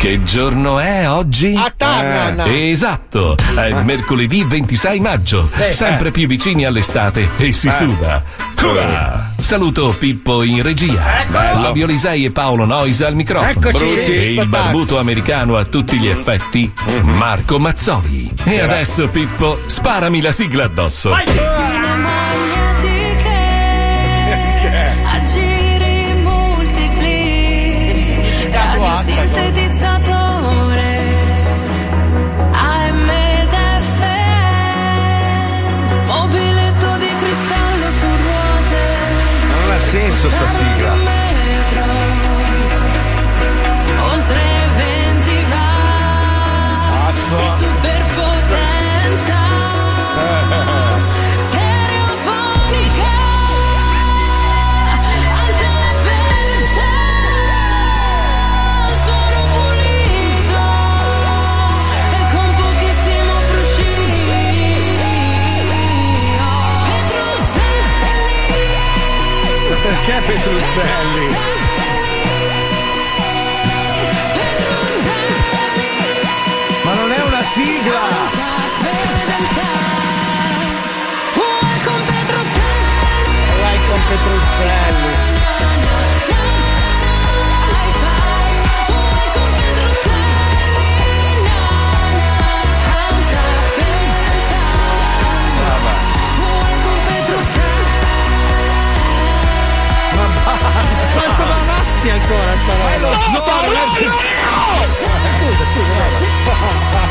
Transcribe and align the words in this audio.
Che 0.00 0.22
giorno 0.22 0.78
è 0.78 1.06
oggi? 1.10 1.54
Attanana. 1.54 2.44
Eh, 2.44 2.70
esatto, 2.70 3.36
è 3.54 3.70
mercoledì 3.82 4.42
26 4.44 4.98
maggio, 4.98 5.50
Eh, 5.58 5.72
sempre 5.74 6.10
più 6.10 6.26
vicini 6.26 6.64
all'estate 6.64 7.28
e 7.36 7.52
si 7.52 7.68
Eh. 7.68 7.72
suda. 7.72 8.22
Ua. 8.62 9.28
Saluto 9.38 9.94
Pippo 9.98 10.42
in 10.42 10.62
regia, 10.62 11.02
Fabio 11.28 11.84
Lisei 11.84 12.24
e 12.24 12.30
Paolo 12.30 12.64
Nois 12.64 13.02
al 13.02 13.14
microfono 13.14 13.68
Eccoci. 13.68 13.84
e 14.00 14.26
il 14.32 14.46
barbuto 14.46 14.98
americano 14.98 15.56
a 15.58 15.64
tutti 15.66 15.98
gli 15.98 16.08
effetti, 16.08 16.72
Marco 17.02 17.58
Mazzoli. 17.58 18.30
E 18.44 18.58
adesso 18.60 19.08
Pippo, 19.08 19.60
sparami 19.66 20.22
la 20.22 20.32
sigla 20.32 20.64
addosso. 20.64 21.12
a 21.12 21.22
Non 40.22 40.28
ha 40.28 40.32
senso 40.32 40.36
sta 40.36 40.48
sigla. 40.50 41.09
Perché 70.02 70.32
Petruzzelli? 70.32 71.36
Ma 76.84 76.94
non 76.94 77.12
è 77.12 77.22
una 77.22 77.42
sigla! 77.44 78.00
Vai 83.60 83.78
con 83.88 84.00
Petruzzelli. 84.08 85.29
Quanto 101.12 101.42
va 101.44 101.56
avanti 101.60 102.10
ancora 102.10 102.52
sta 102.62 102.72
roba? 102.76 102.90
È 102.90 102.98
lo 102.98 103.12
zoo, 103.32 103.60
non 103.62 103.76
è 103.76 103.84
per- 103.94 104.12
Scusa, 105.40 105.64
scusa, 105.72 107.10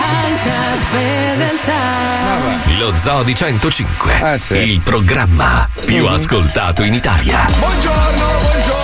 Alta 0.00 0.76
fedeltà. 0.90 2.76
Lo 2.78 2.92
Zoo 2.96 3.22
di 3.22 3.34
105, 3.34 4.38
Eh, 4.50 4.62
il 4.64 4.80
programma 4.80 5.68
più 5.84 6.06
ascoltato 6.06 6.82
in 6.82 6.94
Italia. 6.94 7.46
Buongiorno, 7.58 8.26
buongiorno, 8.40 8.77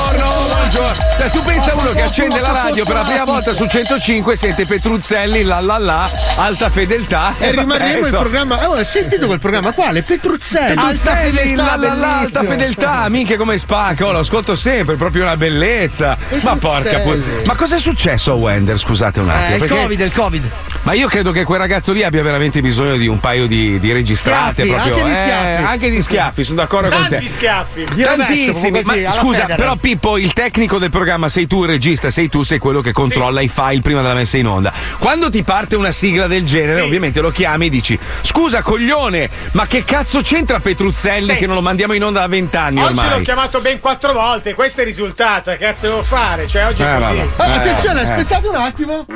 buongiorno. 0.75 1.03
Cioè, 1.17 1.31
tu 1.31 1.43
pensa 1.43 1.73
a 1.73 1.77
uno 1.77 1.93
che 1.93 2.03
accende 2.03 2.41
la 2.41 2.51
radio 2.53 2.85
per 2.85 2.95
la 2.95 3.03
prima 3.03 3.25
volta 3.25 3.55
su 3.55 3.67
105 3.67 4.37
sente 4.37 4.67
Petruzzelli, 4.67 5.45
la 5.45 5.61
la 5.61 5.79
la, 5.79 6.11
alta 6.37 6.69
fedeltà. 6.71 7.35
E 7.39 7.51
rimarremo 7.53 8.01
Vabbè, 8.01 8.09
il 8.09 8.17
programma. 8.17 8.69
Oh, 8.69 8.73
hai 8.75 8.85
sentito 8.85 9.27
quel 9.27 9.39
programma 9.39 9.73
quale? 9.73 10.03
Petruzzelli. 10.03 10.75
Petruzzelli, 10.75 11.55
la 11.55 11.77
la 11.77 11.95
la, 11.95 12.19
alta 12.19 12.43
fedeltà, 12.43 13.09
minchia 13.09 13.37
come 13.37 13.57
spacca, 13.59 14.07
oh, 14.07 14.13
lo 14.13 14.19
ascolto 14.19 14.57
sempre, 14.57 14.97
proprio 14.97 15.23
una 15.23 15.37
bellezza. 15.37 16.17
Ma 16.43 16.57
porca 16.57 16.99
pu- 17.01 17.23
Ma 17.45 17.55
cosa 17.55 17.77
è 17.77 17.79
successo 17.79 18.33
a 18.33 18.35
Wender? 18.35 18.79
Scusate 18.79 19.21
un 19.21 19.31
attimo. 19.31 19.51
Eh, 19.51 19.53
il 19.55 19.59
perché- 19.61 19.75
Covid, 19.75 20.01
il 20.01 20.13
Covid. 20.13 20.51
Ma 20.85 20.93
io 20.93 21.09
credo 21.09 21.33
che 21.33 21.45
quel 21.45 21.59
ragazzo 21.59 21.93
lì 21.93 22.03
abbia 22.03 22.23
veramente 22.23 22.61
bisogno 22.61 22.97
di 22.97 23.07
un 23.07 23.19
paio 23.19 23.47
di, 23.47 23.81
di 23.81 23.91
registrate. 23.93 24.65
Schiaffi, 24.67 24.69
proprio. 24.71 24.95
anche 24.97 25.05
di 25.05 25.11
Eh, 25.11 25.15
schiaffi. 25.15 25.65
anche 25.65 25.91
di 25.91 26.03
schiaffi, 26.03 26.45
sono 26.45 26.57
d'accordo 26.61 26.89
con 26.91 27.03
te. 27.05 27.09
Tanti 27.09 27.29
schiaffi. 27.29 27.85
Tantissimi, 28.03 28.83
così, 28.83 29.01
ma 29.03 29.11
scusa, 29.11 29.39
Federer. 29.41 29.57
però 29.57 29.77
Pippo, 29.77 30.19
il 30.19 30.35
tecnico 30.35 30.79
del 30.79 30.91
programma 30.91 31.31
sei 31.31 31.47
tu, 31.47 31.63
il 31.63 31.71
regista, 31.71 32.11
sei 32.11 32.29
tu, 32.29 32.43
sei 32.43 32.59
quello 32.59 32.83
che 32.83 32.93
controlla 32.93 33.41
i 33.41 33.49
file 33.49 33.81
prima 33.81 34.03
della 34.03 34.13
messa 34.13 34.37
in 34.37 34.47
onda. 34.47 34.73
Quando 34.99 35.31
ti 35.31 35.43
parte 35.43 35.75
una 35.75 35.91
sigla 35.91 36.27
del 36.27 36.45
genere, 36.45 36.83
ovviamente 36.83 37.23
lo 37.23 37.31
chiami 37.31 37.67
e 37.67 37.71
dici: 37.71 37.99
Scusa, 38.21 38.61
coglione, 38.61 39.31
ma 39.53 39.67
che 39.67 39.85
cazzo 39.85 40.21
c'entra 40.21 40.61
Petruzzelli 40.61 41.33
Sì. 41.33 41.37
che 41.37 41.47
non 41.47 41.55
lo 41.55 41.63
mandiamo 41.63 41.95
in 41.95 42.05
onda 42.05 42.21
da 42.21 42.29
vent'anni 42.29 42.83
Oggi 42.83 42.95
l'ho 42.97 43.01
ormai? 43.01 43.23
chiamato 43.23 43.61
ben 43.63 43.81
quattro 43.81 44.13
volte, 44.13 44.53
questo 44.53 44.81
è 44.81 44.83
il 44.83 44.91
risultato, 44.91 45.51
che 45.53 45.57
cazzo 45.57 45.87
devo 45.87 46.03
fare? 46.03 46.47
Cioè, 46.47 46.67
oggi 46.67 46.83
è 46.83 46.95
Eh, 46.95 46.99
così. 47.01 47.17
vabbè. 47.17 47.29
Ah, 47.37 47.55
attenzione, 47.55 48.01
Eh, 48.01 48.03
eh. 48.03 48.07
aspettate 48.11 48.47
un 48.49 48.55
attimo. 48.57 49.07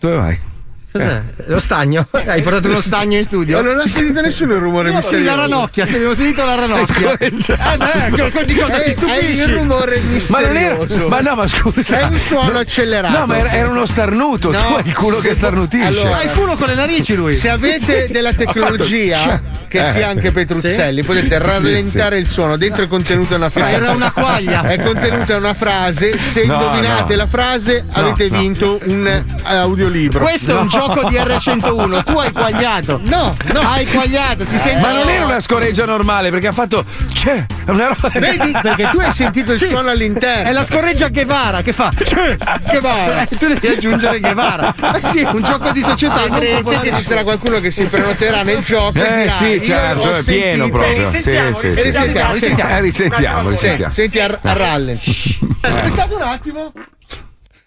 Dove 0.00 0.14
vai? 0.16 0.40
Cos'è? 0.98 1.22
Lo 1.46 1.60
stagno? 1.60 2.06
Hai 2.26 2.42
portato 2.42 2.68
uno 2.68 2.80
stagno 2.80 3.18
in 3.18 3.24
studio? 3.24 3.60
Ma 3.62 3.68
non 3.68 3.80
ha 3.80 3.86
sentito 3.86 4.20
nessuno 4.20 4.54
il 4.54 4.60
rumore 4.60 4.90
Io 4.90 4.94
sì, 5.00 5.14
misterioso. 5.14 5.36
la 5.36 5.40
ranocchia, 5.42 5.86
se 5.86 5.96
avevo 5.96 6.14
sentito 6.14 6.44
la 6.44 6.54
ranocchia. 6.54 7.16
Eh 7.26 7.30
beh, 7.76 8.30
che- 8.30 8.44
di 8.44 8.54
cosa 8.54 8.78
ti 8.78 8.90
Eh, 8.90 8.92
stupisci? 8.92 9.30
il 9.32 9.48
rumore 9.48 10.00
Ma 10.28 10.40
non 10.40 10.56
era. 10.56 10.74
misterioso. 10.76 11.08
Ma 11.08 11.20
no, 11.20 11.34
ma 11.34 11.46
scusa. 11.46 11.98
È 11.98 12.02
un 12.04 12.16
suono 12.16 12.58
accelerato. 12.58 13.18
No, 13.18 13.26
ma 13.26 13.38
era, 13.38 13.52
era 13.52 13.68
uno 13.68 13.86
starnuto. 13.86 14.50
No, 14.50 14.58
tu 14.58 14.72
hai 14.74 14.82
il 14.86 14.94
culo 14.94 15.18
che 15.18 15.34
starnutisce. 15.34 15.84
allora- 15.86 16.16
Ha 16.18 16.22
il 16.22 16.30
culo 16.30 16.56
con 16.56 16.68
le 16.68 16.74
narici 16.74 17.14
lui. 17.14 17.34
Se 17.34 17.48
avete 17.48 18.08
della 18.10 18.32
tecnologia 18.32 19.16
Cioè, 19.16 19.40
che 19.68 19.80
eh. 19.80 19.90
sia 19.90 20.08
anche 20.08 20.32
Petruzzelli, 20.32 21.00
Sì. 21.02 21.06
potete 21.06 21.38
rallentare 21.38 22.16
sì. 22.16 22.22
il 22.22 22.28
suono. 22.28 22.56
Dentro 22.56 22.84
è 22.84 22.86
contenuta 22.88 23.34
una 23.36 23.50
frase. 23.50 23.72
Era 23.72 23.90
una 23.90 24.10
quaglia. 24.12 24.62
È 24.62 24.82
contenuta 24.82 25.36
una 25.36 25.54
frase. 25.54 26.18
Se 26.18 26.44
No, 26.44 26.54
indovinate 26.54 27.12
no. 27.12 27.16
la 27.16 27.26
frase, 27.26 27.84
No, 27.94 28.00
avete 28.02 28.28
no. 28.30 28.38
vinto 28.38 28.80
un 28.84 29.06
eh, 29.06 29.24
audiolibro. 29.44 30.20
Questo 30.24 30.50
è 30.52 30.54
un 30.54 30.64
No. 30.64 30.70
Gioco 30.86 31.08
di 31.08 31.16
R101. 31.16 32.04
Tu 32.04 32.18
hai 32.18 32.32
quagliato. 32.32 33.00
No, 33.02 33.34
no. 33.52 33.60
Hai 33.60 33.86
quagliato. 33.86 34.44
Si 34.44 34.56
sente. 34.58 34.80
Ma 34.80 34.92
non 34.92 35.08
era 35.08 35.24
una 35.24 35.40
scoreggia 35.40 35.84
normale 35.84 36.30
perché 36.30 36.48
ha 36.48 36.52
fatto. 36.52 36.84
C'è, 37.12 37.46
è 37.64 37.70
una 37.70 37.88
roba. 37.88 38.08
Vedi? 38.18 38.52
Perché 38.62 38.88
tu 38.90 38.98
hai 38.98 39.12
sentito 39.12 39.52
il 39.52 39.58
Sì. 39.58 39.66
suono 39.66 39.90
all'interno. 39.90 40.48
È 40.48 40.52
la 40.52 40.64
scorreggia 40.64 41.08
Guevara 41.08 41.62
che 41.62 41.72
fa. 41.72 41.90
Che 41.96 42.80
va? 42.80 43.22
Eh, 43.22 43.28
tu 43.36 43.46
devi 43.46 43.68
aggiungere 43.68 44.20
Guevara. 44.20 44.74
Eh 44.94 45.06
sì, 45.06 45.20
un 45.22 45.42
gioco 45.42 45.70
di 45.70 45.82
società. 45.82 46.28
Vedrete 46.28 46.80
che 46.80 46.94
ci 46.96 47.02
sarà 47.02 47.22
qualcuno 47.22 47.60
che 47.60 47.70
si 47.70 47.84
prenoterà 47.84 48.42
nel 48.42 48.62
gioco. 48.62 48.98
e 48.98 49.02
Eh 49.02 49.16
dirà, 49.22 49.32
sì, 49.32 49.44
"Io 49.46 49.62
certo, 49.62 50.10
è 50.12 50.22
pieno 50.22 50.64
sentito-" 50.64 50.68
proprio. 50.70 50.94
Sì, 50.96 51.16
Risentiamo, 51.16 51.54
sì, 51.56 51.66
risentiamo, 51.66 52.34
sì. 52.34 52.40
risentiamo, 52.40 52.70
Eh, 52.76 52.80
risentiamo, 52.80 53.44
Sì, 53.48 53.50
risentiamo. 53.54 53.92
senti 53.92 54.20
a, 54.20 54.38
a 54.42 54.52
rallenti. 54.52 55.38
Aspettate 55.60 56.14
un 56.14 56.22
attimo. 56.22 56.72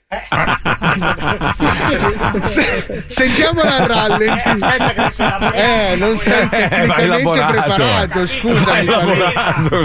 Sentiamola 3.05 3.75
a 3.75 3.85
rallenti. 3.85 4.49
Aspetta 4.49 4.91
che 4.93 4.99
adesso 5.01 5.21
la 5.23 5.51
Eh, 5.53 5.95
non 5.97 6.17
sei 6.17 6.47
Eh, 6.51 6.85
vai 6.87 7.07
tecnicamente 7.07 7.51
preparato, 7.51 8.25
scusami. 8.27 8.87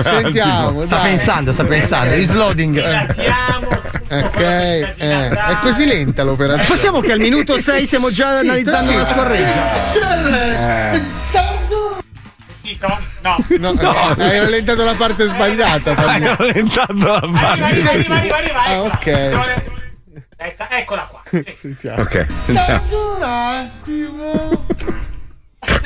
Sentiamo, 0.03 0.83
Sta 0.85 0.97
dai. 0.97 1.09
pensando, 1.11 1.53
sta 1.53 1.65
pensando. 1.65 2.15
Is 2.15 2.33
loading. 2.33 2.79
Ok, 4.11 4.41
eh, 4.41 4.95
è 5.29 5.57
così 5.61 5.85
lenta 5.85 6.23
l'operazione. 6.23 6.69
Possiamo 6.69 7.01
che 7.01 7.13
al 7.13 7.19
minuto 7.21 7.59
6 7.59 7.85
stiamo 7.87 8.09
già 8.11 8.37
Sì, 8.37 8.45
analizzando 8.47 8.91
sì. 8.93 8.97
la 8.97 9.05
scorreggia. 9.05 9.73
No, 13.21 13.37
No, 13.61 13.75
hai 14.19 14.39
rallentato 14.41 14.85
la 14.85 14.95
parte 14.95 15.27
sbagliata. 15.29 15.95
Hai 15.97 16.21
rallentato 16.37 16.95
la 16.97 17.21
parte. 17.33 17.63
arriva, 17.63 17.91
arriva, 17.91 18.15
arriva, 18.15 18.37
arriva. 18.37 18.63
Ah, 18.63 18.73
eccola. 18.73 18.95
ok. 18.95 19.73
Aspetta, 20.45 20.69
Eccola 20.77 21.07
qua. 21.07 21.23
Sentiamo. 21.57 22.03
Ok, 22.03 22.27
sentiamo. 22.41 23.17
Un 23.17 23.23
attimo. 23.23 24.67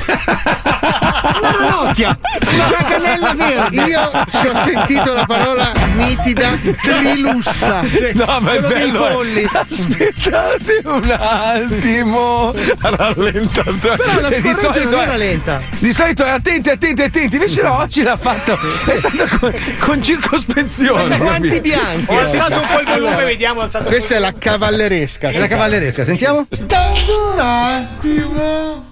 Una 0.09 1.55
ranocchia! 1.57 2.17
Una 2.51 2.69
raganella 2.69 3.33
verde! 3.33 3.75
Io 3.83 4.11
ci 4.31 4.47
ho 4.47 4.55
sentito 4.55 5.13
la 5.13 5.25
parola 5.25 5.71
nitida 5.95 6.49
trilussa. 6.81 7.81
No, 8.13 8.39
ma 8.39 8.51
è 8.53 8.59
Quello 8.59 8.67
dei 8.67 8.77
bello. 8.91 9.07
eh. 9.07 9.11
polli. 9.13 9.49
Aspettate 9.51 10.81
un 10.85 11.17
attimo. 11.19 12.53
Rallentatore. 12.79 13.97
Però 13.97 14.19
la 14.19 14.27
Cioè, 14.29 14.41
di 14.41 14.49
scorreggia 14.49 14.71
solito 14.73 14.89
non 14.89 14.99
è- 14.99 15.03
era 15.03 15.15
lenta. 15.15 15.61
Di 15.77 15.93
solito 15.93 16.23
è 16.25 16.29
attenti, 16.29 16.69
attenti, 16.69 17.01
attenti. 17.01 17.35
Invece 17.35 17.61
no, 17.61 17.77
oggi 17.77 18.01
l'ha 18.03 18.17
fatto. 18.17 18.57
È 18.85 18.95
stato 18.95 19.37
con, 19.39 19.53
con 19.79 20.03
circospezione. 20.03 21.17
Capito? 21.17 21.61
bianchi! 21.61 22.05
Ho 22.09 22.17
alzato 22.19 22.53
un 22.61 22.67
po' 22.67 22.79
il 22.79 22.85
volume, 22.85 23.07
Allora, 23.09 23.25
vediamo. 23.25 23.61
Alzato 23.61 23.85
Questa 23.85 24.15
è 24.15 24.19
la 24.19 24.33
cavalleresca. 24.37 25.29
È 25.29 25.37
la 25.39 25.47
cavalleresca, 25.47 26.03
sentiamo? 26.03 26.47
Un 26.49 27.39
attimo. 27.39 28.87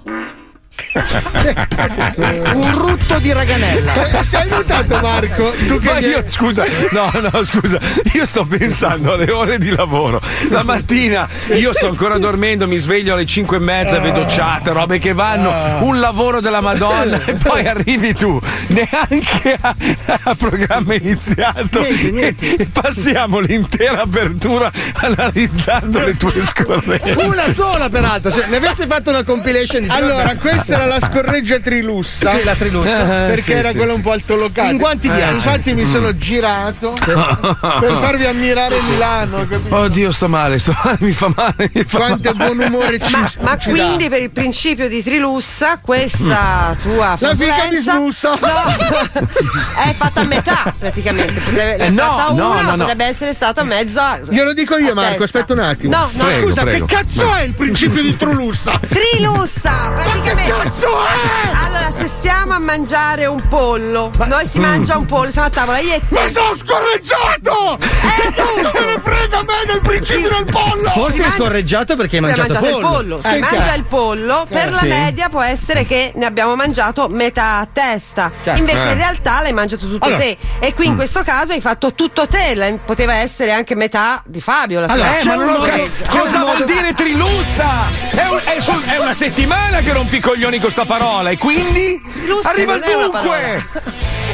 Un 2.53 2.71
rutto 2.73 3.17
di 3.19 3.31
raganella. 3.33 3.93
Eh, 4.19 4.23
Se 4.23 4.37
hai 4.37 4.47
notato, 4.47 4.99
Marco, 4.99 5.53
tu 5.67 5.79
che 5.79 5.91
Ma 5.91 5.99
io, 5.99 6.23
scusa, 6.27 6.65
no, 6.91 7.11
no, 7.13 7.43
scusa, 7.43 7.79
io 8.13 8.25
sto 8.25 8.45
pensando 8.45 9.13
alle 9.13 9.31
ore 9.31 9.57
di 9.57 9.73
lavoro. 9.75 10.21
La 10.49 10.63
mattina 10.63 11.27
io 11.53 11.73
sto 11.73 11.87
ancora 11.87 12.17
dormendo, 12.17 12.67
mi 12.67 12.77
sveglio 12.77 13.13
alle 13.13 13.25
5 13.25 13.57
e 13.57 13.59
mezza, 13.59 13.99
vedo 13.99 14.25
chat, 14.27 14.67
robe 14.67 14.99
che 14.99 15.13
vanno, 15.13 15.85
un 15.85 15.99
lavoro 15.99 16.41
della 16.41 16.61
Madonna, 16.61 17.19
e 17.25 17.33
poi 17.33 17.65
arrivi 17.67 18.13
tu, 18.13 18.39
neanche 18.67 19.57
a, 19.59 19.75
a 20.23 20.35
programma 20.35 20.93
iniziato. 20.93 21.79
Niente, 21.79 22.11
niente. 22.11 22.55
E, 22.57 22.67
passiamo 22.71 23.39
l'intera 23.39 24.01
apertura 24.01 24.71
analizzando 24.93 26.03
le 26.03 26.17
tue 26.17 26.41
scorregge. 26.41 27.11
Una 27.23 27.51
sola, 27.51 27.89
peraltro. 27.89 28.31
Se 28.31 28.45
ne 28.47 28.57
avesse 28.57 28.85
fatto 28.87 29.09
una 29.09 29.23
compilation 29.23 29.83
di 29.83 29.89
Allora, 29.89 30.35
questa 30.67 30.83
era 30.83 30.85
la 30.85 30.99
scorreggia 30.99 31.59
trilussa. 31.59 32.29
Sì, 32.31 32.43
la 32.43 32.55
trilussa. 32.55 32.97
Perché 33.27 33.41
sì, 33.41 33.51
era 33.53 33.69
sì, 33.69 33.75
quella 33.77 33.91
sì. 33.91 33.97
un 33.97 34.03
po' 34.03 34.11
altolocata. 34.11 34.69
In 34.69 34.77
guanti 34.77 35.07
bianchi. 35.09 35.35
Infatti 35.35 35.73
mi 35.73 35.85
sono 35.85 36.13
girato 36.17 36.91
per 36.99 37.97
farvi 38.01 38.25
ammirare 38.25 38.79
Milano. 38.89 39.47
capito? 39.47 39.75
Oddio, 39.75 40.11
sto 40.11 40.27
male, 40.27 40.59
sto 40.59 40.75
male, 40.83 40.97
mi 40.99 41.11
fa 41.11 41.31
male. 41.35 41.69
Mi 41.73 41.83
fa 41.85 41.97
Quanto 41.97 42.33
buon 42.33 42.59
umore 42.59 42.99
ci, 42.99 43.11
Ma, 43.13 43.31
ma 43.41 43.57
ci 43.57 43.69
quindi 43.69 44.09
per 44.09 44.21
il 44.21 44.31
principio 44.31 44.87
di 44.89 45.01
Trilussa 45.03 45.79
questa 45.81 46.75
tua 46.81 47.15
La 47.19 47.35
figa 47.35 47.67
di 47.69 47.77
Smussa. 47.77 48.29
no, 48.31 48.37
è 49.83 49.93
fatta 49.95 50.21
a 50.21 50.25
metà 50.25 50.73
praticamente 50.77 51.39
potrebbe, 51.39 51.85
Eh, 51.85 51.89
no, 51.89 52.01
fatta 52.03 52.33
no, 52.33 52.51
una, 52.51 52.61
no, 52.61 52.69
no. 52.71 52.77
potrebbe 52.77 53.05
essere 53.05 53.33
stata 53.33 53.63
mezza 53.63 54.19
Glielo 54.29 54.53
dico 54.53 54.77
io, 54.77 54.93
Marco, 54.93 55.19
testa. 55.19 55.23
aspetta 55.39 55.53
un 55.53 55.59
attimo. 55.59 55.95
no 55.95 56.09
no 56.13 56.25
Prego, 56.25 56.47
Scusa, 56.47 56.61
prego. 56.63 56.85
che 56.85 56.95
cazzo 56.95 57.33
è 57.33 57.41
il 57.43 57.53
principio 57.53 58.01
di 58.01 58.15
Trilussa? 58.15 58.79
Trilussa 58.87 59.91
praticamente 59.95 60.51
cazzo 60.63 60.87
è? 61.05 61.51
allora 61.65 61.91
se 61.97 62.07
stiamo 62.07 62.53
a 62.53 62.59
mangiare 62.59 63.25
un 63.25 63.41
pollo 63.47 64.11
noi 64.25 64.45
si 64.45 64.59
mangia 64.59 64.97
un 64.97 65.05
pollo 65.05 65.31
siamo 65.31 65.47
a 65.47 65.51
tavola 65.51 65.79
io 65.79 65.93
e 65.93 65.99
te 66.09 66.19
Ma 66.21 66.27
sto 66.29 66.55
scorreggiato! 66.55 67.77
che 67.79 68.33
cazzo 68.33 68.71
me 68.73 68.85
ne 68.93 68.99
frega 68.99 69.37
a 69.39 69.43
me 69.43 69.53
del 69.67 69.81
principio 69.81 70.29
del 70.29 70.45
pollo? 70.45 70.89
Forse 70.89 71.21
mangia- 71.21 71.35
scorreggiato 71.37 71.95
perché 71.95 72.17
hai 72.17 72.23
Si 72.23 72.29
è 72.29 72.35
mangiato, 72.37 72.53
mangiato 72.61 72.75
il 72.77 72.85
pollo, 72.85 73.15
si 73.21 73.27
Senti, 73.29 73.39
mangia 73.55 73.73
eh. 73.73 73.77
il 73.77 73.83
pollo, 73.85 74.45
per 74.49 74.69
la 74.71 74.77
sì. 74.77 74.87
media 74.87 75.29
può 75.29 75.41
essere 75.41 75.85
che 75.85 76.11
ne 76.15 76.25
abbiamo 76.25 76.55
mangiato 76.55 77.07
metà 77.09 77.57
a 77.59 77.67
testa. 77.71 78.31
Invece 78.55 78.87
Eh. 78.87 78.91
in 78.91 78.97
realtà 78.97 79.41
l'hai 79.41 79.53
mangiato 79.53 79.87
tutto 79.87 80.05
Allora. 80.05 80.19
te. 80.21 80.37
E 80.59 80.73
qui 80.73 80.87
in 80.87 80.95
questo 80.95 81.23
caso 81.23 81.51
hai 81.53 81.61
fatto 81.61 81.93
tutto 81.93 82.27
te, 82.27 82.55
la- 82.55 82.71
poteva 82.83 83.15
essere 83.15 83.51
anche 83.51 83.75
metà 83.75 84.21
di 84.25 84.41
Fabio. 84.41 84.79
La 84.79 84.87
Allora. 84.87 85.17
Eh, 85.17 85.23
ma 85.23 85.31
C'è 85.31 85.35
non 85.35 85.47
un 85.47 85.53
modo- 85.53 85.63
c'è 85.71 85.89
Cosa 86.07 86.39
vuol 86.39 86.63
dire 86.65 86.93
trilussa? 86.95 87.69
È, 88.11 88.25
un- 88.25 88.41
è 88.43 88.59
su- 88.59 88.83
è 88.85 88.97
una 88.97 89.13
settimana 89.13 89.79
che 89.79 89.93
rompi 89.93 90.17
i 90.17 90.19
coglioni 90.47 90.59
con 90.59 90.71
sta 90.71 90.85
parola 90.85 91.29
e 91.29 91.37
quindi 91.37 92.01
Lussa 92.25 92.49
arriva 92.49 92.75
il 92.75 92.81
è 92.81 92.91
dunque. 92.91 93.65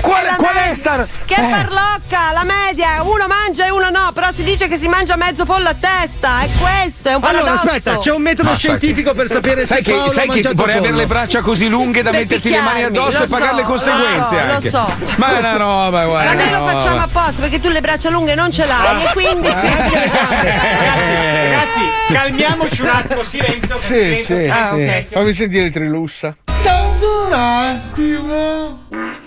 Qual, 0.02 0.26
la 0.26 0.36
qual 0.36 0.54
è 0.56 0.76
sta. 0.76 1.08
Che 1.26 1.34
Eh. 1.34 1.50
farlocca, 1.50 2.34
la 2.34 2.44
media, 2.44 3.02
uno 3.04 3.26
mangia 3.28 3.66
e 3.68 3.72
uno 3.72 3.90
no, 3.90 4.12
però 4.14 4.32
si 4.32 4.44
dice 4.44 4.68
che 4.68 4.76
si 4.78 4.90
mangia 4.90 5.16
mezzo 5.16 5.46
pollo 5.46 5.70
a 5.70 5.76
testa, 5.80 6.42
è 6.42 6.50
questo, 6.60 7.08
è 7.10 7.14
un 7.16 7.24
Allora, 7.24 7.44
paradosso. 7.44 7.68
aspetta, 7.68 7.98
c'è 8.00 8.12
un 8.12 8.22
metodo 8.22 8.50
No, 8.50 8.56
sai 8.56 8.60
scientifico 8.60 9.14
per 9.14 9.28
sapere 9.30 9.66
Sai 9.66 9.78
se 9.78 9.84
che, 9.84 9.92
Paolo 9.94 10.10
sai 10.12 10.28
che 10.28 10.50
vorrei 10.54 10.78
avere 10.78 10.94
le 10.94 11.06
braccia 11.08 11.40
così 11.42 11.68
lunghe 11.70 12.02
da 12.02 12.10
Per 12.12 12.20
metterti 12.20 12.50
le 12.50 12.60
mani 12.60 12.84
addosso 12.84 13.20
lo 13.20 13.24
e 13.24 13.28
pagare 13.28 13.52
so, 13.52 13.56
le 13.56 13.64
conseguenze 13.64 14.36
lo 14.36 14.42
so, 14.42 14.46
lo 14.46 14.54
anche. 14.54 14.70
so. 14.70 14.86
Ma 15.16 15.36
è 15.36 15.40
una 15.40 15.56
roba, 15.56 16.06
guarda. 16.06 16.34
Ma 16.34 16.44
noi 16.44 16.52
lo 16.52 16.66
facciamo 16.68 17.02
apposta 17.02 17.42
perché 17.42 17.60
tu 17.62 17.70
le 17.70 17.80
braccia 17.82 18.10
lunghe 18.10 18.36
non 18.36 18.52
ce 18.52 18.66
l'hai 18.66 19.04
e 19.06 19.10
quindi. 19.14 19.48
Ragazzi, 19.48 21.14
ragazzi, 21.48 21.73
calmiamoci 22.12 22.82
un 22.82 22.88
attimo, 22.88 23.24
silenzio. 23.24 23.80
Sì, 23.82 23.94
silenzio, 23.94 24.38
sì, 24.38 24.44
silenzio, 24.50 25.08
sì. 25.08 25.14
Fammi 25.14 25.34
sentire 25.34 25.70
Trilussa. 25.70 26.36
Un 26.46 27.34
attimo. 27.34 29.23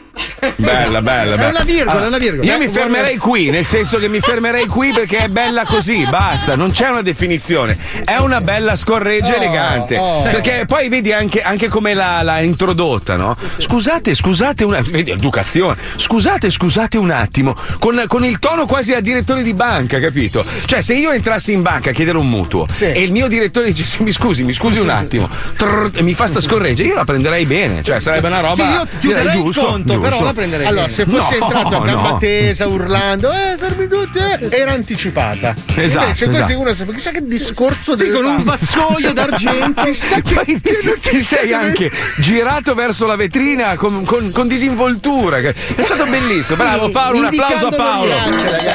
Bella, 0.57 1.03
bella, 1.03 1.35
È 1.35 1.37
bella. 1.37 1.49
una 1.49 1.61
virgola, 1.65 2.03
è 2.05 2.07
una 2.07 2.19
virgola. 2.19 2.45
Io 2.45 2.59
mi 2.59 2.69
fermerei 2.69 3.17
qui, 3.17 3.51
nel 3.51 3.65
senso 3.65 3.99
che 3.99 4.09
mi 4.09 4.21
fermerei 4.21 4.67
qui 4.67 4.93
perché 4.93 5.19
è 5.25 5.29
bella 5.29 5.65
così, 5.65 6.05
basta, 6.09 6.57
non 6.57 6.71
c'è 6.73 6.89
una 6.89 7.03
definizione. 7.03 7.77
È 8.05 8.17
una 8.17 8.41
bella 8.41 8.77
scorreggia 8.77 9.33
Oh, 9.33 9.37
elegante. 9.37 9.97
oh. 9.99 10.23
Perché 10.23 10.65
poi 10.67 10.89
vedi 10.89 11.13
anche, 11.13 11.43
anche 11.43 11.69
come 11.69 11.95
l'ha, 11.95 12.23
l'ha 12.23 12.41
introdotta, 12.41 13.17
no? 13.17 13.37
Scusate, 13.59 14.15
scusate 14.15 14.65
una. 14.65 14.81
Vedi, 14.87 15.11
educazione. 15.11 15.77
Scusate, 15.97 16.51
scusate 16.51 16.97
un 16.97 17.11
attimo. 17.11 17.55
Con, 17.79 18.03
con 18.07 18.25
il 18.25 18.39
tono 18.39 18.67
quasi 18.67 18.93
a 18.95 19.01
direttore 19.01 19.43
di 19.43 19.53
banca, 19.53 19.99
capito? 20.01 20.45
Cioè, 20.65 20.81
se 20.81 20.95
io 20.95 21.11
entrassi 21.11 21.53
in 21.53 21.63
banca 21.63 21.91
a 21.91 21.93
chiedere 21.93 22.19
un 22.19 22.29
mutuo 22.29 22.67
Sì. 22.71 22.85
e 22.85 23.03
il 23.03 23.13
mio 23.13 23.29
direttore 23.29 23.73
dice: 23.73 23.97
Mi 24.03 24.13
scusi, 24.13 24.43
mi 24.45 24.53
scusi 24.53 24.79
un 24.79 24.89
attimo, 24.91 25.29
trrr, 25.57 25.91
e 25.95 26.03
mi 26.03 26.15
fa 26.15 26.27
sta 26.27 26.41
scorreggia, 26.41 26.83
io 26.83 26.95
la 26.95 27.05
prenderei 27.05 27.45
bene. 27.47 27.83
Cioè, 27.83 28.01
sarebbe 28.01 28.29
una 28.29 28.41
roba. 28.41 28.55
Sì, 28.55 28.63
io 28.63 28.87
direi 29.01 29.31
giusto, 29.31 29.65
conto, 29.65 29.99
però 30.11 30.23
la 30.25 30.33
prenderei 30.33 30.67
Allora, 30.67 30.89
se 30.89 31.05
fossi 31.07 31.37
No, 31.39 31.45
entrato 31.47 31.77
a 31.77 31.85
gamba 31.85 32.09
no. 32.11 32.19
tesa 32.19 32.67
urlando, 32.67 33.31
eh, 33.33 33.57
fermi 33.59 33.87
tutti, 33.89 34.19
eh, 34.19 34.49
era 34.51 34.73
anticipata. 34.73 35.55
Esatto, 35.75 36.05
Invece 36.07 36.27
così 36.27 36.39
esatto. 36.41 36.61
uno 36.61 36.75
sa, 36.75 36.85
chissà 36.87 37.11
che 37.11 37.25
discorso 37.25 37.97
Sì, 37.97 38.11
con 38.11 38.25
un 38.25 38.45
fare. 38.45 38.45
vassoio 38.45 39.13
d'argento. 39.13 39.83
Chissà 39.87 40.21
che 40.21 40.35
Poi 40.35 40.61
ti 41.01 41.21
sei 41.23 41.53
anche 41.53 41.91
girato 42.19 42.75
verso 42.75 43.07
la 43.07 43.17
vetrina 43.17 43.77
con, 43.77 44.05
con- 44.05 44.31
con 44.33 44.49
disinvoltura. 44.49 45.41
che- 45.41 45.55
È 45.75 45.83
stato 45.83 46.05
bellissimo. 46.07 46.57
Bravo 46.57 46.91
Paolo, 46.91 47.19
un 47.19 47.25
applauso 47.27 47.67
a 47.69 47.71
Paolo. 47.71 48.15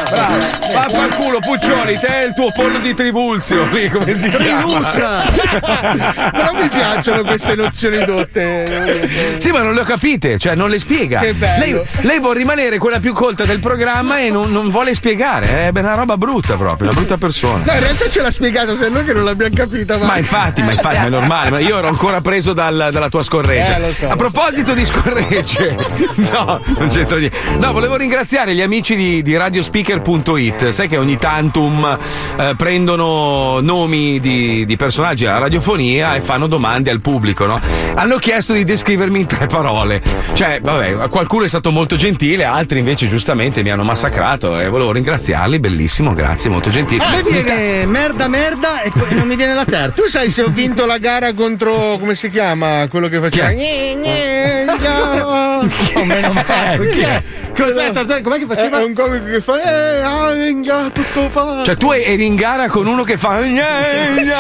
Bravo. 0.10 0.38
Va 0.74 0.86
al 1.04 1.16
culo, 1.16 1.40
Puccioli, 1.40 1.98
te 2.00 2.22
e 2.22 2.26
il 2.28 2.34
tuo 2.34 2.52
pollo 2.54 2.80
di 2.80 2.94
tribulzio. 2.94 3.66
Lì, 3.72 3.90
come 3.90 4.14
si 4.14 4.30
chiama? 4.30 4.90
Però 6.32 6.54
mi 6.54 6.68
piacciono 6.70 7.24
queste 7.24 7.56
nozioni 7.56 8.04
dotte. 8.06 9.10
Sì, 9.38 9.52
ma 9.52 9.62
non 9.62 9.74
le 9.74 9.82
ho 9.82 9.84
capite, 9.84 10.38
cioè 10.38 10.56
non 10.56 10.70
le 10.70 10.80
spiega. 10.80 11.21
Bello. 11.34 11.60
Lei, 11.60 11.86
lei 12.02 12.20
vuole 12.20 12.40
rimanere 12.40 12.78
quella 12.78 13.00
più 13.00 13.14
colta 13.14 13.46
del 13.46 13.60
programma 13.60 14.20
e 14.20 14.30
non, 14.30 14.52
non 14.52 14.70
vuole 14.70 14.94
spiegare. 14.94 15.72
È 15.72 15.80
una 15.80 15.96
roba 15.96 16.18
brutta 16.18 16.56
proprio, 16.56 16.90
una 16.90 16.98
brutta 16.98 17.18
persona. 17.18 17.64
No, 17.66 17.74
in 17.74 17.80
realtà 17.80 18.10
ce 18.10 18.22
l'ha 18.22 18.32
spiegato, 18.32 18.76
se 18.76 18.90
noi 18.90 19.04
che 19.04 19.14
non 19.14 19.24
l'abbiamo 19.24 19.54
capita. 19.56 19.98
Ma 19.98 20.18
infatti, 20.18 20.62
ma 20.62 20.72
infatti, 20.72 20.98
ma 20.98 21.06
è 21.06 21.10
normale, 21.10 21.50
ma 21.50 21.60
io 21.60 21.78
ero 21.78 21.88
ancora 21.88 22.22
preso 22.22 22.54
dal- 22.54 22.90
dalla 22.92 23.10
tua 23.10 23.24
scorreggia. 23.24 23.76
Eh, 23.78 23.80
lo 23.80 23.94
so, 23.94 24.10
A 24.10 24.16
proposito 24.16 24.74
di 24.74 24.86
scorregge, 24.86 25.76
no, 26.16 26.62
non 26.78 26.88
c'entra 26.90 27.18
niente. 27.18 27.38
No, 27.58 27.72
volevo 27.72 27.96
ringraziare 27.96 28.54
gli 28.54 28.62
amici 28.62 28.96
di, 28.96 29.22
di 29.22 29.38
radiospeaker.it. 29.38 30.70
Sai 30.70 30.88
che 30.88 30.98
ogni 30.98 31.18
tantum 31.18 31.98
eh, 32.38 32.54
prendono 32.56 33.60
nomi 33.62 34.20
di, 34.20 34.66
di 34.66 34.76
personaggi 34.76 35.26
alla 35.26 35.40
radiofonia 35.40 36.16
e 36.16 36.22
fanno 36.22 36.48
domande 36.48 36.90
al 36.92 37.02
pubblico, 37.02 37.46
no? 37.46 37.60
Hanno 37.96 38.18
chiesto 38.18 38.54
di 38.54 38.64
descrivermi 38.64 39.20
in 39.22 39.26
tre 39.28 39.48
parole. 39.48 40.02
Cioè, 40.34 40.60
vabbè, 40.62 41.08
qualcuno 41.12 41.44
è 41.44 41.48
stato 41.50 41.72
molto 41.72 41.98
gentile, 41.98 42.46
altri 42.46 42.80
invece 42.80 43.08
giustamente 43.08 43.62
mi 43.62 43.70
hanno 43.70 43.84
massacrato 43.84 44.58
e 44.58 44.70
volevo 44.70 44.94
ringraziarli, 44.94 45.60
bellissimo, 45.60 46.14
grazie, 46.14 46.50
molto 46.50 46.70
gentile. 46.72 47.04
A 47.04 47.10
me 47.12 47.22
viene 47.22 47.86
merda 47.86 48.28
merda 48.28 48.82
e 48.82 48.92
poi 48.92 49.14
non 49.14 49.28
mi 49.28 49.36
viene 49.36 49.54
la 49.54 49.66
terza. 49.66 50.02
Tu 50.02 50.08
sai 50.08 50.32
se 50.32 50.42
ho 50.42 50.48
vinto 50.48 50.86
la 50.86 50.98
gara 50.98 51.34
contro 51.34 51.98
come 52.00 52.16
si 52.16 52.30
chiama 52.30 52.88
quello 52.90 53.10
che 53.10 53.20
faceva? 53.20 53.50
Chi 53.50 53.56
Gne, 53.56 53.96
gne, 53.96 54.66
gne. 54.66 55.22
Oh, 55.22 56.06
meno 56.06 56.32
male, 56.34 56.90
chi 56.90 57.00
è? 57.02 57.24
Aspetta, 57.52 58.00
aspetta, 58.02 58.22
com'è 58.22 58.38
che 58.38 58.44
È 58.44 58.48
faceva? 58.56 58.78
un 58.86 58.94
comico 58.94 59.26
che 59.26 59.42
fa 59.42 59.62
eh, 59.62 60.02
ah, 60.02 60.32
venga, 60.32 60.90
tutto 60.92 61.30
fa. 61.30 61.62
Cioè, 61.66 61.76
tu 61.76 61.92
eri 61.92 62.26
in 62.26 62.36
gara 62.36 62.68
con 62.68 62.88
uno 62.88 63.04
che 63.04 63.18
fa. 63.18 63.40
Eh, 63.42 64.32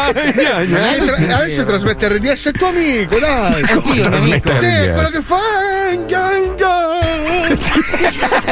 adesso 1.32 1.66
trasmette 1.66 2.08
RDS 2.08 2.48
è 2.48 2.52
tuo 2.52 2.68
amico, 2.68 3.20
dai. 3.20 3.62
Anch'io, 3.62 3.94
un 3.94 4.02
trasmette. 4.02 4.56
Sì, 4.56 4.66
quello 4.66 5.10
che 5.10 5.22
fa 5.22 5.38
eh. 5.38 6.00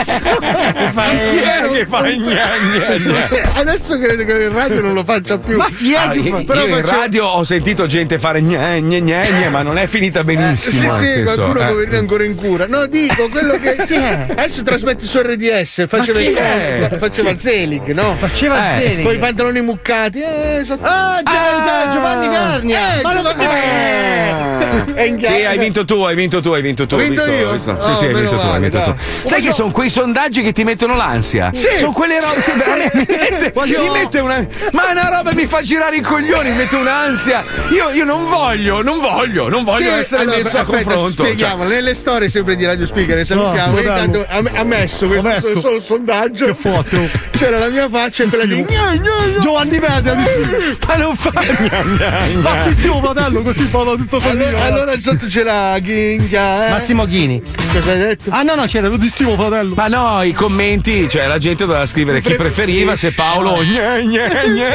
Chi 0.09 1.37
è 1.37 1.69
che 1.71 1.85
fa? 1.85 2.03
Adesso 3.59 3.97
credo 3.99 4.25
che 4.25 4.31
il 4.31 4.49
radio 4.49 4.81
non 4.81 4.93
lo 4.93 5.03
faccia 5.03 5.37
più. 5.37 5.57
Ma 5.57 5.67
chi 5.75 5.93
è 5.93 5.97
Ah, 5.97 6.09
che 6.11 6.29
fa? 6.29 6.41
Però 6.45 6.65
io 6.65 6.77
in 6.77 6.85
radio 6.85 7.25
ho 7.27 7.43
sentito 7.43 7.85
gente 7.85 8.17
fare 8.19 8.41
gna 8.41 8.77
gna 8.79 8.99
gna, 8.99 9.49
ma 9.49 9.61
non 9.61 9.77
è 9.77 9.87
finita 9.87 10.19
Sì, 10.19 10.25
benissimo. 10.25 10.95
sì, 10.95 11.05
senso, 11.05 11.33
qualcuno 11.35 11.59
eh. 11.61 11.65
poverino 11.67 11.95
è 11.95 11.99
ancora 11.99 12.23
in 12.23 12.35
cura. 12.35 12.65
No, 12.67 12.85
dico 12.85 13.27
quello 13.29 13.57
che. 13.59 13.75
Adesso 14.49 14.63
trasmette 14.63 15.05
su 15.05 15.19
RDS. 15.21 15.85
Faceva, 15.87 16.19
il, 16.19 16.95
faceva 16.97 17.29
il 17.29 17.39
Zelig, 17.39 17.91
no? 17.91 18.15
Faceva 18.17 18.65
Eh, 18.65 18.81
Zelig. 18.81 19.03
Con 19.05 19.13
i 19.13 19.17
pantaloni 19.19 19.61
muccati. 19.61 20.21
Eh, 20.21 20.61
so- 20.63 20.75
Ah, 20.81 21.21
Gio- 21.23 21.31
Ah! 21.31 21.87
Giovanni 21.91 22.27
Vernia. 22.27 22.95
Eh, 22.95 23.01
Giovanni- 23.01 23.21
faceva- 23.23 24.93
È 24.95 25.01
in 25.03 25.19
Sì, 25.23 25.45
hai 25.45 25.57
vinto 25.59 25.85
tu, 25.85 26.01
hai 26.01 26.15
vinto 26.15 26.41
tu, 26.41 26.49
hai 26.51 26.61
vinto 26.63 26.87
tu. 26.87 26.95
Ho 26.95 26.97
vinto 26.97 27.23
visto- 27.23 27.37
io? 27.39 27.51
visto- 27.51 27.71
Oh, 27.73 27.79
Sì, 27.81 27.95
sì, 27.95 28.05
hai 28.05 28.13
vinto 28.13 28.29
tu, 28.31 28.35
hai 28.37 28.45
male, 28.45 28.59
vinto 28.69 28.81
tu. 28.83 28.95
Sai 29.27 29.41
che 29.41 29.51
sono 29.51 29.71
quei 29.71 29.89
sondaggi 29.89 30.41
che 30.41 30.51
ti 30.51 30.63
mettono 30.63 30.95
l'ansia? 30.95 31.51
Sì. 31.53 31.67
Sono 31.77 31.91
quelle 31.91 32.19
robe. 32.19 32.41
Sì, 32.41 32.51
veramente, 32.55 33.05
mi 33.79 33.89
mette, 33.91 34.19
una. 34.19 34.45
Ma 34.71 34.87
è 34.89 34.91
una 34.91 35.09
roba 35.09 35.31
mi 35.33 35.45
fa 35.45 35.61
girare 35.61 35.97
i 35.97 36.01
coglioni, 36.01 36.49
mi 36.49 36.57
mette 36.57 36.75
un'ansia. 36.75 37.43
Io, 37.71 37.91
io 37.91 38.03
non 38.03 38.27
voglio, 38.27 38.81
non 38.81 38.99
voglio, 38.99 39.47
non 39.47 39.63
voglio 39.63 39.91
Sì, 39.93 39.99
essere 39.99 40.21
allora, 40.23 40.37
messo 40.37 40.57
a 40.57 40.59
aspetta, 40.61 40.83
confronto. 40.83 41.23
Spieghiamo, 41.23 41.63
nelle 41.65 41.93
storie 41.93 42.29
sempre 42.29 42.55
di 42.55 42.65
Radio 42.65 42.85
Speaker, 42.87 43.23
salutiamo. 43.25 43.67
No, 43.67 43.73
ogni 43.77 43.83
fratello. 43.83 44.11
tanto 44.11 44.25
ha, 44.53 44.63
messo 44.63 45.07
questo 45.07 45.27
messo. 45.27 45.47
solo, 45.47 45.59
solo 45.59 45.79
sondaggio. 45.79 46.45
Che 46.45 46.53
foto. 46.53 46.97
C'era 47.37 47.59
la 47.59 47.69
mia 47.69 47.87
faccia 47.89 48.23
e 48.23 48.27
quella 48.27 48.45
di. 48.45 48.63
Gna, 48.63 48.95
gna, 48.95 49.27
gna. 49.27 49.39
Giovanni. 49.39 49.79
Cioè, 49.79 50.15
ma 50.87 50.95
non 50.95 51.15
fa. 51.15 51.31
Ma 52.41 52.63
ci 52.63 52.73
stiamo 52.73 53.01
fratello 53.01 53.41
così 53.41 53.65
parla 53.65 53.95
tutto 53.95 54.17
così. 54.17 54.29
Allora, 54.29 54.63
allora 54.63 54.99
sotto 54.99 55.25
c'era 55.27 55.77
Ghingha. 55.79 56.67
Eh? 56.67 56.69
Massimo 56.71 57.05
Ghini. 57.05 57.41
Cosa 57.71 57.91
hai 57.91 57.97
detto? 57.99 58.29
Ah 58.31 58.43
no, 58.43 58.55
no, 58.55 58.65
c'era 58.65 58.87
l'udissimo 58.87 59.35
fratello. 59.35 59.73
Ma 59.75 59.87
no, 59.87 60.21
i 60.23 60.31
commenti, 60.31 61.07
cioè 61.09 61.27
la 61.27 61.37
gente 61.37 61.65
doveva 61.65 61.85
scrivere 61.85 62.21
chi 62.21 62.35
preferiva, 62.35 62.95
se 62.95 63.13
Paolo. 63.13 63.53
Gne, 63.61 64.05
gne, 64.05 64.29
gne. 64.47 64.67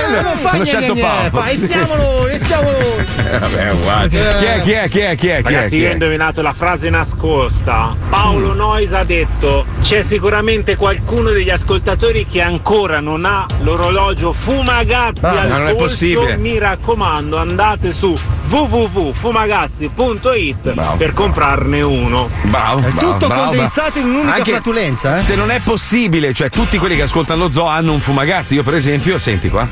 Hanno 0.44 0.64
scelto 0.64 0.94
Paolo. 0.94 1.44
E 1.44 1.56
siamo 1.56 1.94
noi, 1.94 2.32
e 2.32 2.38
siamo 2.44 2.70
noi. 2.70 3.04
Eh, 3.30 3.38
vabbè, 3.38 3.72
uguale. 3.72 4.08
Chi 4.08 4.16
è, 4.16 4.60
chi 4.62 4.70
è, 4.72 4.88
chi 4.88 4.98
è, 5.00 5.16
chi 5.16 5.28
è? 5.28 5.42
Chi 5.42 5.48
è, 5.48 5.52
Ragazzi, 5.52 5.76
chi 5.76 5.82
io 5.82 5.86
ho 5.86 5.90
è? 5.90 5.92
indovinato 5.92 6.42
la 6.42 6.52
frase 6.52 6.90
nascosta. 6.90 7.96
Paolo 8.08 8.54
Nois 8.54 8.92
ha 8.92 9.04
detto: 9.04 9.53
C'è 9.80 10.02
sicuramente 10.02 10.76
qualcuno 10.76 11.30
degli 11.30 11.50
ascoltatori 11.50 12.26
che 12.26 12.40
ancora 12.40 13.00
non 13.00 13.24
ha 13.24 13.46
l'orologio 13.60 14.32
Fumagazzi 14.32 15.20
Bravo, 15.20 15.38
al 15.38 15.48
ma 15.48 15.58
non 15.58 15.66
è 15.68 15.74
possibile. 15.74 16.36
Mi 16.36 16.58
raccomando, 16.58 17.36
andate 17.36 17.92
su 17.92 18.16
www.fumagazzi.it 18.48 20.72
Bravo, 20.72 20.96
per 20.96 21.12
comprarne 21.12 21.82
uno. 21.82 22.30
Bravo, 22.44 22.80
bravo, 22.80 22.98
Tutto 22.98 23.26
bravo, 23.26 23.44
condensato 23.44 23.98
in 23.98 24.06
un'unica 24.06 24.34
Anche 24.34 24.52
flatulenza, 24.52 25.16
eh? 25.16 25.20
Se 25.20 25.34
non 25.34 25.50
è 25.50 25.60
possibile, 25.60 26.32
cioè 26.32 26.50
tutti 26.50 26.78
quelli 26.78 26.96
che 26.96 27.02
ascoltano 27.02 27.44
lo 27.44 27.50
zoo 27.50 27.66
hanno 27.66 27.92
un 27.92 28.00
fumagazzi. 28.00 28.54
Io, 28.54 28.62
per 28.62 28.74
esempio, 28.74 29.18
senti 29.18 29.48
qua. 29.48 29.68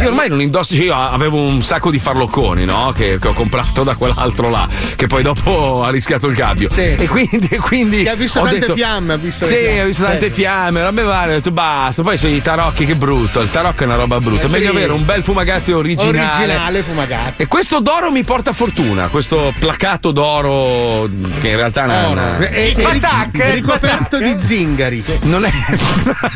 Io 0.00 0.08
ormai 0.08 0.28
non 0.30 0.40
indosso, 0.40 0.74
cioè 0.74 0.84
io 0.86 0.94
avevo 0.94 1.36
un 1.42 1.62
sacco 1.62 1.90
di 1.90 1.98
farlocconi, 1.98 2.64
no? 2.64 2.92
Che, 2.96 3.18
che 3.20 3.28
ho 3.28 3.34
comprato 3.34 3.82
da 3.82 3.96
quell'altro 3.96 4.48
là, 4.48 4.66
che 4.96 5.06
poi 5.06 5.22
dopo 5.22 5.82
ha 5.84 5.90
rischiato 5.90 6.26
il 6.26 6.34
gabbio. 6.34 6.70
Sì. 6.70 6.94
E 6.94 7.06
quindi, 7.06 7.48
e 7.50 7.58
quindi 7.60 8.02
Che 8.04 8.08
ha 8.10 8.14
visto 8.14 8.40
tante 8.40 8.60
detto- 8.60 8.74
fiamme, 8.74 9.12
ha 9.12 9.16
visto 9.16 9.44
Sì, 9.44 9.56
ho 9.80 9.84
visto 9.84 10.04
tante 10.04 10.30
fiamme, 10.30 10.82
robe 10.82 11.02
varie, 11.02 11.32
ho 11.32 11.36
detto 11.36 11.50
basta. 11.50 12.02
Poi 12.02 12.16
sono 12.16 12.32
i 12.34 12.40
tarocchi, 12.40 12.86
che 12.86 12.94
brutto. 12.96 13.40
Il 13.40 13.50
tarocco 13.50 13.82
è 13.82 13.86
una 13.86 13.96
roba 13.96 14.20
brutta. 14.20 14.46
Eh, 14.46 14.48
Meglio 14.48 14.70
sì. 14.70 14.76
avere 14.76 14.92
un 14.92 15.04
bel 15.04 15.22
fumagazzi 15.22 15.72
originale. 15.72 16.18
Originale 16.44 16.82
Fumagazzi. 16.82 17.32
E 17.36 17.46
questo 17.46 17.80
d'oro 17.80 18.10
mi 18.10 18.22
porta 18.24 18.52
fortuna, 18.54 19.08
questo 19.08 19.52
placato 19.58 20.12
d'oro 20.12 21.08
che 21.40 21.48
in 21.48 21.56
realtà 21.56 21.84
non 21.84 21.96
è 21.96 22.06
una- 22.06 22.38
E, 22.48 22.74
e 22.74 22.80
patac, 22.80 23.28
ric- 23.34 23.44
il 23.48 23.52
ricoperto 23.54 24.18
di 24.18 24.34
zingari. 24.38 25.04
non 25.22 25.44
è 25.44 25.50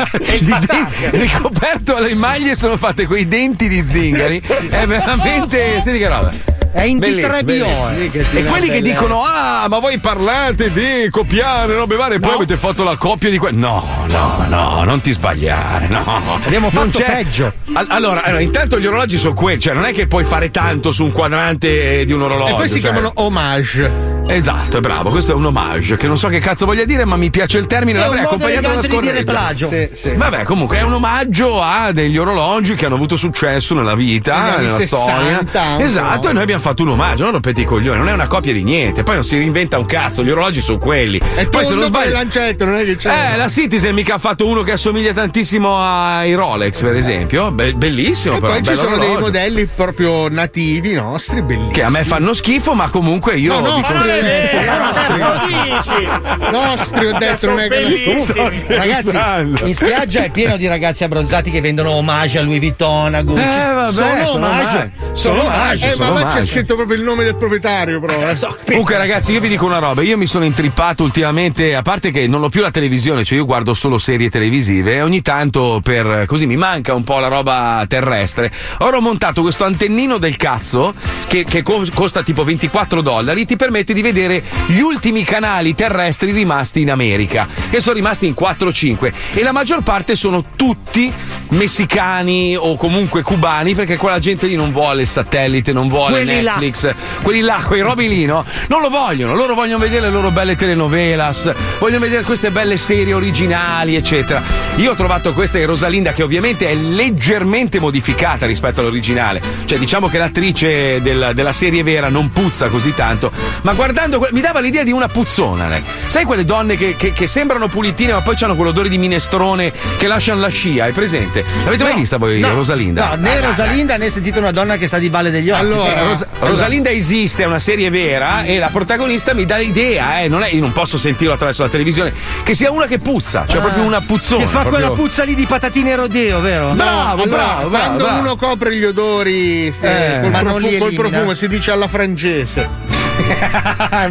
di 0.39 0.45
denti- 0.45 0.87
ricoperto 1.13 1.99
le 1.99 2.15
maglie 2.15 2.55
sono 2.57 2.77
fatte 2.77 3.07
coi 3.07 3.27
denti 3.27 3.44
di 3.53 3.85
zingari. 3.87 4.41
È 4.41 4.87
veramente 4.87 5.81
senti 5.81 5.99
che 5.99 6.09
roba 6.09 6.33
È 6.75 6.83
in 6.83 6.99
Bellissimo, 6.99 7.33
D3BO. 7.35 7.45
bellissimo. 7.45 7.89
eh. 8.35 8.39
e 8.41 8.45
quelli 8.47 8.69
che 8.69 8.83
dicono 8.83 9.23
ah 9.25 9.67
ma 9.69 9.79
voi 9.79 9.99
parlate 9.99 10.73
di 10.73 11.09
copiare 11.09 11.73
robe 11.77 11.95
varie 11.95 12.17
e 12.17 12.21
poi 12.21 12.31
No. 12.33 12.37
avete 12.39 12.57
fatto 12.57 12.83
la 12.83 12.97
coppia 12.97 13.31
di 13.31 13.39
que 13.39 13.53
no 13.53 13.87
no 14.07 14.45
no 14.49 14.83
non 14.83 15.01
ti 15.01 15.13
sbagliare 15.13 15.87
no 15.87 16.03
Abbiamo 16.45 16.71
fatto 16.71 16.99
c'è- 16.99 17.05
peggio. 17.07 17.53
Al- 17.75 17.87
allora, 17.91 18.23
allora, 18.25 18.41
intanto 18.41 18.81
gli 18.81 18.87
orologi 18.87 19.17
sono 19.19 19.35
quelli 19.35 19.61
cioè 19.61 19.73
non 19.73 19.85
è 19.85 19.93
che 19.93 20.09
puoi 20.09 20.25
fare 20.25 20.51
tanto 20.51 20.91
su 20.91 21.05
un 21.05 21.13
quadrante 21.13 22.05
di 22.05 22.13
un 22.13 22.23
orologio 22.23 22.53
E 22.55 22.57
poi 22.57 22.69
si 22.69 22.81
cioè- 22.81 22.91
chiamano 22.91 23.13
homage. 23.15 24.13
Esatto, 24.27 24.79
è 24.79 24.81
bravo, 24.81 25.11
questo 25.11 25.33
è 25.33 25.35
un 25.35 25.45
omaggio 25.45 25.97
che 25.97 26.07
non 26.07 26.17
so 26.17 26.29
che 26.29 26.39
cazzo 26.39 26.65
voglia 26.65 26.85
dire, 26.87 27.05
ma 27.05 27.15
mi 27.17 27.29
piace 27.29 27.59
il 27.59 27.67
termine, 27.67 27.99
È 27.99 28.01
un 28.01 28.07
l'avrei 28.07 28.25
accompagnato 28.25 28.61
da 28.63 28.69
elegante 28.69 28.89
di 28.89 29.01
dire 29.01 29.13
scorreggia. 29.23 29.33
plagio. 29.33 29.69
Sì, 29.69 29.89
sì. 29.93 30.15
Vabbè, 30.17 30.43
comunque 30.45 30.79
è 30.79 30.81
un 30.81 30.95
omaggio 30.95 31.61
a 31.63 31.93
degli 31.93 32.17
orologi 32.17 32.73
che 32.75 32.87
hanno 32.87 32.95
avuto 32.95 33.17
successo 33.17 33.75
nella 33.75 33.95
vita, 33.95 34.57
nella 34.57 34.77
60, 34.77 35.47
storia. 35.51 35.85
Esatto, 35.85 36.23
no? 36.25 36.31
e 36.31 36.33
noi 36.33 36.43
abbiamo 36.43 36.63
fatto 36.65 36.83
un 36.83 36.89
omaggio, 36.89 37.25
non 37.25 37.33
rompete 37.33 37.61
i 37.61 37.65
coglioni, 37.65 37.99
non 37.99 38.09
è 38.09 38.13
una 38.13 38.27
copia 38.27 38.53
di 38.55 38.63
niente, 38.65 39.03
poi 39.03 39.17
non 39.17 39.25
si 39.25 39.37
reinventa 39.37 39.79
un 39.79 39.85
cazzo, 39.85 40.25
gli 40.25 40.31
orologi 40.31 40.63
sono 40.63 40.79
quelli. 40.79 41.21
E 41.37 41.47
poi 41.47 41.63
se 41.67 41.75
non 41.75 41.85
sbaglio. 41.85 42.13
lancette, 42.13 42.65
non 42.65 42.77
è 42.77 42.85
che 42.85 42.97
c'è. 42.97 43.33
Eh, 43.33 43.37
la 43.37 43.49
Citizen 43.49 43.95
mica 43.95 44.15
ha 44.15 44.19
fatto 44.19 44.47
uno 44.47 44.63
che 44.63 44.73
assomiglia 44.73 45.13
tantissimo 45.13 45.77
ai 45.79 46.33
Rolex, 46.33 46.81
per 46.81 46.95
esempio. 46.97 47.51
Be- 47.51 47.75
bellissimo, 47.75 48.37
e 48.37 48.41
però. 48.41 48.53
poi 48.53 48.63
ci 48.63 48.75
sono 48.77 48.97
dei 48.97 49.09
orologio. 49.11 49.21
modelli 49.21 49.67
proprio 49.67 50.29
nativi 50.29 50.95
nostri, 50.95 51.43
bellissimi. 51.43 51.73
Che 51.75 51.83
a 51.83 51.91
me 51.91 52.03
fanno 52.05 52.33
schifo, 52.33 52.73
ma 52.73 52.89
comunque 52.89 53.37
io. 53.37 53.61
No, 53.61 53.67
nostri, 53.69 53.95
consiglio- 53.95 54.23
Cazzo 54.65 55.47
dici? 55.47 56.09
nostri, 56.51 57.07
ho 57.07 57.19
detto, 57.19 57.47
non 57.49 57.61
è 57.61 57.69
che. 57.69 58.65
Ragazzi, 58.69 59.17
in 59.65 59.75
spiaggia 59.75 60.25
è 60.25 60.31
pieno 60.31 60.57
di 60.57 60.67
ragazzi 60.67 61.05
abbronzati 61.05 61.51
che 61.51 61.61
vendono 61.61 61.91
omage 61.91 62.39
a 62.39 62.43
Louis 62.43 62.59
Vuitton, 62.59 63.15
a 63.15 63.23
Gucci. 63.23 63.41
Eh, 63.41 63.73
vabbè, 63.75 63.93
sono, 63.93 64.31
omage. 64.47 64.93
Sono 65.13 65.43
omage. 65.43 65.93
Eh, 65.93 65.97
ma 65.97 66.25
c'è. 66.25 66.54
Scritto 66.55 66.77
proprio 66.77 66.97
il 66.97 67.03
nome 67.03 67.25
del 67.25 67.37
proprietario, 67.37 68.01
però. 68.01 68.29
eh. 68.29 68.37
Comunque, 68.65 68.97
ragazzi, 68.97 69.33
io 69.33 69.41
vi 69.41 69.49
dico 69.49 69.67
una 69.67 69.79
roba. 69.79 70.03
Io 70.03 70.17
mi 70.17 70.27
sono 70.27 70.45
intrippato 70.45 71.03
ultimamente, 71.03 71.75
a 71.75 71.83
parte 71.83 72.11
che 72.11 72.27
non 72.29 72.43
ho 72.43 72.49
più 72.49 72.61
la 72.61 72.71
televisione, 72.71 73.25
cioè 73.25 73.39
io 73.39 73.45
guardo 73.45 73.75
solo 73.75 73.99
serie 73.99 74.31
televisive 74.31 74.95
e 74.95 75.03
ogni 75.03 75.21
tanto 75.21 75.81
per 75.83 76.25
così 76.27 76.47
mi 76.47 76.57
manca 76.57 76.95
un 76.95 77.03
po' 77.03 77.19
la 77.19 77.29
roba 77.29 77.85
terrestre. 77.89 78.53
Ora 78.79 78.97
ho 78.99 79.01
montato 79.01 79.43
questo 79.43 79.65
antennino 79.65 80.19
del 80.19 80.37
cazzo 80.37 80.95
che, 81.27 81.45
che 81.45 81.63
co- 81.63 81.85
costa 81.93 82.23
tipo 82.23 82.45
24 82.45 83.01
dollari, 83.03 83.45
ti 83.45 83.57
permette 83.57 83.93
di 83.93 84.03
vedere 84.03 84.43
gli 84.67 84.81
ultimi 84.81 85.25
canali 85.25 85.75
terrestri 85.75 86.31
rimasti 86.31 86.83
in 86.83 86.91
America, 86.91 87.49
che 87.71 87.81
sono 87.81 87.97
rimasti 87.97 88.27
in 88.27 88.35
4-5 88.39 89.13
e 89.35 89.43
la 89.43 89.53
maggior 89.53 89.83
parte 89.83 90.15
sono 90.15 90.45
tutti 90.55 91.13
messicani 91.49 92.57
o 92.57 92.77
comunque 92.77 93.23
cubani 93.23 93.75
perché 93.75 93.97
quella 93.97 94.19
gente 94.19 94.47
lì 94.47 94.55
non 94.57 94.73
vuole 94.73 95.03
il 95.03 95.09
satellite, 95.09 95.73
non 95.73 95.89
vuole 95.89 96.23
Quelli 96.23 96.43
là. 96.45 96.53
Netflix, 96.59 96.95
quelli 97.23 97.41
là, 97.41 97.63
quei 97.67 97.81
robi 97.81 98.09
lì, 98.09 98.25
no? 98.25 98.45
Non 98.69 98.81
lo 98.81 98.89
vogliono, 98.91 99.35
loro 99.35 99.55
vogliono 99.55 99.79
vedere 99.79 100.03
le 100.07 100.11
loro 100.13 100.31
belle 100.31 100.55
telenovelas, 100.57 101.53
vogliono 101.79 102.01
vedere 102.01 102.23
queste 102.23 102.51
belle 102.51 102.77
serie 102.77 103.13
originali, 103.15 103.97
eccetera. 103.97 104.41
Io 104.77 104.93
ho 104.93 104.95
trovato 104.95 105.33
questa 105.33 105.59
di 105.59 105.65
Rosalinda 105.65 106.13
che 106.13 106.23
ovviamente 106.23 106.69
è 106.71 106.75
leggermente 106.75 107.81
modificata 107.81 108.47
rispetto 108.47 108.81
all'originale, 108.81 109.41
cioè 109.65 109.79
diciamo 109.79 110.09
che 110.09 110.19
l'attrice 110.19 111.01
del- 111.03 111.33
della 111.35 111.53
serie 111.53 111.83
vera 111.83 112.09
non 112.09 112.31
puzza 112.31 112.69
così 112.69 112.95
tanto, 112.95 113.31
ma 113.63 113.73
guardando 113.73 114.19
que- 114.19 114.29
mi 114.33 114.41
dava 114.41 114.61
l'idea 114.61 114.85
di 114.85 114.93
una 114.93 115.09
puzzona, 115.09 115.69
lei. 115.69 115.83
Sai 116.07 116.25
quelle 116.25 116.45
donne 116.45 116.77
che, 116.77 116.95
che- 116.97 117.13
che 117.13 117.27
sembrano 117.27 117.67
pulitine 117.69 118.13
ma 118.13 118.21
poi 118.21 118.35
hanno 118.41 118.55
quell'odore 118.57 118.89
di 118.89 118.99
minestrone 118.99 119.73
che 119.97 120.07
lasciano 120.07 120.41
la 120.41 120.49
scia, 120.49 120.85
hai 120.85 120.93
presente? 120.93 121.45
L'avete 121.65 121.83
mai 121.85 121.95
vista 121.95 122.17
voi 122.19 122.41
Rosalinda? 122.43 123.11
No, 123.15 123.23
né 123.23 123.41
Rosalinda 123.41 123.97
né 123.97 124.11
sentito 124.11 124.39
una 124.39 124.51
donna 124.51 124.77
che 124.77 124.87
sta 124.87 124.99
di 124.99 125.09
Valle 125.09 125.31
degli 125.31 125.51
Occhi. 125.51 125.61
Allora, 125.61 125.93
Però- 125.93 126.07
Ros- 126.09 126.27
Rosalinda 126.37 126.91
esiste, 126.91 127.43
è 127.45 127.47
una 127.47 127.59
serie 127.61 127.89
vera 127.91 128.43
e 128.43 128.59
la 128.59 128.69
protagonista 128.69 129.33
mi 129.35 129.45
dà 129.47 129.57
l'idea, 129.57 130.21
eh, 130.21 130.29
non 130.29 130.43
è, 130.43 130.49
io 130.51 130.61
non 130.61 130.73
posso 130.73 130.99
sentirlo 130.99 131.33
attraverso 131.33 131.63
la 131.63 131.69
televisione, 131.69 132.13
che 132.43 132.55
sia 132.55 132.71
una 132.71 132.87
che 132.87 132.99
puzza, 132.99 133.45
cioè 133.49 133.61
proprio 133.61 133.85
una 133.85 134.01
puzzona. 134.03 134.43
Che 134.43 134.49
fa 134.51 134.61
proprio- 134.61 134.81
quella 134.87 134.95
puzza 134.95 135.23
lì 135.25 135.35
di 135.35 135.47
patatine 135.47 135.95
rodeo, 135.95 136.41
vero? 136.41 136.73
Bravo, 136.73 137.23
Allora, 137.23 137.37
bravo, 137.45 137.69
bravo, 137.69 137.69
quando 137.71 138.05
bravo. 138.05 138.21
uno 138.21 138.37
copre 138.37 138.77
gli 138.77 138.85
odori 138.85 139.67
eh, 139.69 139.73
Eh, 139.81 140.21
col, 140.21 140.31
ma 140.31 140.41
non 140.43 140.53
profu- 140.57 140.71
li 140.71 140.79
col 140.79 140.93
profumo 140.95 141.35
si 141.35 141.49
dice 141.49 141.71
alla 141.71 141.89
francese, 141.89 142.69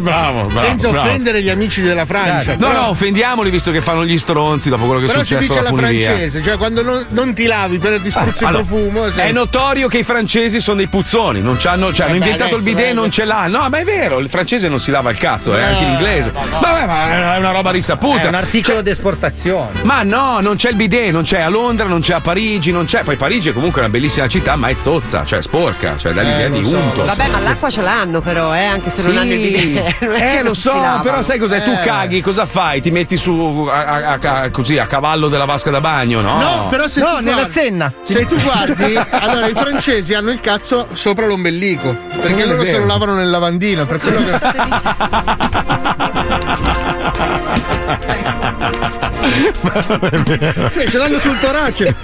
bravo, 0.00 0.60
senza 0.60 0.90
bravo. 0.90 1.06
offendere 1.08 1.42
gli 1.42 1.50
amici 1.50 1.82
della 1.82 2.06
Francia. 2.06 2.52
No, 2.52 2.68
però, 2.68 2.80
no, 2.82 2.88
offendiamoli 2.88 3.50
visto 3.50 3.70
che 3.70 3.80
fanno 3.80 4.04
gli 4.04 4.18
stronzi 4.18 4.70
dopo 4.70 4.86
quello 4.86 5.00
che 5.00 5.06
è 5.06 5.08
però 5.10 5.20
si 5.22 5.34
successo 5.34 5.52
dice 5.52 5.58
alla 5.66 5.68
funivia. 5.76 6.06
francese, 6.08 6.42
cioè 6.42 6.56
quando 6.56 6.82
non, 6.82 7.06
non 7.10 7.34
ti 7.34 7.44
lavi 7.46 7.78
per 7.78 8.00
ti 8.00 8.10
spruzzi 8.10 8.44
Allora, 8.44 8.62
il 8.62 8.66
profumo. 8.68 9.10
se- 9.10 9.22
È 9.22 9.32
notorio 9.32 9.88
che 9.88 9.98
i 9.98 10.04
francesi 10.04 10.58
sono 10.60 10.78
dei 10.78 10.88
puzzoni, 10.88 11.40
non 11.40 11.56
c'hanno, 11.58 11.92
cioè, 11.92 12.03
hanno 12.04 12.14
Eh 12.14 12.18
beh, 12.18 12.24
inventato 12.24 12.56
il 12.56 12.62
bidet, 12.62 12.86
eh, 12.88 12.92
non 12.92 13.10
ce 13.10 13.24
l'hanno. 13.24 13.60
No, 13.62 13.68
ma 13.68 13.78
è 13.78 13.84
vero, 13.84 14.18
il 14.18 14.28
francese 14.28 14.68
non 14.68 14.78
si 14.80 14.90
lava 14.90 15.10
il 15.10 15.18
cazzo, 15.18 15.54
è 15.56 15.60
No, 15.60 15.66
anche 15.66 15.84
l'inglese. 15.84 16.32
Vabbè, 16.32 16.86
ma 16.86 17.34
è 17.34 17.38
una 17.38 17.50
roba 17.50 17.70
risaputa. 17.70 18.22
È 18.22 18.26
un 18.28 18.34
articolo 18.34 18.82
d'esportazione. 18.82 19.82
Ma 19.82 20.02
no, 20.02 20.40
non 20.40 20.56
c'è 20.56 20.70
il 20.70 20.76
bidet, 20.76 21.10
non 21.12 21.22
c'è 21.22 21.40
a 21.40 21.48
Londra, 21.48 21.86
non 21.86 22.00
c'è 22.00 22.14
a 22.14 22.20
Parigi, 22.20 22.70
non 22.72 22.84
c'è. 22.86 23.02
Poi 23.02 23.16
Parigi 23.16 23.50
è 23.50 23.52
comunque 23.52 23.80
una 23.80 23.90
bellissima 23.90 24.26
città, 24.28 24.56
ma 24.56 24.68
è 24.68 24.76
zozza, 24.78 25.24
cioè 25.24 25.40
sporca, 25.42 25.96
cioè 25.96 26.12
dà 26.12 26.22
l'idea 26.22 26.48
lo 26.48 26.58
di 26.58 26.64
so, 26.64 26.76
unto. 26.76 27.04
Vabbè, 27.04 27.28
ma 27.28 27.40
l'acqua 27.40 27.70
ce 27.70 27.82
l'hanno 27.82 28.20
però, 28.20 28.54
eh, 28.54 28.64
anche 28.64 28.90
se 28.90 29.02
non 29.02 29.12
Sì. 29.12 29.18
hanno 29.18 29.32
il 29.32 29.40
bidet. 29.40 29.82
Non 30.04 30.14
è 30.14 30.18
che 30.18 30.30
Eh, 30.32 30.36
non 30.36 30.44
lo 30.46 30.54
so, 30.54 31.00
però 31.02 31.22
sai 31.22 31.38
cos'è? 31.38 31.62
Tu 31.62 31.70
Eh. 31.70 31.78
caghi, 31.80 32.20
cosa 32.20 32.46
fai? 32.46 32.80
Ti 32.80 32.90
metti 32.90 33.16
su 33.16 33.68
a, 33.70 34.18
a- 34.18 34.18
a- 34.42 34.50
così 34.50 34.78
a 34.78 34.86
cavallo 34.86 35.28
della 35.28 35.44
vasca 35.44 35.70
da 35.70 35.80
bagno, 35.80 36.20
no? 36.20 36.38
No, 36.38 36.66
però 36.68 36.88
se 36.88 37.00
No, 37.00 37.16
tu 37.16 37.22
nella 37.24 37.34
guardi- 37.36 37.50
senna. 37.52 37.92
Se 38.02 38.26
tu 38.26 38.36
guardi, 38.40 38.94
allora 39.10 39.46
i 39.46 39.54
francesi 39.54 40.14
hanno 40.14 40.30
il 40.30 40.40
cazzo 40.40 40.88
sopra 40.92 41.26
l'ombelico. 41.26 41.93
Perché 42.20 42.44
Non 42.44 42.56
loro 42.56 42.64
se 42.64 42.78
lo 42.78 42.86
lavano 42.86 43.14
nel 43.14 43.30
lavandino. 43.30 43.86
Per 43.86 43.98
quello 43.98 44.24
che... 44.24 44.38
Sì, 50.70 50.88
ce 50.88 50.98
l'hanno 50.98 51.18
sul 51.18 51.38
torace. 51.38 51.96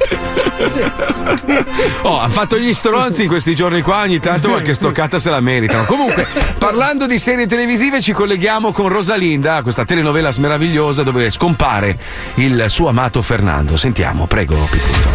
Oh, 2.03 2.19
hanno 2.19 2.33
fatto 2.33 2.59
gli 2.59 2.73
stronzi 2.73 3.23
in 3.23 3.29
questi 3.29 3.55
giorni 3.55 3.83
qua, 3.83 4.01
ogni 4.03 4.19
tanto 4.21 4.49
qualche 4.49 4.75
stoccata 4.75 5.19
se 5.19 5.31
la 5.31 5.41
meritano. 5.41 5.85
Comunque, 5.85 6.27
parlando 6.59 7.07
di 7.07 7.19
serie 7.19 7.47
televisive, 7.47 8.01
ci 8.01 8.13
colleghiamo 8.13 8.73
con 8.73 8.89
Rosalinda, 8.89 9.63
questa 9.63 9.85
telenovela 9.85 10.31
meravigliosa 10.39 11.03
dove 11.03 11.31
scompare 11.31 11.99
il 12.35 12.65
suo 12.69 12.89
amato 12.89 13.23
Fernando. 13.23 13.77
Sentiamo, 13.77 14.27
prego, 14.27 14.67
Pituzzo. 14.71 15.09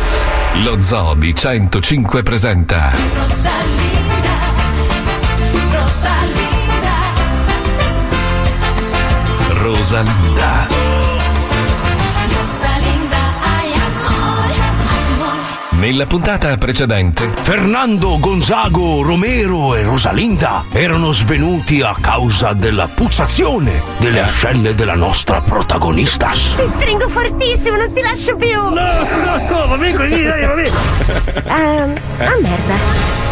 Lo 0.64 0.82
Zoo 0.82 1.16
di 1.16 1.34
105 1.36 2.24
presenta 2.24 2.92
Rosalinda, 2.92 4.35
Rosalinda, 6.06 6.94
Rosalinda. 9.58 10.74
Nella 15.72 16.06
puntata 16.06 16.56
precedente, 16.58 17.30
Fernando, 17.42 18.18
Gonzago, 18.18 19.02
Romero 19.04 19.76
e 19.76 19.84
Rosalinda 19.84 20.64
erano 20.72 21.12
svenuti 21.12 21.82
a 21.82 21.94
causa 22.00 22.54
della 22.54 22.88
puzzazione 22.88 23.84
delle 24.00 24.22
ascelle 24.22 24.74
della 24.74 24.96
nostra 24.96 25.42
protagonista. 25.42 26.30
Ti 26.30 26.68
stringo 26.72 27.10
fortissimo, 27.10 27.76
non 27.76 27.92
ti 27.92 28.02
lascio 28.02 28.36
più. 28.36 28.60
No, 28.62 28.70
no, 28.72 29.68
va 29.68 29.78
bene 29.78 29.94
così, 29.96 30.24
dai, 30.24 30.46
va 30.46 30.54
bene. 30.54 30.70
Ehm, 31.46 31.94
ah 32.20 32.38
merda. 32.42 32.76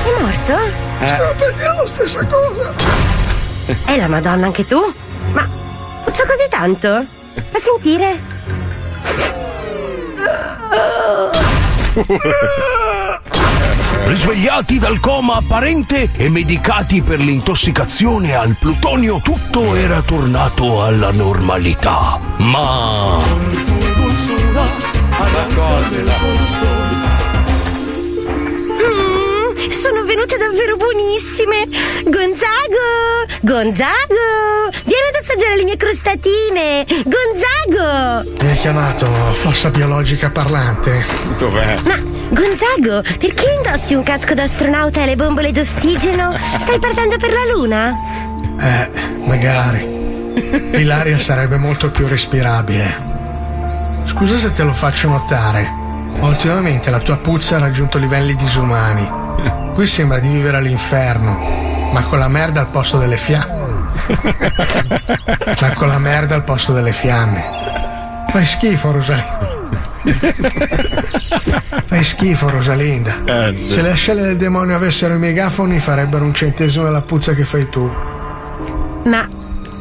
È 0.04 0.22
morto? 0.22 0.92
Stavo 1.08 1.34
per 1.36 1.54
dire 1.54 1.74
la 1.76 1.86
stessa 1.86 2.26
cosa. 2.26 2.74
E 3.86 3.98
la 3.98 4.08
madonna 4.08 4.46
anche 4.46 4.66
tu? 4.66 4.80
Ma 5.32 5.48
puzza 6.04 6.24
così 6.26 6.48
tanto? 6.50 7.06
Fa 7.34 7.60
sentire? 7.60 8.32
Risvegliati 14.06 14.80
dal 14.80 15.00
coma 15.00 15.36
apparente 15.36 16.10
e 16.16 16.30
medicati 16.30 17.02
per 17.02 17.20
l'intossicazione 17.20 18.36
al 18.36 18.56
plutonio, 18.60 19.20
tutto 19.22 19.76
era 19.76 20.02
tornato 20.02 20.84
alla 20.84 21.12
normalità. 21.12 22.20
Ma 22.38 23.20
venute 30.24 30.38
davvero 30.38 30.78
buonissime. 30.78 31.68
Gonzago! 32.06 33.26
Gonzago! 33.42 34.72
Vieni 34.86 35.08
ad 35.10 35.22
assaggiare 35.22 35.56
le 35.58 35.64
mie 35.64 35.78
crostatine! 35.78 36.86
Gonzago! 37.04 38.32
Mi 38.42 38.52
ha 38.52 38.56
chiamato 38.56 39.06
fossa 39.34 39.70
biologica 39.70 40.30
parlante. 40.30 41.06
Dov'è? 41.38 41.76
Ma 41.86 42.00
Gonzago, 42.30 43.02
perché 43.02 43.46
indossi 43.58 43.94
un 43.94 44.04
casco 44.04 44.34
d'astronauta 44.34 45.02
e 45.02 45.06
le 45.06 45.16
bombole 45.16 45.52
d'ossigeno? 45.52 46.38
Stai 46.62 46.80
partendo 46.80 47.18
per 47.18 47.32
la 47.34 47.54
luna? 47.54 47.94
Eh, 48.60 48.90
magari. 49.26 49.92
L'aria 50.84 51.20
sarebbe 51.20 51.58
molto 51.58 51.92
più 51.92 52.08
respirabile. 52.08 53.12
Scusa 54.06 54.38
se 54.38 54.52
te 54.52 54.64
lo 54.64 54.74
faccio 54.74 55.10
notare. 55.10 55.70
ma 56.20 56.28
Ultimamente 56.28 56.90
la 56.90 57.00
tua 57.00 57.18
puzza 57.18 57.58
ha 57.58 57.60
raggiunto 57.60 57.98
livelli 57.98 58.36
disumani. 58.36 59.23
Qui 59.74 59.88
sembra 59.88 60.20
di 60.20 60.30
vivere 60.30 60.58
all'inferno, 60.58 61.40
ma 61.92 62.02
con 62.04 62.20
la 62.20 62.28
merda 62.28 62.60
al 62.60 62.68
posto 62.68 62.98
delle 62.98 63.18
fiamme. 63.18 63.62
ma 65.60 65.74
con 65.74 65.88
la 65.88 65.98
merda 65.98 66.36
al 66.36 66.44
posto 66.44 66.74
delle 66.74 66.92
fiamme. 66.92 67.44
Fai 68.30 68.46
schifo, 68.46 68.92
Rosalinda. 68.92 69.52
Fai 71.86 72.04
schifo, 72.04 72.50
Rosalinda. 72.50 73.16
Se 73.58 73.82
le 73.82 73.92
ascelle 73.92 74.22
del 74.22 74.38
demonio 74.38 74.76
avessero 74.76 75.14
i 75.16 75.20
megafoni, 75.20 75.80
farebbero 75.80 76.24
un 76.26 76.34
centesimo 76.34 76.84
della 76.86 77.02
puzza 77.02 77.34
che 77.34 77.46
fai 77.46 77.70
tu. 77.70 77.92
Ma 79.06 79.28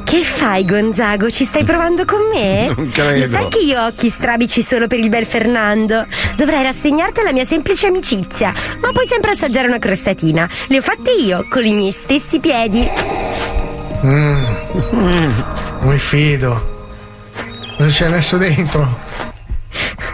che 0.04 0.22
fai, 0.22 0.64
Gonzago? 0.64 1.30
Ci 1.30 1.44
stai 1.44 1.64
provando 1.64 2.04
con 2.04 2.20
me? 2.32 2.72
Non 2.76 2.90
credo. 2.90 3.20
Lo 3.20 3.26
sai 3.28 3.48
che 3.48 3.58
io 3.58 3.80
ho 3.80 3.86
occhi 3.86 4.08
strabici 4.08 4.62
solo 4.62 4.86
per 4.86 4.98
il 4.98 5.08
bel 5.08 5.26
Fernando? 5.26 6.06
Dovrei 6.36 6.62
rassegnarti 6.62 7.20
alla 7.20 7.32
mia 7.32 7.44
semplice 7.44 7.86
amicizia, 7.86 8.52
ma 8.80 8.92
puoi 8.92 9.06
sempre 9.06 9.32
assaggiare 9.32 9.68
una 9.68 9.78
crostatina. 9.78 10.48
Le 10.66 10.78
ho 10.78 10.82
fatte 10.82 11.10
io, 11.12 11.46
con 11.48 11.64
i 11.64 11.74
miei 11.74 11.92
stessi 11.92 12.38
piedi. 12.38 12.88
Mm. 14.04 14.44
Non 14.90 15.50
mi 15.82 15.98
fido. 15.98 16.70
Cosa 17.76 17.90
ci 17.90 18.04
hai 18.04 18.10
messo 18.10 18.36
dentro? 18.36 18.98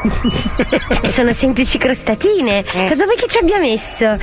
Sono 1.05 1.33
semplici 1.33 1.79
crostatine. 1.79 2.65
Cosa 2.65 3.05
vuoi 3.05 3.17
che 3.17 3.27
ci 3.29 3.39
abbia 3.39 3.59
messo? 3.59 4.17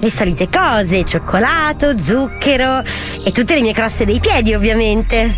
Le 0.00 0.10
solite 0.10 0.48
cose, 0.48 1.04
cioccolato, 1.04 1.96
zucchero 2.02 2.82
e 3.22 3.30
tutte 3.32 3.54
le 3.54 3.60
mie 3.60 3.74
croste 3.74 4.06
dei 4.06 4.18
piedi, 4.18 4.54
ovviamente. 4.54 5.36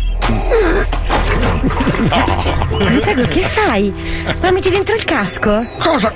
Gonzago, 2.69 3.27
che 3.27 3.41
fai? 3.41 3.93
La 4.39 4.51
metti 4.51 4.69
dentro 4.69 4.95
il 4.95 5.03
casco? 5.03 5.65
Cosa? 5.79 6.13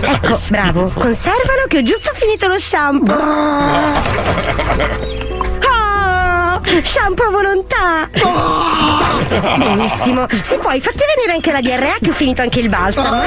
Ecco, 0.00 0.38
bravo, 0.50 0.90
conservalo 0.94 1.64
che 1.66 1.78
ho 1.78 1.82
giusto 1.82 2.10
finito 2.12 2.46
lo 2.46 2.58
shampoo. 2.58 3.16
Oh, 6.76 6.84
shampoo 6.84 7.26
a 7.26 7.30
volontà. 7.30 8.08
Benissimo. 9.56 10.26
Se 10.42 10.58
puoi, 10.58 10.78
fatti 10.80 11.02
venire 11.14 11.32
anche 11.32 11.50
la 11.50 11.60
diarrea 11.60 11.96
che 12.00 12.10
ho 12.10 12.12
finito 12.12 12.42
anche 12.42 12.60
il 12.60 12.68
balsamo. 12.68 13.22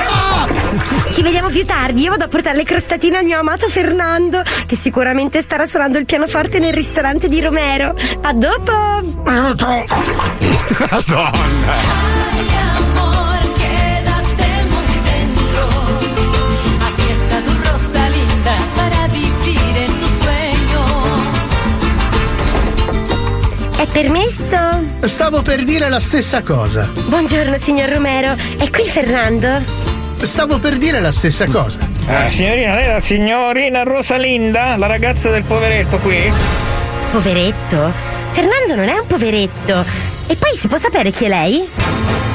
Ci 1.12 1.23
vediamo 1.23 1.49
più 1.49 1.65
tardi. 1.65 2.03
Io 2.03 2.12
vado 2.12 2.25
a 2.25 2.27
portare 2.27 2.57
le 2.57 2.63
crostatine 2.63 3.17
al 3.17 3.25
mio 3.25 3.39
amato 3.39 3.67
Fernando, 3.67 4.43
che 4.67 4.75
sicuramente 4.75 5.41
starà 5.41 5.65
suonando 5.65 5.97
il 5.97 6.05
pianoforte 6.05 6.59
nel 6.59 6.73
ristorante 6.73 7.27
di 7.27 7.41
Romero. 7.41 7.95
A 8.21 8.33
dopo! 8.33 8.71
Madonna! 9.23 9.83
È 23.80 23.88
permesso? 23.88 24.58
Stavo 25.00 25.42
per 25.42 25.63
dire 25.63 25.88
la 25.88 26.02
stessa 26.02 26.44
cosa. 26.44 26.92
Buongiorno, 26.94 27.58
signor 27.58 27.88
Romero. 27.88 28.36
È 28.58 28.70
qui 28.70 28.84
Fernando? 28.84 29.63
Stavo 30.20 30.60
per 30.60 30.76
dire 30.76 31.00
la 31.00 31.13
stessa 31.13 31.46
cosa. 31.46 31.80
Ah, 32.06 32.30
signorina, 32.30 32.76
lei 32.76 32.84
è 32.84 32.92
la 32.92 33.00
signorina 33.00 33.84
Rosalinda, 33.84 34.76
la 34.76 34.86
ragazza 34.86 35.30
del 35.30 35.44
poveretto 35.44 35.98
qui? 36.00 36.30
Poveretto? 37.12 37.94
Fernando 38.32 38.76
non 38.76 38.89
è 38.89 38.98
un 38.98 39.08
poveretto. 39.08 39.86
E 40.28 40.36
poi 40.36 40.58
si 40.58 40.68
può 40.68 40.78
sapere 40.78 41.12
chi 41.12 41.24
è 41.24 41.30
lei? 41.30 41.65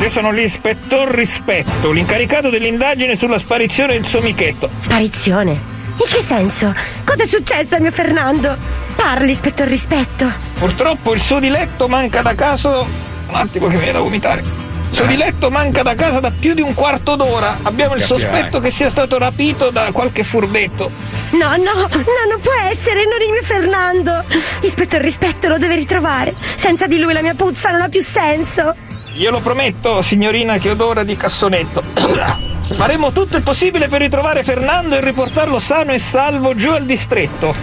Io 0.00 0.08
sono 0.08 0.30
l'ispettor 0.30 1.10
Rispetto, 1.10 1.90
l'incaricato 1.90 2.48
dell'indagine 2.48 3.16
sulla 3.16 3.36
sparizione 3.36 3.92
del 3.92 4.06
suo 4.06 4.20
amichetto. 4.20 4.70
Sparizione? 4.78 5.50
In 5.50 6.06
che 6.10 6.22
senso? 6.22 6.74
Cosa 7.14 7.26
è 7.26 7.28
successo 7.28 7.76
al 7.76 7.80
mio 7.80 7.92
Fernando? 7.92 8.56
Parli, 8.96 9.30
ispettor 9.30 9.68
rispetto. 9.68 10.28
Purtroppo 10.54 11.14
il 11.14 11.22
suo 11.22 11.38
diletto 11.38 11.86
manca 11.86 12.22
da 12.22 12.34
caso. 12.34 12.84
Un 13.28 13.34
attimo 13.36 13.68
che 13.68 13.74
mi 13.74 13.82
viene 13.82 13.92
da 13.92 14.00
vomitare. 14.00 14.40
Il 14.40 14.96
suo 14.96 15.06
diletto 15.06 15.48
manca 15.48 15.82
da 15.82 15.94
casa 15.94 16.18
da 16.18 16.32
più 16.36 16.54
di 16.54 16.60
un 16.60 16.74
quarto 16.74 17.14
d'ora. 17.14 17.58
Abbiamo 17.62 17.94
il 17.94 18.02
sospetto 18.02 18.58
che 18.58 18.72
sia 18.72 18.88
stato 18.88 19.16
rapito 19.16 19.70
da 19.70 19.92
qualche 19.92 20.24
furbetto. 20.24 20.90
No, 21.30 21.50
no, 21.50 21.72
no, 21.72 22.24
non 22.28 22.40
può 22.40 22.52
essere, 22.68 23.04
non 23.04 23.22
il 23.24 23.30
mio 23.30 23.42
Fernando. 23.44 24.24
Ispettor 24.62 25.00
rispetto 25.00 25.46
lo 25.46 25.56
deve 25.56 25.76
ritrovare. 25.76 26.34
Senza 26.56 26.88
di 26.88 26.98
lui 26.98 27.12
la 27.12 27.22
mia 27.22 27.34
puzza 27.34 27.70
non 27.70 27.80
ha 27.80 27.88
più 27.88 28.02
senso. 28.02 28.74
Glielo 29.12 29.38
prometto, 29.38 30.02
signorina 30.02 30.58
che 30.58 30.70
odora 30.70 31.04
di 31.04 31.16
cassonetto. 31.16 31.84
Faremo 32.72 33.12
tutto 33.12 33.36
il 33.36 33.42
possibile 33.42 33.88
per 33.88 34.00
ritrovare 34.00 34.42
Fernando 34.42 34.96
e 34.96 35.00
riportarlo 35.00 35.58
sano 35.60 35.92
e 35.92 35.98
salvo 35.98 36.54
giù 36.54 36.70
al 36.70 36.84
distretto. 36.84 37.54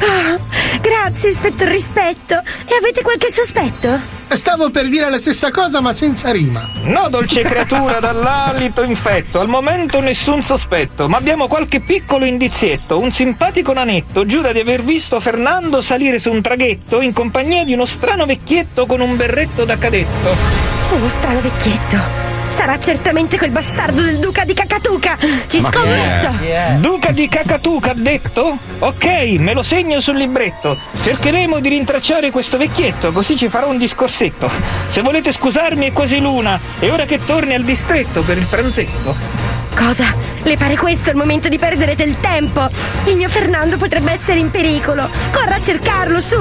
Ah, 0.00 0.38
grazie, 0.80 1.30
ispettor 1.30 1.68
rispetto. 1.68 2.34
E 2.34 2.74
avete 2.78 3.02
qualche 3.02 3.30
sospetto? 3.30 4.18
Stavo 4.28 4.70
per 4.70 4.88
dire 4.88 5.10
la 5.10 5.18
stessa 5.18 5.50
cosa, 5.50 5.80
ma 5.80 5.92
senza 5.92 6.30
rima. 6.30 6.68
No, 6.84 7.08
dolce 7.08 7.42
creatura, 7.42 7.98
dall'alito 8.00 8.82
infetto. 8.82 9.40
Al 9.40 9.48
momento 9.48 10.00
nessun 10.00 10.42
sospetto, 10.42 11.08
ma 11.08 11.16
abbiamo 11.16 11.48
qualche 11.48 11.80
piccolo 11.80 12.24
indizietto. 12.24 12.98
Un 12.98 13.12
simpatico 13.12 13.72
nanetto 13.72 14.24
giura 14.24 14.52
di 14.52 14.60
aver 14.60 14.82
visto 14.82 15.20
Fernando 15.20 15.82
salire 15.82 16.18
su 16.18 16.30
un 16.30 16.40
traghetto 16.40 17.00
in 17.00 17.12
compagnia 17.12 17.64
di 17.64 17.74
uno 17.74 17.86
strano 17.86 18.24
vecchietto 18.24 18.86
con 18.86 19.00
un 19.00 19.16
berretto 19.16 19.64
da 19.64 19.76
cadetto. 19.76 20.36
Uno 20.92 21.08
strano 21.08 21.40
vecchietto. 21.40 22.29
Sarà 22.50 22.78
certamente 22.78 23.38
quel 23.38 23.50
bastardo 23.50 24.02
del 24.02 24.18
duca 24.18 24.44
di 24.44 24.54
Cacatuca. 24.54 25.16
Ci 25.46 25.60
Ma 25.60 25.68
chi 25.68 25.76
scommetto. 25.76 26.34
Duca 26.78 27.10
di 27.10 27.28
Cacatuca 27.28 27.92
ha 27.92 27.94
detto? 27.94 28.58
Ok, 28.80 29.04
me 29.38 29.54
lo 29.54 29.62
segno 29.62 30.00
sul 30.00 30.16
libretto. 30.16 30.76
Cercheremo 31.00 31.60
di 31.60 31.68
rintracciare 31.68 32.30
questo 32.30 32.58
vecchietto, 32.58 33.12
così 33.12 33.36
ci 33.36 33.48
farò 33.48 33.68
un 33.68 33.78
discorsetto. 33.78 34.50
Se 34.88 35.00
volete 35.00 35.32
scusarmi 35.32 35.86
è 35.86 35.92
quasi 35.92 36.20
l'una, 36.20 36.58
è 36.78 36.90
ora 36.90 37.04
che 37.04 37.24
torni 37.24 37.54
al 37.54 37.62
distretto 37.62 38.22
per 38.22 38.36
il 38.36 38.46
pranzetto. 38.46 39.59
Cosa? 39.74 40.14
Le 40.42 40.56
pare 40.56 40.76
questo 40.76 41.10
il 41.10 41.16
momento 41.16 41.48
di 41.48 41.58
perdere 41.58 41.94
del 41.94 42.18
tempo? 42.20 42.66
Il 43.04 43.16
mio 43.16 43.28
Fernando 43.28 43.76
potrebbe 43.76 44.12
essere 44.12 44.38
in 44.38 44.50
pericolo. 44.50 45.08
Corra 45.32 45.56
a 45.56 45.62
cercarlo, 45.62 46.20
su! 46.20 46.36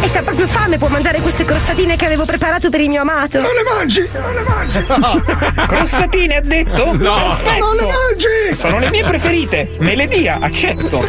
E 0.00 0.08
se 0.08 0.18
ha 0.18 0.22
proprio 0.22 0.46
fame 0.46 0.78
può 0.78 0.88
mangiare 0.88 1.20
queste 1.20 1.44
crostatine 1.44 1.96
che 1.96 2.04
avevo 2.06 2.24
preparato 2.24 2.70
per 2.70 2.80
il 2.80 2.88
mio 2.88 3.00
amato. 3.00 3.40
Non 3.40 3.50
le 3.52 3.62
mangi! 3.64 4.08
Non 4.12 4.34
le 4.34 4.42
mangi! 4.42 5.26
Crostatine 5.66 6.36
ha 6.36 6.40
detto? 6.40 6.96
No, 6.96 7.36
Perfetto. 7.42 7.64
non 7.64 7.76
le 7.76 7.82
mangi! 7.82 8.54
Sono 8.54 8.78
le 8.78 8.90
mie 8.90 9.04
preferite. 9.04 9.70
Me 9.80 9.96
le 9.96 10.06
dia, 10.06 10.38
accetto. 10.40 11.04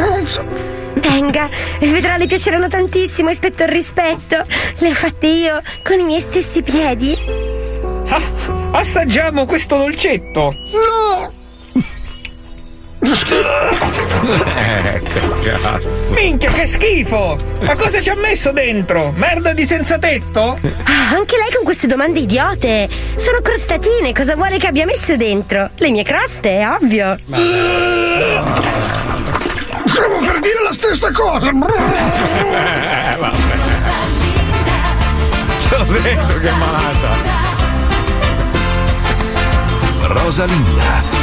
Tenga, 0.99 1.49
vedrà 1.79 2.17
le 2.17 2.25
piaceranno 2.25 2.67
tantissimo, 2.67 3.29
rispetto 3.29 3.63
al 3.63 3.69
rispetto. 3.69 4.43
Le 4.79 4.89
ho 4.89 4.93
fatte 4.93 5.27
io 5.27 5.61
con 5.83 5.99
i 5.99 6.03
miei 6.03 6.19
stessi 6.21 6.61
piedi. 6.61 7.15
Ah, 8.09 8.21
assaggiamo 8.71 9.45
questo 9.45 9.77
dolcetto. 9.77 10.55
No! 10.71 11.38
Eh, 13.01 15.01
che 15.01 15.51
cazzo. 15.61 16.13
Minchia, 16.13 16.51
che 16.51 16.65
schifo! 16.65 17.37
Ma 17.61 17.75
cosa 17.75 18.01
ci 18.01 18.09
ha 18.09 18.15
messo 18.15 18.51
dentro? 18.51 19.13
Merda 19.15 19.53
di 19.53 19.63
senza 19.63 19.97
tetto? 19.97 20.59
Ah, 20.83 21.15
anche 21.15 21.37
lei 21.37 21.49
con 21.53 21.63
queste 21.63 21.87
domande 21.87 22.19
idiote. 22.19 22.89
Sono 23.15 23.39
crostatine, 23.41 24.11
cosa 24.13 24.35
vuole 24.35 24.57
che 24.57 24.67
abbia 24.67 24.85
messo 24.85 25.15
dentro? 25.15 25.69
Le 25.75 25.89
mie 25.91 26.03
croste, 26.03 26.59
è 26.59 26.67
ovvio. 26.67 27.17
Stavo 29.85 30.17
per 30.19 30.39
dire 30.39 30.61
la 30.63 30.73
stessa 30.73 31.11
cosa! 31.11 31.49
Eh, 31.49 33.15
vabbè. 33.17 33.37
L'ho 35.77 35.99
detto 36.01 36.39
che 36.39 36.49
è 36.49 36.51
malata. 36.51 37.37
Rosalinda, 40.01 41.18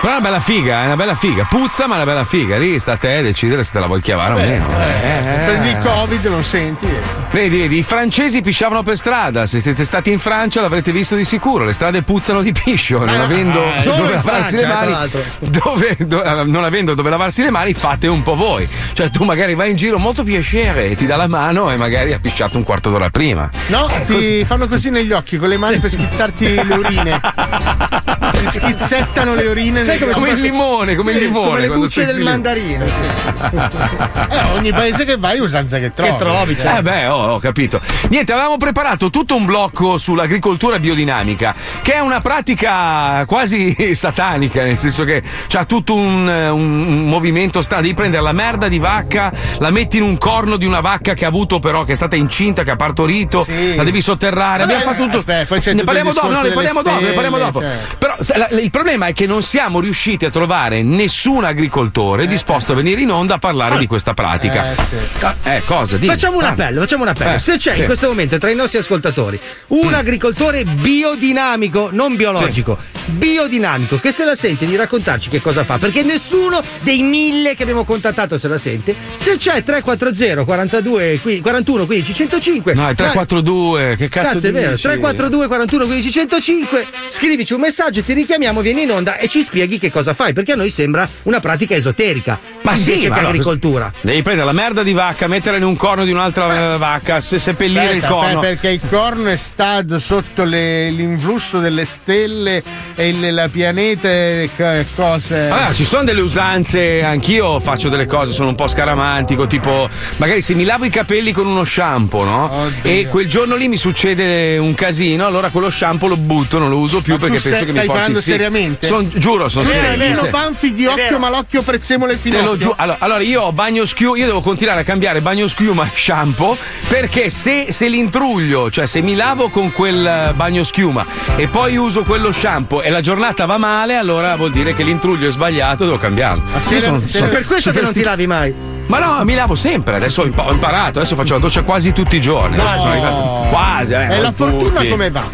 Però 0.00 0.14
è 0.14 0.16
una 0.16 0.24
bella 0.28 0.40
figa, 0.40 0.82
è 0.82 0.86
una 0.86 0.96
bella 0.96 1.14
figa. 1.14 1.44
Puzza, 1.44 1.86
ma 1.86 1.94
è 1.94 1.96
una 1.96 2.06
bella 2.10 2.24
figa. 2.24 2.56
Lì 2.56 2.78
sta 2.78 2.92
a 2.92 2.96
te 2.96 3.16
a 3.18 3.22
decidere 3.22 3.62
se 3.64 3.72
te 3.72 3.80
la 3.80 3.86
vuoi 3.86 4.00
chiavare 4.00 4.32
o 4.32 4.36
meno. 4.38 4.66
Eh, 4.80 5.08
eh. 5.08 5.44
Prendi 5.44 5.68
il 5.68 5.76
covid, 5.78 6.24
non 6.24 6.42
senti. 6.42 6.88
Vedi, 7.30 7.58
vedi, 7.58 7.78
i 7.78 7.82
francesi 7.82 8.40
pisciavano 8.40 8.82
per 8.82 8.96
strada. 8.96 9.44
Se 9.44 9.60
siete 9.60 9.84
stati 9.84 10.10
in 10.10 10.18
Francia 10.18 10.62
l'avrete 10.62 10.90
visto 10.90 11.16
di 11.16 11.26
sicuro. 11.26 11.64
Le 11.64 11.74
strade 11.74 12.00
puzzano 12.00 12.40
di 12.40 12.50
piscio. 12.52 13.04
Non 13.04 13.20
Ah, 13.20 13.24
avendo 13.24 13.62
ah, 13.62 13.78
dove 13.82 14.14
lavarsi 14.14 14.56
Francia, 14.56 14.56
le 14.56 14.66
mani, 14.92 15.10
dove, 15.40 15.96
do- 15.98 16.22
eh, 16.24 16.44
non 16.44 16.64
avendo 16.64 16.94
dove 16.94 17.10
lavarsi 17.10 17.42
le 17.42 17.50
mani, 17.50 17.74
fate 17.74 18.06
un 18.06 18.22
po' 18.22 18.36
voi. 18.36 18.66
Cioè, 18.94 19.10
tu 19.10 19.24
magari 19.24 19.54
vai 19.54 19.70
in 19.70 19.76
giro 19.76 19.98
molto 19.98 20.24
piacere 20.24 20.86
e 20.88 20.96
ti 20.96 21.04
dà 21.04 21.16
la 21.16 21.28
mano 21.28 21.70
e 21.70 21.76
magari 21.76 22.14
ha 22.14 22.18
pisciato 22.18 22.56
un 22.56 22.64
quarto 22.64 22.88
d'ora 22.88 23.10
prima. 23.10 23.50
No, 23.66 23.86
Eh, 23.90 24.04
ti 24.06 24.12
così. 24.14 24.44
fanno 24.46 24.66
così 24.66 24.88
negli 24.88 25.12
occhi 25.12 25.36
con 25.36 25.48
le 25.50 25.58
mani 25.58 25.78
per 25.78 25.90
schizzarti 25.90 26.54
le 26.54 26.74
urine. 26.74 27.20
Ti 28.30 28.46
schizzettano 28.48 29.34
le 29.34 29.46
urine. 29.48 29.82
Sai 29.98 30.12
come 30.12 30.30
occhi. 30.30 30.30
il 30.38 30.40
limone, 30.40 30.94
come 30.94 31.12
il 31.12 31.18
limone. 31.18 31.46
Come 31.48 31.60
le 31.60 31.68
bucce 31.68 32.04
del 32.06 32.20
mandarino. 32.20 32.84
sì. 32.86 33.58
Eh, 34.30 34.40
ogni 34.56 34.70
paese 34.72 35.04
che 35.04 35.16
vai 35.16 35.40
usanza 35.40 35.78
che 35.78 35.92
trovi. 35.92 36.10
Che 36.12 36.16
trovi, 36.18 36.56
cioè. 36.58 36.76
Eh 36.78 36.82
beh, 36.82 37.06
ho, 37.06 37.34
ho 37.34 37.38
capito. 37.38 37.80
Niente, 38.10 38.32
avevamo 38.32 38.56
preparato 38.58 39.10
tutto 39.10 39.34
un 39.34 39.44
blocco 39.44 39.98
sull'agricoltura 39.98 40.78
biodinamica, 40.78 41.54
che 41.82 41.94
è 41.94 41.98
una 42.00 42.20
pratica 42.20 43.24
quasi 43.26 43.74
satanica, 43.94 44.62
nel 44.62 44.78
senso 44.78 45.04
che 45.04 45.22
c'ha 45.48 45.64
tutto 45.64 45.94
un, 45.94 46.26
un- 46.28 46.86
un 46.86 47.04
movimento 47.08 47.60
strano. 47.62 47.82
Devi 47.82 47.94
prendere 47.94 48.22
la 48.22 48.32
merda 48.32 48.68
di 48.68 48.78
vacca, 48.78 49.32
la 49.58 49.70
metti 49.70 49.96
in 49.96 50.02
un 50.04 50.16
corno 50.18 50.56
di 50.56 50.66
una 50.66 50.80
vacca 50.80 51.14
che 51.14 51.24
ha 51.24 51.28
avuto 51.28 51.58
però, 51.58 51.84
che 51.84 51.92
è 51.92 51.96
stata 51.96 52.14
incinta, 52.16 52.62
che 52.62 52.70
ha 52.70 52.76
partorito, 52.76 53.42
Sì. 53.42 53.74
la 53.74 53.82
devi 53.84 54.00
sotterrare. 54.00 54.62
Abbiamo 54.62 54.82
Eh, 54.82 54.84
fatto 54.86 55.02
tutto. 55.04 55.18
aspetta, 55.18 55.46
poi 55.46 55.60
c'è 55.60 55.70
ne 55.72 55.80
tutto 55.80 55.84
parliamo 55.92 56.12
dopo, 56.12 56.28
no, 56.28 56.42
ne 56.42 56.50
parliamo 56.50 56.82
dopo, 56.82 57.00
ne 57.00 57.12
parliamo 57.12 57.38
dopo. 57.38 57.60
certo. 57.60 57.96
Però 57.98 58.16
se- 58.20 58.36
la- 58.38 58.48
il 58.50 58.70
problema 58.70 59.06
è 59.06 59.12
che 59.12 59.26
non 59.26 59.42
siamo 59.42 59.79
riusciti 59.80 60.24
a 60.24 60.30
trovare 60.30 60.82
nessun 60.82 61.44
agricoltore 61.44 62.26
disposto 62.26 62.72
a 62.72 62.74
venire 62.74 63.00
in 63.00 63.10
onda 63.10 63.34
a 63.34 63.38
parlare 63.38 63.78
di 63.78 63.86
questa 63.86 64.14
pratica. 64.14 64.72
Eh, 64.72 64.82
sì. 64.82 64.96
Ah, 65.24 65.34
Eh, 65.42 65.62
cosa? 65.64 65.96
Dimmi. 65.96 66.12
Facciamo 66.12 66.36
un 66.38 66.44
appello, 66.44 66.80
facciamo 66.80 67.02
un 67.02 67.08
appello. 67.08 67.36
Eh, 67.36 67.38
Se 67.38 67.56
c'è 67.56 67.74
sì. 67.74 67.80
in 67.80 67.86
questo 67.86 68.08
momento 68.08 68.38
tra 68.38 68.50
i 68.50 68.54
nostri 68.54 68.78
ascoltatori 68.78 69.38
un 69.68 69.92
agricoltore 69.94 70.64
biodinamico, 70.64 71.88
non 71.92 72.16
biologico, 72.16 72.78
biodinamico, 73.06 73.98
che 73.98 74.12
se 74.12 74.24
la 74.24 74.34
sente 74.34 74.66
di 74.66 74.76
raccontarci 74.76 75.28
che 75.28 75.40
cosa 75.40 75.64
fa, 75.64 75.78
perché 75.78 76.02
nessuno 76.02 76.62
dei 76.80 77.02
mille 77.02 77.54
che 77.54 77.62
abbiamo 77.62 77.84
contattato 77.84 78.38
se 78.38 78.48
la 78.48 78.58
sente. 78.58 78.94
Se 79.16 79.36
c'è 79.36 79.62
340 79.62 80.44
42 80.44 81.18
qui- 81.20 81.40
41 81.40 81.86
15 81.86 82.14
105. 82.14 82.74
No, 82.74 82.88
è 82.88 82.94
342, 82.94 83.96
che 83.96 84.08
cazzo, 84.08 84.32
Cazzo, 84.34 84.46
è 84.48 84.52
vero, 84.52 84.70
dici? 84.72 84.82
342 84.82 85.46
41 85.46 85.84
15 85.86 86.10
105. 86.10 86.86
Scrivici 87.10 87.52
un 87.52 87.60
messaggio, 87.60 88.02
ti 88.02 88.12
richiamiamo, 88.12 88.60
vieni 88.60 88.82
in 88.82 88.90
onda 88.92 89.16
e 89.16 89.28
ci 89.28 89.42
spieghi 89.42 89.69
che 89.78 89.90
cosa 89.90 90.14
fai, 90.14 90.32
perché 90.32 90.52
a 90.52 90.56
noi 90.56 90.70
sembra 90.70 91.08
una 91.24 91.40
pratica 91.40 91.74
esoterica. 91.74 92.38
Ma 92.62 92.74
sì, 92.76 92.98
che 92.98 93.08
ma 93.08 93.20
no, 93.20 93.28
agricoltura. 93.28 93.92
Devi 94.00 94.22
prendere 94.22 94.46
la 94.46 94.52
merda 94.52 94.82
di 94.82 94.92
vacca, 94.92 95.26
metterla 95.26 95.58
in 95.58 95.64
un 95.64 95.76
corno 95.76 96.04
di 96.04 96.12
un'altra 96.12 96.74
eh, 96.74 96.78
vacca, 96.78 97.20
se 97.20 97.38
seppellire 97.38 97.84
Aspetta, 97.96 98.06
il 98.06 98.12
corno. 98.12 98.40
perché 98.40 98.68
il 98.70 98.80
corno 98.88 99.28
è 99.28 99.36
stato 99.36 99.98
sotto 99.98 100.44
le- 100.44 100.90
l'influsso 100.90 101.58
delle 101.60 101.84
stelle 101.84 102.62
e 102.94 103.08
il- 103.08 103.34
la 103.34 103.48
pianeta 103.48 104.08
e 104.08 104.50
co- 104.56 104.84
cose. 104.94 105.48
Allora, 105.48 105.72
ci 105.72 105.84
sono 105.84 106.04
delle 106.04 106.20
usanze, 106.20 107.02
anch'io 107.02 107.58
faccio 107.60 107.88
delle 107.88 108.06
cose, 108.06 108.32
sono 108.32 108.48
un 108.48 108.54
po' 108.54 108.68
scaramantico, 108.68 109.46
tipo 109.46 109.88
magari 110.18 110.42
se 110.42 110.54
mi 110.54 110.64
lavo 110.64 110.84
i 110.84 110.90
capelli 110.90 111.32
con 111.32 111.46
uno 111.46 111.64
shampoo, 111.64 112.24
no? 112.24 112.70
E 112.82 113.06
quel 113.08 113.28
giorno 113.28 113.56
lì 113.56 113.68
mi 113.68 113.76
succede 113.76 114.58
un 114.58 114.74
casino, 114.74 115.26
allora 115.26 115.48
quello 115.50 115.70
shampoo 115.70 116.08
lo 116.08 116.16
butto, 116.16 116.58
non 116.58 116.68
lo 116.70 116.78
uso 116.78 117.00
più 117.00 117.14
Ma 117.14 117.18
perché 117.18 117.40
penso 117.40 117.50
che 117.50 117.64
mi 117.64 117.68
stai 117.70 117.74
porti 117.86 117.88
parlando 117.92 118.20
sfiga. 118.20 118.36
seriamente? 118.36 118.86
Son- 118.86 119.10
giuro, 119.14 119.48
sono 119.48 119.59
Sì. 119.64 120.28
banfi 120.30 120.72
di 120.72 120.86
occhio, 120.86 121.02
vero. 121.04 121.18
ma 121.18 121.28
l'occhio 121.28 121.62
prezzemolo 121.62 122.12
e 122.12 122.14
Te 122.16 122.20
finocchio. 122.20 122.50
lo 122.50 122.56
giuro. 122.56 122.74
Allora, 122.78 122.96
allora 123.00 123.22
io 123.22 123.42
ho 123.42 123.52
bagno 123.52 123.84
schiuma, 123.84 124.16
io 124.18 124.26
devo 124.26 124.40
continuare 124.40 124.80
a 124.80 124.84
cambiare 124.84 125.20
bagno 125.20 125.46
schiuma 125.46 125.84
e 125.86 125.90
shampoo 125.96 126.56
perché 126.88 127.30
se, 127.30 127.66
se 127.70 127.88
l'intruglio, 127.88 128.70
cioè 128.70 128.86
se 128.86 129.00
mi 129.00 129.14
lavo 129.14 129.48
con 129.48 129.72
quel 129.72 130.06
eh, 130.06 130.32
bagno 130.34 130.62
schiuma 130.62 131.04
e 131.36 131.46
poi 131.48 131.76
uso 131.76 132.04
quello 132.04 132.32
shampoo 132.32 132.82
e 132.82 132.90
la 132.90 133.00
giornata 133.00 133.46
va 133.46 133.58
male, 133.58 133.96
allora 133.96 134.36
vuol 134.36 134.50
dire 134.52 134.74
che 134.74 134.82
l'intruglio 134.82 135.28
è 135.28 135.32
sbagliato, 135.32 135.84
devo 135.84 135.98
cambiarlo. 135.98 136.42
sì, 136.60 136.74
Io 136.74 136.80
sono- 136.80 137.02
sono- 137.06 137.28
per 137.28 137.44
questo 137.44 137.70
che 137.70 137.80
non 137.80 137.92
ti 137.92 138.02
lavi 138.02 138.26
mai. 138.26 138.54
Ma 138.90 138.98
no, 138.98 139.24
mi 139.24 139.34
lavo 139.36 139.54
sempre, 139.54 139.94
adesso 139.96 140.22
ho 140.22 140.24
impa- 140.26 140.46
ho 140.46 140.52
imparato, 140.52 140.98
adesso 140.98 141.14
faccio 141.14 141.34
la 141.34 141.38
doccia 141.38 141.62
quasi 141.62 141.92
tutti 141.92 142.16
i 142.16 142.20
giorni. 142.20 142.56
No. 142.56 143.46
Quasi, 143.50 143.92
eh, 143.92 144.16
E 144.16 144.20
la 144.20 144.32
fortuna 144.32 144.80
tutti. 144.80 144.88
come 144.88 145.10
va? 145.10 145.24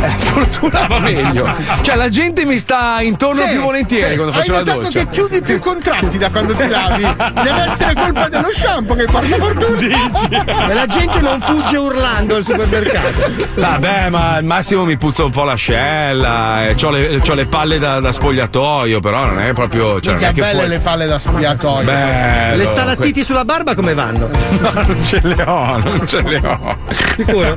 La 0.00 0.08
fortuna 0.18 0.86
va 0.88 0.98
meglio. 0.98 1.48
Cioè 1.80 1.94
la 1.94 2.08
gente 2.08 2.44
mi 2.44 2.58
sta 2.58 3.00
intorno 3.02 3.42
Sì, 3.42 3.50
più 3.52 3.60
volentieri 3.62 4.10
sì. 4.10 4.16
quando 4.16 4.32
Hai 4.32 4.38
faccio 4.40 4.52
la 4.52 4.58
notato 4.58 4.80
doccia. 4.80 4.98
che 4.98 5.08
chiudi 5.10 5.40
più 5.42 5.58
contratti 5.60 6.18
da 6.18 6.30
quando 6.30 6.54
ti 6.54 6.68
lavi? 6.68 7.02
Deve 7.02 7.64
essere 7.66 7.94
colpa 7.94 8.28
dello 8.28 8.50
shampoo 8.50 8.94
che 8.96 9.04
porta 9.04 9.36
fortuna. 9.36 9.72
E 10.68 10.74
la 10.74 10.86
gente 10.86 11.20
non 11.20 11.40
fugge 11.40 11.76
urlando 11.76 12.34
al 12.36 12.42
supermercato. 12.44 13.08
Vabbè, 13.54 14.08
ma 14.10 14.32
al 14.34 14.44
massimo 14.44 14.84
mi 14.84 14.96
puzza 14.96 15.22
un 15.24 15.30
po' 15.30 15.44
l'ascella, 15.44 16.66
e 16.68 16.74
c'ho 16.74 16.90
le, 16.90 17.20
le 17.34 17.46
palle 17.46 17.78
da, 17.78 18.00
da 18.00 18.10
spogliatoio, 18.12 18.98
però 19.00 19.24
non 19.26 19.40
è 19.40 19.52
proprio. 19.52 20.00
Cioè, 20.00 20.14
non 20.14 20.24
è 20.24 20.32
che 20.32 20.40
belle 20.40 20.52
fuori- 20.52 20.68
le 20.68 20.78
palle 20.80 21.06
da 21.06 21.18
spogliatoio. 21.18 21.84
Bello, 21.84 22.56
Le 22.56 22.64
stalattiti 23.04 23.24
sulla 23.24 23.44
barba 23.44 23.74
come 23.74 23.94
vanno? 23.94 24.30
No, 24.58 24.70
non 24.72 25.04
ce 25.04 25.20
le 25.22 25.42
ho, 25.42 25.78
non 25.78 26.06
ce 26.06 26.22
le 26.22 26.36
ho. 26.44 26.78
Sicuro? 27.16 27.56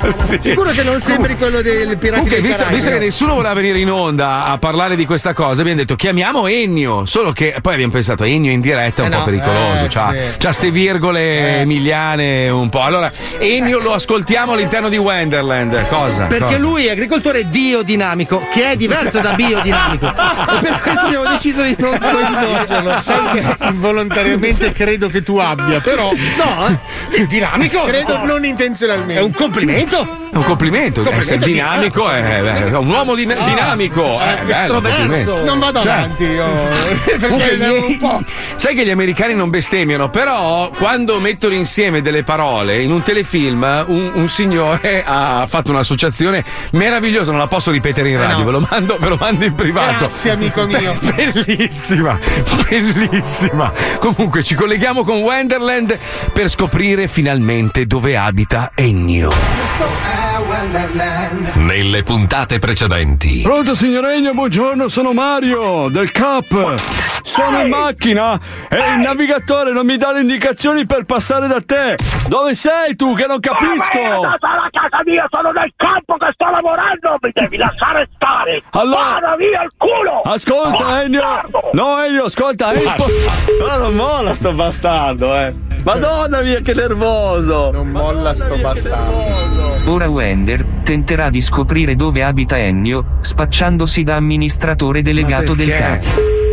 Sì. 0.14 0.38
Sicuro 0.40 0.70
che 0.70 0.82
non 0.82 1.00
sembri 1.00 1.36
quello 1.36 1.60
del 1.62 1.98
Comunque, 1.98 2.28
dei 2.30 2.40
visto, 2.40 2.64
visto 2.68 2.88
che 2.90 2.96
no? 2.96 3.02
nessuno 3.02 3.34
voleva 3.34 3.54
venire 3.54 3.78
in 3.78 3.90
onda 3.90 4.44
a 4.46 4.58
parlare 4.58 4.96
di 4.96 5.04
questa 5.04 5.32
cosa, 5.32 5.60
abbiamo 5.60 5.80
detto 5.80 5.94
chiamiamo 5.94 6.46
Ennio. 6.46 7.04
Solo 7.06 7.32
che 7.32 7.54
poi 7.60 7.74
abbiamo 7.74 7.92
pensato 7.92 8.24
Ennio 8.24 8.50
in 8.50 8.60
diretta 8.60 9.02
è 9.02 9.06
un 9.06 9.12
Eh 9.12 9.14
po' 9.14 9.18
no, 9.18 9.24
pericoloso. 9.24 9.84
eh, 9.84 9.88
c'ha, 9.88 10.10
sì. 10.12 10.18
c'ha 10.38 10.52
ste 10.52 10.70
virgole 10.70 11.60
emiliane 11.60 12.48
un 12.48 12.68
po'. 12.68 12.82
Allora, 12.82 13.10
Ennio 13.38 13.78
lo 13.80 13.92
ascoltiamo 13.94 14.52
all'interno 14.52 14.88
di 14.88 14.96
Wonderland. 14.96 15.86
Cosa? 15.88 16.24
Perché 16.26 16.44
Cosa? 16.44 16.58
lui 16.58 16.86
è 16.86 16.90
agricoltore 16.90 17.44
biodinamico, 17.44 18.46
che 18.52 18.72
è 18.72 18.76
diverso 18.76 19.20
da 19.20 19.32
biodinamico. 19.32 20.06
e 20.08 20.60
per 20.60 20.80
questo 20.82 21.06
abbiamo 21.06 21.28
deciso 21.28 21.62
di 21.62 21.76
non 21.78 21.98
coinvolgerlo. 21.98 22.98
Sai 23.00 23.30
che 23.40 23.64
involontariamente 23.66 24.59
credo 24.74 25.08
che 25.08 25.22
tu 25.22 25.36
abbia, 25.36 25.80
però 25.80 26.10
No, 26.36 26.66
eh? 26.68 27.18
È 27.18 27.26
dinamico. 27.26 27.82
credo 27.84 28.24
non 28.24 28.44
È 28.44 28.48
intenzionalmente. 28.48 29.22
un 29.22 29.32
complimento. 29.32 30.28
È 30.32 30.36
un 30.36 30.44
complimento, 30.44 31.02
Complimento 31.02 31.34
essere 31.34 31.38
dinamico 31.52 32.06
diverso. 32.08 32.64
è, 32.66 32.70
è 32.70 32.76
un 32.76 32.88
uomo 32.88 33.14
din- 33.16 33.32
Ah, 33.32 33.42
dinamico. 33.44 34.20
eh, 34.20 34.38
è 34.38 34.44
bello, 34.44 34.50
estroverso. 34.50 34.96
complimento. 34.98 35.44
Non 35.44 35.58
vado 35.58 35.82
Cioè, 35.82 35.92
avanti 35.92 36.22
io. 36.24 36.44
Perché 37.18 37.96
po'. 38.00 38.22
Sai 38.56 38.74
che 38.74 38.84
gli 38.84 38.90
americani 38.90 39.34
non 39.34 39.50
bestemmiano, 39.50 40.08
però 40.08 40.70
quando 40.76 41.18
mettono 41.18 41.54
insieme 41.54 42.00
delle 42.00 42.22
parole 42.22 42.80
in 42.82 42.92
un 42.92 43.02
telefilm, 43.02 43.84
un, 43.88 44.10
un 44.14 44.28
signore 44.28 45.02
ha 45.04 45.46
fatto 45.48 45.72
un'associazione 45.72 46.44
meravigliosa, 46.72 47.30
non 47.30 47.40
la 47.40 47.48
posso 47.48 47.70
ripetere 47.72 48.10
in 48.10 48.18
radio, 48.18 48.38
no. 48.38 48.44
ve, 48.44 48.50
lo 48.52 48.66
mando, 48.70 48.96
ve 49.00 49.08
lo 49.08 49.16
mando 49.18 49.44
in 49.44 49.54
privato. 49.54 50.06
Grazie, 50.06 50.30
amico 50.30 50.64
mio. 50.66 50.96
Bellissima, 51.00 52.18
bellissima. 52.68 53.72
Comunque 53.98 54.42
ci 54.44 54.54
colleghiamo 54.54 55.02
con 55.02 55.18
Wonderland 55.22 55.98
per 56.32 56.48
scoprire 56.48 57.08
finalmente 57.08 57.84
dove 57.86 58.16
abita 58.16 58.70
Ennio. 58.74 60.19
Nelle 61.54 62.02
puntate 62.02 62.58
precedenti. 62.58 63.40
Pronto 63.42 63.74
signor 63.74 64.06
Egno, 64.06 64.32
buongiorno, 64.32 64.88
sono 64.88 65.12
Mario 65.12 65.88
del 65.88 66.10
CAP. 66.10 66.74
Sono 67.22 67.60
in 67.60 67.68
macchina 67.68 68.38
e 68.68 68.76
il 68.94 68.98
navigatore 69.00 69.72
non 69.72 69.86
mi 69.86 69.96
dà 69.96 70.12
le 70.12 70.20
indicazioni 70.20 70.86
per 70.86 71.04
passare 71.04 71.46
da 71.46 71.60
te. 71.64 71.96
Dove 72.28 72.54
sei 72.54 72.96
tu 72.96 73.14
che 73.14 73.26
non 73.26 73.40
capisco? 73.40 73.98
alla 74.20 74.68
casa 74.70 75.02
mia, 75.04 75.26
sono 75.30 75.50
nel 75.52 75.72
campo 75.76 76.16
che 76.16 76.30
sto 76.32 76.50
lavorando, 76.50 77.18
mi 77.20 77.30
devi 77.32 77.56
lasciare 77.56 78.08
stare. 78.16 78.62
Allora- 78.70 79.18
Vada 79.20 79.36
via 79.36 79.62
il 79.62 79.70
culo! 79.76 80.20
Ascolta 80.24 81.02
Ennio. 81.02 81.22
No 81.72 82.02
Ennio, 82.02 82.24
ascolta, 82.24 82.72
è 82.72 82.82
impo- 82.82 83.06
Ma 83.66 83.76
non 83.76 83.94
molla 83.94 84.34
sto 84.34 84.52
bastardo, 84.52 85.34
eh. 85.36 85.54
Madonna 85.84 86.42
mia, 86.42 86.60
che 86.60 86.74
nervoso! 86.74 87.70
Non 87.70 87.88
molla 87.88 88.34
sto 88.34 88.56
bastardo. 88.56 89.78
Ora 89.86 90.04
Wender 90.10 90.64
tenterà 90.82 91.30
di 91.30 91.40
scoprire 91.40 91.94
dove 91.94 92.22
abita 92.22 92.58
Ennio, 92.58 93.04
spacciandosi 93.20 94.02
da 94.02 94.16
amministratore 94.16 95.02
delegato 95.02 95.54
del 95.54 95.68
CAP. 95.68 96.04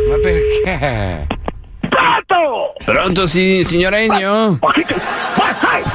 Ma 0.10 0.16
perché? 0.22 1.28
Pronto, 2.84 3.28
sì, 3.28 3.64
signor 3.66 3.94
Ennio? 3.94 4.60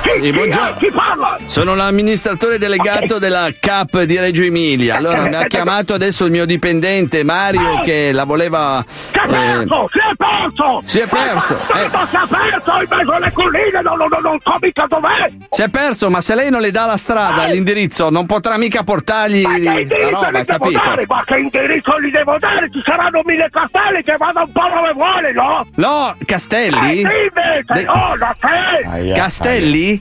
Sì, 0.06 0.32
buongiorno. 0.32 0.76
Chi 0.78 0.90
parla? 0.90 1.36
Sono 1.46 1.74
l'amministratore 1.74 2.58
delegato 2.58 3.18
della 3.18 3.48
CAP 3.58 4.02
di 4.02 4.18
Reggio 4.18 4.42
Emilia. 4.42 4.96
Allora, 4.96 5.22
mi 5.22 5.34
ha 5.34 5.44
chiamato 5.44 5.94
adesso 5.94 6.24
il 6.24 6.30
mio 6.30 6.44
dipendente 6.44 7.22
Mario 7.24 7.80
che 7.82 8.12
la 8.12 8.24
voleva. 8.24 8.84
Si 8.88 9.18
è 9.18 9.24
eh, 9.24 9.28
perso! 9.28 9.88
Si 9.90 9.98
è 9.98 10.14
perso! 10.16 10.82
Si 10.84 10.98
è 10.98 11.06
perso, 11.06 11.58
eh. 11.74 11.88
Ma 11.88 12.08
si 12.08 12.16
è 12.16 12.26
perso 12.28 12.72
in 12.80 12.86
mezzo 12.88 13.12
alle 13.12 13.32
colline, 13.32 13.82
non, 13.82 13.96
non, 13.96 14.08
non 14.22 14.38
so 14.40 14.56
mica 14.60 14.86
dov'è! 14.88 15.26
si 15.50 15.62
è 15.62 15.68
perso, 15.68 16.10
ma 16.10 16.20
se 16.20 16.34
lei 16.34 16.50
non 16.50 16.60
le 16.60 16.70
dà 16.70 16.86
la 16.86 16.96
strada, 16.96 17.44
l'indirizzo, 17.46 18.10
non 18.10 18.26
potrà 18.26 18.56
mica 18.56 18.82
portargli 18.82 19.42
Ma 19.42 19.58
la 19.58 20.08
roba, 20.08 20.44
capito? 20.44 20.80
dare? 20.82 21.04
Ma 21.06 21.22
che 21.24 21.38
indirizzo 21.38 22.00
gli 22.00 22.10
devo 22.10 22.36
dare? 22.38 22.70
Ci 22.70 22.82
saranno 22.84 23.20
mille 23.24 23.48
castelli 23.50 24.02
che 24.02 24.16
vanno 24.16 24.42
un 24.44 24.52
po' 24.52 24.68
dove 24.74 24.92
vuole, 24.92 25.32
no? 25.32 25.66
No, 25.74 26.16
Castelli? 26.24 27.02
Eh, 27.02 27.06
sì, 27.08 27.24
invece, 27.24 27.72
De- 27.72 27.84
no, 27.84 28.14
da 28.18 28.36
te! 28.38 29.12
Castelli? 29.12 29.41
Castelli! 29.42 30.00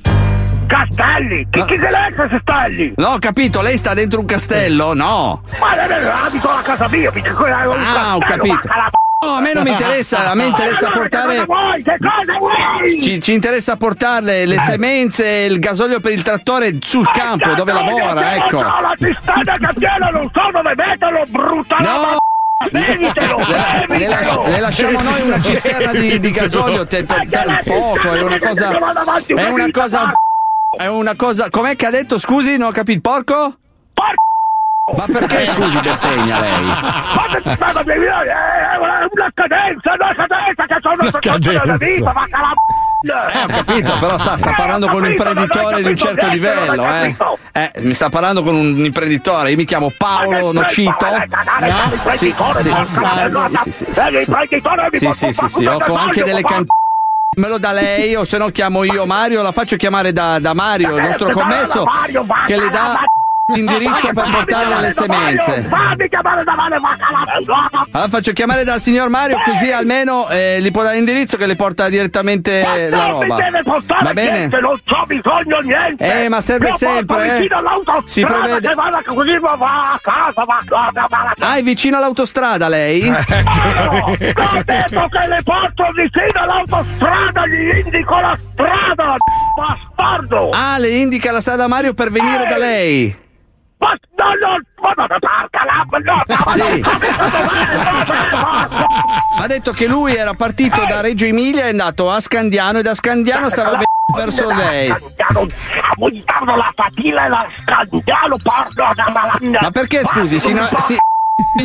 Chi, 1.50 1.66
chi 1.66 1.78
se 1.80 1.90
l'è 1.90 2.14
Castelli? 2.16 2.94
No, 2.98 3.08
ho 3.08 3.18
capito, 3.18 3.62
lei 3.62 3.76
sta 3.76 3.96
dentro 3.96 4.20
un 4.20 4.26
castello? 4.28 4.94
No. 4.94 5.42
Ma 5.60 5.76
eh, 5.84 5.92
eh, 5.92 6.06
abito 6.08 6.48
alla 6.48 6.62
casa 6.62 6.88
mia, 6.88 7.10
mica 7.12 7.34
quella 7.34 7.64
è 7.64 7.66
un 7.68 7.74
Ah, 7.80 8.16
ho 8.16 8.20
castello, 8.20 8.54
capito. 8.54 8.70
No, 9.26 9.34
a 9.34 9.42
me 9.42 9.54
non 9.54 9.64
mi 9.64 9.72
interessa, 9.72 10.30
a 10.30 10.36
me 10.36 10.46
interessa 10.46 10.86
Allora, 10.86 11.00
portare. 11.00 11.36
Che 11.40 11.46
cosa 11.46 11.62
vuoi? 11.62 11.84
Che 11.84 11.98
cosa 12.00 12.38
vuoi? 12.38 13.02
Ci, 13.02 13.22
ci 13.22 13.34
interessa 13.34 13.78
portarle 13.78 14.46
le 14.46 14.60
semenze 14.60 15.26
e 15.26 15.46
il 15.48 15.60
gasolio 15.60 16.00
per 16.00 16.12
il 16.12 16.22
trattore 16.22 16.78
sul 16.80 17.10
campo 17.12 17.54
dove 17.56 17.74
lavora, 17.74 18.36
ecco. 18.36 18.62
No, 18.62 18.80
la 18.80 18.94
cisterna 18.96 19.58
che 19.58 19.74
piena, 19.76 20.08
non 20.10 20.30
so 20.32 20.42
dove 20.52 20.74
metterlo, 20.76 21.24
brutta 21.28 21.78
No! 21.80 22.30
Bevitelo, 22.69 23.38
Le, 23.38 23.97
le 23.97 24.08
lasci- 24.08 24.39
le 24.45 24.60
lasciamo 24.60 25.02
noi 25.02 25.21
una 25.21 25.41
cisterna 25.41 25.91
di, 25.91 26.19
di 26.19 26.32
gasolio, 26.32 26.86
te, 26.86 27.06
te- 27.06 27.28
poco, 27.65 28.12
è 28.13 28.21
una 28.21 28.39
cosa. 28.39 28.69
È 29.26 29.47
una 29.47 29.67
cosa. 29.71 30.13
È 30.78 30.88
una 30.88 31.15
cosa. 31.15 31.50
Com'è 31.50 31.76
che 31.76 31.86
ha 31.86 31.89
detto? 31.91 32.17
Scusi, 32.19 32.58
non 32.58 32.69
ho 32.69 32.71
capito, 32.71 33.02
porco? 33.02 33.56
Ma 34.97 35.06
perché 35.12 35.45
scusi 35.47 35.78
bestegna 35.80 36.39
lei? 36.39 36.62
Ma 36.65 36.74
ma- 37.43 37.56
ma- 37.56 37.84
è 37.84 39.08
una 39.10 39.32
cadenza, 39.34 39.93
una 39.93 40.15
cadenza 40.15 40.65
che 40.65 40.78
sono 40.82 40.95
la 41.65 41.78
vita, 41.78 42.12
vacca 42.12 42.39
la 42.41 42.54
Eh, 43.04 43.44
ho 43.44 43.48
capito, 43.48 43.98
però 44.00 44.18
sta, 44.20 44.38
sta 44.38 44.54
parlando 44.54 44.88
con 44.88 45.04
un 45.04 45.10
imprenditore 45.10 45.82
di 45.82 45.90
un 45.90 45.98
certo 45.98 46.28
livello, 46.28 46.86
eh. 46.86 47.16
Eh, 47.52 47.72
mi 47.80 47.94
sta 47.94 48.10
parlando 48.10 48.44
con 48.44 48.54
un 48.56 48.86
imprenditore, 48.86 49.52
io 49.52 49.58
mi 49.58 49.66
chiamo 49.66 49.92
Paolo 49.98 50.52
Nocito. 50.52 51.08
Sì, 52.14 52.34
sì, 52.54 52.72
sì, 52.86 53.02
sì, 53.02 53.02
sì, 53.64 53.72
sì. 53.72 53.86
Sì, 54.92 55.12
sì, 55.12 55.32
sì, 55.34 55.48
sì, 55.48 55.66
ho 55.66 55.96
anche 55.96 56.24
delle 56.24 56.42
can... 56.42 56.66
Me 57.38 57.48
lo 57.48 57.58
dà 57.58 57.72
lei 57.72 58.14
o 58.16 58.26
se 58.26 58.38
no 58.38 58.50
chiamo 58.50 58.84
io 58.84 59.06
Mario, 59.06 59.42
la 59.42 59.54
faccio 59.54 59.78
chiamare 59.78 60.12
da, 60.12 60.38
da 60.40 60.54
Mario, 60.54 60.98
il 60.98 61.04
nostro 61.04 61.30
commesso, 61.32 61.86
che 62.46 62.58
le 62.58 62.70
dà 62.70 63.00
l'indirizzo 63.54 64.10
per 64.14 64.30
portarle 64.32 64.80
le 64.80 64.92
semenze. 64.92 65.62
Fammi 65.64 66.10
chiamare 66.10 66.44
da 66.44 66.54
la 66.56 67.86
Allora 67.92 68.10
faccio 68.10 68.32
chiamare 68.34 68.64
dal 68.64 68.80
signor 68.80 69.10
Mario 69.10 69.38
così 69.44 69.72
almeno 69.72 70.28
eh, 70.30 70.60
gli 70.62 70.72
può 70.72 70.84
dare 70.84 70.96
l'indirizzo 70.96 71.38
che 71.38 71.46
le 71.46 71.56
porta 71.56 71.90
direttamente 71.90 72.90
la 72.90 73.08
non 73.08 73.20
mi 73.20 73.28
roba. 73.28 73.38
Va 74.02 74.14
bene? 74.14 74.32
niente, 74.32 74.60
non 74.60 74.80
c'ho 74.86 75.06
bisogno 75.06 75.60
niente. 75.62 76.24
Eh, 76.24 76.30
ma 76.30 76.42
serve 76.42 76.70
Io 76.70 76.76
sempre, 76.76 77.38
eh. 77.38 77.50
Si 78.06 78.24
prevede- 78.24 78.74
così 79.06 79.38
va 79.40 80.00
casa, 80.02 80.44
va 80.44 80.62
va 80.92 81.34
Ah, 81.40 81.56
è 81.56 81.64
vicino 81.64 81.98
all'autostrada 81.98 82.68
lei? 82.68 83.08
Ho 83.08 84.64
detto 84.66 85.08
che 85.10 85.28
le 85.28 85.42
porto 85.44 85.86
vicino 85.96 86.42
all'autostrada, 86.42 87.48
gli 87.48 87.84
indico 87.84 88.20
la 88.20 88.38
strada, 88.52 89.16
bastardo! 89.56 90.50
Ah, 90.52 90.78
le 90.78 90.90
indica 90.90 91.32
la 91.32 91.42
strada 91.42 91.68
Mario 91.68 91.94
per 91.94 92.12
venire 92.12 92.46
da 92.46 92.58
lei. 92.58 93.16
No, 93.82 93.98
no, 94.17 95.06
no. 95.06 95.06
No, 96.28 96.36
Sì. 96.52 96.84
Ha 99.39 99.48
detto 99.48 99.72
che 99.72 99.88
lui 99.88 100.15
era 100.15 100.34
partito 100.34 100.86
da 100.86 101.02
Reggio 101.02 101.26
Emilia 101.26 101.63
e 101.63 101.67
è 101.67 101.70
andato 101.70 102.12
a 102.12 102.20
Scandiano 102.20 102.78
e 102.80 102.82
da 102.84 102.94
Scandiano 102.94 103.50
stava 103.50 103.80
verso 104.15 104.52
lei. 104.52 104.89
E! 104.89 104.96
Ma 109.62 109.72
perché 109.72 110.04
scusi, 110.06 110.39
sino- 110.39 110.67
si- 110.80 110.98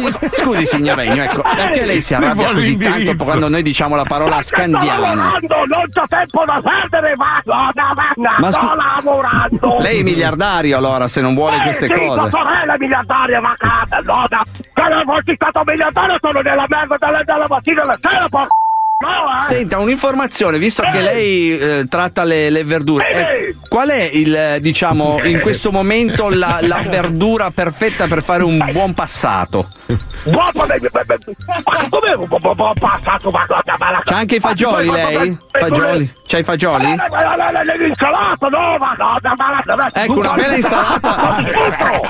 scusi 0.09 0.65
signor 0.65 0.97
Regno, 0.97 1.23
ecco, 1.23 1.43
perché 1.43 1.85
lei 1.85 2.01
si 2.01 2.15
arrabbia 2.15 2.53
così 2.53 2.77
tanto 2.77 3.15
quando 3.17 3.49
noi 3.49 3.63
diciamo 3.63 3.95
la 3.95 4.05
parola 4.05 4.43
Scandiano? 4.43 5.01
lavorando, 5.01 5.55
non 5.67 5.85
c'ho 5.93 6.05
tempo 6.09 6.45
da 6.45 6.61
perdere, 6.63 7.15
va, 7.17 7.41
no, 7.45 7.71
no, 7.75 7.93
no, 8.17 8.35
Ma 8.39 8.51
sto 8.51 8.75
lavorando! 8.75 9.79
Lei 9.81 10.01
è 10.01 10.03
miliardario 10.03 10.77
allora 10.77 11.09
se 11.09 11.21
non 11.21 11.35
vuole 11.35 11.61
queste 11.63 11.89
cose. 11.89 12.29
Tua 12.29 12.29
sorella 12.29 12.75
è 12.75 12.79
miliardaria, 12.79 13.41
ma 13.41 13.55
cazzo, 13.57 13.97
no. 14.03 14.27
Se 14.53 14.89
non 14.89 15.05
fossi 15.05 15.35
stato 15.35 15.63
miliardario 15.65 16.17
sono 16.21 16.41
nella 16.41 16.65
merda 16.69 16.97
dalla 17.25 17.47
mattina 17.49 17.83
alla 17.83 17.99
sera, 18.01 18.29
porca... 18.29 18.55
Senta, 19.41 19.79
un'informazione, 19.79 20.59
visto 20.59 20.83
che 20.83 21.03
lei 21.03 21.59
eh, 21.59 21.87
tratta 21.87 22.25
le, 22.25 22.49
le 22.49 22.65
verdure, 22.65 23.07
eh, 23.11 23.57
qual 23.69 23.91
è 23.91 24.11
il, 24.11 24.35
eh, 24.35 24.59
diciamo, 24.61 25.21
in 25.29 25.41
questo 25.41 25.71
momento 25.71 26.31
la, 26.31 26.61
la 26.63 26.83
verdura 26.83 27.51
perfetta 27.51 28.07
per 28.07 28.23
fare 28.23 28.43
un 28.43 28.57
buon 28.73 28.95
passato? 28.95 29.69
Buon 30.23 30.51
passato, 30.53 30.79
C'ha 34.03 34.17
anche 34.17 34.37
i 34.37 34.41
fagioli 34.41 34.91
lei? 34.91 35.39
Fagioli? 35.51 36.13
C'ha 36.27 36.39
i 36.39 36.43
fagioli? 36.43 36.87
L'insalata, 36.87 38.49
no, 38.49 38.77
ma 38.79 38.95
no. 38.99 39.17
Ecco, 39.93 40.19
una 40.19 40.33
bella 40.33 40.57
insalata. 40.57 41.37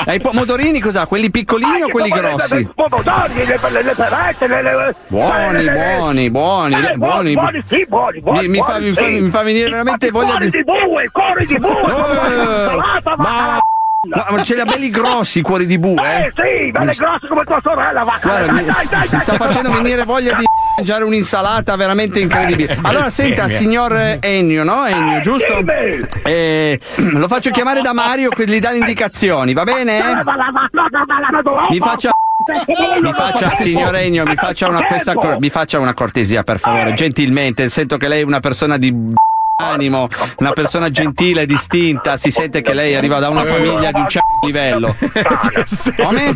E 0.06 0.14
i 0.14 0.20
pomodorini 0.20 0.80
cos'ha? 0.80 1.06
Quelli 1.06 1.30
piccolini 1.30 1.82
o 1.82 1.88
quelli 1.88 2.08
grossi? 2.08 2.66
Pomodori, 2.74 3.44
le, 3.44 3.58
le, 3.70 3.82
le 3.82 3.94
perette, 3.94 4.46
le. 4.46 4.94
Buoni, 5.08 5.68
buoni, 5.68 6.30
buoni, 6.30 6.74
Eh, 6.74 6.80
le- 6.80 6.94
buoni. 6.96 7.34
buoni, 7.34 7.62
sì, 7.66 7.84
buoni, 7.86 8.20
buoni. 8.20 8.48
Mi- 8.48 8.58
fa- 8.58 8.78
buoni, 8.78 9.28
venire 9.30 9.68
veramente 9.70 10.10
voglia 10.10 10.30
cuori 10.30 10.50
di- 10.50 10.56
di 10.56 10.64
bue, 10.64 11.08
cuori 11.12 11.46
di 11.46 11.58
bue, 11.58 11.82
ma- 13.16 13.58
Ma, 14.08 14.24
ma 14.30 14.42
ce 14.44 14.54
li 14.54 14.60
ha 14.60 14.64
belli 14.64 14.88
grossi 14.88 15.40
i 15.40 15.42
cuori 15.42 15.66
di 15.66 15.78
bue, 15.80 16.00
Eh 16.00 16.26
eh? 16.26 16.32
sì, 16.36 16.70
belle 16.70 16.92
grosse 16.92 17.26
come 17.26 17.42
tua 17.42 17.58
sorella, 17.60 18.04
va. 18.04 18.18
Guarda, 18.22 18.46
dai, 18.46 18.54
mi, 18.54 18.64
dai, 18.64 18.86
dai, 18.88 19.08
mi 19.10 19.18
sta 19.18 19.32
facendo 19.34 19.72
venire 19.72 20.04
voglia 20.04 20.32
di 20.34 20.44
mangiare 20.76 21.04
un'insalata 21.04 21.74
veramente 21.76 22.20
incredibile. 22.20 22.78
Allora, 22.82 23.08
senta, 23.08 23.48
signor 23.48 23.92
eh, 23.96 24.18
Ennio, 24.20 24.62
no? 24.62 24.84
Ennio, 24.84 25.20
giusto? 25.20 25.64
Eh, 26.24 26.78
lo 26.96 27.28
faccio 27.28 27.50
chiamare 27.50 27.80
da 27.80 27.92
Mario 27.92 28.28
che 28.28 28.46
gli 28.46 28.58
dà 28.58 28.70
le 28.70 28.78
indicazioni, 28.78 29.54
va 29.54 29.64
bene? 29.64 30.00
Mi 31.70 31.78
faccia. 31.78 32.12
Mi 33.00 33.12
faccia, 33.12 33.54
signor 33.56 33.96
Ennio, 33.96 34.24
mi 34.26 34.36
faccia 34.36 34.68
una, 34.68 34.84
questa 34.84 35.14
mi 35.38 35.48
faccia 35.48 35.78
una 35.78 35.94
cortesia, 35.94 36.42
per 36.42 36.58
favore, 36.58 36.92
gentilmente. 36.92 37.68
Sento 37.70 37.96
che 37.96 38.08
lei 38.08 38.20
è 38.20 38.24
una 38.24 38.40
persona 38.40 38.76
di. 38.76 38.94
animo, 39.58 40.08
una 40.36 40.52
persona 40.52 40.90
gentile 40.90 41.42
e 41.42 41.46
distinta, 41.46 42.18
si 42.18 42.30
sente 42.30 42.60
che 42.60 42.74
lei 42.74 42.94
arriva 42.94 43.18
da 43.18 43.30
una 43.30 43.44
famiglia 43.44 43.90
di 43.90 44.00
un 44.00 44.08
certo 44.08 44.26
livello. 44.44 44.94
Come? 45.96 46.34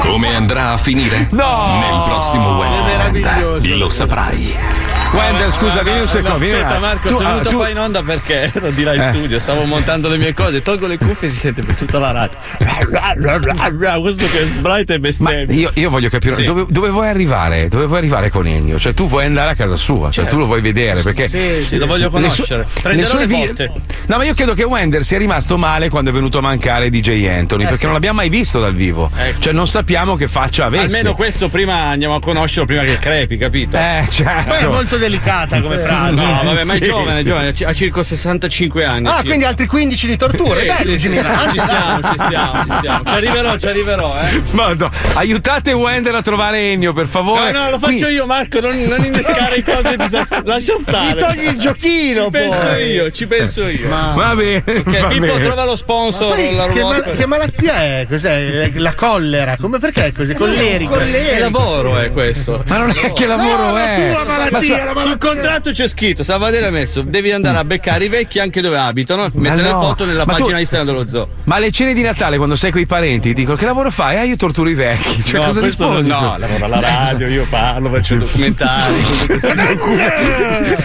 Come 0.00 0.34
andrà 0.34 0.70
a 0.72 0.76
finire? 0.76 1.28
No! 1.30 1.78
Nel 1.78 2.02
prossimo 2.04 2.56
weekend 2.56 3.66
lo 3.76 3.88
saprai. 3.88 4.99
Wender, 5.12 5.52
scusa, 5.52 5.82
vieni 5.82 6.00
un 6.00 6.06
secondo. 6.08 6.36
un 6.36 6.42
Aspetta. 6.52 6.78
Marco, 6.78 7.08
Tu- 7.08 7.16
sono 7.16 7.28
ah, 7.28 7.32
venuto 7.32 7.48
tu- 7.50 7.56
qua 7.56 7.68
in 7.68 7.78
onda 7.78 8.02
perché 8.02 8.50
ero 8.54 8.70
di 8.70 8.82
là 8.84 8.94
in 8.94 9.00
Eh. 9.00 9.10
studio, 9.12 9.38
stavo 9.38 9.64
montando 9.64 10.08
le 10.08 10.18
mie 10.18 10.32
cose, 10.34 10.62
tolgo 10.62 10.86
le 10.86 10.98
cuffie 10.98 11.26
e 11.28 11.30
si 11.30 11.36
sente 11.38 11.62
per 11.62 11.74
tutta 11.76 11.98
la 11.98 12.12
radio. 12.12 12.36
Questo 14.00 14.28
che 14.30 14.44
sbraita 14.46 14.94
e 14.94 14.98
bestemmia. 15.00 15.44
io, 15.52 15.70
io 15.74 15.90
voglio 15.90 16.08
capire 16.08 16.34
Sì. 16.34 16.44
dove, 16.44 16.64
dove 16.68 16.90
vuoi 16.90 17.08
arrivare? 17.08 17.68
Dove 17.68 17.86
vuoi 17.86 17.98
arrivare 17.98 18.30
con 18.30 18.46
Ennio? 18.46 18.78
Cioè, 18.78 18.94
tu 18.94 19.06
vuoi 19.08 19.24
andare 19.26 19.50
a 19.50 19.54
casa 19.54 19.76
sua, 19.76 20.10
cioè 20.10 20.24
Certo. 20.24 20.30
tu 20.30 20.38
lo 20.38 20.46
vuoi 20.46 20.60
vedere 20.60 21.02
perché. 21.02 21.28
Sì, 21.28 21.64
sì, 21.66 21.76
lo 21.78 21.86
voglio 21.86 22.08
conoscere. 22.10 22.66
sue- 22.72 22.82
Prenderò 22.82 23.18
le 23.18 23.26
vi- 23.26 23.46
botte. 23.46 23.72
No, 24.06 24.16
ma 24.16 24.24
io 24.24 24.34
credo 24.34 24.54
che 24.54 24.62
Wender 24.64 25.02
sia 25.04 25.18
rimasto 25.18 25.56
male 25.58 25.88
quando 25.88 26.10
è 26.10 26.12
venuto 26.12 26.38
a 26.38 26.40
mancare 26.42 26.88
DJ 26.90 27.26
Anthony, 27.26 27.62
Eh, 27.62 27.66
perché 27.66 27.78
sì. 27.80 27.84
non 27.84 27.94
l'abbiamo 27.94 28.16
mai 28.18 28.28
visto 28.28 28.60
dal 28.60 28.74
vivo. 28.74 29.10
Cioè, 29.38 29.52
non 29.52 29.66
sappiamo 29.66 30.16
che 30.16 30.28
faccia 30.28 30.66
avesse. 30.66 30.84
Almeno 30.96 31.14
questo 31.14 31.48
prima 31.48 31.74
andiamo 31.88 32.14
a 32.14 32.20
conoscerlo 32.20 32.66
prima 32.66 32.82
che 32.84 32.98
crepi, 32.98 33.36
capito? 33.36 33.76
Eh, 33.76 34.06
certo. 34.10 34.48
Poi 34.50 34.58
è 34.58 34.66
molto 34.66 34.96
delicata 35.00 35.60
come 35.60 35.78
frase. 35.78 36.20
No, 36.22 36.40
vabbè, 36.44 36.64
ma 36.64 36.74
è 36.74 36.78
giovane, 36.78 37.20
è 37.20 37.22
giovane, 37.24 37.48
ha 37.64 37.72
circa 37.72 38.02
65 38.02 38.84
anni. 38.84 39.06
Ah, 39.06 39.10
circa. 39.14 39.22
quindi 39.24 39.44
altri 39.44 39.66
15 39.66 40.06
di 40.06 40.16
torture. 40.16 40.60
Sì, 40.60 40.84
Beh, 40.84 40.98
ci 40.98 41.14
stiamo, 41.16 41.50
ci 41.50 41.58
stiamo, 41.58 42.64
ci 42.64 42.76
stiamo. 42.78 43.04
Ci 43.04 43.14
arriverò, 43.14 43.56
ci 43.58 43.66
arriverò, 43.66 44.16
eh. 44.20 44.42
Madò, 44.52 44.88
aiutate 45.14 45.72
Wender 45.72 46.14
a 46.14 46.22
trovare 46.22 46.58
Ennio, 46.70 46.92
per 46.92 47.06
favore. 47.06 47.50
No, 47.50 47.64
no, 47.64 47.70
lo 47.70 47.78
faccio 47.78 48.06
io, 48.08 48.26
Marco. 48.26 48.60
Non, 48.60 48.78
non 48.82 49.04
innescare 49.04 49.62
cose 49.64 49.96
disast- 49.96 50.42
Lascia 50.44 50.76
stare. 50.76 51.14
Mi 51.14 51.20
togli 51.20 51.46
il 51.48 51.58
giochino, 51.58 52.24
Ci 52.24 52.30
penso 52.30 52.66
poi. 52.66 52.84
io, 52.86 53.10
ci 53.10 53.26
penso 53.26 53.66
io. 53.66 53.88
Ma- 53.88 54.12
Va 54.14 54.34
bene. 54.34 54.62
Ok, 54.66 55.00
va 55.00 55.08
Pippo, 55.08 55.26
bene. 55.26 55.40
trova 55.44 55.64
lo 55.64 55.70
Ma 55.70 55.76
sponsor. 55.76 56.34
poi 56.34 56.54
la 56.54 56.66
che, 56.68 56.82
mal- 56.82 57.16
che 57.16 57.26
malattia 57.26 57.74
è? 57.84 58.06
Cos'è? 58.08 58.70
La 58.74 58.94
collera? 58.94 59.56
Come 59.56 59.78
perché 59.78 60.06
è 60.06 60.12
così? 60.12 60.34
Collerico. 60.34 60.98
È 60.98 61.38
lavoro, 61.38 61.98
è 61.98 62.10
questo. 62.12 62.62
Ma 62.66 62.78
non 62.78 62.90
è 62.90 63.12
che 63.12 63.26
lavoro 63.26 63.66
No, 63.66 63.72
la 63.72 63.94
è. 63.96 64.12
tua 64.12 64.24
malattia, 64.24 64.76
Ma 64.78 64.84
la 64.84 64.89
Sul 64.96 65.18
contratto 65.18 65.70
c'è 65.70 65.88
scritto, 65.88 66.22
Salvadere 66.22 66.66
ha 66.66 66.70
messo, 66.70 67.02
devi 67.02 67.30
andare 67.32 67.58
a 67.58 67.64
beccare 67.64 68.04
i 68.04 68.08
vecchi 68.08 68.38
anche 68.38 68.60
dove 68.60 68.78
abitano, 68.78 69.28
mettere 69.34 69.70
no. 69.70 69.80
le 69.80 69.86
foto 69.86 70.04
nella 70.04 70.24
Ma 70.24 70.34
tu- 70.34 70.40
pagina 70.40 70.58
Instagram 70.60 70.88
dello 70.88 71.06
zoo. 71.06 71.28
Ma 71.44 71.56
alle 71.56 71.70
cene 71.70 71.94
di 71.94 72.02
Natale, 72.02 72.36
quando 72.36 72.56
sei 72.56 72.70
con 72.70 72.80
i 72.80 72.86
parenti, 72.86 73.28
ti 73.28 73.34
dicono 73.34 73.56
che 73.56 73.64
lavoro 73.64 73.90
fai? 73.90 74.16
Ah, 74.18 74.24
io 74.24 74.36
torturo 74.36 74.68
i 74.68 74.74
vecchi. 74.74 75.22
Cioè, 75.24 75.40
no, 75.40 75.46
cosa 75.46 75.60
rispondi? 75.60 76.08
no, 76.08 76.18
tu? 76.18 76.40
lavoro 76.40 76.64
alla 76.64 76.80
radio, 76.80 77.28
io 77.28 77.46
parlo, 77.48 77.88
faccio 77.90 78.16
documentari. 78.16 78.94
Documentari. 79.26 80.76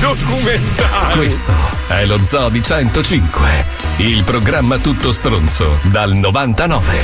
Documentari. 0.00 1.16
Questo 1.16 1.52
è 1.88 2.04
lo 2.04 2.18
Zoo 2.24 2.48
di 2.48 2.62
105, 2.62 3.64
il 3.98 4.22
programma 4.24 4.78
tutto 4.78 5.12
stronzo 5.12 5.78
dal 5.82 6.12
99. 6.12 7.00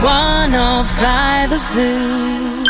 105 0.00 1.58
Zoo. 1.58 2.69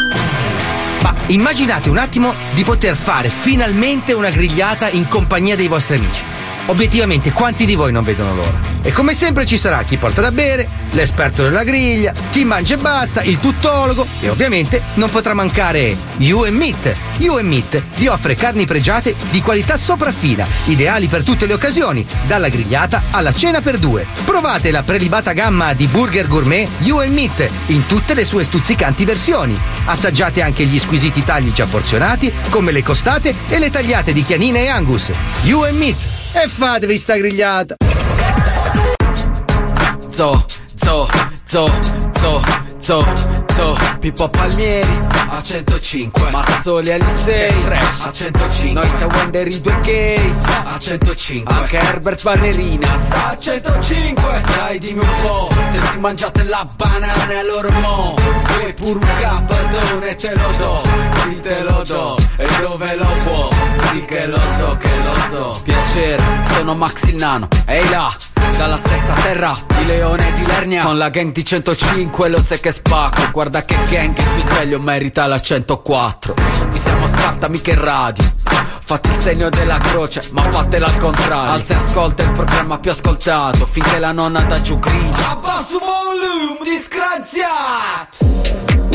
Ma 1.11 1.27
immaginate 1.27 1.89
un 1.89 1.99
attimo 1.99 2.33
di 2.55 2.63
poter 2.63 2.95
fare 2.95 3.31
finalmente 3.31 4.13
una 4.13 4.31
grigliata 4.31 4.89
in 4.89 5.09
compagnia 5.09 5.57
dei 5.57 5.67
vostri 5.67 5.97
amici. 5.97 6.23
Obiettivamente, 6.67 7.33
quanti 7.33 7.67
di 7.67 7.75
voi 7.75 7.91
non 7.91 8.05
vedono 8.05 8.35
l'ora? 8.35 8.70
E 8.83 8.93
come 8.93 9.15
sempre 9.15 9.45
ci 9.45 9.59
sarà 9.59 9.83
chi 9.83 9.99
porta 9.99 10.23
da 10.23 10.33
bere, 10.33 10.67
l'esperto 10.93 11.43
della 11.43 11.65
griglia, 11.65 12.15
chi 12.31 12.45
mangia 12.45 12.75
e 12.75 12.79
basta, 12.79 13.23
il 13.23 13.39
tuttologo 13.39 14.07
e 14.21 14.31
ovviamente 14.31 14.81
non 14.95 15.11
potrà 15.11 15.35
mancare 15.35 15.95
You 16.17 16.51
Meat. 16.51 16.95
You 17.19 17.39
Meat 17.43 17.83
vi 17.97 18.07
offre 18.07 18.35
carni 18.35 18.65
pregiate 18.65 19.15
di 19.31 19.43
qualità 19.43 19.77
sopraffina, 19.77 20.47
ideali 20.65 21.09
per 21.09 21.23
tutte 21.23 21.45
le 21.45 21.53
occasioni, 21.53 22.07
dalla 22.27 22.49
grigliata 22.49 23.03
alla 23.11 23.35
cena 23.35 23.61
per 23.61 23.77
due. 23.77 24.07
Provate 24.25 24.71
la 24.71 24.83
prelibata 24.83 25.33
gamma 25.33 25.75
di 25.75 25.87
burger 25.87 26.27
gourmet 26.27 26.67
You 26.79 27.07
Meat 27.07 27.51
in 27.67 27.87
tutte 27.87 28.15
le 28.15 28.25
sue 28.25 28.45
stuzzicanti 28.45 29.05
versioni. 29.05 29.59
Assaggiate 29.85 30.41
anche 30.41 30.65
gli 30.65 30.79
squisiti 30.79 31.23
tagli 31.23 31.53
già 31.53 31.67
porzionati, 31.67 32.33
come 32.49 32.73
le 32.73 32.83
costate 32.83 33.35
e 33.49 33.59
le 33.59 33.71
tagliate 33.71 34.15
di 34.15 34.23
chianina 34.23 34.59
e 34.59 34.69
angus. 34.69 35.11
You 35.43 35.71
Meat. 35.75 35.99
E 36.33 36.49
fatevi 36.49 36.97
sta 36.97 37.17
grigliata. 37.17 37.90
Zo, 40.11 40.45
zo, 40.75 41.09
zo, 41.45 41.71
zo, 42.19 42.43
zo, 42.79 43.05
zo, 43.55 43.77
Pippo 44.01 44.29
Palmieri 44.29 45.09
a 45.29 45.41
105, 45.41 46.31
Mazzoli 46.31 46.91
Alisei 46.93 47.55
a 48.03 48.13
105, 48.13 48.73
noi 48.73 48.89
siamo 48.89 49.17
Wender 49.17 49.47
i 49.47 49.61
due 49.61 49.79
gay 49.81 50.35
a 50.65 50.79
105, 50.79 51.55
anche 51.55 51.79
Herbert 51.79 52.23
Ballerina 52.23 52.89
sta 52.99 53.29
a 53.29 53.39
105, 53.39 54.43
dai 54.57 54.79
dimmi 54.79 55.01
un 55.01 55.15
po', 55.23 55.49
te 55.71 55.79
si 55.91 55.99
mangiate 55.99 56.43
la 56.43 56.69
banana 56.77 57.31
e 57.31 57.45
loro 57.45 57.71
mo, 57.71 58.15
vuoi 58.59 58.75
pure 58.75 58.99
un 58.99 59.09
capatone? 59.21 60.15
Te 60.17 60.35
lo 60.35 60.53
do, 60.59 60.83
sì 61.23 61.41
te 61.41 61.63
lo 61.63 61.83
do, 61.87 62.17
e 62.41 62.49
dove 62.61 62.97
lo 62.97 63.07
può, 63.25 63.51
sì 63.91 64.05
che 64.05 64.27
lo 64.27 64.41
so, 64.57 64.77
che 64.79 64.97
lo 65.03 65.15
so, 65.31 65.61
piacere, 65.63 66.23
sono 66.55 66.75
Max 66.75 67.03
il 67.09 67.17
Nano, 67.17 67.49
ehi 67.67 67.89
là, 67.91 68.17
dalla 68.57 68.77
stessa 68.77 69.13
terra 69.15 69.55
di 69.67 69.87
Leone 69.87 70.29
e 70.29 70.33
di 70.33 70.47
Lernia. 70.47 70.83
Con 70.85 70.97
la 70.99 71.11
gang 71.11 71.33
di 71.33 71.45
105 71.45 72.29
lo 72.29 72.41
sai 72.41 72.61
che 72.61 72.73
spacco. 72.73 73.31
Guarda 73.31 73.65
che 73.65 73.77
gang 73.89 74.13
che 74.15 74.23
qui 74.23 74.41
sveglio 74.41 74.79
merita 74.81 75.27
la 75.27 75.39
104 75.39 76.35
Qui 76.69 76.79
siamo 76.79 77.05
a 77.05 77.09
Sparta 77.09 77.49
mica 77.49 77.71
in 77.71 77.83
radio. 77.83 78.25
Fate 78.83 79.09
il 79.09 79.15
segno 79.15 79.49
della 79.51 79.79
croce 79.79 80.29
ma 80.33 80.43
fatela 80.43 80.87
al 80.87 80.97
contrario. 80.97 81.53
Alza 81.53 81.75
e 81.75 81.77
ascolta 81.77 82.23
il 82.23 82.33
programma 82.33 82.79
più 82.79 82.91
ascoltato 82.91 83.65
Finché 83.67 83.99
la 83.99 84.13
nonna 84.13 84.41
da 84.43 84.61
giù 84.61 84.79
grida. 84.79 85.31
Abbasso 85.31 85.79
volume 85.79 86.59
disgraziato 86.65 88.19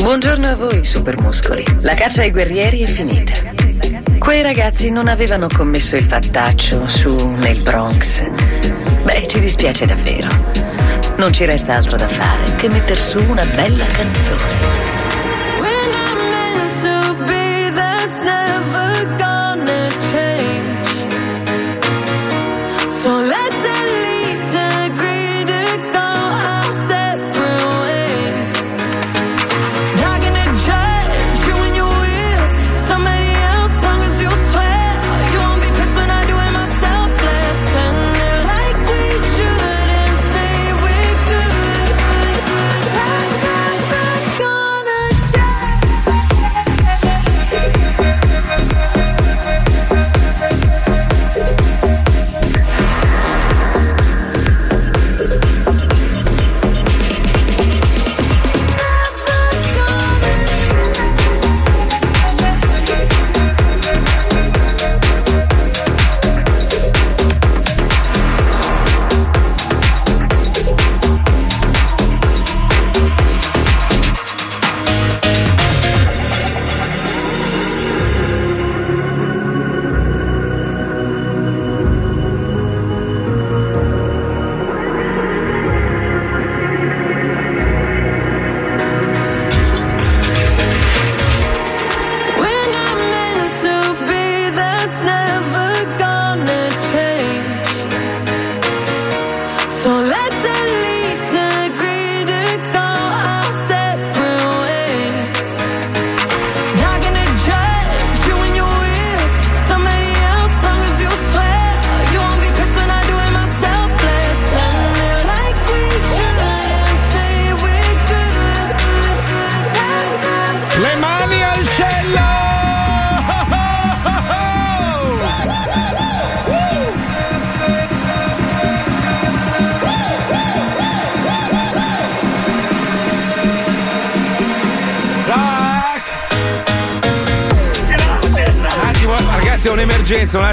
Buongiorno 0.06 0.46
a 0.46 0.54
voi, 0.54 0.84
supermuscoli. 0.84 1.64
La 1.80 1.94
caccia 1.94 2.22
ai 2.22 2.30
guerrieri 2.30 2.80
è 2.82 2.86
finita. 2.86 3.32
Quei 4.20 4.40
ragazzi 4.40 4.88
non 4.88 5.08
avevano 5.08 5.48
commesso 5.48 5.96
il 5.96 6.04
fattaccio 6.04 6.86
su 6.86 7.12
nel 7.30 7.60
Bronx. 7.62 8.22
Beh, 9.02 9.26
ci 9.26 9.40
dispiace 9.40 9.84
davvero. 9.84 10.28
Non 11.16 11.32
ci 11.32 11.44
resta 11.44 11.74
altro 11.74 11.96
da 11.96 12.06
fare 12.06 12.54
che 12.54 12.68
metter 12.68 12.96
su 12.96 13.18
una 13.28 13.44
bella 13.46 13.84
canzone. 13.86 14.85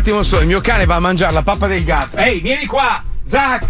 Attimo 0.04 0.22
solo. 0.22 0.42
Il 0.42 0.48
mio 0.48 0.60
cane 0.60 0.86
va 0.86 0.96
a 0.96 1.00
mangiare 1.00 1.32
la 1.32 1.44
pappa 1.44 1.68
del 1.68 1.84
gatto. 1.86 2.18
Ehi, 2.18 2.42
vieni 2.42 2.66
qua! 2.66 3.02
Zac! 3.26 3.66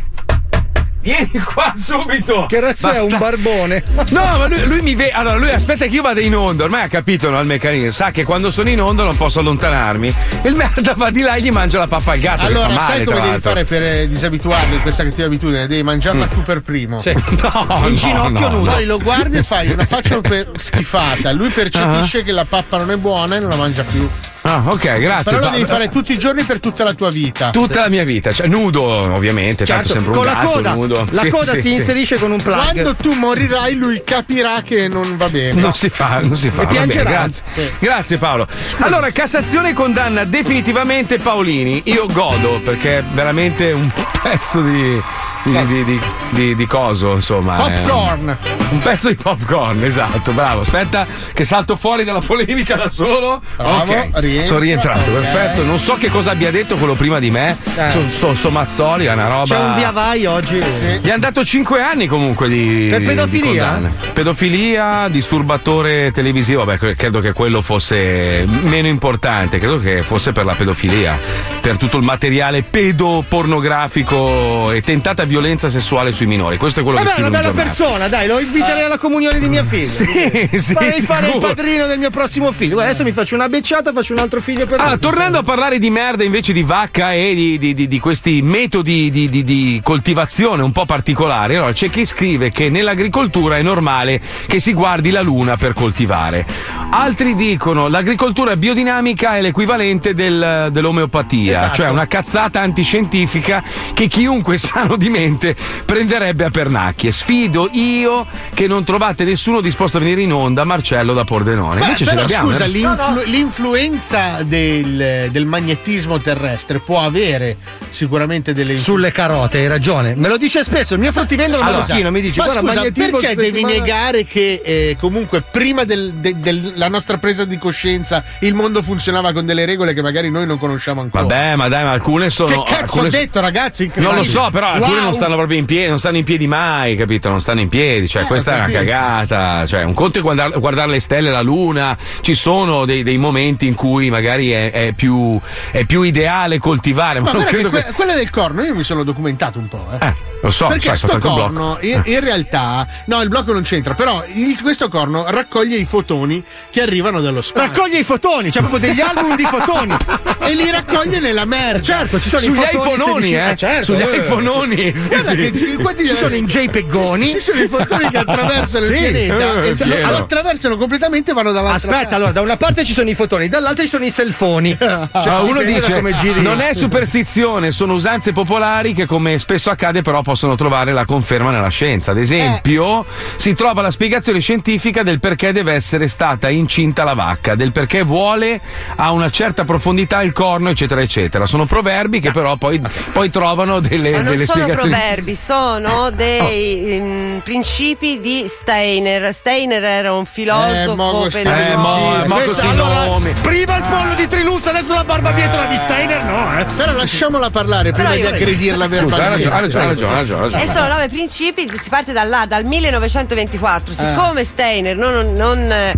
Vieni 1.01 1.29
qua 1.43 1.73
subito! 1.75 2.45
Che 2.47 2.59
razza 2.61 2.93
è 2.93 3.01
un 3.01 3.17
barbone? 3.17 3.83
No, 4.11 4.21
ma 4.37 4.47
lui, 4.47 4.65
lui 4.65 4.81
mi 4.81 4.95
vede. 4.95 5.11
Allora, 5.11 5.35
lui 5.35 5.51
aspetta 5.51 5.85
che 5.85 5.93
io 5.93 6.01
vada 6.01 6.21
in 6.21 6.35
onda. 6.35 6.63
Ormai 6.63 6.83
ha 6.83 6.87
capito 6.87 7.29
no, 7.29 7.39
il 7.39 7.45
meccanismo. 7.45 7.91
Sa 7.91 8.09
che 8.11 8.23
quando 8.23 8.49
sono 8.49 8.69
in 8.69 8.81
onda 8.81 9.03
non 9.03 9.15
posso 9.15 9.41
allontanarmi. 9.41 10.15
E 10.41 10.47
il 10.47 10.55
merda 10.55 10.93
va 10.95 11.11
di 11.11 11.21
là 11.21 11.35
e 11.35 11.41
gli 11.41 11.51
mangia 11.51 11.77
la 11.77 11.87
pappa 11.87 12.13
al 12.13 12.19
gatto. 12.19 12.45
Allora, 12.45 12.69
fa 12.69 12.73
male, 12.73 12.85
sai 12.95 13.03
come 13.03 13.17
devi 13.17 13.31
l'altro. 13.31 13.49
fare 13.51 13.63
per 13.65 13.83
eh, 13.83 14.07
disabituarli 14.07 14.75
in 14.75 14.81
questa 14.81 15.03
cattiva 15.03 15.27
abitudine? 15.27 15.67
Devi 15.67 15.83
mangiarla 15.83 16.25
tu 16.27 16.41
per 16.41 16.61
primo. 16.61 16.99
Sì. 16.99 17.13
No, 17.43 17.87
In 17.87 17.95
ginocchio 17.95 18.47
no, 18.49 18.57
nudo. 18.57 18.71
Poi 18.71 18.85
lo 18.85 18.97
guardi 18.97 19.37
e 19.37 19.43
fai 19.43 19.69
una 19.69 19.85
faccia 19.85 20.19
schifata. 20.55 21.31
Lui 21.31 21.49
percepisce 21.49 22.23
che 22.23 22.31
la 22.31 22.45
pappa 22.45 22.77
non 22.77 22.89
è 22.89 22.95
buona 22.95 23.35
e 23.35 23.39
non 23.39 23.49
la 23.49 23.55
mangia 23.57 23.83
più. 23.83 24.09
Ah, 24.45 24.61
ok, 24.65 24.99
grazie. 24.99 25.31
Però 25.31 25.45
lo 25.45 25.49
devi 25.51 25.65
fare 25.65 25.89
tutti 25.89 26.11
i 26.11 26.17
giorni 26.19 26.43
per 26.43 26.59
tutta 26.59 26.83
la 26.83 26.93
tua 26.93 27.09
vita. 27.09 27.49
Tutta 27.51 27.79
la 27.81 27.89
mia 27.89 28.03
vita, 28.03 28.33
cioè 28.33 28.47
nudo 28.47 28.81
ovviamente, 28.83 29.63
tanto 29.65 29.87
Certo, 29.87 29.93
sempre 29.93 30.09
un 30.11 30.17
con 30.17 30.25
la 30.25 30.33
gatto 30.33 30.49
coda. 30.49 30.73
nudo. 30.73 31.07
La 31.11 31.21
Sì, 31.21 31.29
coda 31.29 31.51
sì, 31.53 31.61
si 31.61 31.69
sì. 31.69 31.73
inserisce 31.75 32.17
con 32.19 32.31
un 32.31 32.41
plug. 32.41 32.55
Quando 32.57 32.95
tu 32.95 33.13
morirai, 33.13 33.75
lui 33.75 34.01
capirà 34.03 34.61
che 34.61 34.87
non 34.89 35.15
va 35.15 35.29
bene. 35.29 35.61
Non 35.61 35.73
si 35.73 35.87
fa, 35.89 36.19
non 36.21 36.35
si 36.35 36.49
fa. 36.49 36.63
E 36.63 36.65
va 36.65 36.71
bene, 36.71 36.85
piangerà. 36.87 37.09
grazie. 37.09 37.43
Sì. 37.53 37.71
Grazie 37.79 38.17
Paolo. 38.17 38.47
Allora, 38.79 39.09
Cassazione 39.11 39.71
condanna 39.73 40.25
definitivamente 40.25 41.19
Paolini. 41.19 41.81
Io 41.85 42.05
godo 42.11 42.59
perché 42.65 42.97
è 42.99 43.03
veramente 43.13 43.71
un 43.71 43.89
pezzo 44.21 44.61
di. 44.61 45.01
Di, 45.43 45.65
di, 45.67 45.83
di, 45.83 45.99
di- 46.29 46.55
di 46.55 46.65
coso, 46.67 47.13
insomma. 47.13 47.65
è 47.65 47.81
Popcorn. 47.81 48.37
Un 48.69 48.79
pezzo 48.79 49.09
di 49.09 49.15
popcorn, 49.15 49.83
esatto, 49.83 50.31
bravo. 50.31 50.61
Aspetta, 50.61 51.05
che 51.33 51.43
salto 51.43 51.75
fuori 51.75 52.03
dalla 52.03 52.21
polemica 52.21 52.75
da 52.75 52.87
solo. 52.87 53.41
Bravo, 53.55 53.91
ok, 53.91 54.09
rientra. 54.15 54.45
sono 54.47 54.59
rientrato, 54.59 55.11
Ok. 55.11 55.19
perfetto. 55.19 55.63
Non 55.63 55.77
so 55.79 55.95
che 55.95 56.09
cosa 56.09 56.31
abbia 56.31 56.49
detto 56.49 56.75
quello 56.77 56.93
prima 56.95 57.19
di 57.19 57.29
me. 57.29 57.57
Eh. 57.75 57.89
Sto, 57.89 58.03
sto, 58.09 58.35
sto 58.35 58.49
Mazzoli 58.49 59.05
è 59.05 59.13
una 59.13 59.27
roba. 59.27 59.43
C'è 59.43 59.59
un 59.59 59.75
via 59.75 59.91
vai 59.91 60.25
oggi. 60.25 60.59
Gli 61.01 61.09
hanno 61.09 61.19
dato 61.19 61.43
5 61.43 61.81
anni 61.81 62.07
comunque 62.07 62.47
di. 62.47 62.87
Per 62.89 62.99
di 62.99 63.05
pedofilia? 63.05 63.71
condanna. 63.73 63.91
pedofilia, 64.13 65.07
disturbatore 65.09 66.11
televisivo. 66.11 66.63
Beh, 66.65 66.77
cre- 66.77 66.95
credo 66.95 67.19
che 67.19 67.33
quello 67.33 67.61
fosse 67.61 68.45
meno 68.63 68.87
importante. 68.87 69.59
Credo 69.59 69.79
che 69.79 70.01
fosse 70.01 70.31
per 70.31 70.45
la 70.45 70.53
pedofilia. 70.53 71.17
Per 71.61 71.77
tutto 71.77 71.97
il 71.97 72.03
materiale 72.03 72.63
pedopornografico 72.63 74.71
e 74.71 74.81
tentata 74.81 75.23
violenza 75.23 75.32
sessuale 75.69 76.11
sui 76.11 76.25
minori. 76.25 76.57
Questo 76.57 76.79
è 76.81 76.83
quello 76.83 76.97
Vabbè, 76.99 77.09
che 77.11 77.15
è 77.15 77.19
una 77.25 77.37
scrive 77.37 77.51
bella 77.51 77.63
persona, 77.63 78.07
dai, 78.07 78.27
lo 78.27 78.39
inviterei 78.39 78.83
alla 78.83 78.97
comunione 78.97 79.39
di 79.39 79.49
mia 79.49 79.63
figlia. 79.63 79.87
Sì, 79.89 80.49
sì, 80.57 80.73
Farei 80.73 81.01
fare 81.01 81.25
il 81.27 81.33
sicuro. 81.33 81.47
padrino 81.53 81.85
del 81.87 81.99
mio 81.99 82.09
prossimo 82.09 82.51
figlio. 82.51 82.73
Guarda, 82.73 82.89
adesso 82.91 83.03
mi 83.03 83.11
faccio 83.11 83.35
una 83.35 83.49
becciata, 83.49 83.91
faccio 83.91 84.13
un 84.13 84.19
altro 84.19 84.41
figlio 84.41 84.65
per 84.65 84.79
Allora, 84.79 84.89
lui. 84.91 84.99
tornando 84.99 85.37
a 85.39 85.43
parlare 85.43 85.79
di 85.79 85.89
merda 85.89 86.23
invece 86.23 86.53
di 86.53 86.63
vacca 86.63 87.13
e 87.13 87.33
di, 87.33 87.57
di- 87.57 87.73
di- 87.73 87.87
di 87.87 87.99
questi 87.99 88.41
metodi 88.41 89.09
di, 89.11 89.79
coltivazione 89.83 90.61
un 90.63 90.71
po' 90.71 90.85
particolari, 90.85 91.55
allora 91.55 91.71
c'è 91.73 91.89
chi 91.89 92.05
scrive 92.05 92.51
che 92.51 92.69
nell'agricoltura 92.69 93.57
è 93.57 93.61
normale 93.61 94.19
che 94.47 94.59
si 94.59 94.73
guardi 94.73 95.09
la 95.11 95.21
luna 95.21 95.57
per 95.57 95.73
coltivare. 95.73 96.45
Altri 96.89 97.35
dicono 97.35 97.87
l'agricoltura 97.87 98.55
biodinamica 98.55 99.37
è 99.37 99.41
l'equivalente 99.41 100.13
del- 100.13 100.69
dell'omeopatia, 100.71 101.51
Esatto. 101.53 101.75
cioè 101.75 101.89
una 101.89 102.07
cazzata 102.07 102.59
antiscientifica 102.61 103.63
che 103.93 104.07
chiunque 104.07 104.57
sano 104.59 104.95
di 104.95 105.09
mente 105.23 105.55
prenderebbe 105.85 106.45
a 106.45 106.49
pernacchie. 106.49 107.11
Sfido 107.11 107.69
io 107.71 108.25
che 108.53 108.67
non 108.67 108.83
trovate 108.83 109.23
nessuno 109.23 109.61
disposto 109.61 109.97
a 109.97 109.99
venire 109.99 110.21
in 110.21 110.33
onda, 110.33 110.63
Marcello 110.63 111.13
da 111.13 111.23
Pordenone. 111.23 111.79
Beh, 111.79 111.85
Invece 111.85 112.05
ce 112.05 112.15
l'abbiamo. 112.15 112.51
scusa, 112.51 112.65
eh. 112.65 112.67
l'influ- 112.69 113.25
l'influenza 113.25 114.39
del, 114.43 115.29
del 115.31 115.45
magnetismo 115.45 116.19
terrestre 116.19 116.79
può 116.79 117.01
avere 117.03 117.57
sicuramente 117.89 118.53
delle 118.53 118.77
Sulle 118.77 119.11
carote, 119.11 119.59
hai 119.59 119.67
ragione. 119.67 120.15
Me 120.15 120.27
lo 120.27 120.37
dice 120.37 120.63
spesso, 120.63 120.93
il 120.95 120.99
mio 120.99 121.11
fruttivendolo 121.11 121.61
Allora, 121.63 121.79
Marocchino 121.81 122.11
mi 122.11 122.21
dice 122.21 122.41
ma 122.41 122.49
scusa, 122.49 122.61
perché 122.61 122.91
devi 122.91 123.21
settimana- 123.21 123.67
negare 123.73 124.25
che 124.25 124.61
eh, 124.63 124.97
comunque 124.99 125.41
prima 125.41 125.83
della 125.83 126.87
nostra 126.89 127.17
presa 127.17 127.45
di 127.45 127.57
coscienza 127.57 128.23
il 128.39 128.53
mondo 128.53 128.81
funzionava 128.81 129.31
con 129.31 129.45
delle 129.45 129.65
regole 129.65 129.93
che 129.93 130.01
magari 130.01 130.29
noi 130.29 130.45
non 130.45 130.57
conosciamo 130.57 131.01
ancora? 131.01 131.23
Vabbè, 131.23 131.55
ma 131.55 131.67
dai, 131.67 131.83
ma 131.83 131.91
alcune 131.91 132.29
sono. 132.29 132.49
che 132.49 132.63
cazzo 132.71 132.81
alcune 132.83 133.07
ho 133.07 133.11
detto, 133.11 133.39
ragazzi? 133.39 133.91
Non 133.95 134.15
lo 134.15 134.23
so, 134.23 134.49
però 134.51 134.67
alcune 134.67 134.91
Wow. 134.93 135.03
non 135.03 135.12
stanno 135.13 135.35
proprio 135.35 135.57
in 135.57 135.65
piedi, 135.65 135.87
non 135.89 135.99
stanno 135.99 136.17
in 136.17 136.23
piedi 136.23 136.47
mai, 136.47 136.95
capito? 136.95 137.29
Non 137.29 137.39
stanno 137.41 137.61
in 137.61 137.69
piedi. 137.69 138.07
Cioè, 138.07 138.23
Eh, 138.23 138.25
questa 138.25 138.53
è 138.53 138.55
una 138.59 138.67
cagata. 138.69 139.65
Cioè, 139.65 139.83
un 139.83 139.93
conto 139.93 140.19
è 140.19 140.21
guardare, 140.21 140.57
guardare 140.59 140.89
le 140.91 140.99
stelle, 140.99 141.29
la 141.31 141.41
luna. 141.41 141.97
Ci 142.21 142.33
sono 142.33 142.85
dei, 142.85 143.03
dei 143.03 143.17
momenti 143.17 143.67
in 143.67 143.75
cui 143.75 144.09
magari 144.09 144.51
è, 144.51 144.71
è 144.71 144.91
più, 144.93 145.39
è 145.71 145.85
più 145.85 146.01
ideale 146.01 146.57
coltivare, 146.57 147.19
ma, 147.19 147.27
Ma 147.27 147.31
non 147.33 147.43
che 147.43 147.49
credo 147.49 147.69
che. 147.69 147.81
que- 147.83 147.93
quella 147.93 148.13
del 148.15 148.29
corno, 148.29 148.61
io 148.63 148.75
mi 148.75 148.83
sono 148.83 149.03
documentato 149.03 149.59
un 149.59 149.67
po'. 149.67 149.85
Eh. 149.99 150.05
Eh, 150.07 150.13
lo 150.43 150.51
so, 150.51 150.67
Perché 150.67 150.95
sai, 150.95 150.97
sto 150.97 151.17
corno, 151.19 151.47
blocco. 151.49 151.77
In, 151.85 152.01
in 152.05 152.19
realtà, 152.19 152.85
no, 153.05 153.21
il 153.21 153.29
blocco 153.29 153.53
non 153.53 153.61
c'entra, 153.63 153.93
però 153.93 154.23
il- 154.33 154.61
questo 154.61 154.89
corno 154.89 155.25
raccoglie 155.29 155.77
i 155.77 155.85
fotoni 155.85 156.43
che 156.69 156.81
arrivano 156.81 157.21
dallo 157.21 157.41
spazio. 157.41 157.71
Raccoglie 157.71 157.99
i 157.99 158.03
fotoni, 158.03 158.49
c'è 158.51 158.59
proprio 158.59 158.79
degli 158.79 158.99
album 158.99 159.35
di 159.37 159.43
fotoni. 159.45 159.95
e 160.39 160.55
li 160.55 160.69
raccoglie 160.69 161.19
nella 161.19 161.45
merda. 161.45 161.81
Certo, 161.81 162.19
ci 162.19 162.27
sono 162.29 162.41
Sugli 162.41 162.57
i 162.57 162.61
fotoni 162.61 162.93
iPhoneoni, 162.95 163.27
16 163.27 163.33
eh? 163.53 163.55
certo, 163.55 163.83
Sugli 163.85 164.01
eh. 164.01 164.15
iPhoneoni, 164.17 164.93
sì, 164.97 165.07
Guarda 165.07 165.29
sì. 165.29 165.35
che- 165.51 165.75
quanti- 165.81 166.05
Ci 166.07 166.15
sono 166.15 166.35
in 166.35 166.45
JPEGoni. 166.45 167.29
Ci 167.29 167.39
sono 167.39 167.61
i 167.61 167.67
fotoni 167.69 168.09
che 168.09 168.17
attraversano 168.17 168.85
Sì. 168.85 168.91
il 168.91 168.97
pianeta 168.99 169.63
Eh, 169.63 169.69
e 169.69 169.75
cioè, 169.77 170.01
attraversano 170.01 170.75
completamente 170.75 171.31
e 171.31 171.33
vanno 171.33 171.51
dall'altra 171.53 171.75
Aspetta, 171.77 171.97
parte. 171.99 172.15
allora, 172.15 172.31
da 172.33 172.41
una 172.41 172.57
parte 172.57 172.83
ci 172.83 172.91
sono 172.93 173.09
i 173.09 173.15
fotoni, 173.15 173.47
dall'altra 173.47 173.83
ci 173.83 173.89
sono 173.89 174.03
i 174.05 174.11
selfoni. 174.11 174.75
Cioè, 174.83 175.09
Allora, 175.13 175.39
uno 175.39 175.63
dice 175.63 175.93
come 175.93 176.13
giri. 176.15 176.41
non 176.41 176.59
è 176.59 176.73
superstizione, 176.73 177.71
sono 177.71 177.93
usanze 177.93 178.31
popolari 178.33 178.93
che 178.93 179.05
come 179.05 179.37
spesso 179.37 179.69
accade 179.69 180.01
però 180.01 180.17
possono 180.17 180.31
trovare 180.35 180.91
la 180.93 181.05
conferma 181.05 181.51
nella 181.51 181.69
scienza. 181.69 182.11
Ad 182.11 182.17
esempio, 182.17 183.05
si 183.35 183.53
trova 183.53 183.81
la 183.81 183.91
spiegazione 183.91 184.39
scientifica 184.39 185.03
del 185.03 185.19
perché 185.19 185.51
deve 185.51 185.73
essere 185.73 186.07
stata 186.07 186.49
incinta 186.49 187.03
la 187.03 187.13
vacca, 187.13 187.55
del 187.55 187.71
perché 187.71 188.03
vuole 188.03 188.59
a 188.95 189.11
una 189.11 189.29
certa 189.29 189.63
profondità 189.65 190.21
il 190.21 190.31
corno, 190.33 190.69
eccetera, 190.69 191.01
eccetera. 191.01 191.45
Sono 191.45 191.65
proverbi 191.65 192.19
che 192.19 192.31
però 192.31 192.55
poi, 192.55 192.81
poi 193.11 193.29
trovano 193.29 193.79
delle, 193.79 194.11
Ma 194.11 194.17
non 194.17 194.25
delle 194.31 194.45
sono 194.45 194.61
spiegazioni. 194.63 194.95
proverbi, 194.95 195.35
sono 195.35 196.09
dei 196.15 196.99
mm, 197.01 197.37
principi 197.39 198.19
di 198.19 198.45
Steiner. 198.47 199.33
Steiner 199.33 199.83
era 199.83 200.13
un 200.13 200.21
Eh, 200.23 200.25
filosofo 200.25 200.95
mo- 200.95 201.27
pedagogo. 201.31 201.71
Eh, 201.71 201.75
mo- 201.75 202.25
mo 202.25 202.35
Questo- 202.35 202.51
questi 202.53 202.67
allora, 202.67 203.05
nomi. 203.05 203.33
prima 203.41 203.77
il 203.77 203.83
pollo 203.89 204.13
di 204.15 204.27
Trilussa, 204.27 204.69
adesso 204.69 204.93
la 204.93 205.03
barbabietola 205.03 205.65
di 205.65 205.77
Steiner, 205.77 206.23
no, 206.23 206.59
eh. 206.59 206.65
Però 206.75 206.91
lasciamola 206.93 207.49
parlare 207.49 207.91
prima 207.91 208.09
Però 208.09 208.21
di 208.21 208.25
aggredirla 208.35 208.85
Scusa, 208.85 208.97
ha 208.97 209.01
verbalmente. 209.01 209.29
ragione, 209.29 209.53
ha 209.55 209.59
ragione, 209.59 209.83
ha 209.83 209.87
ragione, 209.87 210.13
ha 210.13 210.17
ragione, 210.23 210.41
ragione. 210.49 210.63
E 210.63 210.67
sono 210.67 210.87
nove 210.87 211.07
principi, 211.09 211.67
si 211.79 211.89
parte 211.89 212.13
da 212.13 212.23
là, 212.23 212.45
dal 212.45 212.63
Eh. 212.63 212.67
1924. 212.67 213.93
Siccome 213.93 214.43
Steiner 214.43 214.95
non, 214.95 215.33
non, 215.33 215.59
eh, 215.71 215.93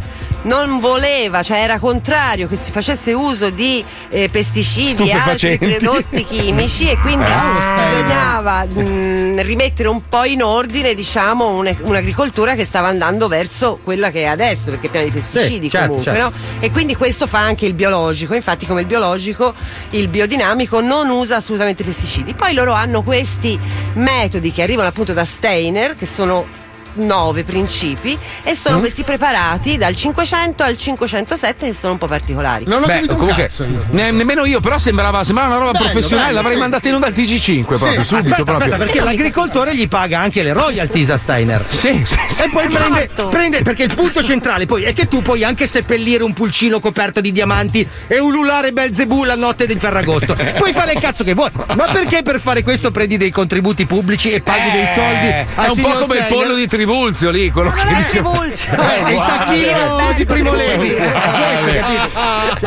non 0.46 0.80
voleva, 0.80 1.44
cioè 1.44 1.60
era 1.60 1.80
contrario 1.80 2.48
che 2.48 2.56
si 2.56 2.72
facesse 2.72 3.14
uso 3.14 3.50
di 3.50 3.84
eh, 4.10 4.30
pesticidi 4.30 5.10
e 5.10 5.14
altri 5.14 5.58
prodotti 5.58 6.24
chimici 6.24 6.90
e 6.90 6.98
quindi 6.98 7.26
Steiner. 7.26 8.04
bisognava 8.04 8.66
mh, 8.66 9.42
rimettere 9.42 9.90
un 9.90 10.02
po' 10.08 10.24
in 10.24 10.44
ordine 10.44 10.94
diciamo 10.94 11.58
un- 11.58 11.76
un'agricoltura 11.82 12.56
che 12.56 12.66
stava 12.66 12.88
andando 12.88 13.28
verso 13.28 13.80
quella 13.84 14.12
che 14.12 14.22
è 14.22 14.26
adesso 14.26 14.70
perché 14.72 14.88
è 14.88 14.90
piena 14.90 15.06
di 15.06 15.12
pesticidi 15.12 15.70
certo, 15.70 15.88
comunque 15.88 16.14
certo. 16.14 16.30
no? 16.30 16.60
e 16.60 16.72
quindi 16.72 16.96
questo 16.96 17.28
fa 17.28 17.40
anche 17.40 17.66
il 17.66 17.74
biologico 17.74 18.34
infatti 18.36 18.66
come 18.66 18.82
il 18.82 18.88
biologico 18.88 19.54
il 19.92 20.08
biodinamico 20.08 20.80
non 20.82 21.10
usa 21.10 21.38
assolutamente 21.38 21.84
pesticidi 21.84 22.34
poi 22.34 22.54
loro 22.54 22.74
hanno 22.74 23.02
questi 23.02 23.60
metodi 23.94 24.52
che 24.52 24.62
arrivano 24.62 24.88
appunto 24.90 25.14
da 25.14 25.26
Steiner 25.26 25.96
che 25.96 26.06
sono 26.06 26.64
nove 26.96 27.44
principi 27.44 28.18
e 28.44 28.56
sono 28.56 28.78
Mm. 28.78 28.80
questi 28.80 29.04
preparati 29.04 29.78
dal 29.78 29.96
500 29.96 30.64
al 30.64 30.76
507 30.78 31.68
che 31.68 31.74
sono 31.74 31.94
un 31.94 31.98
po' 32.00 32.08
particolari 32.08 32.66
Non 32.68 32.84
ho 32.84 32.86
Beh, 32.86 32.94
capito 32.94 33.14
un 33.14 33.20
comunque, 33.20 33.44
cazzo 33.44 33.64
io. 33.64 33.86
ne- 33.92 34.12
nemmeno 34.12 34.46
io, 34.46 34.60
però 34.60 34.78
sembrava, 34.78 35.24
sembrava 35.24 35.50
una 35.56 35.58
roba 35.66 35.72
Bello, 35.72 35.86
professionale, 35.92 36.28
bello, 36.28 36.38
l'avrei 36.38 36.54
sì. 36.56 36.60
mandata 36.62 36.88
in 36.88 36.94
onda 36.94 37.08
al 37.08 37.14
TG5 37.14 37.64
proprio, 37.64 37.78
Sì, 37.78 38.04
subito 38.04 38.16
Aspetta, 38.16 38.36
proprio. 38.44 38.56
aspetta, 38.58 38.78
perché 38.78 39.02
l'agricoltore 39.02 39.76
gli 39.76 39.88
paga 39.88 40.20
anche 40.20 40.44
le 40.44 40.54
royalties 40.54 41.10
a 41.10 41.18
Steiner. 41.18 41.66
Sì, 41.68 42.02
sì, 42.06 42.18
sì. 42.30 42.44
E 42.44 42.50
poi 42.50 42.68
prende, 42.68 43.04
Esatto. 43.06 43.30
prende- 43.30 43.62
perché 43.62 43.84
il 43.84 43.94
punto 43.94 44.22
centrale 44.24 44.66
poi 44.66 44.84
è 44.84 44.94
che 44.94 45.08
tu 45.08 45.22
puoi 45.22 45.44
anche 45.44 45.68
seppellire 45.68 46.24
un 46.24 46.34
pulcino 46.34 46.80
coperto 46.80 47.22
di 47.22 47.32
diamanti 47.32 47.88
e 48.08 48.20
ululare 48.20 48.72
Belzebù 48.72 49.24
la 49.24 49.36
notte 49.36 49.66
del 49.68 49.80
Ferragosto. 49.80 50.36
Puoi 50.58 50.74
fare 50.74 50.94
il 50.94 51.00
cazzo 51.00 51.24
che 51.24 51.34
vuoi. 51.34 51.50
Ma 51.76 51.86
perché 51.92 52.22
per 52.22 52.40
fare 52.40 52.64
questo 52.64 52.92
prendi 52.92 53.18
dei 53.18 53.30
contributi 53.32 53.86
pubblici 53.86 54.32
e 54.32 54.42
paghi 54.42 54.72
dei 54.72 54.86
soldi 54.94 55.28
Eh, 55.28 55.46
è 55.56 55.68
un 55.68 55.76
po' 55.82 55.90
come 55.90 56.18
il 56.18 56.24
Steiner? 56.24 56.28
pollo 56.28 56.56
di 56.56 56.68
Trivulzio 56.90 57.32
lì, 57.32 57.50
quello 57.50 57.72
che 57.72 57.82
è 57.82 57.96
dice. 57.96 58.10
Trivulzio. 58.22 58.44
Eh, 58.86 59.12
il 59.14 59.18
tacchino 59.26 60.14
di 60.16 60.26
Primo 60.26 60.54
Levi. 60.54 60.96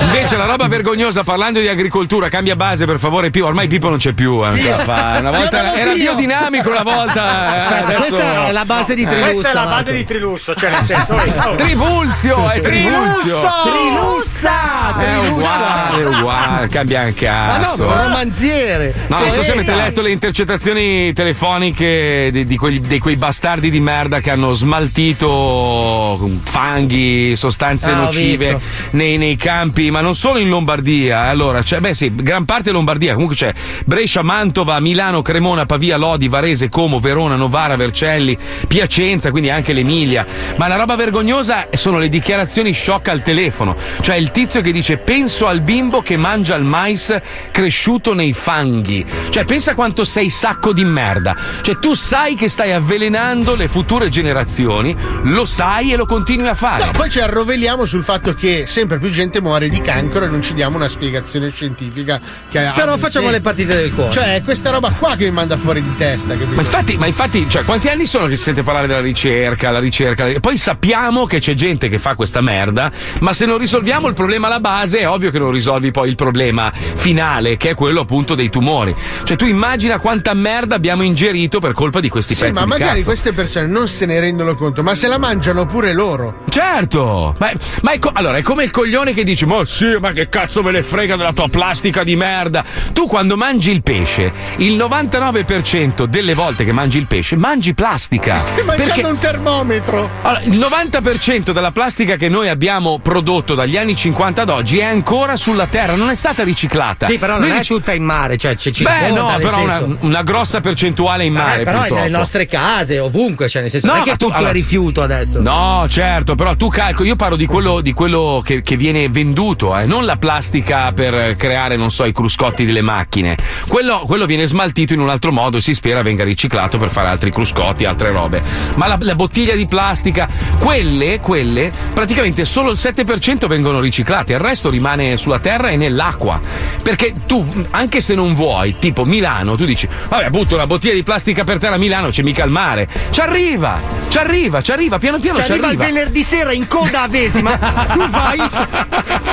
Invece 0.01 0.37
la 0.37 0.45
roba 0.45 0.67
vergognosa 0.67 1.23
parlando 1.23 1.61
di 1.61 1.69
agricoltura, 1.69 2.29
cambia 2.29 2.57
base 2.57 2.85
per 2.85 2.99
favore 2.99 3.31
Pippo, 3.31 3.47
ormai 3.47 3.69
Pippo 3.69 3.89
non 3.89 3.99
c'è 3.99 4.13
più, 4.13 4.45
eh, 4.45 4.49
non 4.49 4.59
ce 4.59 4.69
la 4.71 4.79
fa. 4.79 5.17
Una 5.21 5.31
volta 5.31 5.75
era, 5.75 5.93
biodinamico 5.93 6.69
una 6.69 6.83
volta. 6.83 7.55
eh, 7.55 7.59
Aspetta, 7.75 7.95
questa 7.99 8.47
è 8.49 8.53
la 8.53 8.65
base 8.65 8.95
di 8.95 9.03
Eh. 9.03 9.07
Trilusso. 9.07 9.31
Questa 9.31 9.51
è 9.51 9.55
la 9.55 9.65
base 9.67 9.93
di 9.93 10.05
Trilusso, 10.05 10.55
cioè 10.55 10.71
nel 10.71 10.81
senso. 10.83 11.15
oh. 11.49 11.55
Trivulzio, 11.55 12.51
è 12.51 12.61
Trivulzio. 12.61 13.41
Trilussa! 13.65 14.97
È 14.99 15.17
uguale, 15.29 16.03
è 16.03 16.07
uguale, 16.07 16.69
cambia 16.69 17.01
anche 17.03 17.29
Ma 17.29 17.57
no, 17.59 17.63
cazzo. 17.67 17.87
ma 17.87 17.99
eh. 18.01 18.03
romanziere. 18.03 18.95
No, 19.07 19.19
non 19.21 19.31
so 19.31 19.43
se 19.43 19.53
avete 19.53 19.75
letto 19.75 20.03
le 20.03 20.11
intercettazioni 20.11 21.13
telefoniche 21.13 22.31
di, 22.33 22.45
di 22.45 22.57
quegli- 22.57 22.81
di 22.85 22.99
quei 22.99 23.17
bastardi 23.17 23.71
di 23.71 23.81
merda 23.81 24.08
che 24.21 24.31
hanno 24.31 24.53
smaltito 24.53 26.29
fanghi, 26.43 27.37
sostanze 27.37 27.91
Ah, 27.91 27.97
nocive 27.97 28.59
nei, 28.91 29.19
nei 29.19 29.37
campi, 29.37 29.91
ma 29.91 30.01
non 30.01 30.15
solo 30.15 30.39
in 30.39 30.49
Lombardia. 30.49 31.23
Allora, 31.23 31.63
c'è, 31.63 31.81
beh 31.81 31.95
sì, 31.95 32.13
gran 32.15 32.45
parte 32.45 32.71
Lombardia, 32.71 33.13
comunque 33.13 33.37
c'è 33.37 33.53
Brescia, 33.85 34.23
Mantova, 34.23 34.81
Milano, 34.81 35.23
Cremona, 35.23 35.67
Pavia, 35.67 35.97
Lodi, 35.97 36.29
Varese, 36.29 36.69
Como, 36.69 36.99
Verona, 36.99 37.37
Novara, 37.37 37.77
Vercelli, 37.77 38.37
Piacenza, 38.67 39.31
quindi 39.31 39.51
anche 39.51 39.73
l'Emilia. 39.73 40.27
Ma 40.57 40.67
la 40.67 40.77
roba 40.77 40.97
vergognosa 40.97 41.67
sono 41.73 41.99
le 41.99 42.09
dichiarazioni 42.09 42.73
shock 42.73 43.09
al 43.09 43.23
telefono. 43.23 43.77
Cioè 44.01 44.17
il 44.17 44.31
tizio 44.31 44.61
che 44.61 44.73
dice 44.73 44.97
penso 44.97 45.47
al 45.47 45.61
bimbo 45.61 46.01
che 46.01 46.17
mangia 46.17 46.57
il 46.57 46.65
mais 46.65 47.17
cresciuto 47.51 48.15
nei 48.15 48.33
fanghi. 48.33 49.05
Cioè 49.31 49.45
pensa 49.45 49.75
quanto 49.75 50.05
sei 50.05 50.31
sacco 50.31 50.73
di 50.73 50.85
merda. 50.85 51.37
Cioè 51.61 51.79
tu 51.79 51.95
sai 51.95 52.35
che 52.35 52.49
stai 52.49 52.73
avvelenando 52.73 53.55
le 53.55 53.69
future 53.69 53.98
generazioni, 54.09 54.97
lo 55.25 55.45
sai 55.45 55.93
e 55.93 55.97
lo 55.97 56.07
continui 56.07 56.47
a 56.49 56.55
fare. 56.55 56.85
No, 56.85 56.91
poi 56.93 57.11
ci 57.11 57.21
arroveliamo 57.21 57.85
sul 57.85 58.03
fatto 58.05 58.35
che 58.35 58.65
sempre 58.67 58.99
più 58.99 59.11
gente 59.11 59.41
muore 59.41 59.69
di 59.69 59.81
cancro 59.81 60.25
e 60.25 60.29
non 60.29 60.43
ci 60.43 60.55
diamo 60.55 60.77
una 60.77 60.89
spiegazione 60.89 61.51
scientifica 61.51 62.21
che 62.51 62.67
ha 62.67 62.73
Però 62.73 62.93
facciamo 62.97 63.27
senso. 63.27 63.31
le 63.31 63.41
partite 63.41 63.75
del 63.75 63.93
cuore. 63.93 64.13
Cioè, 64.13 64.35
è 64.37 64.43
questa 64.43 64.71
roba 64.71 64.93
qua 64.99 65.17
che 65.17 65.25
mi 65.25 65.33
manda 65.33 65.57
fuori 65.57 65.83
di 65.83 65.95
testa, 65.97 66.35
capito? 66.35 66.55
Ma 66.55 66.63
infatti, 66.63 66.97
ma 66.97 67.07
infatti, 67.07 67.47
cioè, 67.49 67.65
quanti 67.65 67.89
anni 67.89 68.07
sono 68.07 68.27
che 68.27 68.37
si 68.37 68.45
sente 68.45 68.63
parlare 68.63 68.87
della 68.87 69.01
ricerca, 69.01 69.71
la 69.71 69.79
ricerca? 69.81 70.27
E 70.29 70.41
poi 70.41 70.57
sappiamo 70.57 71.27
che 71.27 71.41
c'è 71.41 71.55
gente 71.55 71.89
che 71.89 71.99
fa 71.99 72.15
questa 72.15 72.41
merda, 72.41 72.91
ma 73.21 73.33
se 73.33 73.47
non 73.47 73.59
risolviamo 73.59 74.07
il 74.09 74.15
problema 74.15 74.47
alla 74.47 74.61
base, 74.61 75.01
è 75.01 75.09
ovvio 75.09 75.31
che 75.31 75.39
non 75.39 75.51
risolvi 75.51 75.91
poi 75.91 76.09
il 76.09 76.15
problema 76.15 76.71
finale, 76.73 77.57
che 77.57 77.71
è 77.71 77.75
quello 77.75 78.01
appunto 78.01 78.35
dei 78.35 78.51
tumori. 78.51 78.95
Cioè, 79.25 79.37
tu 79.37 79.47
immagina 79.47 79.99
quanta 79.99 80.35
merda 80.35 80.75
abbiamo 80.75 81.03
ingerito 81.03 81.59
per 81.59 81.73
colpa 81.73 82.01
di 82.01 82.09
questi 82.09 82.35
Sì, 82.35 82.41
pezzi 82.43 82.53
ma 82.55 82.61
di 82.63 82.67
magari 82.69 82.91
cazzo. 82.97 83.05
queste 83.05 83.33
persone 83.33 83.67
non 83.67 83.88
se 83.89 84.07
ne 84.07 84.21
rendono 84.21 84.55
conto, 84.55 84.83
ma 84.83 84.95
se 84.95 85.09
la 85.09 85.19
mangiano 85.19 85.67
pure 85.67 85.93
loro. 85.93 86.45
Certo! 86.49 87.35
Ma, 87.39 87.51
ma 87.83 87.93
è, 87.93 87.99
co- 87.99 88.11
allora, 88.13 88.37
è 88.37 88.43
come 88.43 88.65
il 88.65 88.71
coglione 88.71 89.13
che 89.15 89.25
dice: 89.25 89.47
Ma 89.47 89.65
sì, 89.65 89.97
ma 90.01 90.13
che 90.13 90.29
cazzo 90.29 90.63
me 90.63 90.71
ne 90.71 90.83
frega 90.83 91.17
della 91.17 91.33
tua 91.33 91.49
plastica 91.49 92.05
di 92.05 92.15
merda? 92.17 92.65
Tu 92.93 93.07
quando 93.07 93.37
mangi 93.37 93.71
il 93.71 93.83
pesce, 93.83 94.33
il 94.59 94.77
99% 94.77 96.05
delle 96.05 96.35
volte 96.35 96.65
che 96.65 96.73
mangi 96.73 96.99
il 96.99 97.07
pesce, 97.07 97.37
mangi 97.37 97.75
plastica. 97.75 98.39
Stai 98.39 98.63
mangiando 98.65 98.93
Perché- 98.95 99.09
un 99.09 99.19
termometro. 99.19 100.11
Allora, 100.23 100.43
il 100.43 100.59
90% 100.59 101.51
della 101.53 101.71
plastica 101.73 102.17
che 102.17 102.29
noi 102.29 102.49
abbiamo 102.49 102.99
prodotto 103.01 103.55
dagli 103.55 103.77
anni 103.77 103.97
50 103.97 104.43
ad 104.43 104.49
oggi 104.51 104.79
è 104.79 104.85
ancora 104.85 105.37
sulla 105.37 105.67
terra, 105.67 105.95
non 105.95 106.11
è 106.11 106.15
stata 106.15 106.43
riciclata. 106.45 107.07
Sì, 107.07 107.19
però 107.19 107.35
non 107.35 107.43
Noi 107.43 107.51
è 107.51 107.55
ric- 107.59 107.67
tutta 107.67 107.93
in 107.93 108.05
mare, 108.05 108.37
cioè 108.37 108.55
c'è 108.57 108.71
Beh, 108.83 109.11
no, 109.11 109.37
però 109.41 109.61
una, 109.63 109.87
una 110.01 110.23
grossa 110.23 110.61
percentuale 110.61 111.25
in 111.25 111.33
mare. 111.33 111.63
Eh, 111.63 111.65
però 111.65 111.79
purtroppo. 111.79 112.03
nelle 112.03 112.17
nostre 112.17 112.47
case, 112.47 112.99
ovunque, 112.99 113.49
cioè 113.49 113.63
nel 113.69 113.71
senso 113.71 113.87
No, 113.87 113.93
non 113.95 114.03
è 114.03 114.05
che 114.05 114.11
tu- 114.17 114.25
tutto 114.27 114.35
allora- 114.37 114.51
è 114.51 114.55
rifiuto 114.55 115.03
adesso. 115.03 115.41
No, 115.41 115.87
certo, 115.89 116.35
però 116.35 116.55
tu 116.57 116.69
calcoli, 116.69 117.09
io 117.09 117.17
parlo 117.17 117.37
di 117.37 117.47
quello, 117.47 117.81
di 117.81 117.93
quello 117.93 118.43
che, 118.45 118.63
che 118.63 118.77
viene 118.77 119.09
venduto, 119.09 119.77
eh, 119.77 119.87
non 119.87 120.05
la 120.05 120.17
plastica 120.17 120.93
per 120.93 121.37
creare, 121.37 121.77
non 121.77 121.91
so, 121.91 122.05
i 122.05 122.13
cruscotti 122.13 122.65
delle 122.65 122.81
macchine. 122.83 123.37
Quello, 123.69 124.03
quello 124.07 124.27
viene 124.27 124.47
smaltito 124.47 124.95
in 124.95 125.01
un 125.01 125.09
altro 125.09 125.33
modo 125.33 125.59
e 125.59 125.61
si 125.61 125.75
spera 125.75 126.03
venga 126.03 126.25
riciclato 126.25 126.79
per 126.79 126.91
fare 126.91 127.09
altri 127.09 127.31
cruscotti, 127.31 127.85
altre 127.85 128.11
robe. 128.11 128.43
Ma 128.77 128.87
la, 128.87 128.97
la 129.01 129.15
bottiglia 129.15 129.55
di 129.55 129.67
plastica, 129.67 130.29
quelle, 130.59 131.21
quelle, 131.21 131.71
praticamente 131.93 132.45
solo 132.45 132.71
il 132.71 132.79
7% 132.81 133.47
vengono 133.47 133.81
riciclate, 133.81 134.33
il 134.33 134.39
resto 134.39 134.71
rimane 134.71 135.17
sulla 135.17 135.39
terra 135.39 135.69
e 135.69 135.77
nell'acqua. 135.77 136.41
Perché 136.83 137.13
tu, 137.27 137.47
anche 137.71 138.01
se 138.01 138.15
non 138.15 138.35
vuoi, 138.35 138.77
tipo 138.79 139.05
Milano, 139.05 139.57
tu 139.57 139.65
dici, 139.65 139.89
vabbè, 140.09 140.31
butto 140.31 140.55
una 140.55 140.67
bottiglia 140.67 140.95
di 140.95 141.03
plastica 141.03 141.45
per 141.45 141.59
terra 141.59 141.75
a 141.75 141.79
Milano, 141.79 142.09
c'è 142.11 142.23
mica 142.23 142.45
il 142.45 142.51
mare. 142.51 142.89
Ci 143.11 143.21
arriva, 143.59 143.81
ci 144.09 144.19
arriva, 144.19 144.61
ci 144.63 144.73
arriva, 144.73 144.99
piano 144.99 145.19
piano 145.19 145.43
Ci 145.43 145.53
arriva 145.53 145.71
il 145.71 145.77
venerdì 145.77 146.23
sera 146.23 146.53
in 146.53 146.67
coda 146.67 147.03
a 147.03 147.09
Vesima. 147.09 147.57
tu 147.93 148.09
vai 148.09 148.39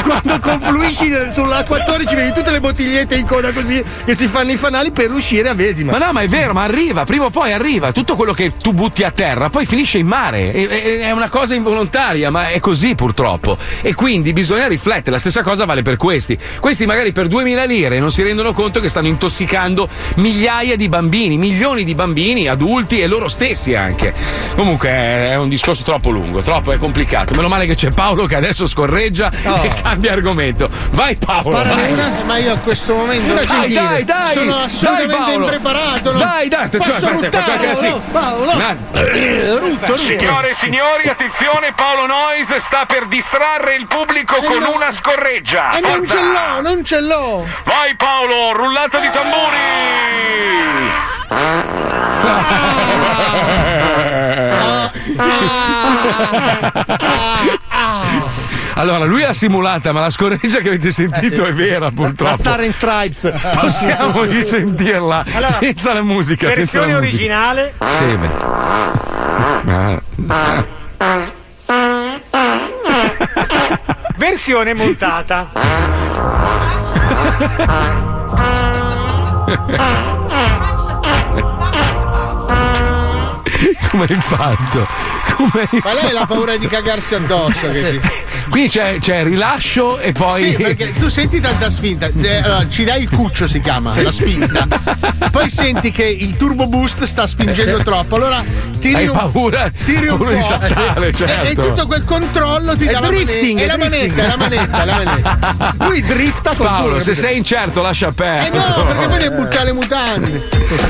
quando 0.04 0.40
confluisci 0.40 1.10
nel- 1.10 1.30
sull'A14, 1.30 2.16
vedi 2.16 2.34
tutte 2.34 2.52
le 2.52 2.60
bottigliette 2.60 3.16
in 3.16 3.26
coda 3.26 3.52
così 3.52 3.84
che 4.04 4.16
si 4.16 4.28
fanno 4.28 4.52
i 4.52 4.58
fanali 4.58 4.92
per 4.92 5.12
uscire 5.12 5.50
a 5.50 5.54
Vesima. 5.54 5.92
Ma 5.98 6.06
no, 6.06 6.12
ma 6.12 6.22
è 6.22 6.28
vero, 6.28 6.54
ma 6.54 6.64
arriva, 6.64 7.04
prima 7.06 7.26
o 7.26 7.30
poi 7.30 7.52
arriva. 7.54 7.92
Tutto 7.92 8.16
quello 8.16 8.34
che 8.34 8.54
tu 8.62 8.74
butti 8.74 9.04
a 9.04 9.12
terra 9.12 9.50
poi 9.50 9.66
finisce 9.66 9.98
in 9.98 10.08
mare. 10.08 10.52
E- 10.54 10.68
e- 10.70 11.00
È 11.02 11.12
una 11.12 11.30
cosa 11.30 11.56
involontaria, 11.56 12.30
ma 12.32 12.50
è 12.50 12.60
così 12.60 12.96
purtroppo. 12.96 13.58
E 13.82 13.94
quindi 13.94 14.34
bisogna 14.34 14.68
riflettere. 14.68 15.12
La 15.12 15.20
stessa 15.20 15.44
cosa 15.44 15.66
vale 15.66 15.82
per 15.82 15.98
questi. 15.98 16.38
Questi 16.60 16.86
magari 16.86 17.12
per 17.12 17.28
2000 17.28 17.64
lire 17.64 18.00
non 18.00 18.12
si 18.12 18.24
rendono 18.24 18.54
conto 18.54 18.80
che 18.80 18.90
stanno 18.90 19.08
intossicando 19.08 19.88
migliaia 20.16 20.76
di 20.76 20.90
bambini, 20.90 21.38
milioni 21.38 21.84
di 21.84 21.96
bambini, 21.96 22.48
adulti 22.48 23.00
e 23.02 23.08
loro 23.08 23.28
stessi 23.28 23.76
anche. 23.76 24.14
Comunque 24.56 24.90
è 24.90 25.14
è 25.36 25.38
un 25.38 25.50
discorso 25.50 25.84
troppo 25.84 26.12
lungo, 26.12 26.42
troppo 26.42 26.72
è 26.72 26.78
complicato. 26.78 27.34
Meno 27.36 27.48
male 27.50 27.66
che 27.66 27.76
c'è 27.76 27.90
Paolo 27.92 28.26
che 28.26 28.36
adesso 28.36 28.68
scorreggia 28.68 29.30
Oh. 29.46 29.64
e 29.64 29.70
cambia 29.82 30.14
argomento. 30.14 30.70
Vai 30.92 31.16
Paolo. 31.18 31.52
Vai. 31.52 31.92
una, 31.92 32.12
ma 32.26 32.38
io 32.38 32.54
a 32.54 32.58
questo 32.58 32.94
momento 32.96 33.34
Dai, 33.34 33.46
gentile, 33.46 33.74
dai, 33.82 34.04
dai, 34.06 34.32
sono 34.34 34.54
dai, 34.56 34.64
assolutamente 34.66 35.16
Paolo. 35.16 35.44
impreparato. 35.44 36.12
no? 36.14 36.18
Dai, 36.20 36.48
dai, 36.48 36.64
attenzione, 36.66 37.00
Posso 37.00 37.14
aspetta, 37.14 37.38
faccio 37.40 37.52
anche 37.52 37.66
la 37.66 37.90
no? 37.90 38.02
Paolo, 38.12 38.52
Una- 38.54 38.78
Eh, 38.94 39.58
rutto, 39.60 39.86
rutto. 39.88 39.98
Signore 39.98 40.50
e 40.52 40.54
signori, 40.56 41.10
attenzione, 41.10 41.74
Paolo 41.76 42.06
Noyes 42.06 42.56
sta 42.58 42.86
per 42.86 43.06
distrarre 43.08 43.76
il 43.76 43.88
pubblico 43.88 44.38
Eh 44.38 44.46
con 44.46 44.60
no. 44.60 44.72
una 44.74 44.92
scorreggia. 44.92 45.76
E 45.76 45.82
non 45.82 45.98
Forza. 46.06 46.16
ce 46.16 46.22
l'ho, 46.24 46.62
non 46.62 46.84
ce 46.86 47.02
l'ho. 47.02 47.46
Vai 47.66 47.96
Paolo, 47.98 48.54
rullata 48.54 49.00
di 49.00 49.10
tamburi. 49.12 49.58
Allora, 58.78 59.06
lui 59.06 59.22
l'ha 59.22 59.34
simulata, 59.34 59.94
ma 59.94 60.02
la 60.02 60.10
scorreggia 60.10 60.60
che 60.60 60.68
avete 60.68 60.92
sentito 60.92 61.46
è 61.46 61.54
vera, 61.54 61.92
purtroppo. 61.92 62.32
La 62.32 62.36
Star 62.36 62.62
in 62.64 62.74
Stripes. 62.74 63.32
Possiamo 63.54 64.24
risentirla 64.28 65.24
Allora, 65.34 65.52
senza 65.52 65.94
la 65.94 66.02
musica. 66.04 66.48
Versione 66.48 66.92
la 66.92 67.00
musica. 67.00 67.16
originale. 67.16 67.74
Sì, 67.92 68.18
beh. 68.18 68.30
Ah. 69.72 70.64
Versione 74.18 74.74
montata. 74.74 75.52
Come 83.90 84.06
hai 84.10 84.16
fatto? 84.16 84.88
Come 85.36 85.68
hai 85.72 85.82
Ma 85.84 85.94
lei 85.94 86.16
ha 86.16 86.26
paura 86.26 86.58
di 86.58 86.68
cagarsi 86.68 87.16
addosso. 87.16 87.72
Ti... 87.72 88.02
Qui 88.50 88.70
c'è, 88.70 88.98
c'è 89.00 89.24
rilascio 89.24 90.00
e 90.00 90.12
poi. 90.12 90.44
Sì, 90.44 90.56
perché 90.56 90.94
tu 90.94 91.10
senti 91.10 91.40
tanta 91.40 91.70
spinta. 91.70 92.08
Eh, 92.08 92.38
allora, 92.38 92.68
ci 92.70 92.84
dai 92.84 93.02
il 93.02 93.10
cuccio, 93.10 93.48
si 93.48 93.60
chiama, 93.60 94.00
la 94.02 94.12
spinta. 94.12 94.68
Poi 95.32 95.50
senti 95.50 95.92
che 95.92 96.06
il 96.06 96.38
turbo 96.38 96.68
boost 96.68 97.04
sta 97.04 97.28
spingendo 97.28 97.80
troppo. 97.84 98.16
Allora 98.16 98.44
tiri 98.86 98.96
Hai 98.96 99.08
un, 99.08 99.14
paura- 99.32 99.72
tiri 99.84 100.08
un 100.08 100.18
paura 100.18 100.32
po'. 100.32 100.36
di 100.38 100.42
saltare, 100.44 101.08
E- 101.08 101.14
certo. 101.14 101.62
E, 101.62 101.66
tutto 101.68 101.88
quel 101.88 102.04
controllo 102.04 102.76
ti 102.78 102.86
È 102.86 102.92
dà 102.92 103.00
la 103.00 103.08
drifting, 103.08 103.58
manetta. 103.60 103.74
È 103.74 103.78
la 103.78 103.86
drifting. 103.88 104.16
manetta, 104.16 104.24
è 104.24 104.28
la 104.28 104.36
manetta, 104.38 104.82
è 104.82 104.86
la 104.86 104.94
manetta. 104.96 105.74
Lui 105.86 106.02
drifta 106.02 106.54
con 106.56 106.66
Paolo, 106.68 107.00
se 107.00 107.12
capito? 107.12 107.28
sei 107.28 107.38
incerto, 107.38 107.82
lascia 107.82 108.08
Eh 108.10 108.14
perdere. 108.14 108.58
no, 108.78 108.86
perché 108.86 109.08
poi 109.08 109.18
devi 109.18 109.36
buttare 109.36 109.66
le 109.66 109.74
mutande. 109.74 110.48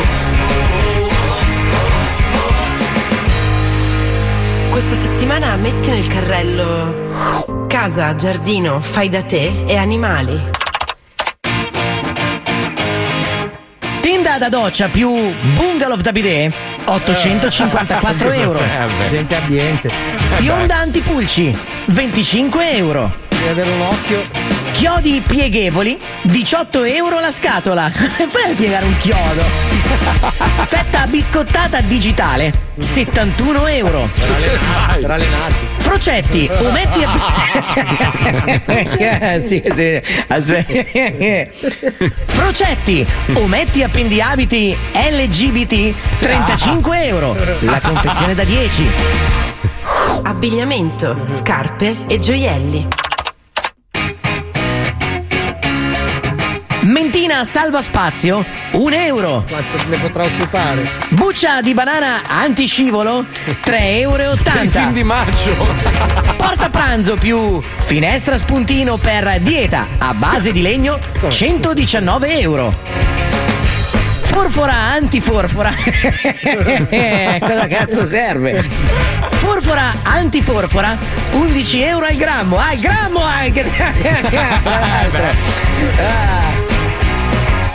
Questa 4.71 4.97
settimana 4.97 5.57
metti 5.57 5.89
nel 5.89 6.07
carrello 6.07 7.45
casa, 7.75 8.15
giardino, 8.15 8.81
fai 8.81 9.09
da 9.09 9.25
te 9.25 9.65
e 9.67 9.77
animali. 9.77 10.41
Da 14.39 14.49
doccia 14.49 14.89
più 14.89 15.11
bungalow 15.55 15.97
da 15.99 16.13
bidet 16.13 16.53
854 16.85 18.29
Cosa 18.29 18.41
euro. 18.41 18.61
Gente 19.09 19.35
ambiente. 19.37 19.91
Fionda 20.27 20.77
antipulci 20.77 21.57
25 21.87 22.77
euro. 22.77 23.13
Devi 23.29 23.49
avere 23.49 23.71
un 23.71 23.81
occhio. 23.81 24.23
Chiodi 24.73 25.23
pieghevoli 25.27 25.99
18 26.23 26.85
euro 26.85 27.21
la 27.21 27.31
scatola. 27.33 27.91
Fai 27.91 28.53
a 28.53 28.55
piegare 28.55 28.87
un 28.87 28.97
chiodo. 28.97 29.74
Fetta 30.67 31.07
biscottata 31.07 31.81
digitale 31.81 32.53
71 32.79 33.67
euro. 33.69 34.09
Tra 35.01 35.17
le 35.17 35.27
nati. 35.29 35.55
Frocetti, 35.77 36.51
ometti 36.59 37.05
a... 37.07 37.11
sì, 39.45 39.63
sì. 39.75 40.03
Frocetti, 42.25 43.07
ometti 43.35 43.83
appendiabiti 43.83 44.77
LGBT 44.93 45.95
35 46.19 47.05
euro. 47.07 47.37
La 47.61 47.81
confezione 47.81 48.35
da 48.35 48.45
10. 48.45 48.87
Abbigliamento, 50.23 51.21
scarpe 51.25 52.05
e 52.09 52.19
gioielli. 52.19 53.04
Mentina 57.25 57.45
salva 57.47 57.81
spazio 57.81 58.45
1 58.73 58.95
euro. 58.97 59.45
Quanto 59.49 59.89
ne 59.89 59.97
potrà 59.97 60.25
occupare? 60.25 60.91
Buccia 61.09 61.63
di 61.63 61.73
banana 61.73 62.21
antiscivolo 62.29 63.25
3,80 63.65 63.99
euro. 63.99 64.23
Il 64.63 64.69
film 64.69 64.93
di 64.93 65.03
maggio. 65.05 65.57
Porta 66.37 66.69
pranzo 66.69 67.15
più 67.15 67.63
finestra 67.77 68.37
spuntino 68.37 68.99
per 68.99 69.41
dieta 69.41 69.87
a 69.97 70.13
base 70.13 70.53
di 70.53 70.61
legno 70.61 70.99
119 71.27 72.41
euro. 72.41 72.71
Forfora 74.25 74.75
antiforfora. 74.75 75.73
Cosa 77.41 77.67
cazzo 77.69 78.05
serve? 78.05 78.63
Forfora 79.31 79.95
antiforfora 80.03 80.95
11 81.33 81.83
euro 81.85 82.05
al 82.05 82.17
grammo. 82.17 82.59
Ah, 82.59 82.75
il 82.75 82.81
grammo 82.81 83.23
anche. 83.23 83.65
Ah. 85.97 86.64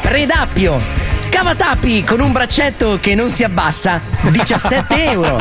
Redappio. 0.10 0.82
Cavatappi 1.30 2.04
con 2.04 2.20
un 2.20 2.32
braccetto 2.32 2.98
che 3.00 3.14
non 3.14 3.30
si 3.30 3.44
abbassa 3.44 4.02
17 4.22 5.04
euro. 5.12 5.40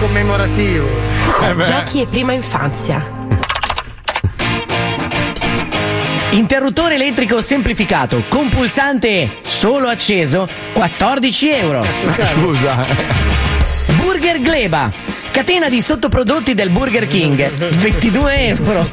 Commemorativo. 0.00 0.88
Giochi 1.62 2.00
e 2.00 2.06
prima 2.08 2.32
infanzia. 2.32 3.22
Interruttore 6.30 6.96
elettrico 6.96 7.40
semplificato 7.40 8.24
con 8.28 8.48
pulsante 8.48 9.36
solo 9.44 9.86
acceso 9.86 10.48
14 10.72 11.50
euro. 11.50 11.86
Scusa. 12.08 12.84
Burger 14.02 14.40
Gleba. 14.40 14.90
Catena 15.30 15.68
di 15.68 15.80
sottoprodotti 15.80 16.54
del 16.54 16.70
Burger 16.70 17.06
King 17.06 17.48
22 17.76 18.46
euro. 18.48 18.90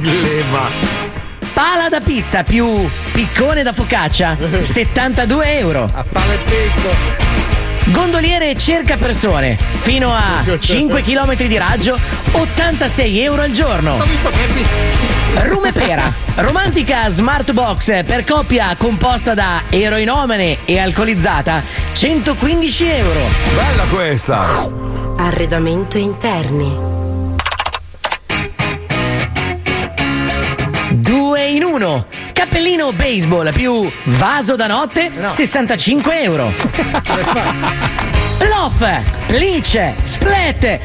Gleba. 0.00 1.03
Pala 1.54 1.88
da 1.88 2.00
pizza 2.00 2.42
più 2.42 2.88
piccone 3.12 3.62
da 3.62 3.72
focaccia 3.72 4.36
72 4.60 5.58
euro. 5.58 5.88
A 5.92 6.04
palo 6.10 6.32
e 6.32 6.38
picco. 6.38 7.22
Gondoliere 7.86 8.56
cerca 8.56 8.96
persone 8.96 9.58
fino 9.74 10.12
a 10.12 10.42
5 10.58 11.02
km 11.02 11.34
di 11.34 11.56
raggio 11.58 11.98
86 12.32 13.20
euro 13.20 13.42
al 13.42 13.50
giorno. 13.50 14.02
Rume 15.34 15.72
Pera, 15.72 16.12
romantica 16.36 17.10
smart 17.10 17.52
box 17.52 18.04
per 18.04 18.24
coppia 18.24 18.74
composta 18.78 19.34
da 19.34 19.64
eroinomane 19.68 20.58
e 20.64 20.78
alcolizzata 20.78 21.62
115 21.92 22.86
euro. 22.86 23.20
Bella 23.54 23.84
questa. 23.84 24.68
Arredamento 25.18 25.98
interni. 25.98 26.93
Due 31.74 31.82
in 31.82 31.82
uno. 31.82 32.06
Cappellino 32.32 32.92
baseball 32.92 33.52
più 33.52 33.90
vaso 34.04 34.54
da 34.54 34.68
notte 34.68 35.10
65 35.26 36.22
euro. 36.22 36.52
Loff, 38.38 38.84
Bleach, 39.26 39.92
Splat. 40.02 40.78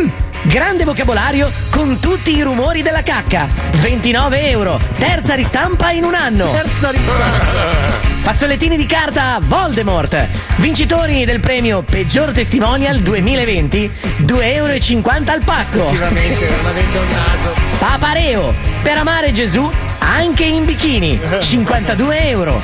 Mm! 0.00 0.08
Grande 0.42 0.84
vocabolario 0.84 1.50
con 1.70 2.00
tutti 2.00 2.34
i 2.34 2.42
rumori 2.42 2.82
della 2.82 3.02
cacca. 3.02 3.46
29 3.76 4.48
euro. 4.48 4.80
Terza 4.98 5.34
ristampa 5.34 5.92
in 5.92 6.02
un 6.02 6.14
anno. 6.14 6.50
Terza 6.50 6.90
ristampa. 6.90 8.08
Fazzolettini 8.18 8.76
di 8.76 8.86
carta 8.86 9.38
Voldemort. 9.42 10.28
Vincitori 10.56 11.24
del 11.24 11.40
premio 11.40 11.82
Peggior 11.82 12.32
Testimonial 12.32 12.98
2020. 13.00 13.90
2,50 14.22 14.42
euro 14.42 14.72
al 14.72 15.42
pacco. 15.44 15.86
Effettivamente, 15.86 16.48
avendo 16.66 17.00
un 17.00 17.10
naso. 17.10 17.54
Papareo. 17.78 18.54
Per 18.82 18.96
amare 18.96 19.32
Gesù 19.32 19.70
anche 20.00 20.44
in 20.44 20.64
bikini. 20.64 21.18
52 21.40 22.28
euro. 22.28 22.60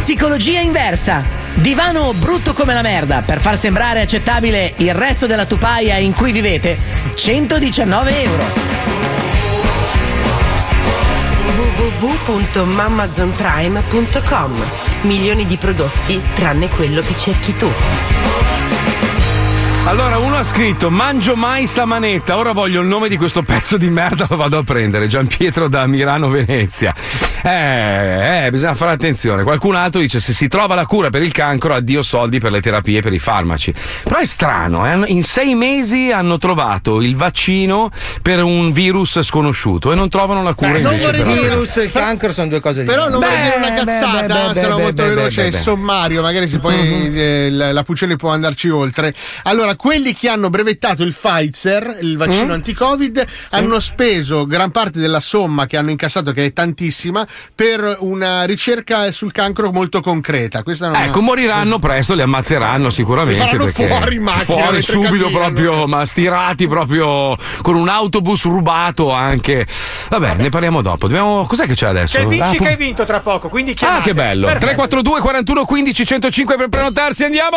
Psicologia 0.00 0.60
inversa. 0.60 1.22
Divano 1.54 2.12
brutto 2.14 2.54
come 2.54 2.72
la 2.72 2.82
merda 2.82 3.22
per 3.24 3.40
far 3.40 3.58
sembrare 3.58 4.00
accettabile 4.00 4.74
il 4.76 4.94
resto 4.94 5.26
della 5.26 5.44
tupaia 5.44 5.96
in 5.96 6.14
cui 6.14 6.30
vivete. 6.32 6.78
119 7.14 8.22
euro. 8.22 8.42
www.mamazonprime.com 11.56 14.54
Milioni 15.02 15.46
di 15.46 15.56
prodotti 15.56 16.20
tranne 16.34 16.68
quello 16.68 17.00
che 17.00 17.16
cerchi 17.16 17.56
tu. 17.56 17.68
Allora, 19.88 20.18
uno 20.18 20.36
ha 20.36 20.44
scritto: 20.44 20.90
Mangio 20.90 21.34
mai 21.34 21.66
sta 21.66 21.86
manetta. 21.86 22.36
Ora 22.36 22.52
voglio 22.52 22.82
il 22.82 22.86
nome 22.86 23.08
di 23.08 23.16
questo 23.16 23.40
pezzo 23.40 23.78
di 23.78 23.88
merda, 23.88 24.26
lo 24.28 24.36
vado 24.36 24.58
a 24.58 24.62
prendere. 24.62 25.06
Gian 25.06 25.26
Pietro 25.26 25.66
da 25.66 25.86
Milano 25.86 26.28
Venezia. 26.28 26.94
Eh, 27.42 28.44
eh, 28.44 28.50
bisogna 28.50 28.74
fare 28.74 28.92
attenzione. 28.92 29.44
Qualcun 29.44 29.76
altro 29.76 30.02
dice: 30.02 30.20
se 30.20 30.34
si 30.34 30.46
trova 30.46 30.74
la 30.74 30.84
cura 30.84 31.08
per 31.08 31.22
il 31.22 31.32
cancro, 31.32 31.72
addio 31.72 32.02
soldi 32.02 32.38
per 32.38 32.52
le 32.52 32.60
terapie, 32.60 33.00
per 33.00 33.14
i 33.14 33.18
farmaci. 33.18 33.72
Però 34.02 34.18
è 34.18 34.26
strano, 34.26 34.86
eh? 34.86 35.10
in 35.10 35.22
sei 35.22 35.54
mesi 35.54 36.12
hanno 36.12 36.36
trovato 36.36 37.00
il 37.00 37.16
vaccino 37.16 37.90
per 38.20 38.42
un 38.42 38.72
virus 38.72 39.22
sconosciuto 39.22 39.90
e 39.90 39.94
non 39.94 40.10
trovano 40.10 40.42
la 40.42 40.52
cura 40.52 40.72
Beh, 40.72 40.82
non 40.82 40.98
vorrei 40.98 41.22
dire 41.22 41.40
il 41.40 41.48
virus 41.48 41.76
e 41.78 41.84
il 41.84 41.92
cancro 41.92 42.30
sono 42.30 42.48
due 42.48 42.60
cose 42.60 42.82
Però 42.82 43.06
diverse. 43.08 43.10
non 43.10 43.20
vorrei 43.20 43.42
dire 43.42 43.56
una 43.56 43.84
cazzata, 43.84 44.52
beh, 44.52 44.60
sarò 44.60 44.76
beh, 44.76 44.82
molto 44.82 45.02
beh, 45.02 45.08
veloce 45.08 45.40
beh, 45.40 45.46
e 45.46 45.50
beh. 45.50 45.56
sommario, 45.56 46.20
magari 46.20 46.46
si 46.46 46.58
poi 46.58 47.10
eh, 47.14 47.48
la, 47.50 47.72
la 47.72 47.82
Puccioni 47.82 48.16
può 48.16 48.30
andarci 48.32 48.68
oltre. 48.68 49.14
Allora, 49.44 49.76
quelli 49.78 50.12
che 50.12 50.28
hanno 50.28 50.50
brevettato 50.50 51.02
il 51.04 51.14
Pfizer, 51.14 51.98
il 52.02 52.16
vaccino 52.18 52.46
Mm. 52.48 52.50
anti-Covid, 52.50 53.24
hanno 53.50 53.78
speso 53.80 54.44
gran 54.44 54.70
parte 54.72 54.98
della 54.98 55.20
somma 55.20 55.64
che 55.66 55.76
hanno 55.78 55.90
incassato, 55.90 56.32
che 56.32 56.44
è 56.46 56.52
tantissima, 56.52 57.26
per 57.54 57.96
una 58.00 58.42
ricerca 58.44 59.10
sul 59.12 59.32
cancro 59.32 59.70
molto 59.70 60.00
concreta. 60.02 60.62
Questa 60.62 60.88
non 60.88 61.00
Ecco, 61.00 61.20
moriranno 61.22 61.78
presto, 61.78 62.14
li 62.14 62.22
ammazzeranno 62.22 62.90
sicuramente. 62.90 63.56
Li 63.56 63.70
fuori 63.70 64.16
in 64.16 64.22
macchina 64.22 64.62
Fuori 64.62 64.82
subito 64.82 65.06
camminano. 65.30 65.38
proprio, 65.38 65.86
ma 65.86 66.04
stirati 66.04 66.66
proprio 66.66 67.36
con 67.62 67.76
un 67.76 67.88
autobus 67.88 68.42
rubato 68.44 69.12
anche. 69.12 69.64
Vabbè, 70.08 70.34
ne 70.34 70.48
parliamo 70.48 70.82
dopo. 70.82 71.06
Dobbiamo... 71.06 71.46
Cos'è 71.46 71.66
che 71.66 71.74
c'è 71.74 71.86
adesso? 71.86 72.16
Cioè, 72.18 72.26
vinci 72.26 72.56
Ah, 72.56 72.58
che 72.58 72.66
hai 72.68 72.76
vinto 72.76 73.04
tra 73.04 73.20
poco, 73.20 73.48
quindi 73.48 73.70
Ah, 73.70 73.74
chiamate. 73.74 74.02
che 74.02 74.14
bello! 74.14 74.46
Perfetto. 74.46 74.64
342 74.66 75.20
41 75.20 75.64
15 75.64 76.04
105 76.04 76.56
per 76.56 76.68
prenotarsi, 76.68 77.24
andiamo! 77.24 77.56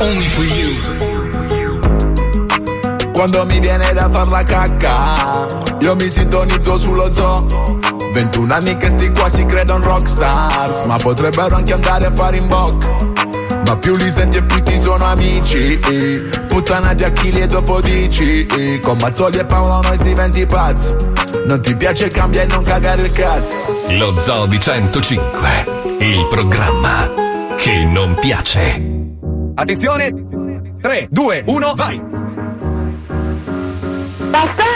Only 0.00 0.26
for 0.26 0.44
you. 0.44 0.76
Quando 3.12 3.44
mi 3.44 3.60
viene 3.60 3.92
da 3.92 4.08
far 4.08 4.28
la 4.28 4.42
cacca, 4.42 5.46
io 5.80 5.94
mi 5.94 6.08
sintonizzo 6.08 6.76
sullo 6.76 7.12
zoo. 7.12 7.46
21 8.12 8.54
anni 8.54 8.76
che 8.78 8.88
sti 8.88 9.10
qua 9.10 9.28
si 9.28 9.44
credono 9.44 9.84
rockstars, 9.84 10.84
ma 10.86 10.96
potrebbero 10.96 11.54
anche 11.54 11.74
andare 11.74 12.06
a 12.06 12.10
fare 12.10 12.38
in 12.38 12.46
bocca. 12.46 12.96
Ma 13.66 13.76
più 13.76 13.94
li 13.96 14.10
senti 14.10 14.38
e 14.38 14.42
più 14.42 14.62
ti 14.62 14.76
sono 14.76 15.04
amici 15.04 15.78
Puttanati 16.48 17.04
a 17.04 17.08
Achille 17.08 17.42
e 17.42 17.46
dopo 17.46 17.80
dici 17.80 18.46
Con 18.82 18.96
Mazzoli 19.00 19.38
e 19.38 19.44
Paolo 19.44 19.80
noi 19.82 19.96
si 19.96 20.04
diventi 20.04 20.44
pazzi 20.46 20.92
Non 21.46 21.60
ti 21.60 21.76
piace 21.76 22.08
cambia 22.08 22.42
e 22.42 22.46
non 22.46 22.64
cagare 22.64 23.02
il 23.02 23.12
cazzo 23.12 23.64
Lo 23.90 24.18
Zoo 24.18 24.46
di 24.46 24.58
105, 24.58 25.66
il 25.98 26.26
programma 26.30 27.28
che 27.60 27.84
non 27.84 28.14
piace. 28.14 28.89
Attenzione! 29.60 30.10
3, 30.80 31.08
2, 31.10 31.44
1, 31.46 31.74
vai! 31.74 32.02
It's 34.32 34.69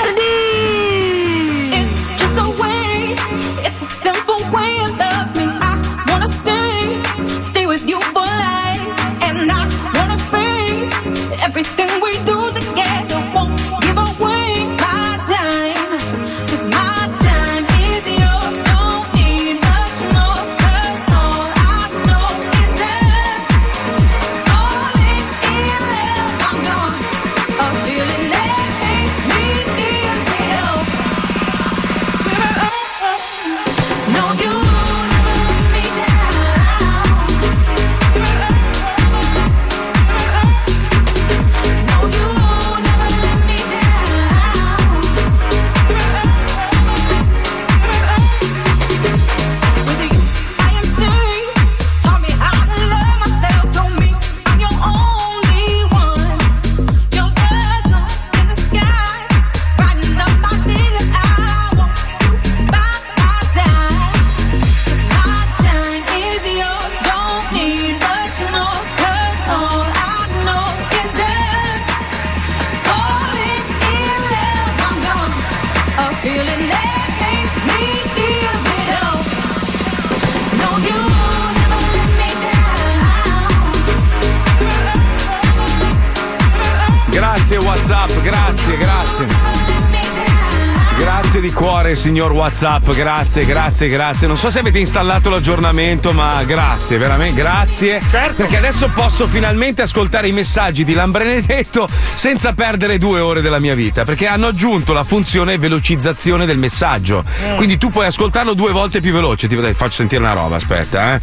WhatsApp, 92.35 92.91
grazie, 92.91 93.45
grazie, 93.45 93.87
grazie. 93.87 94.27
Non 94.27 94.37
so 94.37 94.51
se 94.51 94.59
avete 94.59 94.79
installato 94.79 95.31
l'aggiornamento, 95.31 96.13
ma 96.13 96.43
grazie, 96.45 96.99
veramente 96.99 97.41
grazie. 97.41 98.01
Certo. 98.09 98.35
Perché 98.35 98.57
adesso 98.57 98.89
posso 98.89 99.27
finalmente 99.27 99.83
ascoltare 99.83 100.29
i 100.29 100.33
messaggi 100.33 100.85
di 100.85 100.93
Lambrenedetto 100.95 101.89
senza 102.15 102.53
perdere 102.53 102.99
due 102.99 103.21
ore 103.21 103.41
della 103.41 103.59
mia 103.59 103.75
vita. 103.75 104.05
Perché 104.05 104.27
hanno 104.27 104.49
aggiunto 104.49 104.93
la 104.93 105.05
funzione 105.05 105.57
velocizzazione 105.59 106.45
del 106.47 106.59
messaggio. 106.59 107.25
Mm. 107.25 107.57
Quindi 107.57 107.79
tu 107.79 107.91
puoi 107.91 108.07
ascoltarlo 108.07 108.55
due 108.55 108.73
volte 108.73 109.01
più 109.01 109.13
veloce. 109.13 109.47
Tipo, 109.49 109.61
dai, 109.61 109.73
faccio 109.75 109.93
sentire 109.95 110.21
una 110.21 110.33
roba, 110.33 110.57
aspetta, 110.57 111.15
eh. 111.15 111.21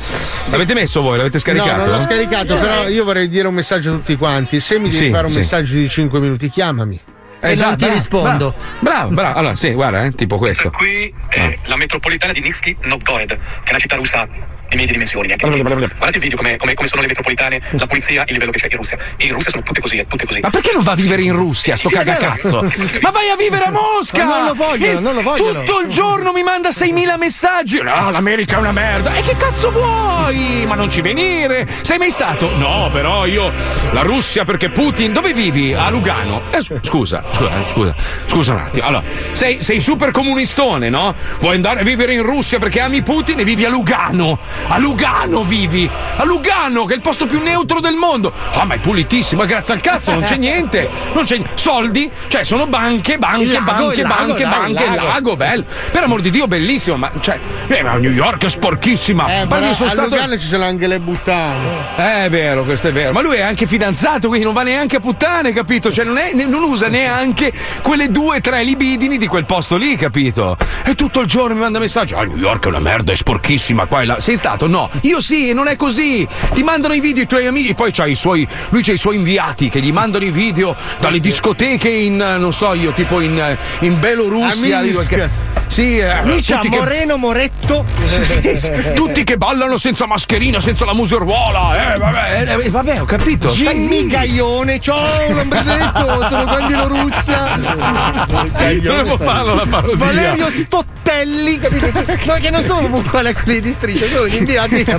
L'avete 0.49 0.73
messo 0.73 1.01
voi? 1.01 1.17
L'avete 1.17 1.39
scaricato? 1.39 1.77
No, 1.77 1.85
non 1.85 1.95
l'ho 1.97 2.01
scaricato, 2.01 2.55
però 2.57 2.87
io 2.87 3.03
vorrei 3.03 3.27
dire 3.27 3.47
un 3.47 3.53
messaggio 3.53 3.91
a 3.91 3.95
tutti 3.95 4.15
quanti. 4.15 4.59
Se 4.59 4.77
mi 4.79 4.89
devi 4.89 5.05
Sì, 5.05 5.09
fare 5.11 5.25
un 5.25 5.31
sì. 5.31 5.37
messaggio 5.37 5.75
di 5.75 5.89
5 5.89 6.19
minuti, 6.19 6.49
chiamami. 6.49 6.99
Esatto, 7.41 7.87
bravo, 8.09 8.55
Bravo, 8.79 9.09
bravo. 9.09 9.39
Allora, 9.39 9.55
sì, 9.55 9.71
guarda, 9.71 10.03
eh, 10.05 10.13
tipo 10.13 10.37
questo. 10.37 10.69
Qui 10.69 11.13
è 11.29 11.57
la 11.65 11.75
metropolitana 11.75 12.33
di 12.33 12.41
Nizhny 12.41 12.77
Novgorod, 12.83 13.27
che 13.29 13.35
è 13.63 13.69
una 13.69 13.79
città 13.79 13.95
russa 13.95 14.27
di 14.71 14.77
medie 14.77 14.93
dimensioni. 14.93 15.27
Neanche. 15.27 15.45
Guardate 15.61 16.15
il 16.15 16.21
video 16.21 16.37
come, 16.37 16.55
come- 16.55 16.73
come 16.75 16.87
sono 16.87 17.01
le 17.01 17.07
metropolitane, 17.07 17.59
la 17.71 17.85
polizia, 17.87 18.23
il 18.25 18.31
livello 18.33 18.51
che 18.51 18.59
c'è 18.59 18.67
in 18.71 18.77
Russia. 18.77 18.97
E 19.17 19.25
in 19.25 19.33
Russia 19.33 19.51
sono 19.51 19.63
tutte 19.63 19.81
così, 19.81 19.97
eh, 19.97 20.07
tutte 20.07 20.25
così. 20.25 20.39
Ma 20.39 20.49
perché 20.49 20.71
non 20.73 20.81
va 20.83 20.93
a 20.93 20.95
vivere 20.95 21.23
in 21.23 21.33
Russia, 21.33 21.75
sto 21.75 21.89
Sì, 21.89 21.95
cagacazzo? 21.95 22.61
Ma 23.01 23.09
vai 23.09 23.29
a 23.29 23.35
vivere 23.35 23.65
a 23.65 23.71
Mosca! 23.71 24.23
Ma 24.23 24.37
non 24.37 24.45
lo 24.45 24.53
vogliono, 24.53 24.97
E 24.99 25.01
non 25.01 25.13
lo 25.13 25.21
vogliono. 25.23 25.63
Tutto 25.63 25.79
il 25.81 25.89
giorno 25.89 26.31
mi 26.31 26.41
manda 26.43 26.69
6.000 26.69 27.17
messaggi. 27.17 27.81
No, 27.81 28.11
l'America 28.11 28.55
è 28.55 28.59
una 28.59 28.71
merda. 28.71 29.13
E 29.13 29.21
che 29.23 29.35
cazzo 29.35 29.71
vuoi? 29.71 30.63
Ma 30.65 30.75
non 30.75 30.89
ci 30.89 31.01
venire. 31.01 31.67
Sei 31.81 31.97
mai 31.97 32.09
stato? 32.11 32.55
No, 32.55 32.89
però 32.93 33.25
io. 33.25 33.51
La 33.91 34.03
Russia 34.03 34.45
perché 34.45 34.69
Putin. 34.69 35.11
Dove 35.11 35.33
vivi? 35.33 35.73
A 35.73 35.89
Lugano. 35.89 36.43
Eh, 36.51 36.79
scusa, 36.81 37.23
scusa, 37.31 37.49
eh, 37.49 37.69
scusa, 37.69 37.95
scusa 38.27 38.53
un 38.53 38.59
attimo. 38.59 38.85
Allora, 38.87 39.03
sei, 39.31 39.63
sei 39.63 39.79
super 39.79 40.11
comunistone, 40.11 40.89
no? 40.89 41.13
Vuoi 41.39 41.55
andare 41.55 41.81
a 41.81 41.83
vivere 41.83 42.13
in 42.13 42.23
Russia 42.23 42.59
perché 42.59 42.79
ami 42.79 43.01
Putin 43.01 43.39
e 43.39 43.43
vivi 43.43 43.65
a 43.65 43.69
Lugano. 43.69 44.37
A 44.67 44.77
Lugano 44.77 45.43
vivi. 45.43 45.89
A 46.17 46.23
Lugano, 46.23 46.85
che 46.85 46.93
è 46.93 46.95
il 46.95 47.01
posto 47.01 47.25
più 47.25 47.41
neutro 47.41 47.79
del 47.79 47.95
mondo. 47.95 48.31
Ah, 48.53 48.65
ma 48.65 48.75
è 48.75 48.79
pulitissimo, 48.79 49.45
grazie 49.45 49.73
al 49.73 49.81
cazzo, 49.81 50.13
non 50.13 50.23
c'è 50.23 50.35
niente. 50.37 50.89
Non 51.13 51.23
c'è 51.25 51.41
soldi, 51.55 52.09
cioè 52.27 52.43
sono 52.43 52.67
banche, 52.67 53.17
banche, 53.17 53.53
lago, 53.53 53.63
banche, 53.71 54.01
lago, 54.01 54.15
banche, 54.25 54.43
dai, 54.43 54.51
banche, 54.51 54.83
lago. 54.95 55.07
lago, 55.07 55.35
bello. 55.37 55.63
Per 55.91 56.03
amor 56.03 56.21
di 56.21 56.29
Dio, 56.29 56.47
bellissimo, 56.47 56.97
ma 56.97 57.11
cioè, 57.19 57.39
eh, 57.67 57.83
ma 57.83 57.93
New 57.93 58.11
York 58.11 58.45
è 58.45 58.49
sporchissima. 58.49 59.41
Eh, 59.41 59.45
Ma 59.45 59.73
sono 59.73 59.89
a 59.89 59.91
stato 59.91 60.09
Lugano 60.09 60.37
ci 60.37 60.47
sono 60.47 60.63
anche 60.65 60.87
le 60.87 60.99
buttane. 60.99 61.65
Eh, 61.97 62.25
è 62.25 62.29
vero, 62.29 62.63
questo 62.63 62.89
è 62.89 62.91
vero. 62.91 63.11
Ma 63.13 63.21
lui 63.21 63.35
è 63.37 63.41
anche 63.41 63.65
fidanzato, 63.65 64.27
quindi 64.27 64.45
non 64.45 64.53
va 64.53 64.63
neanche 64.63 64.97
a 64.97 64.99
puttane, 64.99 65.53
capito? 65.53 65.91
Cioè, 65.91 66.05
non, 66.05 66.17
è- 66.17 66.33
non 66.33 66.63
usa 66.63 66.87
neanche 66.87 67.19
quelle 67.81 68.09
due 68.09 68.37
o 68.37 68.41
tre 68.41 68.63
libidini 68.63 69.17
di 69.17 69.27
quel 69.27 69.45
posto 69.45 69.77
lì, 69.77 69.95
capito? 69.95 70.57
E 70.83 70.95
tutto 70.95 71.19
il 71.21 71.27
giorno 71.27 71.53
mi 71.53 71.61
manda 71.61 71.77
messaggi. 71.79 72.13
Ah, 72.13 72.23
New 72.23 72.37
York 72.37 72.65
è 72.65 72.67
una 72.69 72.79
merda, 72.79 73.11
è 73.11 73.15
sporchissima 73.15 73.85
qua 73.85 74.01
e 74.01 74.05
là. 74.05 74.19
Sei 74.19 74.35
stato? 74.35 74.67
No. 74.67 74.89
Io 75.01 75.21
sì, 75.21 75.53
non 75.53 75.67
è 75.67 75.75
così. 75.75 76.27
Ti 76.53 76.63
mandano 76.63 76.93
i 76.93 76.99
video 76.99 77.23
i 77.23 77.27
tuoi 77.27 77.45
amici, 77.45 77.73
poi 77.75 77.91
c'ha 77.91 78.07
i 78.07 78.15
suoi. 78.15 78.47
Lui 78.69 78.81
c'ha 78.81 78.93
i 78.93 78.97
suoi 78.97 79.15
inviati 79.17 79.69
che 79.69 79.79
gli 79.81 79.91
mandano 79.91 80.25
i 80.25 80.31
video 80.31 80.75
dalle 80.99 81.19
discoteche 81.19 81.89
in, 81.89 82.19
eh, 82.19 82.37
non 82.37 82.53
so 82.53 82.73
io, 82.73 82.91
tipo 82.93 83.19
in, 83.19 83.37
eh, 83.39 83.57
in 83.85 83.99
Belorussia. 83.99 84.81
Sì, 85.67 85.99
eh, 85.99 86.23
Lui 86.23 86.41
c'ha 86.41 86.55
tutti 86.55 86.69
che- 86.69 86.77
Moreno 86.77 87.17
Moretto. 87.17 87.85
sì, 88.05 88.25
sì, 88.25 88.59
sì. 88.59 88.71
Tutti 88.93 89.23
che 89.23 89.37
ballano 89.37 89.77
senza 89.77 90.05
mascherina, 90.05 90.59
senza 90.59 90.85
la 90.85 90.93
museruola. 90.93 91.93
Eh, 91.93 91.97
vabbè, 91.97 92.55
eh, 92.63 92.69
vabbè, 92.69 93.01
ho 93.01 93.05
capito. 93.05 93.47
Jimmy. 93.49 94.07
Gaglione, 94.07 94.79
ciao, 94.79 95.03
Lambredetto, 95.33 96.27
sono 96.27 96.43
qua 96.45 96.59
in 96.59 96.67
Bielorussia. 97.11 98.79
Dovevo 98.81 99.17
farlo 99.17 99.55
la 99.55 99.65
parodia. 99.65 100.05
Valerio 100.05 100.49
Stottelli, 100.49 101.59
capito? 101.59 102.03
Ma 102.25 102.35
che 102.35 102.49
non 102.49 102.61
sono 102.61 102.87
uguali 102.95 103.29
a 103.29 103.33
quelli 103.33 103.59
di 103.59 103.71
striscia, 103.71 104.07
sono 104.07 104.27
gli 104.27 104.35
inviati 104.35 104.83
anche 104.87 104.97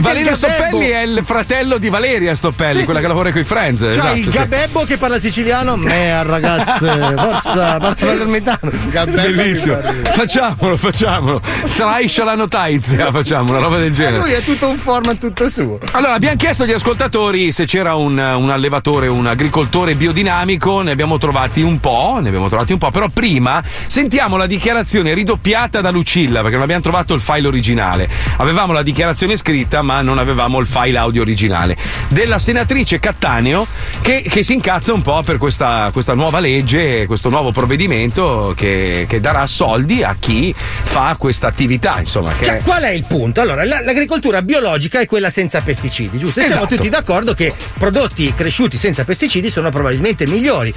Valerio 0.00 0.32
il 0.32 0.36
Gabebbo. 0.36 0.36
Stoppelli 0.36 0.88
è 0.88 1.02
il 1.02 1.20
fratello 1.24 1.78
di 1.78 1.88
Valeria 1.88 2.34
Stoppelli, 2.34 2.80
Sì, 2.80 2.84
quella 2.84 2.98
sì. 2.98 3.04
che 3.04 3.08
lavora 3.08 3.32
con 3.32 3.40
i 3.40 3.44
Friends. 3.44 3.80
C'ha 3.80 3.88
esatto, 3.90 4.16
il 4.16 4.24
sì. 4.24 4.30
Gabebbo 4.30 4.84
che 4.84 4.96
parla 4.96 5.18
siciliano. 5.18 5.76
Me 5.76 6.22
ragazze, 6.22 7.14
forza, 7.16 7.78
parla 7.78 7.94
palermitano. 7.98 8.70
Bellissimo. 9.06 9.80
Facciamolo, 10.10 10.76
facciamolo. 10.76 11.40
Striscia 11.64 12.24
la 12.24 12.34
notizia, 12.34 13.10
facciamo 13.10 13.50
una 13.50 13.60
roba 13.60 13.78
del 13.78 13.92
genere. 13.92 14.18
Lui 14.18 14.32
è 14.32 14.42
tutto 14.42 14.68
un 14.68 14.76
format 14.76 15.18
tutto 15.18 15.48
suo. 15.48 15.78
Allora, 15.92 16.14
abbiamo 16.14 16.36
chiesto 16.36 16.64
agli 16.64 16.72
ascoltatori 16.72 17.52
se 17.52 17.64
c'era 17.64 17.94
un, 17.94 18.18
un 18.18 18.50
allevatore, 18.50 19.08
un 19.08 19.26
agricoltore 19.26 19.94
biodinamico, 19.94 20.82
ne 20.82 20.92
abbiamo 20.98 21.18
trovati 21.18 21.62
un 21.62 21.78
po', 21.78 22.18
ne 22.20 22.26
abbiamo 22.26 22.48
trovati 22.48 22.72
un 22.72 22.78
po', 22.78 22.90
però 22.90 23.06
prima 23.08 23.62
sentiamo 23.86 24.36
la 24.36 24.46
dichiarazione 24.46 25.14
ridoppiata 25.14 25.80
da 25.80 25.90
Lucilla, 25.90 26.40
perché 26.40 26.54
non 26.54 26.62
abbiamo 26.62 26.82
trovato 26.82 27.14
il 27.14 27.20
file 27.20 27.46
originale. 27.46 28.08
Avevamo 28.38 28.72
la 28.72 28.82
dichiarazione 28.82 29.36
scritta, 29.36 29.80
ma 29.82 30.02
non 30.02 30.18
avevamo 30.18 30.58
il 30.58 30.66
file 30.66 30.98
audio 30.98 31.22
originale. 31.22 31.76
Della 32.08 32.40
senatrice 32.40 32.98
Cattaneo, 32.98 33.64
che, 34.00 34.22
che 34.28 34.42
si 34.42 34.54
incazza 34.54 34.92
un 34.92 35.02
po' 35.02 35.22
per 35.22 35.38
questa, 35.38 35.90
questa 35.92 36.14
nuova 36.14 36.40
legge, 36.40 37.06
questo 37.06 37.28
nuovo 37.28 37.52
provvedimento 37.52 38.52
che, 38.56 39.06
che 39.08 39.20
darà 39.20 39.46
soldi 39.46 40.02
a 40.02 40.16
chi 40.18 40.52
fa 40.56 41.14
questa 41.16 41.46
attività, 41.46 42.00
insomma. 42.00 42.32
Che 42.32 42.44
Cioè, 42.44 42.62
qual 42.64 42.82
è 42.82 42.90
il 42.90 43.04
punto? 43.04 43.40
Allora, 43.40 43.64
la- 43.64 43.82
l'agricoltura 43.82 44.42
biologica 44.42 44.98
è 44.98 45.06
quella 45.06 45.30
senza 45.30 45.60
pesticidi, 45.60 46.18
giusto? 46.18 46.40
E 46.40 46.46
siamo 46.46 46.62
Esatto. 46.62 46.74
tutti 46.74 46.88
d'accordo 46.88 47.34
che 47.34 47.52
prodotti 47.78 48.34
cresciuti 48.34 48.76
senza 48.76 49.04
pesticidi 49.04 49.48
sono 49.48 49.70
probabilmente 49.70 50.26
migliori. 50.26 50.74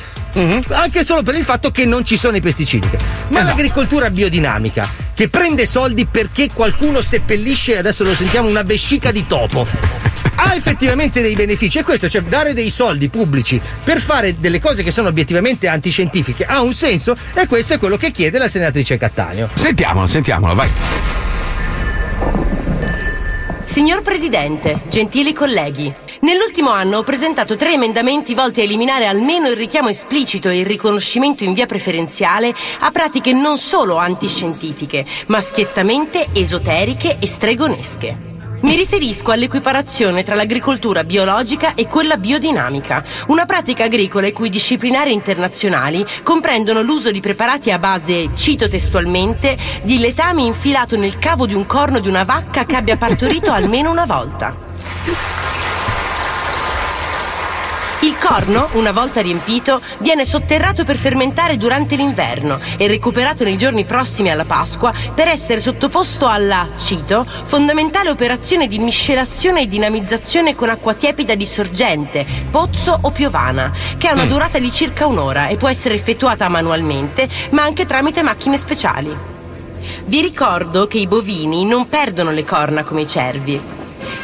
Anche 0.69 1.03
solo 1.03 1.23
per 1.23 1.35
il 1.35 1.43
fatto 1.43 1.71
che 1.71 1.85
non 1.85 2.05
ci 2.05 2.17
sono 2.17 2.35
i 2.37 2.41
pesticidi. 2.41 2.87
Ma 3.29 3.39
Esatto. 3.39 3.57
l'agricoltura 3.57 4.09
biodinamica, 4.09 4.87
che 5.13 5.27
prende 5.29 5.65
soldi 5.65 6.05
perché 6.05 6.49
qualcuno 6.53 7.01
seppellisce, 7.01 7.77
adesso 7.77 8.03
lo 8.03 8.15
sentiamo, 8.15 8.47
una 8.47 8.63
vescica 8.63 9.11
di 9.11 9.25
topo. 9.27 9.67
ha 10.35 10.55
effettivamente 10.55 11.21
dei 11.21 11.35
benefici 11.35 11.77
e 11.77 11.83
questo, 11.83 12.09
cioè 12.09 12.21
dare 12.23 12.53
dei 12.53 12.71
soldi 12.71 13.09
pubblici 13.09 13.61
per 13.83 13.99
fare 14.01 14.39
delle 14.39 14.59
cose 14.59 14.81
che 14.81 14.89
sono 14.89 15.09
obiettivamente 15.09 15.67
antiscientifiche 15.67 16.45
ha 16.45 16.61
un 16.61 16.73
senso 16.73 17.15
e 17.35 17.45
questo 17.45 17.73
è 17.73 17.77
quello 17.77 17.95
che 17.97 18.09
chiede 18.09 18.39
la 18.39 18.47
senatrice 18.47 18.97
Cattaneo. 18.97 19.49
Sentiamolo, 19.53 20.07
sentiamolo, 20.07 20.55
vai. 20.55 20.69
Signor 23.63 24.01
Presidente, 24.01 24.81
gentili 24.89 25.31
colleghi, 25.33 25.93
nell'ultimo 26.21 26.69
anno 26.71 26.97
ho 26.97 27.03
presentato 27.03 27.55
tre 27.55 27.73
emendamenti 27.73 28.33
volti 28.33 28.61
a 28.61 28.63
eliminare 28.63 29.05
almeno 29.05 29.47
il 29.47 29.55
richiamo 29.55 29.89
esplicito 29.89 30.49
e 30.49 30.59
il 30.59 30.65
riconoscimento 30.65 31.43
in 31.43 31.53
via 31.53 31.65
preferenziale 31.65 32.53
a 32.79 32.91
pratiche 32.91 33.33
non 33.33 33.57
solo 33.57 33.97
antiscientifiche, 33.97 35.05
ma 35.27 35.39
schiettamente 35.41 36.27
esoteriche 36.33 37.17
e 37.19 37.27
stregonesche. 37.27 38.29
Mi 38.61 38.75
riferisco 38.75 39.31
all'equiparazione 39.31 40.23
tra 40.23 40.35
l'agricoltura 40.35 41.03
biologica 41.03 41.73
e 41.73 41.87
quella 41.87 42.17
biodinamica, 42.17 43.03
una 43.27 43.45
pratica 43.45 43.85
agricola 43.85 44.27
i 44.27 44.33
cui 44.33 44.49
disciplinari 44.49 45.11
internazionali 45.11 46.05
comprendono 46.21 46.83
l'uso 46.83 47.09
di 47.09 47.19
preparati 47.19 47.71
a 47.71 47.79
base, 47.79 48.35
cito 48.35 48.69
testualmente, 48.69 49.57
di 49.81 49.97
letame 49.97 50.43
infilato 50.43 50.95
nel 50.95 51.17
cavo 51.17 51.47
di 51.47 51.55
un 51.55 51.65
corno 51.65 51.99
di 51.99 52.07
una 52.07 52.23
vacca 52.23 52.65
che 52.65 52.75
abbia 52.75 52.97
partorito 52.97 53.51
almeno 53.51 53.89
una 53.89 54.05
volta. 54.05 54.55
Il 58.03 58.17
corno, 58.17 58.67
una 58.73 58.91
volta 58.91 59.21
riempito, 59.21 59.79
viene 59.99 60.25
sotterrato 60.25 60.83
per 60.83 60.97
fermentare 60.97 61.55
durante 61.55 61.95
l'inverno 61.95 62.59
e 62.77 62.87
recuperato 62.87 63.43
nei 63.43 63.57
giorni 63.57 63.85
prossimi 63.85 64.31
alla 64.31 64.43
Pasqua 64.43 64.91
per 65.13 65.27
essere 65.27 65.59
sottoposto 65.59 66.25
alla, 66.25 66.67
cito, 66.77 67.27
fondamentale 67.43 68.09
operazione 68.09 68.67
di 68.67 68.79
miscelazione 68.79 69.61
e 69.61 69.67
dinamizzazione 69.67 70.55
con 70.55 70.69
acqua 70.69 70.95
tiepida 70.95 71.35
di 71.35 71.45
sorgente, 71.45 72.25
pozzo 72.49 72.97
o 72.99 73.11
piovana, 73.11 73.71
che 73.99 74.07
ha 74.07 74.13
una 74.13 74.25
Mm. 74.25 74.29
durata 74.29 74.57
di 74.57 74.71
circa 74.71 75.05
un'ora 75.05 75.47
e 75.47 75.57
può 75.57 75.69
essere 75.69 75.93
effettuata 75.93 76.49
manualmente, 76.49 77.29
ma 77.51 77.61
anche 77.61 77.85
tramite 77.85 78.23
macchine 78.23 78.57
speciali. 78.57 79.15
Vi 80.05 80.21
ricordo 80.21 80.87
che 80.87 80.97
i 80.97 81.05
bovini 81.05 81.65
non 81.65 81.87
perdono 81.87 82.31
le 82.31 82.43
corna 82.43 82.83
come 82.83 83.01
i 83.01 83.07
cervi. 83.07 83.61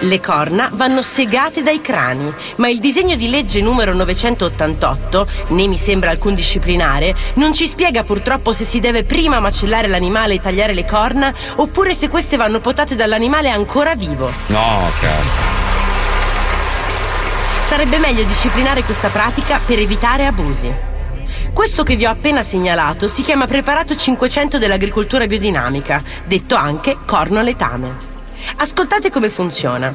Le 0.02 0.20
corna 0.20 0.70
vanno 0.74 1.02
segate 1.02 1.64
dai 1.64 1.82
crani, 1.82 2.32
ma 2.58 2.68
il 2.70 2.80
disegno 2.80 3.16
di 3.16 3.32
legge 3.32 3.62
numero 3.62 3.96
988, 3.96 5.28
né 5.48 5.66
mi 5.66 5.78
sembra 5.78 6.12
alcun 6.12 6.36
disciplinare, 6.36 7.16
non 7.36 7.52
ci 7.52 7.66
spiega 7.66 8.04
purtroppo 8.04 8.54
se 8.54 8.64
si 8.64 8.80
deve 8.80 9.04
prima 9.04 9.40
macellare 9.40 9.88
l'animale 9.88 10.36
e 10.36 10.40
tagliare 10.40 10.76
le 10.76 10.86
corna 10.86 11.34
oppure 11.56 11.96
se 11.96 12.10
queste 12.10 12.38
vanno 12.38 12.60
potate 12.60 12.94
dall'animale 12.94 13.50
ancora 13.50 13.96
vivo. 13.96 14.32
No, 14.48 14.88
cazzo. 15.00 15.42
Sarebbe 17.66 17.98
meglio 17.98 18.24
disciplinare 18.24 18.84
questa 18.84 19.10
pratica 19.10 19.60
per 19.66 19.80
evitare 19.80 20.28
abusi. 20.28 20.72
Questo 21.52 21.82
che 21.82 21.96
vi 21.96 22.06
ho 22.06 22.12
appena 22.12 22.44
segnalato 22.44 23.08
si 23.08 23.24
chiama 23.24 23.48
preparato 23.48 23.96
500 23.96 24.60
dell'agricoltura 24.60 25.26
biodinamica, 25.26 26.04
detto 26.24 26.54
anche 26.54 26.98
corno 27.04 27.42
letame. 27.42 28.17
Ascoltate 28.60 29.12
come 29.12 29.30
funziona. 29.30 29.94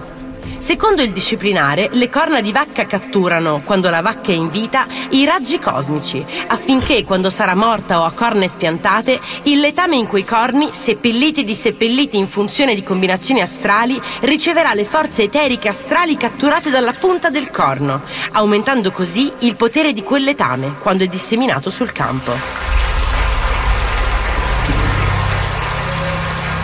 Secondo 0.58 1.02
il 1.02 1.10
disciplinare, 1.10 1.88
le 1.90 2.08
corna 2.08 2.40
di 2.40 2.52
vacca 2.52 2.86
catturano, 2.86 3.60
quando 3.64 3.90
la 3.90 4.02
vacca 4.02 4.30
è 4.30 4.34
in 4.34 4.50
vita, 4.50 4.86
i 5.10 5.24
raggi 5.24 5.58
cosmici, 5.58 6.24
affinché 6.46 7.02
quando 7.02 7.28
sarà 7.28 7.56
morta 7.56 8.00
o 8.00 8.04
a 8.04 8.12
corna 8.12 8.44
espiantate, 8.44 9.18
il 9.44 9.58
letame 9.58 9.96
in 9.96 10.06
quei 10.06 10.24
corni, 10.24 10.72
seppelliti 10.72 11.40
e 11.40 11.44
disseppelliti 11.44 12.16
in 12.16 12.28
funzione 12.28 12.76
di 12.76 12.84
combinazioni 12.84 13.40
astrali, 13.40 14.00
riceverà 14.20 14.74
le 14.74 14.84
forze 14.84 15.24
eteriche 15.24 15.68
astrali 15.68 16.16
catturate 16.16 16.70
dalla 16.70 16.92
punta 16.92 17.30
del 17.30 17.50
corno, 17.50 18.02
aumentando 18.30 18.92
così 18.92 19.32
il 19.40 19.56
potere 19.56 19.92
di 19.92 20.04
quel 20.04 20.22
letame 20.22 20.76
quando 20.78 21.02
è 21.02 21.08
disseminato 21.08 21.68
sul 21.68 21.90
campo. 21.90 22.82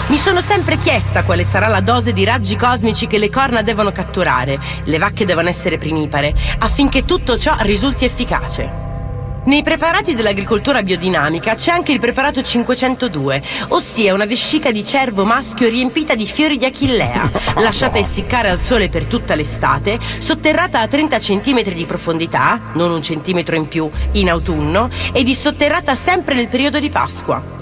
Mi 0.09 0.17
sono 0.17 0.41
sempre 0.41 0.79
chiesta 0.79 1.23
quale 1.23 1.45
sarà 1.45 1.69
la 1.69 1.81
dose 1.81 2.15
di 2.15 2.25
raggi 2.25 2.57
cosmici 2.57 3.07
che 3.07 3.19
le 3.19 3.29
corna 3.29 3.61
devono 3.61 3.93
catturare. 3.93 4.59
Le 4.85 4.97
vacche 4.97 5.27
devono 5.27 5.51
essere 5.51 5.77
primipare, 5.77 6.35
affinché 6.61 7.05
tutto 7.05 7.37
ciò 7.37 7.55
risulti 7.59 8.07
efficace. 8.07 8.87
Nei 9.45 9.63
preparati 9.63 10.15
dell'agricoltura 10.15 10.83
biodinamica 10.83 11.55
c'è 11.55 11.73
anche 11.73 11.93
il 11.93 12.01
preparato 12.01 12.41
502, 12.41 13.43
ossia 13.69 14.15
una 14.15 14.25
vescica 14.25 14.73
di 14.73 14.85
cervo 14.85 15.27
maschio 15.27 15.69
riempita 15.69 16.15
di 16.15 16.27
fiori 16.27 16.57
di 16.57 16.65
achillea, 16.65 17.31
lasciata 17.61 17.99
essiccare 17.99 18.49
al 18.49 18.59
sole 18.59 18.89
per 18.89 19.05
tutta 19.05 19.35
l'estate, 19.35 19.99
sotterrata 20.21 20.81
a 20.81 20.89
30 20.89 21.19
cm 21.19 21.63
di 21.65 21.85
profondità, 21.85 22.59
non 22.73 22.91
un 22.91 23.03
centimetro 23.03 23.57
in 23.57 23.69
più, 23.69 23.91
in 24.13 24.31
autunno, 24.31 24.89
e 25.13 25.23
dissotterrata 25.23 25.95
sempre 25.95 26.35
nel 26.35 26.49
periodo 26.49 26.79
di 26.79 26.89
Pasqua. 26.89 27.59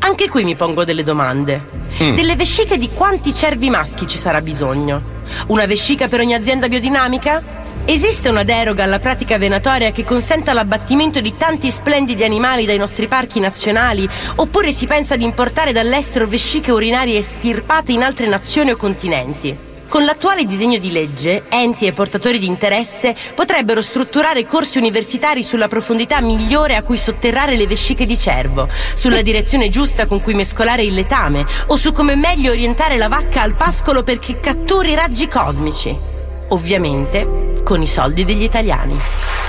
Anche 0.00 0.28
qui 0.28 0.44
mi 0.44 0.54
pongo 0.54 0.84
delle 0.84 1.02
domande. 1.02 1.76
Mm. 2.02 2.14
Delle 2.14 2.36
vesciche 2.36 2.78
di 2.78 2.90
quanti 2.94 3.34
cervi 3.34 3.68
maschi 3.68 4.06
ci 4.06 4.18
sarà 4.18 4.40
bisogno? 4.40 5.16
Una 5.48 5.66
vescica 5.66 6.08
per 6.08 6.20
ogni 6.20 6.34
azienda 6.34 6.68
biodinamica? 6.68 7.42
Esiste 7.84 8.28
una 8.28 8.42
deroga 8.42 8.84
alla 8.84 8.98
pratica 8.98 9.38
venatoria 9.38 9.92
che 9.92 10.04
consenta 10.04 10.52
l'abbattimento 10.52 11.20
di 11.20 11.36
tanti 11.36 11.70
splendidi 11.70 12.22
animali 12.22 12.66
dai 12.66 12.76
nostri 12.76 13.08
parchi 13.08 13.40
nazionali? 13.40 14.08
Oppure 14.36 14.72
si 14.72 14.86
pensa 14.86 15.16
di 15.16 15.24
importare 15.24 15.72
dall'estero 15.72 16.26
vesciche 16.26 16.70
urinarie 16.70 17.18
estirpate 17.18 17.92
in 17.92 18.02
altre 18.02 18.28
nazioni 18.28 18.70
o 18.70 18.76
continenti? 18.76 19.67
Con 19.88 20.04
l'attuale 20.04 20.44
disegno 20.44 20.76
di 20.76 20.92
legge, 20.92 21.44
enti 21.48 21.86
e 21.86 21.94
portatori 21.94 22.38
di 22.38 22.46
interesse 22.46 23.16
potrebbero 23.34 23.80
strutturare 23.80 24.44
corsi 24.44 24.76
universitari 24.76 25.42
sulla 25.42 25.66
profondità 25.66 26.20
migliore 26.20 26.76
a 26.76 26.82
cui 26.82 26.98
sotterrare 26.98 27.56
le 27.56 27.66
vesciche 27.66 28.04
di 28.04 28.18
cervo, 28.18 28.68
sulla 28.94 29.22
direzione 29.22 29.70
giusta 29.70 30.04
con 30.04 30.20
cui 30.20 30.34
mescolare 30.34 30.84
il 30.84 30.92
letame 30.92 31.46
o 31.68 31.76
su 31.76 31.92
come 31.92 32.16
meglio 32.16 32.50
orientare 32.50 32.98
la 32.98 33.08
vacca 33.08 33.40
al 33.40 33.54
pascolo 33.54 34.02
perché 34.02 34.38
catturi 34.40 34.94
raggi 34.94 35.26
cosmici. 35.26 35.96
Ovviamente 36.48 37.62
con 37.64 37.80
i 37.80 37.86
soldi 37.86 38.26
degli 38.26 38.42
italiani. 38.42 39.47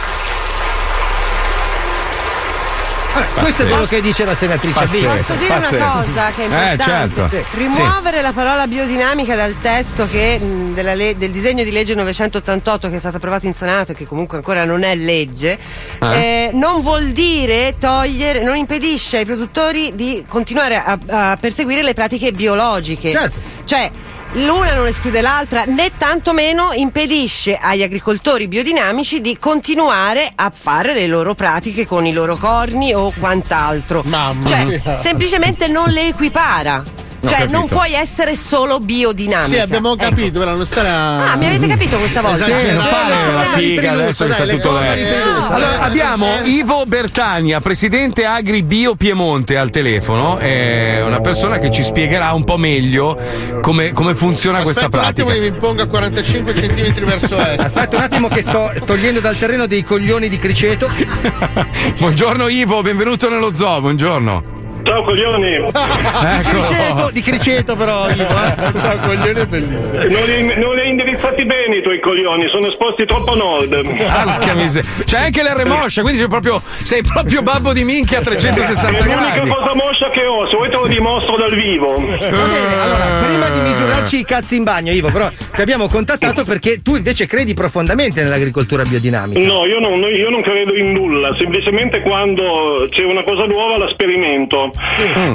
Questo 3.40 3.64
è 3.64 3.68
quello 3.68 3.86
che 3.86 4.02
dice 4.02 4.26
la 4.26 4.36
senatrice 4.36 4.80
Pazzesco. 4.80 5.08
Posso 5.08 5.34
dire 5.36 5.54
una 5.56 5.68
cosa 5.68 6.32
che 6.36 6.42
è 6.48 6.52
Eh, 6.52 6.72
importante? 6.72 7.30
certo. 7.30 7.48
Rimuovere 7.58 8.22
la 8.22 8.32
parola 8.34 8.68
biodinamica 8.68 9.36
dal 9.36 9.56
testo 9.62 10.08
che, 10.08 10.40
le- 10.74 11.18
del 11.18 11.32
disegno 11.32 11.64
di 11.64 11.72
legge 11.72 11.96
988 11.96 12.90
che 12.90 12.96
è 12.96 13.00
stato 13.00 13.18
approvato 13.18 13.46
in 13.46 13.54
Senato 13.54 13.92
e 13.92 13.96
che 13.96 14.06
comunque 14.06 14.38
ancora 14.38 14.64
non 14.66 14.84
è 14.84 14.96
legge, 14.96 15.58
Ah. 16.00 16.16
eh, 16.16 16.50
non 16.54 16.82
vuol 16.82 17.08
dire 17.10 17.76
togliere, 17.80 18.42
non 18.44 18.56
impedisce 18.56 19.18
ai 19.18 19.26
produttori 19.26 19.92
di 19.96 20.24
continuare 20.28 20.76
a, 20.82 20.98
a 21.08 21.38
perseguire 21.40 21.84
le 21.84 21.94
pratiche 21.94 22.32
biologiche. 22.32 23.32
Cioè, 23.66 23.92
L'una 24.34 24.76
non 24.76 24.86
esclude 24.86 25.22
l'altra, 25.22 25.64
né 25.66 25.90
tantomeno 25.98 26.70
impedisce 26.74 27.58
agli 27.60 27.82
agricoltori 27.82 28.48
biodinamici 28.48 29.22
di 29.22 29.36
continuare 29.40 30.32
a 30.36 30.52
fare 30.54 30.94
le 30.94 31.08
loro 31.08 31.34
pratiche 31.34 31.88
con 31.88 32.06
i 32.06 32.14
loro 32.14 32.36
corni 32.36 32.94
o 32.94 33.12
quant'altro. 33.20 34.04
cioè, 34.46 34.66
mia. 34.66 34.94
semplicemente 34.94 35.68
non 35.68 35.90
le 35.90 36.10
equipara. 36.10 36.84
Cioè, 37.22 37.40
capito. 37.40 37.52
non 37.52 37.68
puoi 37.68 37.94
essere 37.94 38.36
solo 38.36 38.80
biodinamica. 38.80 39.48
Sì, 39.48 39.58
abbiamo 39.60 39.94
Ecco. 39.94 40.04
capito, 40.10 40.40
però 40.40 40.56
non 40.56 40.66
stare 40.66 40.90
a. 40.90 41.32
Ah, 41.32 41.36
mi 41.36 41.48
avete 41.48 41.68
capito 41.68 41.98
questa 41.98 42.22
volta? 42.22 42.46
Sì, 42.46 42.52
non 42.52 42.86
fare 42.86 43.26
no, 43.26 43.32
la 43.34 43.44
figa 43.56 43.92
adesso 43.92 44.26
che 44.26 44.46
le 44.46 44.54
tutto 44.56 44.74
Pelusa, 44.78 45.48
Allora, 45.50 45.80
abbiamo 45.82 46.28
Ivo 46.46 46.86
Bertagna, 46.86 47.60
presidente 47.60 48.26
Agri 48.26 48.64
Bio 48.64 48.96
Piemonte 48.96 49.58
al 49.58 49.70
telefono, 49.70 50.38
è 50.38 51.02
una 51.04 51.20
persona 51.20 51.60
che 51.60 51.72
ci 51.72 51.84
spiegherà 51.84 52.32
un 52.34 52.44
po' 52.44 52.58
meglio 52.58 53.18
come, 53.62 53.92
come 53.92 54.16
funziona 54.16 54.62
questa 54.62 54.86
Aspetta 54.86 54.98
un 55.02 55.08
attimo 55.10 55.28
pratica. 55.28 55.46
che 55.46 55.52
mi 55.52 55.58
ponga 55.58 55.86
45 55.86 56.54
cm 56.54 57.06
verso 57.06 57.38
est. 57.38 57.60
Aspetta 57.60 57.98
un 57.98 58.04
attimo 58.04 58.28
che 58.30 58.42
sto 58.42 58.72
togliendo 58.86 59.20
dal 59.20 59.38
terreno 59.38 59.66
dei 59.68 59.84
coglioni 59.84 60.30
di 60.30 60.38
criceto. 60.38 60.90
Buongiorno 62.00 62.48
Ivo, 62.48 62.82
benvenuto 62.82 63.30
nello 63.30 63.54
zoo, 63.54 63.82
buongiorno. 63.82 64.58
Ciao 64.90 65.04
coglioni! 65.04 65.54
Ecco. 65.54 65.72
Di 65.72 66.50
criceto, 66.50 67.10
di 67.12 67.22
criceto 67.22 67.76
però, 67.76 68.10
Ivo. 68.10 68.24
Eh. 68.24 68.80
Ciao, 68.80 68.98
coglione 68.98 69.46
bellissimo. 69.46 70.00
Non 70.00 70.24
li, 70.26 70.56
non 70.58 70.74
li 70.74 70.82
hai 70.82 70.90
indirizzati 70.90 71.46
bene 71.46 71.78
i 71.78 71.84
tuoi 71.84 72.00
coglioni, 72.00 72.50
sono 72.50 72.66
esposti 72.66 73.06
troppo 73.06 73.34
a 73.34 73.36
nord. 73.36 73.82
Porca 73.86 74.54
miseria. 74.56 74.90
C'è 75.06 75.20
anche 75.26 75.44
l'R 75.44 75.64
moscia, 75.68 76.02
quindi 76.02 76.18
sei 76.18 76.28
proprio, 76.28 76.60
sei 76.60 77.04
proprio 77.04 77.44
babbo 77.44 77.72
di 77.72 77.84
minchia 77.84 78.18
a 78.18 78.22
360 78.22 78.98
È 78.98 79.04
l'unica 79.04 79.34
gradi. 79.36 79.50
cosa 79.52 79.76
moscia 79.76 80.10
che 80.10 80.26
ho, 80.26 80.50
se 80.50 80.56
vuoi 80.56 80.70
te 80.72 80.76
lo 80.78 80.88
dimostro 80.88 81.38
dal 81.38 81.54
vivo. 81.54 81.86
Va 81.86 82.48
bene, 82.48 82.82
allora, 82.82 83.06
prima 83.24 83.50
di 83.50 83.60
misurarci 83.60 84.18
i 84.20 84.26
cazzi 84.26 84.56
in 84.56 84.64
bagno, 84.64 84.92
Ivo, 84.92 85.12
però 85.12 85.30
ti 85.54 85.62
abbiamo 85.62 85.88
contattato 85.88 86.44
perché 86.44 86.82
tu 86.82 86.96
invece 86.96 87.28
credi 87.28 87.54
profondamente 87.54 88.24
nell'agricoltura 88.24 88.82
biodinamica. 88.84 89.40
No, 89.40 89.66
io 89.68 89.80
non, 89.80 90.00
io 90.00 90.32
non 90.32 90.42
credo 90.42 90.76
in 90.76 90.94
nulla, 90.94 91.36
semplicemente 91.38 92.02
quando 92.02 92.88
c'è 92.90 93.04
una 93.04 93.22
cosa 93.22 93.46
nuova 93.46 93.78
la 93.78 93.88
sperimento. 93.92 94.72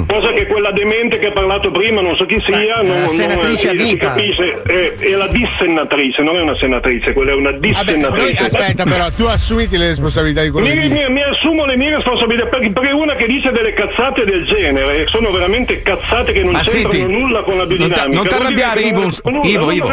Cosa 0.07 0.31
che 0.33 0.47
quella 0.47 0.71
demente 0.71 1.17
che 1.19 1.27
ha 1.27 1.31
parlato 1.31 1.71
prima, 1.71 2.01
non 2.01 2.11
so 2.15 2.25
chi 2.25 2.37
sia, 2.45 2.81
non, 2.81 2.99
non- 2.99 3.07
senatrice 3.07 3.69
a 3.69 3.71
si 3.71 3.77
vita. 3.77 4.07
capisce, 4.07 4.61
è, 4.63 4.93
è 4.95 5.11
la 5.15 5.27
dissennatrice, 5.27 6.21
non 6.23 6.37
è 6.37 6.41
una 6.41 6.55
senatrice, 6.57 7.13
quella 7.13 7.31
è 7.31 7.35
una 7.35 7.51
Vabbè, 7.51 7.67
dissennatrice. 7.67 8.43
aspetta, 8.43 8.83
però, 8.83 9.09
tu 9.11 9.23
assumiti 9.25 9.77
le 9.77 9.87
responsabilità 9.87 10.41
di 10.41 10.49
quello 10.49 10.67
Mi, 10.67 10.77
che 10.77 10.87
mi- 10.89 11.09
mi 11.09 11.23
assumo 11.23 11.65
le 11.65 11.77
mie 11.77 11.89
responsabilità 11.95 12.45
perché, 12.47 12.69
perché 12.71 12.91
una 12.91 13.13
che 13.15 13.25
dice 13.25 13.51
delle 13.51 13.73
cazzate 13.73 14.25
del 14.25 14.45
genere 14.45 15.05
sono 15.07 15.29
veramente 15.31 15.81
cazzate 15.81 16.31
che 16.31 16.43
non 16.43 16.53
Ma 16.53 16.59
c'entrano 16.61 16.91
senti, 16.91 17.11
nulla 17.13 17.41
con 17.43 17.53
la 17.57 17.65
non 17.65 17.67
biodinamica. 17.67 18.15
non 18.15 18.27
ti 18.27 18.33
arrabbiare, 18.33 18.81
non- 18.91 19.11
Ivo, 19.43 19.45
Ivo, 19.47 19.65
non 19.65 19.75
Ivo. 19.75 19.87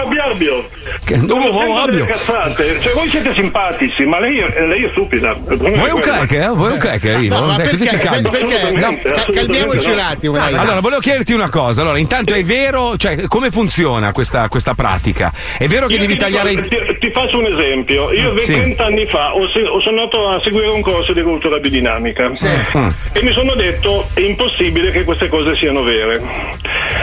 Che- 1.05 1.17
Sono 1.17 1.35
oh, 1.35 1.87
delle 1.87 2.07
cazzate. 2.07 2.81
Cioè, 2.81 2.93
voi 2.93 3.09
siete 3.09 3.33
simpatici, 3.35 4.05
ma 4.05 4.19
lei, 4.21 4.37
lei 4.67 4.85
è 4.85 4.89
stupida. 4.91 5.35
Vuoi 5.35 5.91
un 5.91 6.01
cracker? 6.01 6.43
eh? 6.43 6.49
Vuoi 6.49 6.73
un 6.73 6.79
cracker, 6.79 7.23
Ivo? 7.23 7.39
No, 7.41 7.47
ma 7.47 7.57
perché? 7.57 7.77
ti 7.77 7.97
calmi. 7.97 8.29
Perché? 8.31 9.32
Calmiamoci 9.33 9.87
no. 9.89 9.93
un 9.95 9.99
attimo, 10.01 10.35
dai. 10.37 10.55
Allora, 10.55 10.81
volevo 10.81 11.01
chiederti 11.01 11.33
una 11.33 11.49
cosa. 11.51 11.83
Allora, 11.83 11.99
intanto 11.99 12.35
è 12.35 12.43
vero, 12.43 12.97
cioè, 12.97 13.27
come 13.29 13.51
funziona 13.51 14.13
questa, 14.13 14.49
questa 14.49 14.75
pratica? 14.75 15.33
È 15.59 15.67
vero 15.67 15.87
che 15.87 15.95
Io 15.95 15.99
devi 16.01 16.13
ti 16.15 16.19
tagliare 16.19 16.51
dico- 16.51 16.63
il. 16.63 16.69
ti, 16.69 16.99
ti 17.07 17.11
faccio 17.13 17.39
un 17.39 17.47
esempio. 17.47 18.13
Io 18.13 18.37
Sì. 18.39 18.55
20 18.55 18.81
anni 18.83 19.07
fa 19.07 19.35
ho, 19.35 19.43
ho 19.45 19.81
sono 19.81 20.01
andato 20.03 20.29
a 20.29 20.41
seguire 20.41 20.69
un 20.69 20.81
corso 20.81 21.13
di 21.13 21.23
cultura 21.23 21.59
biodinamica 21.59 22.29
Mm. 22.29 22.89
e 23.13 23.23
mi 23.23 23.33
sono 23.33 23.55
detto 23.55 24.09
è 24.15 24.21
impossibile 24.21 24.91
che 24.91 25.05
queste 25.05 25.29
cose 25.29 25.57
siano 25.57 25.83
vere. 25.83 26.21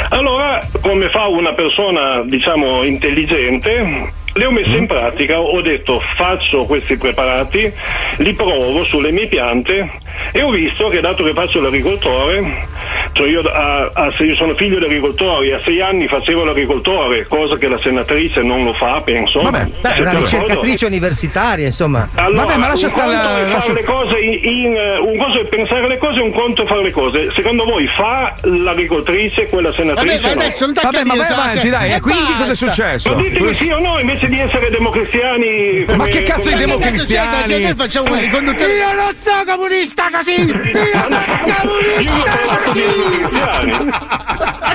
Allora, 0.09 0.59
come 0.81 1.09
fa 1.09 1.27
una 1.27 1.53
persona, 1.53 2.23
diciamo, 2.25 2.83
intelligente, 2.83 4.11
le 4.33 4.45
ho 4.45 4.51
messe 4.51 4.69
in 4.75 4.87
pratica, 4.87 5.39
ho 5.39 5.61
detto 5.61 5.99
faccio 6.15 6.65
questi 6.65 6.95
preparati, 6.97 7.71
li 8.17 8.33
provo 8.33 8.83
sulle 8.83 9.11
mie 9.11 9.27
piante 9.27 9.91
e 10.31 10.41
ho 10.41 10.49
visto 10.49 10.87
che 10.89 10.99
dato 11.01 11.23
che 11.23 11.33
faccio 11.33 11.59
l'agricoltore, 11.61 12.67
cioè 13.13 13.27
io, 13.27 13.41
a- 13.41 13.89
a- 13.93 14.11
se 14.11 14.23
io 14.23 14.35
sono 14.35 14.53
figlio 14.55 14.77
di 14.79 14.85
agricoltori, 14.85 15.51
a 15.51 15.59
sei 15.63 15.81
anni 15.81 16.07
facevo 16.07 16.43
l'agricoltore, 16.45 17.25
cosa 17.27 17.57
che 17.57 17.67
la 17.67 17.79
senatrice 17.79 18.41
non 18.41 18.63
lo 18.63 18.73
fa, 18.73 19.01
penso. 19.03 19.41
Beh, 19.49 19.57
Siete 19.65 19.79
una 19.81 19.93
d'accordo? 20.11 20.19
ricercatrice 20.19 20.85
universitaria, 20.85 21.65
insomma. 21.65 22.07
Allora, 22.15 22.43
Vabbè, 22.45 22.57
ma 22.57 22.67
lascia 22.67 22.85
un 22.85 22.91
stare 22.91 23.13
conto 23.13 23.27
la- 23.27 23.47
lascia- 23.47 23.73
le 23.73 23.83
cose 23.83 24.19
in, 24.19 24.39
in- 24.43 24.77
un 25.01 25.17
conto 25.17 25.39
è 25.41 25.45
pensare 25.45 25.87
le 25.87 25.97
cose, 25.97 26.19
un 26.19 26.31
conto 26.31 26.63
è 26.63 26.65
fare 26.67 26.83
le 26.83 26.91
cose. 26.91 27.31
Secondo 27.33 27.65
voi 27.65 27.87
fa 27.97 28.33
l'agricoltrice 28.43 29.47
quella 29.47 29.73
senatrice? 29.73 30.15
Vabbè, 30.19 30.27
ma 30.27 30.33
no? 30.35 30.39
adesso 30.41 30.65
non 30.65 30.73
Vabbè, 30.81 31.03
ma 31.03 31.15
vai 31.15 31.31
avanti, 31.31 31.69
dai. 31.69 31.91
e 31.93 31.99
quindi 31.99 32.33
cosa 32.37 32.51
è 32.51 32.55
successo? 32.55 33.15
Ma 33.15 33.21
ditemi 33.21 33.53
sì 33.53 33.69
o 33.71 33.79
no, 33.79 33.99
invece 33.99 34.27
di 34.29 34.39
essere 34.39 34.69
democristiani. 34.69 35.85
Ma 35.95 36.05
che 36.05 36.23
cazzo 36.23 36.49
di 36.49 36.55
democristiani? 36.55 37.53
Che 37.53 37.59
noi 37.59 37.73
facciamo 37.73 38.15
i 38.15 38.29
conduttori. 38.29 38.73
Io 38.73 38.93
non 38.93 39.13
sono 39.13 39.43
comunista 39.45 40.09
così! 40.11 40.39
Io 40.39 41.05
sono 41.07 41.23
comunista 41.57 42.61
così! 42.63 42.81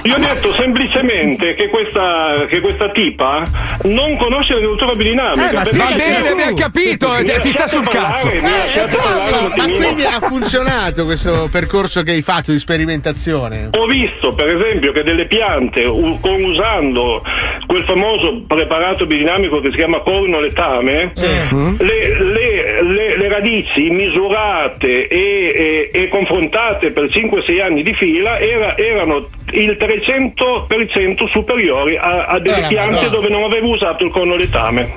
Io 0.05 0.15
ho 0.15 0.19
detto 0.19 0.53
semplicemente 0.55 1.55
che 1.55 1.69
questa, 1.69 2.47
che 2.49 2.61
questa 2.61 2.91
tipa 2.91 3.43
non 3.85 4.19
conosce 4.19 4.55
l'agricoltura 4.55 4.93
biodinamica. 4.93 5.49
Eh, 5.49 5.53
ma 5.53 5.63
Va 5.63 5.95
bene, 5.95 6.17
abbiamo 6.17 6.55
capito. 6.55 7.13
Mi 7.13 7.25
Ti 7.25 7.51
sta 7.51 7.67
sul 7.67 7.85
parlare, 7.85 8.13
cazzo. 8.13 8.29
parlare 8.29 9.57
Ma 9.57 9.65
quindi 9.65 10.05
ha 10.05 10.21
funzionato 10.21 11.05
questo 11.05 11.49
percorso 11.51 12.03
che 12.03 12.11
hai 12.13 12.23
fatto 12.23 12.51
di 12.53 12.59
sperimentazione? 12.59 13.71
Ho 13.73 13.87
visto 13.87 14.29
per 14.31 14.49
esempio 14.49 14.93
che 14.93 15.03
delle 15.03 15.27
piante 15.27 15.83
usando 15.87 17.23
quel 17.67 17.85
famoso 17.85 18.43
preparato 18.47 19.07
biodinamico 19.07 19.34
che 19.39 19.71
si 19.73 19.79
chiama 19.79 20.01
corno 20.01 20.41
letame, 20.41 21.11
Mm. 21.55 21.75
le, 21.79 22.19
le- 22.19 22.83
le- 22.83 23.17
le 23.19 23.29
radici 23.29 23.91
misurate 23.91 25.09
e, 25.09 25.89
e- 25.91 25.91
e 25.93 26.09
confrontate 26.09 26.93
per 26.93 27.05
5-6 27.05 27.61
anni 27.61 27.83
di 27.83 27.93
fila 27.95 28.39
era- 28.39 28.77
erano 28.77 29.27
il 29.53 29.77
300% 29.79 31.27
superiori 31.33 31.97
a, 31.97 32.27
a 32.27 32.39
delle 32.39 32.65
Eh, 32.65 32.69
piante 32.69 32.95
Madonna. 32.95 33.09
dove 33.11 33.29
non 33.29 33.43
avevo 33.45 33.71
usato 33.73 34.05
il 34.05 34.11
corno 34.11 34.37
letame. 34.37 34.93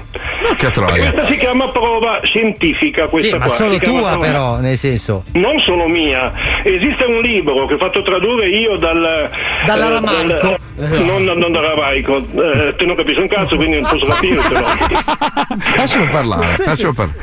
Troia. 0.58 1.12
Questa 1.12 1.26
si 1.32 1.38
chiama 1.38 1.70
prova 1.70 2.20
scientifica. 2.24 3.08
Questa 3.08 3.28
Sì, 3.28 3.34
ma 3.34 3.46
qua, 3.46 3.50
solo 3.54 3.72
si 3.74 3.80
chiama 3.80 4.00
tua 4.00 4.10
prova- 4.12 4.26
però, 4.26 4.58
nel 4.60 4.78
senso. 4.78 5.24
non 5.34 5.60
solo 5.60 5.88
mia, 5.88 6.32
esiste 6.64 7.04
un 7.06 7.18
libro 7.20 7.66
che 7.68 7.74
ho 7.76 7.78
fatto 7.78 8.02
tradurre 8.02 8.50
io 8.50 8.78
dal. 8.78 9.30
Dall'aramaico. 9.66 10.48
eh, 10.54 10.58
dal- 10.76 11.04
non, 11.06 11.24
non, 11.24 11.38
non 11.38 11.52
dall'aramaico, 11.52 12.18
eh, 12.18 12.76
te 12.76 12.86
non 12.86 12.96
capisci 12.96 13.20
un 13.20 13.28
cazzo, 13.28 13.56
quindi 13.56 13.80
non 13.80 13.90
posso 13.90 14.06
capirtelo. 14.36 14.66
Lascialo 15.78 16.08
parlare, 16.10 16.56
lascialo 16.66 16.94
parlare. 16.94 17.18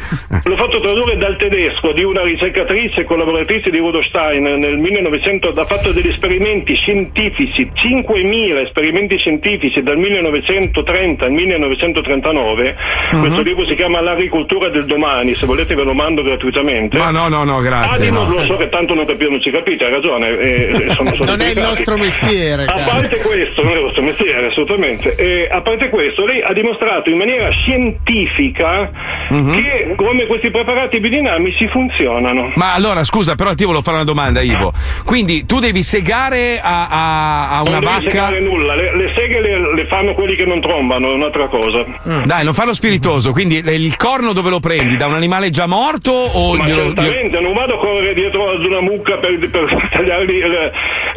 L'ho 0.44 0.56
fatto 0.56 0.80
tradurre 0.80 1.16
dal 1.16 1.36
tedesco 1.36 1.92
di 1.92 2.02
una 2.04 2.20
ricercatrice 2.22 3.00
e 3.00 3.04
collaboratrice 3.04 3.70
di 3.70 3.78
Rudolf 3.78 4.06
Stein 4.06 4.42
nel 4.42 4.78
1900, 4.78 5.48
ha 5.48 5.64
fatto 5.64 5.92
degli 5.92 6.08
esperimenti 6.08 6.74
scientifici, 6.76 7.70
5.000 7.74 8.66
esperimenti 8.66 9.16
scientifici 9.18 9.82
dal 9.82 9.96
1930 9.96 11.24
al 11.26 11.32
1939. 11.32 12.76
Mhm. 13.12 13.20
Questo 13.20 13.42
libro 13.42 13.64
si 13.64 13.74
chiama 13.74 14.00
L'agricoltura 14.00 14.68
del 14.70 14.84
domani, 14.84 15.34
se 15.34 15.46
volete 15.46 15.74
ve 15.74 15.84
lo 15.84 15.94
mando 15.94 16.22
gratuitamente. 16.22 16.96
Ma 16.98 17.10
no, 17.10 17.28
no, 17.28 17.44
no, 17.44 17.58
grazie. 17.60 18.06
di 18.06 18.10
no, 18.12 18.28
lo 18.28 18.38
so 18.38 18.56
che 18.56 18.68
tanto 18.68 18.94
non, 18.94 19.04
capi- 19.06 19.28
non 19.28 19.40
ci 19.40 19.50
capite, 19.50 19.84
hai 19.84 19.90
ragione. 19.90 20.28
eh, 20.38 20.70
eh, 20.88 20.90
sono- 20.94 21.14
sono 21.14 21.30
Non 21.30 21.40
è 21.40 21.50
il 21.50 21.58
nostro 21.58 21.96
mestiere, 21.96 22.64
A 22.64 22.84
parte 22.84 23.16
questo, 23.18 23.62
non 23.62 23.72
è 23.72 23.76
il 23.76 23.82
vostro 23.82 24.02
mestiere, 24.02 24.46
assolutamente. 24.46 25.14
Eh, 25.16 25.48
a 25.50 25.60
parte 25.62 25.88
questo, 25.88 26.24
lei 26.26 26.42
ha 26.42 26.52
dimostrato 26.52 26.92
in 27.06 27.16
maniera 27.16 27.48
scientifica 27.50 28.90
Mhm. 29.30 29.52
che 29.54 29.94
come 29.96 30.26
questi 30.26 30.50
preparati 30.50 31.00
biodinamici 31.00 31.66
funzionano. 31.68 32.52
Ma 32.56 32.74
allora, 32.74 33.04
scusa, 33.04 33.34
però 33.34 33.54
ti 33.54 33.64
volevo 33.64 33.82
fare 33.82 33.96
una 33.96 34.04
domanda, 34.04 34.40
Ivo. 34.42 34.72
Quindi 35.04 35.46
tu 35.46 35.58
devi 35.60 35.82
segare 35.82 36.60
a, 36.62 36.88
a- 36.88 37.48
a 37.56 37.60
una 37.62 37.70
non 37.70 37.80
devi 37.80 37.84
vacca. 37.92 38.10
segare 38.10 38.40
nulla, 38.40 38.74
le, 38.74 38.96
le 38.96 39.12
seghe 39.16 39.40
le, 39.40 39.74
le 39.74 39.86
fanno 39.86 40.12
quelli 40.14 40.36
che 40.36 40.44
non 40.44 40.60
trombano, 40.60 41.10
è 41.10 41.14
un'altra 41.14 41.48
cosa. 41.48 41.84
Dai, 42.24 42.44
non 42.44 42.52
farlo 42.54 42.74
spiritoso. 42.74 43.32
Quindi 43.32 43.56
il 43.64 43.96
corno 43.96 44.32
dove 44.32 44.50
lo 44.50 44.60
prendi? 44.60 44.96
Da 44.96 45.06
un 45.06 45.14
animale 45.14 45.48
già 45.50 45.66
morto 45.66 46.10
o 46.12 46.56
Ma 46.56 46.66
glielo- 46.66 46.92
glielo- 46.92 47.40
non 47.40 47.52
vado 47.54 47.74
a 47.74 47.78
correre 47.78 48.14
dietro 48.14 48.50
ad 48.50 48.64
una 48.64 48.80
mucca 48.80 49.16
per, 49.18 49.38
per 49.50 49.64
tagliarli. 49.90 50.40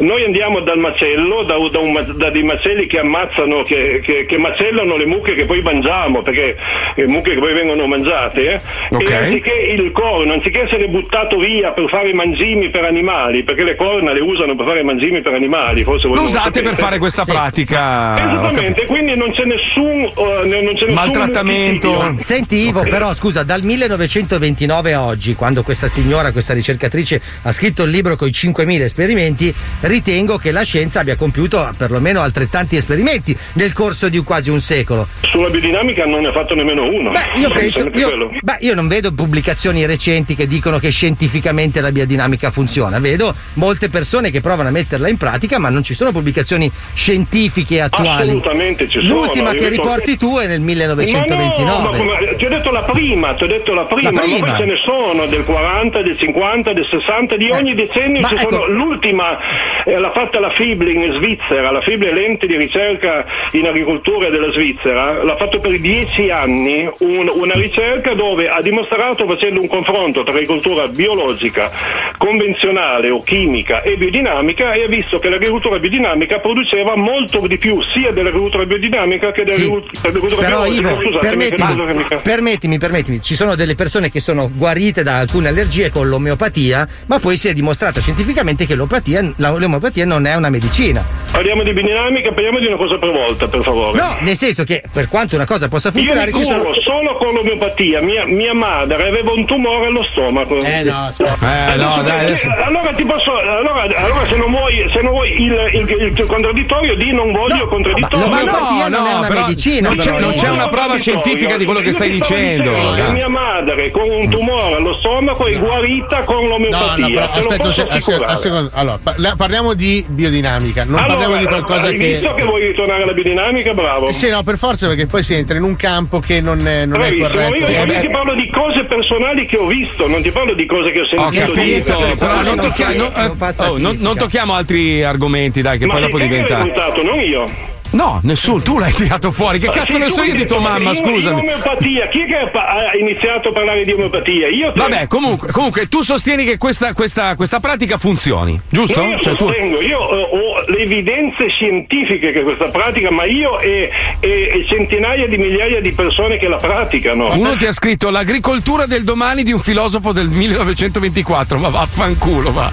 Noi 0.00 0.24
andiamo 0.24 0.60
dal 0.60 0.78
macello, 0.78 1.42
da, 1.42 1.54
da 1.70 1.78
un 1.78 2.14
da 2.16 2.30
dei 2.30 2.42
macelli 2.42 2.86
che 2.86 2.98
ammazzano, 3.00 3.62
che, 3.62 4.00
che- 4.02 4.24
che 4.26 4.38
macellano 4.38 4.96
le 4.96 5.06
mucche 5.06 5.34
che 5.34 5.44
poi 5.44 5.60
mangiamo, 5.72 6.22
perché 6.22 6.56
le 6.96 7.06
mucche 7.06 7.34
che 7.34 7.38
poi 7.38 7.52
vengono 7.52 7.86
mangiate, 7.86 8.54
eh, 8.54 8.60
Ok. 8.90 9.10
e 9.10 9.14
anziché 9.14 9.52
il 9.52 9.92
corno, 9.92 10.32
anziché 10.32 10.62
essere 10.62 10.88
buttato 10.88 11.36
via 11.38 11.72
per 11.72 11.88
fare 11.88 12.12
mangimi 12.14 12.70
per 12.70 12.84
animali, 12.84 13.44
perché 13.44 13.64
le 13.64 13.76
corna 13.76 14.12
le 14.12 14.20
usano 14.20 14.56
per 14.56 14.64
fare 14.66 14.82
mangimi 14.82 15.20
per 15.20 15.34
animali, 15.34 15.84
forse 15.84 16.08
Lo 16.08 16.22
usate 16.22 16.62
per 16.62 16.76
fare 16.76 16.98
questa 16.98 17.24
pratica. 17.24 18.14
ho 18.14 18.40
Esattamente, 18.48 18.86
quindi 18.86 19.14
non 19.16 19.30
c'è 19.32 19.44
nessun, 19.44 20.02
eh, 20.04 20.46
non 20.46 20.74
c'è 20.74 20.86
nessun 20.86 20.94
Maltrattamento. 20.94 21.92
mucchio. 21.92 22.14
Senti 22.18 22.66
Ivo, 22.68 22.80
Ok. 22.80 22.88
però 22.88 23.12
scusa, 23.14 23.42
dal 23.42 23.62
1929 23.62 24.92
a 24.94 25.04
oggi, 25.04 25.34
quando 25.34 25.62
questa 25.62 25.88
signora, 25.88 26.32
questa 26.32 26.54
ricercatrice 26.54 27.20
ha 27.42 27.52
scritto 27.52 27.82
il 27.84 27.90
libro 27.90 28.16
con 28.16 28.28
i 28.28 28.32
5.000 28.32 28.84
esperimenti, 28.84 29.54
ritengo 29.80 30.36
che 30.38 30.50
la 30.52 30.62
scienza 30.62 31.00
abbia 31.00 31.16
compiuto 31.16 31.68
perlomeno 31.76 32.20
altrettanti 32.20 32.76
esperimenti 32.76 33.36
nel 33.54 33.72
corso 33.72 34.08
di 34.08 34.18
quasi 34.20 34.50
un 34.50 34.60
secolo. 34.60 35.06
Sulla 35.22 35.48
biodinamica 35.58 36.06
non 36.06 36.20
ne 36.22 36.28
ha 36.28 36.32
fatto 36.32 36.54
nemmeno 36.54 36.84
uno. 36.84 37.10
Beh, 37.10 37.38
io 37.40 37.50
penso, 37.50 37.88
io, 37.92 38.30
beh, 38.40 38.56
io 38.60 38.74
non 38.74 38.88
vedo 38.88 39.12
pubblicazioni 39.12 39.84
recenti 39.86 40.34
che 40.34 40.46
dicono 40.46 40.78
che 40.78 40.90
scientificamente 40.90 41.80
la 41.80 41.90
biodinamica 41.90 42.50
funziona. 42.50 42.98
Vedo 42.98 43.34
molte 43.54 43.88
persone 43.88 44.30
che 44.30 44.40
provano 44.40 44.68
a 44.68 44.72
metterla 44.72 45.08
in 45.08 45.16
pratica, 45.16 45.58
ma 45.58 45.68
non 45.68 45.82
ci 45.82 45.94
sono 45.94 46.12
pubblicazioni 46.12 46.70
scientifiche 46.94 47.80
attuali. 47.80 48.28
Assolutamente 48.28 48.88
ci 48.88 49.00
sono. 49.00 49.20
L'ultima 49.22 49.50
che 49.52 49.58
detto- 49.60 49.70
riporti 49.70 50.16
tu 50.16 50.38
è 50.38 50.46
nel 50.46 50.60
Ma 50.60 50.66
1929. 50.66 51.64
no, 51.64 51.78
ma 51.90 51.96
come- 51.96 52.36
ti 52.36 52.44
ho 52.44 52.48
detto 52.48 52.70
la 52.70 52.82
prima, 52.82 53.32
ti 53.34 53.44
ho 53.44 53.46
detto 53.46 53.74
la 53.74 53.84
prima, 53.84 54.10
La 54.10 54.20
prima. 54.20 54.38
ma 54.46 54.52
poi 54.52 54.58
ce 54.60 54.64
ne 54.66 54.76
sono 54.84 55.26
del 55.26 55.44
40, 55.44 56.02
del 56.02 56.16
50, 56.18 56.72
del 56.72 56.86
60, 56.88 57.36
di 57.36 57.50
ogni 57.50 57.74
decennio 57.74 58.20
ma 58.20 58.28
ci 58.28 58.34
ecco- 58.36 58.50
sono. 58.50 58.66
L'ultima 58.68 59.38
eh, 59.84 59.98
l'ha 59.98 60.12
fatta 60.12 60.38
la 60.40 60.50
Fibli 60.50 60.94
in 60.94 61.14
Svizzera, 61.18 61.70
la 61.70 61.80
Fibli 61.80 62.06
è 62.06 62.12
l'ente 62.12 62.46
di 62.46 62.56
ricerca 62.56 63.24
in 63.52 63.66
agricoltura 63.66 64.30
della 64.30 64.50
Svizzera, 64.52 65.22
l'ha 65.24 65.36
fatto 65.48 65.60
per 65.60 65.80
dieci 65.80 66.28
anni 66.30 66.86
un- 66.98 67.30
una 67.34 67.54
ricerca 67.54 68.12
dove 68.14 68.48
ha 68.50 68.60
dimostrato 68.60 69.26
facendo 69.26 69.60
un 69.60 69.66
confronto 69.66 70.22
tra 70.22 70.32
agricoltura 70.32 70.88
biologica, 70.88 71.70
convenzionale 72.18 73.08
o 73.08 73.22
chimica 73.22 73.80
e 73.80 73.96
biodinamica 73.96 74.72
e 74.74 74.84
ha 74.84 74.86
visto 74.88 75.18
che 75.18 75.30
l'agricoltura 75.30 75.78
biodinamica 75.78 76.38
produceva 76.40 76.96
molto 76.96 77.46
di 77.46 77.56
più 77.56 77.80
sia 77.94 78.10
dell'agricoltura 78.12 78.64
biodinamica 78.66 79.32
che 79.32 79.44
Sì, 79.48 79.62
dell'agricoltura 79.70 80.42
però 80.42 80.62
biologica. 80.64 80.88
Ivo, 80.90 81.00
Scusatemi, 81.00 81.48
permettimi, 81.48 82.04
permettimi, 82.22 82.78
permettimi, 82.78 83.22
ci 83.22 83.34
sono 83.34 83.54
delle 83.54 83.74
persone 83.74 84.10
che 84.10 84.20
sono 84.20 84.50
guarite 84.54 85.02
da 85.02 85.16
alcune 85.18 85.48
allergie 85.48 85.88
con 85.90 86.08
l'omeopatia, 86.08 86.86
ma 87.06 87.18
poi 87.18 87.36
si 87.38 87.48
è 87.48 87.54
dimostrato 87.54 88.00
scientificamente 88.00 88.66
che 88.66 88.74
l'omeopatia 88.74 90.04
non 90.04 90.26
è 90.26 90.34
una 90.36 90.50
medicina. 90.50 91.02
Parliamo 91.32 91.62
di 91.62 91.72
biodinamica, 91.72 92.32
parliamo 92.32 92.58
di 92.58 92.66
una 92.66 92.76
cosa 92.76 92.98
per 92.98 93.10
volta, 93.10 93.48
per 93.48 93.62
favore. 93.62 93.98
No, 93.98 94.16
nel 94.20 94.36
senso 94.36 94.64
che 94.64 94.82
per 94.92 95.08
quanto 95.08 95.36
una 95.38 95.46
cosa 95.46 95.68
possa 95.68 95.88
Io 95.88 95.94
funzionare, 95.98 96.30
curo 96.30 96.44
sono. 96.44 96.74
solo 96.82 97.16
con 97.16 97.32
l'omeopatia. 97.34 98.00
Mia, 98.02 98.24
mia 98.26 98.52
madre 98.54 99.08
aveva 99.08 99.32
un 99.32 99.44
tumore 99.46 99.86
allo 99.86 100.02
stomaco. 100.04 100.56
Eh, 100.60 100.82
no, 100.84 101.10
Eh, 101.16 101.76
no, 101.76 102.02
dai, 102.02 102.24
adesso. 102.24 102.50
Allora 102.62 102.92
ti 102.92 103.04
posso. 103.04 103.32
Allora, 103.38 103.82
allora 103.82 104.26
se 104.26 104.36
non 104.36 104.50
vuoi, 104.50 104.88
se 104.92 105.00
non 105.02 105.10
vuoi 105.12 105.30
il, 105.30 105.52
il- 105.74 106.12
il 106.18 106.26
contraddittorio, 106.26 106.96
di 106.96 107.12
non 107.12 107.32
voglio 107.32 107.66
contraddittorio. 107.66 108.26
Ma 108.28 108.42
no, 108.42 108.88
no, 108.88 109.26
però 109.28 109.40
Non 109.80 109.96
c'è, 109.96 110.18
non 110.20 110.32
c'è 110.34 110.48
una 110.48 110.68
prova 110.68 110.96
scientifica 110.96 111.56
di 111.56 111.64
quello 111.64 111.80
che 111.80 111.92
stai 111.92 112.10
dicendo. 112.10 112.70
Che 112.94 113.06
Eh. 113.06 113.10
mia 113.12 113.28
madre 113.28 113.90
con 113.90 114.08
un 114.08 114.28
tumore 114.28 114.76
allo 114.76 114.96
stomaco 114.96 115.46
è 115.46 115.56
guarita 115.58 116.22
con 116.24 116.42
No, 116.44 116.48
l'omeopatia. 116.50 117.06
no, 117.06 117.08
però 117.14 117.30
aspetta, 117.32 117.72
se- 117.72 117.86
un 118.28 118.36
secondo. 118.36 118.70
Allora, 118.74 118.98
parliamo 119.36 119.74
di 119.74 120.04
biodinamica, 120.08 120.84
non 120.84 120.94
Allora, 120.98 121.08
parliamo 121.14 121.36
di 121.36 121.44
qualcosa 121.46 121.86
hai 121.88 121.94
che. 121.96 122.06
visto 122.18 122.34
che 122.34 122.42
vuoi 122.44 122.66
ritornare 122.66 123.02
alla 123.02 123.12
biodinamica? 123.12 123.74
Bravo. 123.74 124.08
Eh 124.08 124.12
Sì, 124.12 124.30
no, 124.30 124.42
per 124.42 124.56
forza, 124.58 124.86
perché 124.88 125.06
poi 125.06 125.22
si 125.28 125.34
entra 125.34 125.58
in 125.58 125.62
un 125.62 125.76
campo 125.76 126.20
che 126.20 126.40
non 126.40 126.66
è, 126.66 126.86
non 126.86 127.02
è 127.02 127.14
corretto. 127.18 127.70
io, 127.70 127.84
io 127.84 128.00
ti 128.00 128.06
parlo 128.06 128.34
di 128.34 128.50
cose 128.50 128.84
personali 128.84 129.44
che 129.44 129.58
ho 129.58 129.66
visto, 129.66 130.08
non 130.08 130.22
ti 130.22 130.30
parlo 130.30 130.54
di 130.54 130.64
cose 130.64 130.90
che 130.90 131.00
ho 131.00 131.02
Ho 131.02 131.30
sentito 131.30 131.52
capito, 131.52 131.96
dire. 131.98 132.14
però 132.18 132.42
non, 132.42 132.56
tocchia- 132.56 132.94
no, 132.94 133.12
eh, 133.14 133.30
oh, 133.58 133.76
non- 133.76 133.96
non 133.98 134.16
tocchiamo 134.16 134.54
altri 134.54 135.02
argomenti, 135.04 135.60
dai, 135.60 135.76
che 135.76 135.84
Ma 135.84 135.92
poi 135.92 136.00
dopo 136.02 136.18
diventa. 136.18 136.56
l'hai 136.58 136.68
buttato, 136.68 137.02
non 137.02 137.20
io. 137.20 137.44
No, 137.90 138.20
nessuno, 138.22 138.60
tu 138.62 138.78
l'hai 138.78 138.92
tirato 138.92 139.30
fuori. 139.32 139.58
Che 139.58 139.68
cazzo 139.70 139.96
ne 139.98 140.06
tu 140.08 140.12
so 140.14 140.22
io 140.22 140.34
di 140.34 140.46
tua 140.46 140.60
mamma, 140.60 140.94
scusami. 140.94 141.40
Omeopatia, 141.40 142.08
chi 142.08 142.20
è 142.20 142.26
che 142.26 142.36
ha 142.36 142.96
iniziato 143.00 143.48
a 143.48 143.52
parlare 143.52 143.84
di 143.84 143.92
omeopatia? 143.92 144.48
Io 144.48 144.72
te. 144.72 144.78
Vabbè, 144.80 145.06
comunque, 145.06 145.50
comunque 145.50 145.88
tu 145.88 146.02
sostieni 146.02 146.44
che 146.44 146.58
questa, 146.58 146.92
questa, 146.92 147.34
questa 147.34 147.60
pratica 147.60 147.96
funzioni, 147.96 148.60
giusto? 148.68 149.00
No, 149.02 149.08
io 149.10 149.18
Cioè, 149.20 149.34
tu- 149.36 149.46
sostengo, 149.46 149.80
io 149.80 149.98
eh, 150.10 150.22
ho 150.22 150.70
le 150.70 150.78
evidenze 150.78 151.48
scientifiche 151.48 152.32
che 152.32 152.42
questa 152.42 152.68
pratica, 152.68 153.10
ma 153.10 153.24
io 153.24 153.58
e, 153.58 153.90
e- 154.20 154.28
e 154.28 154.66
centinaia 154.68 155.26
di 155.26 155.38
migliaia 155.38 155.80
di 155.80 155.92
persone 155.92 156.36
che 156.38 156.46
la 156.48 156.56
praticano. 156.56 157.32
Uno 157.34 157.56
ti 157.56 157.64
ha 157.66 157.72
scritto 157.72 158.10
l'agricoltura 158.10 158.84
del 158.86 159.02
domani 159.04 159.42
di 159.42 159.52
un 159.52 159.60
filosofo 159.60 160.12
del 160.12 160.28
1924, 160.28 161.58
ma 161.58 161.68
vaffanculo, 161.68 162.52
va. 162.52 162.70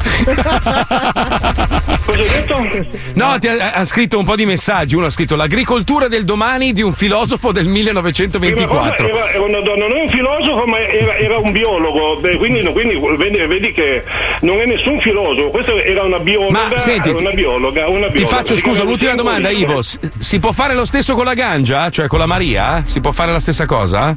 Cosa 2.06 2.22
hai 2.22 2.28
detto? 2.28 2.68
No, 3.16 3.38
ti 3.40 3.48
ha, 3.48 3.72
ha 3.72 3.84
scritto 3.86 4.18
un 4.20 4.26
po' 4.26 4.36
di 4.36 4.46
messaggi. 4.46 4.96
Uno 4.96 5.05
ha 5.08 5.10
scritto 5.10 5.36
l'agricoltura 5.36 6.08
del 6.08 6.26
domani 6.26 6.74
di 6.74 6.82
un 6.82 6.94
filosofo 6.94 7.52
del 7.52 7.66
Prima 7.66 7.78
cosa 7.88 8.00
1924. 8.00 9.08
Era, 9.08 9.30
era 9.32 9.44
una 9.44 9.60
donna, 9.62 9.88
non 9.88 9.98
è 9.98 10.02
un 10.02 10.10
filosofo, 10.10 10.66
ma 10.66 10.80
era, 10.80 11.16
era 11.18 11.38
un 11.38 11.52
biologo. 11.52 12.20
Beh, 12.20 12.38
quindi 12.38 12.62
quindi 12.72 12.96
vedi, 13.18 13.38
vedi 13.46 13.72
che 13.72 14.04
non 14.42 14.60
è 14.60 14.66
nessun 14.66 15.00
filosofo, 15.02 15.50
questa 15.50 15.74
era 15.82 16.04
una 16.04 16.20
biologa. 16.20 16.68
Ma 16.70 16.78
senti, 16.78 17.10
una 17.10 17.32
biologa, 17.32 17.88
una 17.88 18.08
biologa. 18.08 18.14
Ti 18.18 18.26
faccio 18.26 18.58
scusa, 18.58 18.84
l'ultima 18.84 19.16
domanda. 19.16 19.50
Ivo. 19.50 19.82
Si- 19.82 20.00
Si 20.18 20.40
può 20.40 20.52
fare 20.52 20.74
lo 20.74 20.86
stesso 20.86 21.14
con 21.16 21.26
la 21.26 21.34
Gangia? 21.34 21.90
Cioè 21.90 22.08
con 22.08 22.20
la 22.20 22.26
Maria? 22.26 22.84
Si 22.86 23.00
può 23.02 23.12
fare 23.12 23.32
la 23.32 23.40
stessa 23.40 23.66
cosa? 23.66 24.16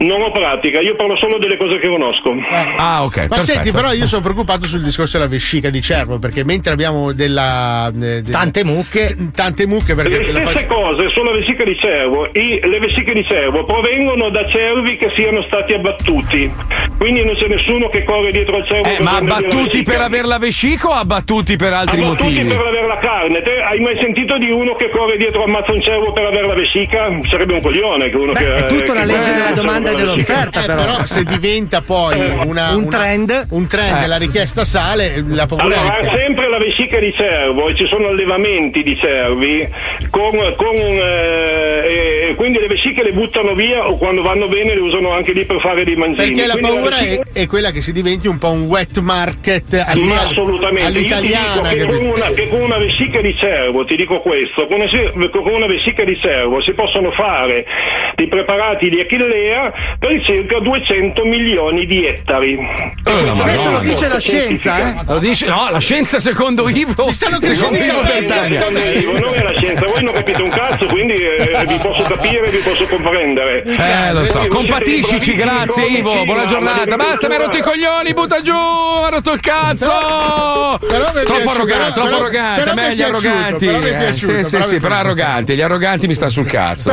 Non 0.00 0.22
ho 0.22 0.30
pratica, 0.30 0.78
io 0.80 0.94
parlo 0.94 1.16
solo 1.16 1.38
delle 1.38 1.56
cose 1.56 1.78
che 1.80 1.88
conosco. 1.88 2.30
Ah, 2.76 3.02
ok. 3.02 3.16
Ma 3.16 3.26
perfetto. 3.26 3.40
senti, 3.42 3.72
però 3.72 3.90
io 3.92 4.06
sono 4.06 4.22
preoccupato 4.22 4.66
sul 4.68 4.80
discorso 4.82 5.16
della 5.18 5.28
vescica 5.28 5.70
di 5.70 5.80
cervo, 5.80 6.20
perché 6.20 6.44
mentre 6.44 6.72
abbiamo 6.72 7.12
della. 7.12 7.88
eh, 7.88 8.22
de- 8.22 8.30
Tante 8.30 8.62
mucche. 8.64 9.16
Tante 9.34 9.66
mucche 9.66 9.96
perché 9.96 10.18
Le 10.18 10.32
la 10.32 10.40
stesse 10.40 10.66
faccio- 10.66 10.66
cose 10.74 11.08
sulla 11.08 11.32
vescica 11.32 11.64
di 11.64 11.74
cervo, 11.74 12.28
i- 12.32 12.60
le 12.62 12.78
vesciche 12.78 13.12
di 13.12 13.24
cervo 13.26 13.64
provengono 13.64 14.30
da 14.30 14.44
cervi 14.44 14.96
che 14.98 15.08
siano 15.16 15.42
stati 15.42 15.72
abbattuti, 15.74 16.48
quindi 16.96 17.24
non 17.24 17.34
c'è 17.34 17.48
nessuno 17.48 17.88
che 17.88 18.04
corre 18.04 18.30
dietro 18.30 18.56
al 18.56 18.66
cervo. 18.68 18.88
Eh, 18.88 18.92
per 18.92 19.02
ma 19.02 19.10
la 19.12 19.18
abbattuti 19.18 19.56
vescica. 19.82 19.92
per 19.92 20.00
aver 20.00 20.24
la 20.26 20.38
vescica 20.38 20.88
o 20.88 20.92
abbattuti 20.92 21.56
per 21.56 21.72
altri 21.72 22.02
Abbattuti 22.02 22.22
motivi? 22.38 22.48
per 22.54 22.66
avere 22.66 22.86
la 22.86 22.96
carne. 23.02 23.42
Te 23.42 23.50
hai 23.66 23.80
mai 23.80 23.96
sentito 24.00 24.38
di 24.38 24.50
uno 24.50 24.76
che 24.76 24.88
corre 24.90 25.16
dietro 25.16 25.42
ammazza 25.42 25.72
un 25.72 25.82
cervo 25.82 26.12
per 26.12 26.22
avere 26.24 26.46
la 26.46 26.54
vescica? 26.54 27.10
Sarebbe 27.28 27.54
un 27.54 27.60
coglione 27.60 28.10
che 28.10 28.16
uno 28.16 28.32
che 28.32 28.46
è 28.54 28.64
tutta 28.66 28.92
una 28.92 29.04
legge 29.04 29.32
della 29.32 29.46
dietro 29.50 29.86
domanda 29.90 30.02
e 30.02 30.04
la 30.06 30.12
dell'offerta, 30.14 30.62
Eh, 30.62 30.66
però. 30.66 30.84
però 30.84 31.04
se 31.04 31.24
diventa 31.24 31.80
poi 31.82 32.18
una- 32.46 32.70
Un 32.74 32.82
una- 32.84 32.88
trend. 32.98 33.46
un 33.50 33.66
trend 33.66 34.02
Eh. 34.02 34.06
la 34.06 34.16
richiesta 34.16 34.64
sale, 34.64 35.24
la 35.26 35.46
paura 35.46 35.64
Allora, 35.64 35.96
è 35.98 36.08
che. 36.08 36.16
sempre 36.16 36.48
la 36.48 36.58
vescica 36.58 36.98
di 36.98 37.12
cervo 37.16 37.68
e 37.68 37.74
ci 37.74 37.86
sono 37.86 38.08
allevamenti 38.08 38.80
di 38.82 38.96
cervi 38.98 39.68
con, 40.10 40.30
con 40.56 40.74
eh, 40.76 42.28
e 42.30 42.34
quindi 42.36 42.58
le 42.58 42.66
vesciche 42.66 43.02
le 43.02 43.12
buttano 43.12 43.54
via 43.54 43.86
o 43.88 43.96
quando 43.96 44.22
vanno 44.22 44.48
bene 44.48 44.74
le 44.74 44.80
usano 44.80 45.12
anche 45.12 45.32
lì 45.32 45.44
per 45.46 45.60
fare 45.60 45.84
dei 45.84 45.96
manzini. 45.96 46.34
Perché 46.34 46.46
la 46.46 46.52
Quindi 46.54 46.68
paura 46.76 46.96
vescica- 46.96 47.22
è, 47.32 47.40
è 47.42 47.46
quella 47.46 47.70
che 47.70 47.80
si 47.82 47.92
diventi 47.92 48.26
un 48.26 48.38
po' 48.38 48.50
un 48.50 48.62
wet 48.62 48.98
market 49.00 49.72
Ma 49.74 49.84
all'ita- 49.86 50.26
assolutamente, 50.28 50.86
all'italiana. 50.88 51.70
Io 51.72 51.78
ti 51.78 51.86
dico 51.86 51.88
che 51.88 51.96
capito? 51.96 51.98
con, 51.98 52.06
una, 52.06 52.34
che 52.34 52.48
con 52.48 52.60
una 52.60 52.78
vescica 52.78 53.20
di 53.20 53.36
cervo, 53.36 53.84
ti 53.84 53.96
dico 53.96 54.20
questo, 54.20 54.66
con 54.66 54.80
una, 54.80 55.30
con 55.30 55.52
una 55.52 55.66
vescica 55.66 56.04
di 56.04 56.16
cervo 56.16 56.62
si 56.62 56.72
possono 56.72 57.10
fare 57.12 57.64
dei 58.14 58.28
preparati 58.28 58.88
di 58.88 59.00
Achillea 59.00 59.72
per 59.98 60.22
circa 60.24 60.60
200 60.60 61.24
milioni 61.24 61.86
di 61.86 62.06
ettari. 62.06 62.56
Questo 63.02 63.70
lo 63.70 63.80
dice 63.80 64.08
la 64.08 64.18
scienza, 64.20 64.78
eh? 64.88 64.94
Lo 65.06 65.18
dice, 65.18 65.46
no, 65.48 65.68
la 65.70 65.78
scienza 65.78 66.20
secondo 66.20 66.68
Ivo. 66.68 67.04
Mi 67.06 67.12
stanno 67.12 67.38
secondo 67.40 67.46
crescendo 67.46 67.78
i 67.78 67.84
Ivo 67.84 68.00
capelli, 68.00 68.26
Bertagna. 68.58 69.20
Non 69.20 69.34
è 69.34 69.42
la 69.42 69.52
scienza, 69.58 69.86
voi 69.86 70.02
non 70.02 70.14
capite 70.14 70.42
un 70.42 70.50
cazzo, 70.50 70.86
quindi 70.86 71.14
eh, 71.14 71.64
vi 71.66 71.78
posso 71.78 72.02
capire, 72.02 72.50
vi 72.50 72.58
posso 72.58 72.84
comprendere. 72.86 73.62
Eh, 73.64 74.12
lo 74.12 74.24
so. 74.26 74.38
Voi 74.40 74.48
Compatiscici, 74.48 75.34
grazie 75.34 75.86
Ivo. 75.86 76.24
Buona 76.24 76.44
giornata. 76.44 76.96
Basta, 76.96 77.28
mi 77.28 77.34
hai 77.34 77.40
rotto 77.40 77.56
i 77.56 77.62
coglioni, 77.62 78.12
butta 78.12 78.40
giù. 78.42 78.52
Mi 78.52 79.04
ha 79.04 79.08
rotto 79.08 79.32
il 79.32 79.40
cazzo. 79.40 79.86
Troppo 80.78 81.50
arrogante, 81.50 81.64
però- 81.64 81.92
troppo 81.92 82.14
arrogante. 82.16 82.60
però 82.62 82.70
A 82.70 82.74
mi 82.74 82.80
è 82.82 82.88
me 82.88 82.94
gli 82.94 82.96
piaciuto, 82.96 83.28
arroganti. 83.28 83.66
eh, 83.66 84.14
Sì, 84.14 84.44
sì, 84.44 84.62
sì, 84.62 84.80
però 84.80 84.94
arroganti. 84.96 85.54
Gli 85.54 85.60
arroganti 85.60 86.06
mi 86.06 86.14
sta 86.14 86.28
sul 86.28 86.46
cazzo. 86.46 86.92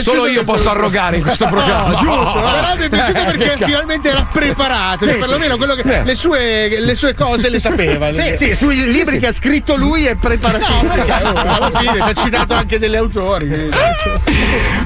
Solo 0.00 0.26
io 0.26 0.42
posso 0.44 0.70
arrogare 0.70 1.16
in 1.16 1.22
questo 1.22 1.46
programma. 1.50 1.96
No, 2.22 2.30
giusto, 2.32 2.40
però 2.40 2.76
mi 2.76 2.82
è 2.84 2.88
piaciuto 2.88 3.18
Eh, 3.20 3.24
perché 3.24 3.54
che 3.58 3.64
finalmente 3.66 4.08
era 4.10 4.28
preparato, 4.32 5.04
Sì, 5.04 5.10
cioè, 5.10 5.18
perlomeno 5.18 5.56
quello 5.56 5.74
che, 5.74 5.82
Eh. 5.82 6.04
le, 6.04 6.14
sue, 6.14 6.80
le 6.80 6.94
sue 6.94 7.14
cose 7.14 7.48
le 7.48 7.58
sapeva. 7.58 8.12
Sì, 8.12 8.34
sì, 8.36 8.54
sui 8.54 8.90
libri 8.90 9.18
che 9.18 9.26
ha 9.28 9.32
scritto 9.32 9.76
lui 9.76 10.06
è 10.06 10.14
preparato. 10.14 10.64
No, 10.72 10.92
perché 10.94 11.12
oh, 11.24 11.32
alla 11.36 11.70
fine 11.78 11.92
ti 11.92 12.00
ha 12.00 12.12
citato 12.14 12.54
anche 12.54 12.78
degli 12.78 12.96
autori. 12.96 13.50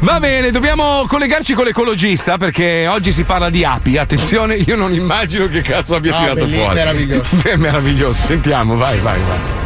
Va 0.00 0.20
bene, 0.20 0.50
dobbiamo 0.50 1.04
collegarci 1.06 1.54
con 1.54 1.64
l'ecologista 1.64 2.36
perché 2.36 2.86
oggi 2.86 3.12
si 3.12 3.24
parla 3.24 3.50
di 3.50 3.64
api. 3.64 3.96
Attenzione, 3.98 4.54
io 4.56 4.76
non 4.76 4.92
immagino 4.92 5.46
che 5.48 5.62
cazzo 5.62 5.94
abbia 5.94 6.12
No, 6.12 6.18
tirato 6.18 6.46
fuori. 6.48 6.74
meraviglioso. 6.74 7.36
È 7.42 7.56
meraviglioso. 7.56 8.26
Sentiamo, 8.26 8.76
vai, 8.76 8.98
vai, 9.00 9.18
vai. 9.26 9.65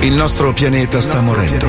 Il 0.00 0.12
nostro 0.12 0.52
pianeta 0.52 1.00
sta 1.00 1.20
morendo, 1.20 1.66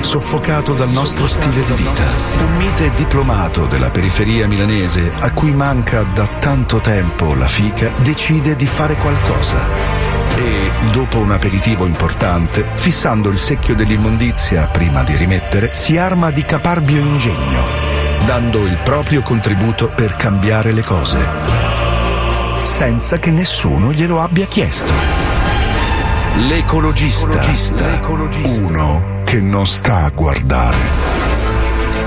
soffocato 0.00 0.74
dal 0.74 0.90
nostro 0.90 1.26
stile 1.26 1.64
di 1.64 1.72
vita. 1.72 2.02
Un 2.38 2.56
mite 2.58 2.92
diplomato 2.94 3.66
della 3.66 3.90
periferia 3.90 4.46
milanese, 4.46 5.10
a 5.18 5.32
cui 5.32 5.52
manca 5.52 6.02
da 6.02 6.26
tanto 6.38 6.80
tempo 6.80 7.34
la 7.34 7.46
fica, 7.46 7.90
decide 7.98 8.56
di 8.56 8.66
fare 8.66 8.96
qualcosa. 8.96 9.68
E, 10.36 10.70
dopo 10.92 11.18
un 11.18 11.32
aperitivo 11.32 11.86
importante, 11.86 12.66
fissando 12.74 13.30
il 13.30 13.38
secchio 13.38 13.74
dell'immondizia 13.74 14.66
prima 14.66 15.02
di 15.02 15.16
rimettere, 15.16 15.70
si 15.72 15.96
arma 15.96 16.30
di 16.30 16.44
caparbio 16.44 17.00
ingegno, 17.00 17.64
dando 18.26 18.66
il 18.66 18.78
proprio 18.84 19.22
contributo 19.22 19.88
per 19.88 20.14
cambiare 20.16 20.72
le 20.72 20.82
cose, 20.82 21.26
senza 22.64 23.18
che 23.18 23.30
nessuno 23.30 23.92
glielo 23.92 24.20
abbia 24.20 24.44
chiesto. 24.44 25.25
L'ecologista. 26.38 27.40
Uno 28.44 29.22
che 29.24 29.40
non 29.40 29.66
sta 29.66 30.04
a 30.04 30.10
guardare. 30.10 31.25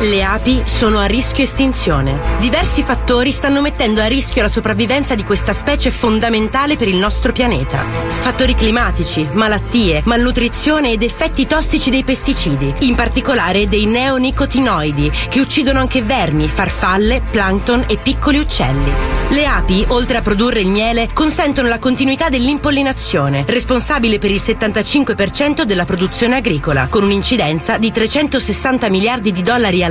Le 0.01 0.23
api 0.23 0.61
sono 0.63 0.99
a 0.99 1.05
rischio 1.07 1.43
estinzione. 1.43 2.37
Diversi 2.39 2.83
fattori 2.83 3.33
stanno 3.33 3.59
mettendo 3.59 3.99
a 3.99 4.05
rischio 4.05 4.41
la 4.41 4.47
sopravvivenza 4.47 5.13
di 5.13 5.25
questa 5.25 5.51
specie 5.51 5.91
fondamentale 5.91 6.77
per 6.77 6.87
il 6.87 6.95
nostro 6.95 7.33
pianeta. 7.33 7.83
Fattori 8.19 8.55
climatici, 8.55 9.27
malattie, 9.33 10.01
malnutrizione 10.05 10.93
ed 10.93 11.03
effetti 11.03 11.45
tossici 11.45 11.89
dei 11.89 12.05
pesticidi, 12.05 12.75
in 12.79 12.95
particolare 12.95 13.67
dei 13.67 13.87
neonicotinoidi, 13.87 15.11
che 15.27 15.41
uccidono 15.41 15.79
anche 15.79 16.01
vermi, 16.01 16.47
farfalle, 16.47 17.21
plankton 17.29 17.83
e 17.89 17.97
piccoli 17.97 18.37
uccelli. 18.37 18.93
Le 19.31 19.45
api, 19.45 19.83
oltre 19.89 20.17
a 20.17 20.21
produrre 20.21 20.61
il 20.61 20.69
miele, 20.69 21.09
consentono 21.13 21.67
la 21.67 21.77
continuità 21.77 22.30
dell'impollinazione, 22.30 23.43
responsabile 23.45 24.17
per 24.17 24.31
il 24.31 24.41
75% 24.43 25.63
della 25.63 25.85
produzione 25.85 26.38
agricola, 26.38 26.88
con 26.89 27.03
un'incidenza 27.03 27.77
di 27.77 27.91
360 27.91 28.89
miliardi 28.89 29.34
di 29.34 29.41
dollari 29.43 29.84
all'anno 29.84 29.89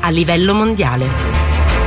a 0.00 0.08
livello 0.08 0.54
mondiale. 0.54 1.36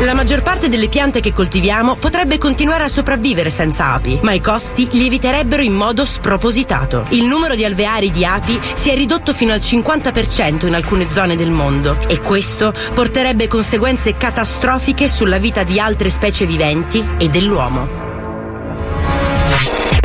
La 0.02 0.14
maggior 0.14 0.44
parte 0.44 0.70
delle 0.70 0.88
piante 0.88 1.20
che 1.20 1.34
coltiviamo 1.34 1.96
potrebbe 1.96 2.38
continuare 2.38 2.84
a 2.84 2.88
sopravvivere 2.88 3.50
senza 3.50 3.94
api, 3.94 4.20
ma 4.22 4.32
i 4.32 4.40
costi 4.40 4.88
lieviterebbero 4.92 5.62
in 5.62 5.74
modo 5.74 6.06
spropositato. 6.06 7.06
Il 7.10 7.26
numero 7.26 7.56
di 7.56 7.66
alveari 7.66 8.10
di 8.12 8.24
api 8.24 8.58
si 8.76 8.90
è 8.90 8.96
ridotto 8.96 9.34
fino 9.34 9.52
al 9.52 9.60
50% 9.60 10.68
in 10.68 10.76
alcune 10.76 11.12
zone 11.12 11.36
del 11.36 11.52
mondo 11.52 11.98
e 12.08 12.22
questo 12.22 12.74
porterebbe 12.94 13.48
conseguenze 13.48 14.16
catastrofiche 14.16 15.10
sulla 15.10 15.38
vita 15.38 15.64
di 15.64 15.80
altre 15.80 16.10
specie 16.10 16.46
viventi 16.46 17.04
e 17.18 17.28
dell'uomo. 17.28 18.09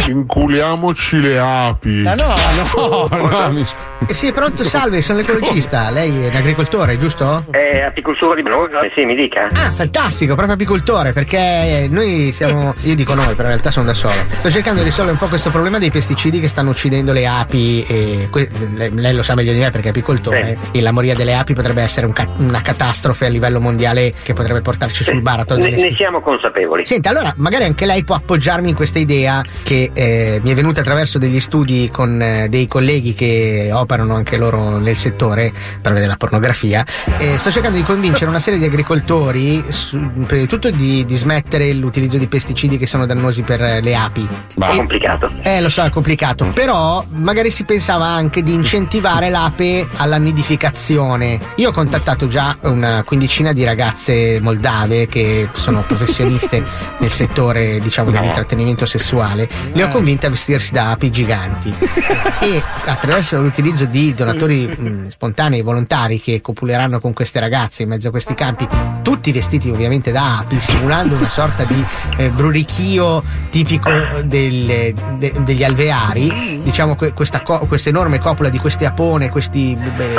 Inculiamoci 0.06 1.20
le 1.20 1.38
api. 1.38 2.02
Ma 2.02 2.14
no, 2.14 2.34
no, 2.76 3.08
no, 3.28 3.52
mi 3.52 3.64
Eh 4.06 4.12
sì, 4.12 4.32
pronto, 4.32 4.62
salve, 4.64 5.00
sono 5.00 5.18
l'ecologista. 5.20 5.90
Lei 5.90 6.24
è 6.24 6.28
un 6.28 6.36
agricoltore, 6.36 6.98
giusto? 6.98 7.44
È 7.50 7.80
apicoltura 7.80 8.34
di 8.34 8.42
Bologna? 8.42 8.80
Sì, 8.94 9.04
mi 9.04 9.14
dica. 9.14 9.48
Ah, 9.52 9.70
fantastico, 9.70 10.34
proprio 10.34 10.54
apicoltore, 10.54 11.12
perché 11.12 11.86
noi 11.90 12.32
siamo. 12.32 12.74
Io 12.82 12.94
dico 12.94 13.14
noi, 13.14 13.28
però 13.28 13.44
in 13.44 13.48
realtà 13.48 13.70
sono 13.70 13.86
da 13.86 13.94
solo. 13.94 14.14
Sto 14.38 14.50
cercando 14.50 14.80
di 14.80 14.84
risolvere 14.86 15.12
un 15.12 15.18
po' 15.18 15.28
questo 15.28 15.50
problema 15.50 15.78
dei 15.78 15.90
pesticidi 15.90 16.38
che 16.38 16.48
stanno 16.48 16.70
uccidendo 16.70 17.12
le 17.12 17.26
api. 17.26 17.82
E 17.88 18.28
que- 18.30 18.48
lei, 18.74 18.90
lei 18.92 19.14
lo 19.14 19.22
sa 19.22 19.34
meglio 19.34 19.52
di 19.52 19.58
me 19.58 19.70
perché 19.70 19.86
è 19.88 19.90
apicoltore. 19.90 20.58
E 20.70 20.82
la 20.82 20.92
moria 20.92 21.14
delle 21.14 21.34
api 21.34 21.54
potrebbe 21.54 21.80
essere 21.82 22.04
un 22.06 22.12
ca- 22.12 22.28
una 22.36 22.60
catastrofe 22.60 23.26
a 23.26 23.28
livello 23.30 23.58
mondiale 23.58 24.12
che 24.22 24.34
potrebbe 24.34 24.60
portarci 24.60 25.02
sul 25.02 25.22
baratro 25.22 25.56
Ne, 25.56 25.70
delle 25.70 25.82
ne 25.82 25.94
siamo 25.94 26.20
consapevoli. 26.20 26.84
Senta, 26.84 27.08
allora 27.08 27.32
magari 27.38 27.64
anche 27.64 27.86
lei 27.86 28.04
può 28.04 28.16
appoggiarmi 28.16 28.68
in 28.68 28.74
questa 28.74 28.98
idea 28.98 29.42
che 29.62 29.92
eh, 29.94 30.40
mi 30.42 30.50
è 30.50 30.54
venuta 30.54 30.80
attraverso 30.80 31.18
degli 31.18 31.40
studi 31.40 31.88
con 31.90 32.20
eh, 32.20 32.48
dei 32.48 32.66
colleghi 32.66 33.14
che 33.14 33.70
operano 33.72 34.14
anche 34.14 34.36
loro 34.36 34.78
nel 34.78 34.96
settore 34.96 35.52
per 35.80 35.92
della 35.94 36.16
pornografia. 36.16 36.84
E 37.18 37.38
sto 37.38 37.50
cercando 37.50 37.78
di 37.78 37.84
convincere 37.84 38.26
una 38.28 38.38
serie 38.40 38.58
di 38.58 38.64
agricoltori, 38.66 39.64
su- 39.68 39.98
prima 40.26 40.42
di 40.42 40.46
tutto, 40.48 40.70
di, 40.70 41.04
di 41.04 41.14
smettere 41.16 41.72
l'utilizzo 41.72 42.18
di 42.18 42.26
pesticidi 42.26 42.76
che 42.78 42.86
sono 42.86 43.06
dannosi 43.06 43.42
per 43.42 43.60
le 43.82 43.94
api. 43.94 44.28
Ma 44.56 44.70
E- 44.70 44.76
complicato. 44.76 45.30
eh, 45.42 45.60
lo 45.60 45.68
so, 45.68 45.82
è 45.82 45.90
complicato. 45.90 46.46
Però 46.52 47.04
magari 47.10 47.50
si 47.50 47.64
pensava 47.64 48.06
anche 48.06 48.42
di 48.42 48.52
incentivare 48.52 49.30
l'ape 49.30 49.86
alla 49.96 50.16
nidificazione. 50.16 51.38
Io 51.56 51.68
ho 51.68 51.72
contattato 51.72 52.26
già 52.26 52.56
una 52.62 53.02
quindicina 53.04 53.52
di 53.52 53.62
ragazze 53.64 54.40
moldave 54.40 55.06
che 55.06 55.48
sono 55.52 55.82
professioniste 55.86 56.64
nel 56.98 57.10
settore, 57.10 57.78
diciamo, 57.80 58.10
dell'intrattenimento 58.10 58.86
sessuale. 58.86 59.48
Le 59.72 59.82
ho 59.84 59.88
convinte 59.88 60.26
a 60.26 60.30
vestirsi 60.30 60.72
da 60.72 60.90
api 60.90 61.10
giganti. 61.10 61.74
E 62.44 62.62
attraverso 62.84 63.40
l'utilizzo 63.40 63.86
di 63.86 64.12
donatori 64.12 64.66
mh, 64.66 65.08
spontanei 65.08 65.62
volontari 65.62 66.20
che 66.20 66.42
copuleranno 66.42 67.00
con 67.00 67.14
queste 67.14 67.40
ragazze 67.40 67.84
in 67.84 67.88
mezzo 67.88 68.08
a 68.08 68.10
questi 68.10 68.34
campi, 68.34 68.68
tutti 69.00 69.32
vestiti 69.32 69.70
ovviamente 69.70 70.12
da 70.12 70.38
api, 70.40 70.60
simulando 70.60 71.14
una 71.14 71.30
sorta 71.30 71.64
di 71.64 71.82
eh, 72.18 72.28
brurichio 72.28 73.22
tipico 73.48 73.90
del- 74.24 74.92
de- 75.16 75.32
degli 75.38 75.64
alveari, 75.64 76.60
diciamo 76.62 76.96
que- 76.96 77.14
questa, 77.14 77.40
co- 77.40 77.60
questa 77.60 77.88
enorme 77.88 78.18
coppola 78.18 78.50
di 78.50 78.58
questi 78.58 78.84
apone, 78.84 79.30
questi, 79.30 79.74
beh, 79.74 80.14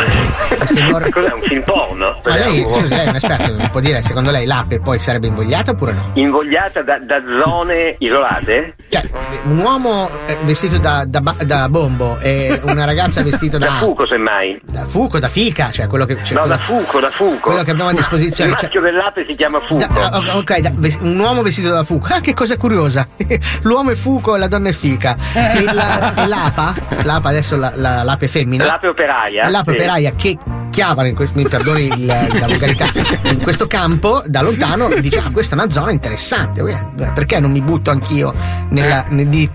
queste 0.58 0.80
enormi- 0.82 1.12
Cos'è 1.12 1.32
un 1.32 1.42
film 1.44 1.62
porno? 1.64 2.22
Ma 2.24 2.36
lei, 2.38 2.62
scusi, 2.64 2.88
lei 2.88 3.06
è 3.06 3.10
un 3.10 3.16
esperto, 3.16 3.54
mi 3.54 3.70
può 3.70 3.80
dire, 3.82 4.02
secondo 4.02 4.32
lei 4.32 4.48
l'ape 4.48 4.80
poi 4.80 4.98
sarebbe 4.98 5.28
invogliata 5.28 5.72
oppure 5.72 5.94
no? 5.94 6.10
Invogliata 6.14 6.82
da, 6.82 6.98
da 6.98 7.22
zone 7.44 7.96
isolate? 8.00 8.76
Cioè, 8.90 9.04
un 9.44 9.55
uomo 9.60 10.10
eh, 10.26 10.38
vestito 10.44 10.77
da, 10.77 11.03
da 11.07 11.22
da 11.44 11.69
bombo 11.69 12.18
e 12.19 12.60
una 12.65 12.86
ragazza 12.86 13.22
vestita 13.23 13.57
da, 13.60 13.65
Da 13.68 13.72
fuco, 13.73 14.06
semmai. 14.07 14.60
da 14.64 14.86
fuco, 14.86 15.19
da 15.19 15.27
fica, 15.27 15.72
cioè 15.72 15.88
quello 15.88 16.06
che, 16.06 16.18
cioè, 16.23 16.34
No, 16.36 16.41
quello- 16.41 16.56
da 16.56 16.57
fuco, 16.60 16.99
da 16.99 17.10
fuco. 17.11 17.40
quello 17.40 17.64
che 17.64 17.72
abbiamo 17.72 17.90
a 17.90 17.94
disposizione, 17.94 18.52
Il 18.52 18.56
cioè- 18.57 18.65
maschio 18.65 18.82
dell'ape 18.82 19.26
si 19.27 19.36
chiama 19.36 19.60
fuco. 19.65 19.86
Da- 19.86 20.10
ah, 20.11 20.38
ok, 20.38 20.72
un 21.02 21.19
uomo 21.19 21.41
vestito 21.41 21.69
da 21.69 21.84
fuco. 21.84 22.07
Ah, 22.14 22.19
che 22.22 22.34
cosa 22.34 22.57
curiosa! 22.57 23.07
L'uomo 23.64 23.91
è 23.91 23.95
fuco 23.95 24.36
e 24.36 24.40
la 24.40 24.48
donna 24.48 24.69
è 24.69 24.73
fica. 24.73 25.15
E, 25.34 25.64
la- 25.72 26.14
e 26.15 26.27
l'apa, 26.27 26.73
l'apa 27.03 27.30
adesso 27.30 27.56
la, 27.56 27.72
la- 27.76 28.03
l'ape 28.03 28.27
femmina. 28.27 28.65
L'ape 28.65 28.88
operaia. 28.88 29.49
L'ape 29.49 29.72
sì. 29.72 29.77
operaia 29.77 30.11
che 30.15 30.38
chiavano, 30.69 31.07
in 31.07 31.15
questo, 31.15 31.38
mi 31.38 31.48
perdoni 31.48 31.86
il- 31.88 32.06
la 32.06 32.48
volgarità, 32.48 32.86
in 33.32 33.41
questo 33.41 33.68
campo 33.68 34.22
da 34.26 34.41
lontano 34.41 34.90
dice: 34.99 35.19
Ah, 35.19 35.30
questa 35.32 35.56
è 35.56 35.60
una 35.60 35.69
zona 35.69 35.91
interessante. 35.91 36.61
eh, 36.61 37.11
Perché 37.14 37.40
non 37.40 37.52
mi 37.52 37.61
butto 37.61 37.91
anch'io 37.91 38.34
nella 38.69 39.06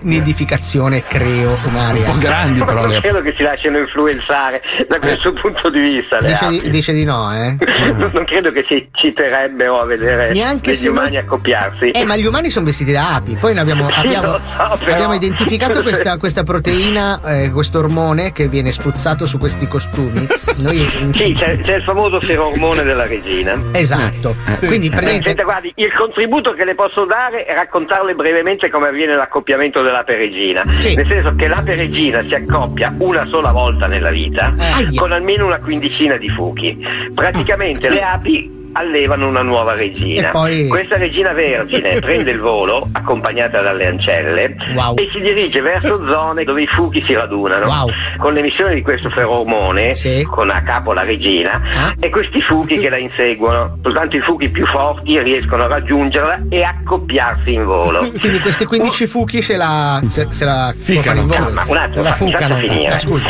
nidificazione 0.03 1.03
creo 1.05 1.57
un'area? 1.65 2.07
Non 2.07 2.99
credo 3.01 3.23
che 3.23 3.35
si 3.37 3.43
lasciano 3.43 3.79
influenzare 3.79 4.63
da 4.89 4.99
questo 4.99 5.33
punto 5.33 5.71
di 5.71 5.81
vista. 5.81 6.19
le 6.21 6.29
Dice 6.29 6.45
api. 6.45 6.61
di, 6.61 6.71
dice 6.71 6.93
di 6.93 7.05
no, 7.05 7.33
eh? 7.35 7.57
Non 7.97 8.11
non 8.13 8.25
credo 8.25 8.53
che 8.53 8.65
ci 8.67 8.89
citerebbero 8.93 9.81
a 9.81 9.87
vedere 9.87 10.33
Neanche 10.33 10.75
se 10.75 10.89
umani 10.89 11.17
accoppiarsi. 11.17 11.91
Eh, 11.91 12.05
ma 12.05 12.17
gli 12.17 12.27
umani 12.27 12.51
sono 12.51 12.67
vestiti 12.67 12.93
da 12.93 13.15
api. 13.15 13.37
Poi 13.41 13.53
noi 13.55 13.63
abbiamo, 13.63 13.89
abbiamo- 13.93 14.33
so, 14.33 14.41
però- 14.79 14.93
abbiamo 14.95 15.15
identificato 15.15 15.81
questa, 15.83 16.17
questa 16.19 16.43
proteina, 16.43 17.21
eh, 17.25 17.51
questo 17.51 17.79
ormone 17.79 18.33
che 18.33 18.49
viene 18.49 18.73
spruzzato 18.73 19.27
su 19.27 19.39
questi 19.39 19.67
costumi. 19.67 20.27
Noi 20.59 20.79
Sì, 21.15 21.33
c'è, 21.35 21.61
c'è 21.61 21.77
il 21.77 21.83
famoso 21.83 22.21
feromone 22.21 22.83
della 22.83 23.07
regina. 23.07 23.59
Esatto. 23.73 24.35
Sì. 24.59 24.67
Quindi 24.67 24.87
Eh, 24.89 24.91
praticamente- 24.91 25.29
senta, 25.29 25.43
guardi, 25.45 25.73
il 25.77 25.93
contributo 25.95 26.53
che 26.53 26.65
le 26.65 26.75
posso 26.75 27.05
dare 27.07 27.45
è 27.45 27.55
raccontarle 27.55 28.15
brevemente 28.15 28.69
come 28.71 28.89
avviene 28.89 29.15
l'accoppiamento 29.17 29.80
dell'ape 29.83 30.17
regina. 30.17 30.63
Nel 30.65 31.07
senso 31.07 31.35
che 31.35 31.49
l'ape 31.49 31.75
regina 31.75 32.23
si 32.27 32.35
accoppia 32.35 32.95
una 32.99 33.27
sola 33.27 33.53
volta 33.53 33.87
nella 33.87 34.11
vita 34.11 34.53
con 34.95 35.13
almeno 35.13 35.47
una 35.47 35.59
quindicina 35.59 36.17
di 36.17 36.29
fuchi. 36.29 36.79
Praticamente 37.15 37.89
le 37.89 38.03
api 38.03 38.60
allevano 38.73 39.27
una 39.29 39.41
nuova 39.43 39.75
regina. 39.75 40.31
Poi- 40.31 40.69
Questa 40.69 40.97
regina 40.97 41.33
vergine 41.33 41.99
prende 42.01 42.31
il 42.31 42.39
volo 42.41 42.87
accompagnata 42.93 43.61
dalle 43.61 43.87
ancelle 43.87 44.55
Wow. 44.75 44.95
e 44.97 45.09
si 45.13 45.19
dirige 45.21 45.61
verso 45.61 46.05
zone 46.07 46.45
dove 46.45 46.63
i 46.63 46.67
fuchi 46.67 47.03
si 47.07 47.15
radunano. 47.15 47.67
Wow. 47.67 47.89
Con 48.19 48.33
l'emissione 48.35 48.75
di 48.75 48.83
questo 48.83 49.09
feromone, 49.11 49.93
con 50.31 50.51
a 50.51 50.63
capo 50.63 50.93
la 50.93 51.03
regina, 51.03 51.61
Ah. 51.75 51.95
e 51.99 52.11
questi 52.11 52.41
fuchi 52.43 52.77
che 52.77 52.89
la 52.89 52.99
inseguono. 52.99 53.79
Soltanto 53.83 54.17
i 54.17 54.21
fuchi 54.21 54.49
più 54.51 54.67
forti 54.67 55.19
riescono 55.21 55.65
a 55.65 55.67
raggiungerla 55.67 56.47
e 56.49 56.63
accoppiarsi 56.63 57.53
in 57.53 57.65
volo. 57.65 57.99
Quindi 58.21 58.39
questi 58.41 58.65
15 58.65 59.07
fuchi 59.07 59.43
se 59.43 59.57
la, 59.57 60.01
se, 60.09 60.27
se 60.31 60.45
la 60.45 60.73
Ficano. 60.77 61.21
in 61.21 61.27
volo. 61.27 61.45
No, 61.45 61.51
ma 61.51 61.65
un 61.67 61.77
attimo, 61.77 62.03
la 62.03 62.13
fucano. 62.13 62.57
finire. 62.57 62.99
Scusi. 62.99 63.25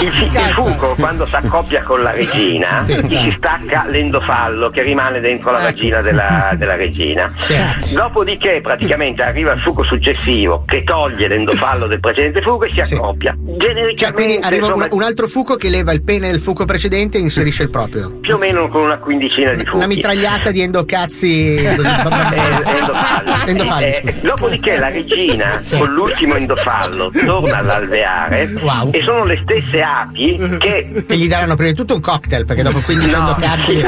Il, 0.00 0.06
il 0.06 0.52
fuco 0.54 0.94
quando 0.98 1.26
si 1.26 1.34
accoppia 1.36 1.82
con 1.82 2.02
la 2.02 2.10
regina 2.12 2.80
Sì, 2.80 2.92
gli 2.94 3.08
sì. 3.08 3.16
si 3.16 3.30
stacca 3.36 3.84
l'endofallo 3.86 4.70
che 4.72 4.82
rimane 4.82 5.20
dentro 5.20 5.50
la 5.52 5.60
vagina 5.60 6.00
della, 6.00 6.50
della 6.56 6.74
regina. 6.76 7.32
Sì. 7.38 7.94
Dopodiché 7.94 8.60
praticamente 8.62 9.22
arriva 9.22 9.52
il 9.52 9.60
fuco 9.60 9.84
successivo 9.84 10.64
che 10.66 10.82
toglie 10.82 11.28
l'endofallo 11.28 11.86
del 11.86 12.00
precedente 12.00 12.40
fuco 12.42 12.64
e 12.64 12.70
si 12.84 12.94
accoppia. 12.94 13.34
Genericamente 13.38 13.96
Cioè, 13.96 14.12
quindi 14.12 14.38
arriva 14.40 14.66
insomma, 14.66 14.84
un, 14.90 14.90
un 14.98 15.02
altro 15.02 15.26
fuco 15.28 15.54
che 15.56 15.68
leva 15.68 15.92
il 15.92 16.02
pene 16.02 16.30
del 16.30 16.40
fuco 16.40 16.64
precedente 16.64 17.18
e 17.18 17.20
inserisce 17.20 17.62
il 17.64 17.70
proprio. 17.70 18.18
più 18.20 18.34
o 18.34 18.38
meno 18.38 18.68
con 18.68 18.82
una 18.82 18.98
quindicina 18.98 19.52
di 19.54 19.64
fuchi. 19.64 19.76
Una 19.76 19.86
mitragliata 19.86 20.50
di 20.50 20.60
endocazzi. 20.62 21.56
endofalli. 21.64 23.30
Endofalli, 23.52 23.86
Eh, 23.86 24.14
dopodiché 24.20 24.78
la 24.78 24.88
regina 24.88 25.60
con 25.76 25.92
l'ultimo 25.92 26.34
endofallo 26.36 27.10
torna 27.24 27.58
all'alveare 27.58 28.48
e 28.90 29.02
sono 29.02 29.24
le 29.24 29.40
stesse 29.42 29.80
api 29.82 30.36
che 30.58 31.04
Che 31.06 31.16
gli 31.16 31.28
daranno 31.28 31.54
prima 31.54 31.70
di 31.70 31.76
tutto 31.76 31.94
un 31.94 32.00
cocktail, 32.00 32.44
perché 32.46 32.62
dopo 32.62 32.80
15 32.80 33.12
endocazzi. 33.14 33.72
sì, 33.72 33.84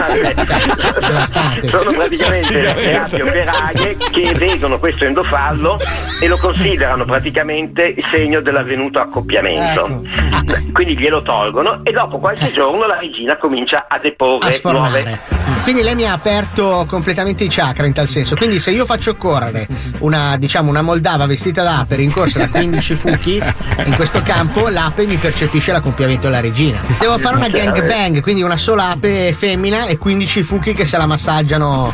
sono 1.71 1.93
praticamente 1.93 2.75
le 2.75 2.97
api 2.97 3.21
operaie 3.21 3.97
che 3.97 4.35
vedono 4.35 4.79
questo 4.79 5.05
endofallo 5.05 5.79
e 6.21 6.29
lo 6.29 6.37
considerano 6.37 7.05
praticamente 7.05 7.83
il 7.85 8.05
segno 8.11 8.41
dell'avvenuto 8.41 8.99
accoppiamento. 8.99 10.03
Quindi 10.73 10.97
glielo 10.99 11.23
tolgono 11.23 11.81
e 11.85 11.93
dopo 11.93 12.19
qualche 12.19 12.53
giorno 12.53 12.87
la 12.87 12.99
regina 12.99 13.37
comincia 13.39 13.87
a 13.89 13.95
a 13.95 13.99
deporre 13.99 14.53
sfornare. 14.53 15.03
nuove. 15.03 15.63
Quindi 15.63 15.83
lei 15.83 15.95
mi 15.95 16.05
ha 16.05 16.13
aperto 16.13 16.85
completamente 16.89 17.45
i 17.45 17.49
chakra 17.49 17.87
in 17.87 17.93
tal 17.93 18.09
senso. 18.09 18.35
Quindi 18.37 18.59
se 18.59 18.71
io 18.71 18.85
faccio 18.85 19.17
correre 19.17 19.67
una, 20.01 20.37
diciamo, 20.37 20.69
una 20.69 20.83
moldava 20.83 21.27
vestita 21.27 21.63
da 21.63 21.79
ape 21.79 21.97
rincorsa 21.97 22.39
da 22.39 22.49
15 22.49 22.95
fuchi 22.95 23.43
in 23.85 23.95
questo 23.95 24.21
campo, 24.23 24.69
l'ape 24.69 25.07
mi 25.07 25.17
percepisce 25.17 25.73
l'accoppiamento 25.73 26.27
della 26.27 26.41
regina. 26.41 26.81
Devo 26.99 27.19
fare 27.19 27.37
una 27.37 27.49
gangbang, 27.49 28.21
quindi 28.21 28.43
una 28.43 28.57
sola 28.57 28.91
ape 28.91 29.33
femmina 29.33 29.87
e 29.87 29.97
15 29.97 30.43
fuchi 30.43 30.64
che 30.73 30.87
se 30.87 30.97
la 30.97 31.07
massaggiano 31.07 31.93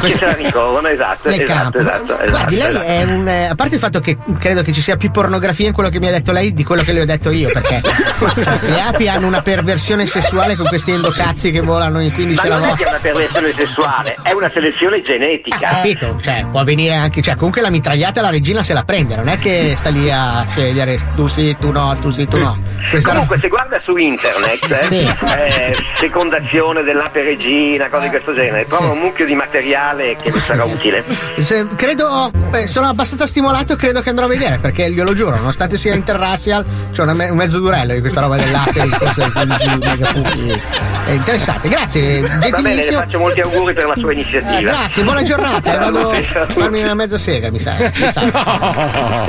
Che 0.00 0.10
se 0.10 0.24
la 0.24 0.36
esatto, 0.38 1.28
nel 1.28 1.40
esatto, 1.42 1.44
campo. 1.44 1.78
esatto, 1.78 2.12
esatto, 2.14 2.28
Guardi, 2.30 2.56
lei 2.56 2.68
esatto. 2.68 2.84
è 2.86 3.02
un. 3.02 3.28
eh, 3.28 3.46
A 3.48 3.54
parte 3.54 3.74
il 3.74 3.80
fatto 3.80 4.00
che 4.00 4.16
credo 4.38 4.62
che 4.62 4.72
ci 4.72 4.80
sia 4.80 4.96
più 4.96 5.10
pornografia 5.10 5.66
in 5.66 5.72
quello 5.72 5.88
che 5.88 5.98
mi 5.98 6.08
ha 6.08 6.10
detto 6.12 6.32
lei 6.32 6.54
di 6.54 6.64
quello 6.64 6.82
che 6.82 6.92
le 6.92 7.02
ho 7.02 7.04
detto 7.04 7.30
io, 7.30 7.50
perché 7.52 7.80
cioè, 7.82 8.58
le 8.62 8.80
api 8.80 9.08
hanno 9.08 9.26
una 9.26 9.42
perversione 9.42 10.06
sessuale 10.06 10.56
con 10.56 10.66
questi 10.66 10.92
endocazzi 10.92 11.50
che 11.50 11.60
volano 11.60 12.00
in 12.00 12.12
15 12.12 12.34
Ma 12.36 12.42
alla 12.42 12.54
non 12.54 12.64
è 12.64 12.68
volta. 12.68 12.82
che 12.82 12.88
è 12.88 12.90
una 12.92 13.00
perversione 13.02 13.52
sessuale, 13.52 14.16
è 14.22 14.32
una 14.32 14.50
selezione 14.54 15.02
genetica. 15.02 15.58
Capito? 15.58 16.18
Cioè, 16.22 16.46
può 16.50 16.60
avvenire 16.60 16.94
anche. 16.94 17.20
Cioè, 17.20 17.34
comunque 17.34 17.60
la 17.60 17.70
mitragliata 17.70 18.20
la 18.20 18.30
regina 18.30 18.62
se 18.62 18.72
la 18.72 18.84
prende, 18.84 19.16
non 19.16 19.28
è 19.28 19.38
che 19.38 19.74
sta 19.76 19.90
lì 19.90 20.10
a 20.10 20.44
scegliere 20.48 20.98
tu 21.16 21.26
sì, 21.26 21.56
tu 21.58 21.70
no, 21.72 21.96
tu 22.00 22.10
sì, 22.10 22.26
tu 22.26 22.38
no. 22.38 22.56
Questa 22.90 23.10
Comunque, 23.10 23.38
se 23.40 23.48
guarda 23.48 23.80
su 23.84 23.96
internet, 23.96 24.70
eh, 24.70 24.82
Sì. 24.84 25.00
eh, 25.26 25.76
fecondazione 25.96 26.82
dell'ape 26.82 27.22
regina, 27.22 27.88
cose 27.98 28.04
di 28.04 28.10
questo 28.10 28.34
genere, 28.34 28.64
trova 28.66 28.86
Sì. 28.86 28.90
un 28.92 28.98
mucchio 28.98 29.26
di 29.26 29.34
materiale 29.34 30.16
che 30.16 30.30
le 30.30 30.38
sarà 30.38 30.64
utile. 30.64 31.04
Se- 31.38 31.66
credo, 31.76 32.30
eh, 32.52 32.66
sono 32.66 32.86
abbastanza 32.88 33.26
stimolato 33.26 33.72
e 33.74 33.76
credo 33.76 34.00
che 34.00 34.08
andrò 34.10 34.24
a 34.24 34.28
vedere 34.28 34.58
perché 34.58 34.90
glielo 34.90 35.12
giuro, 35.14 35.36
nonostante 35.36 35.76
sia 35.76 35.94
interracial, 35.94 36.64
c'è 36.92 37.04
me- 37.12 37.28
un 37.28 37.36
mezzo 37.36 37.58
durello 37.58 37.92
di 37.94 38.00
questa 38.00 38.20
roba 38.20 38.36
di 38.36 38.44
15 38.44 39.78
megafuchi. 39.78 40.60
È 41.06 41.10
interessante, 41.12 41.68
grazie, 41.68 42.20
Va 42.20 42.60
bene, 42.60 42.74
le 42.74 42.82
faccio 42.82 43.18
molti 43.18 43.40
auguri 43.40 43.72
per 43.74 43.86
la 43.86 43.94
sua 43.96 44.12
iniziativa. 44.12 44.58
Eh, 44.58 44.62
grazie, 44.62 45.02
buona 45.02 45.22
giornata. 45.22 45.78
vado 45.78 46.10
a 46.10 46.22
farmi 46.48 46.82
una 46.82 46.94
mezza 46.94 47.18
sega, 47.18 47.50
mi 47.50 47.58
sa. 47.58 47.74
Mi 47.78 48.10
sa. 48.12 49.26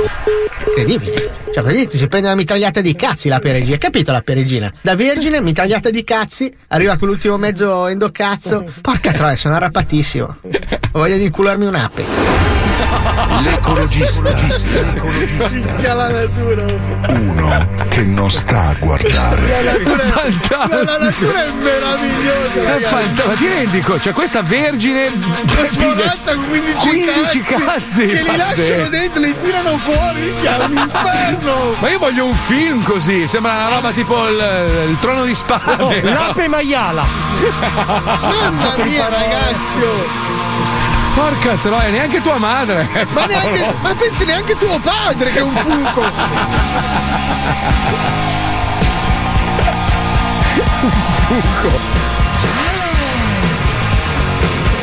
Incredibile. 0.66 1.30
Cioè, 1.52 1.62
praticamente 1.62 1.96
si 1.96 2.06
prende 2.06 2.28
una 2.28 2.36
mitragliata 2.36 2.80
di 2.80 2.94
cazzi 2.94 3.28
la 3.28 3.40
peregina. 3.40 3.76
Capito 3.76 4.12
la 4.12 4.22
peregina? 4.22 4.72
Da 4.80 4.94
vergine, 4.94 5.40
mitragliata 5.40 5.90
di 5.90 6.04
cazzi, 6.04 6.52
arriva 6.68 6.96
con 6.96 7.08
l'ultimo 7.08 7.36
mezzo 7.36 7.88
endocazzo. 7.88 8.70
Porca 8.80 9.12
troia, 9.12 9.36
sono 9.36 9.56
arrapatissimo. 9.56 10.36
Ho 10.92 10.98
voglia 10.98 11.16
di 11.16 11.24
incularmi 11.24 11.66
un'ape. 11.66 12.59
L'ecologista. 13.42 14.32
Minchia 15.50 15.94
la 15.94 16.08
natura. 16.10 16.64
Uno 17.10 17.68
che 17.88 18.02
non 18.02 18.30
sta 18.30 18.68
a 18.68 18.74
guardare. 18.78 19.62
La 19.62 19.72
natura, 19.72 19.98
Fantastico. 19.98 20.66
la 20.66 20.98
natura 20.98 21.44
è 21.44 21.50
meravigliosa. 21.50 22.76
È 22.76 22.80
fanta- 22.80 23.26
ma 23.26 23.34
ti 23.34 23.48
rendi 23.48 23.80
conto? 23.80 24.00
C'è 24.00 24.12
questa 24.12 24.42
vergine 24.42 25.10
Che 25.46 25.66
sforazza 25.66 26.34
con 26.34 26.48
15, 26.48 26.88
15 26.88 27.40
cazzi, 27.40 27.64
cazzi, 27.64 28.06
che 28.06 28.22
li 28.22 28.36
lasciano 28.36 28.88
dentro, 28.88 29.22
li 29.22 29.36
tirano 29.42 29.78
fuori, 29.78 30.20
minchia, 30.20 30.60
è 30.60 30.64
un 30.64 30.76
inferno. 30.78 31.74
Ma 31.78 31.88
io 31.90 31.98
voglio 31.98 32.24
un 32.26 32.36
film 32.36 32.82
così, 32.82 33.26
sembra 33.26 33.52
una 33.52 33.68
roba 33.68 33.90
tipo 33.92 34.26
il, 34.28 34.86
il 34.88 34.98
trono 35.00 35.24
di 35.24 35.34
spade. 35.34 36.00
no? 36.02 36.10
L'ape 36.12 36.48
maiala. 36.48 37.04
Mamma 37.70 38.74
mia, 38.84 39.08
ragazzo. 39.08 40.89
Porca 41.14 41.54
troia, 41.56 41.88
neanche 41.90 42.20
tua 42.20 42.38
madre. 42.38 42.88
Ma, 43.12 43.26
neanche, 43.26 43.74
ma 43.80 43.94
pensi 43.94 44.24
neanche 44.24 44.56
tuo 44.56 44.78
padre 44.78 45.30
che 45.32 45.38
è 45.38 45.42
un 45.42 45.54
fuco. 45.54 46.00
un 50.82 50.90
fuco. 51.26 51.78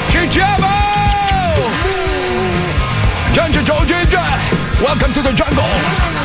Ci 0.09 0.27
siamo! 0.29 0.67
Giangia 3.31 3.61
Giorgia! 3.63 4.23
Welcome 4.79 5.13
to 5.13 5.21
the 5.21 5.33
jungle! 5.33 6.16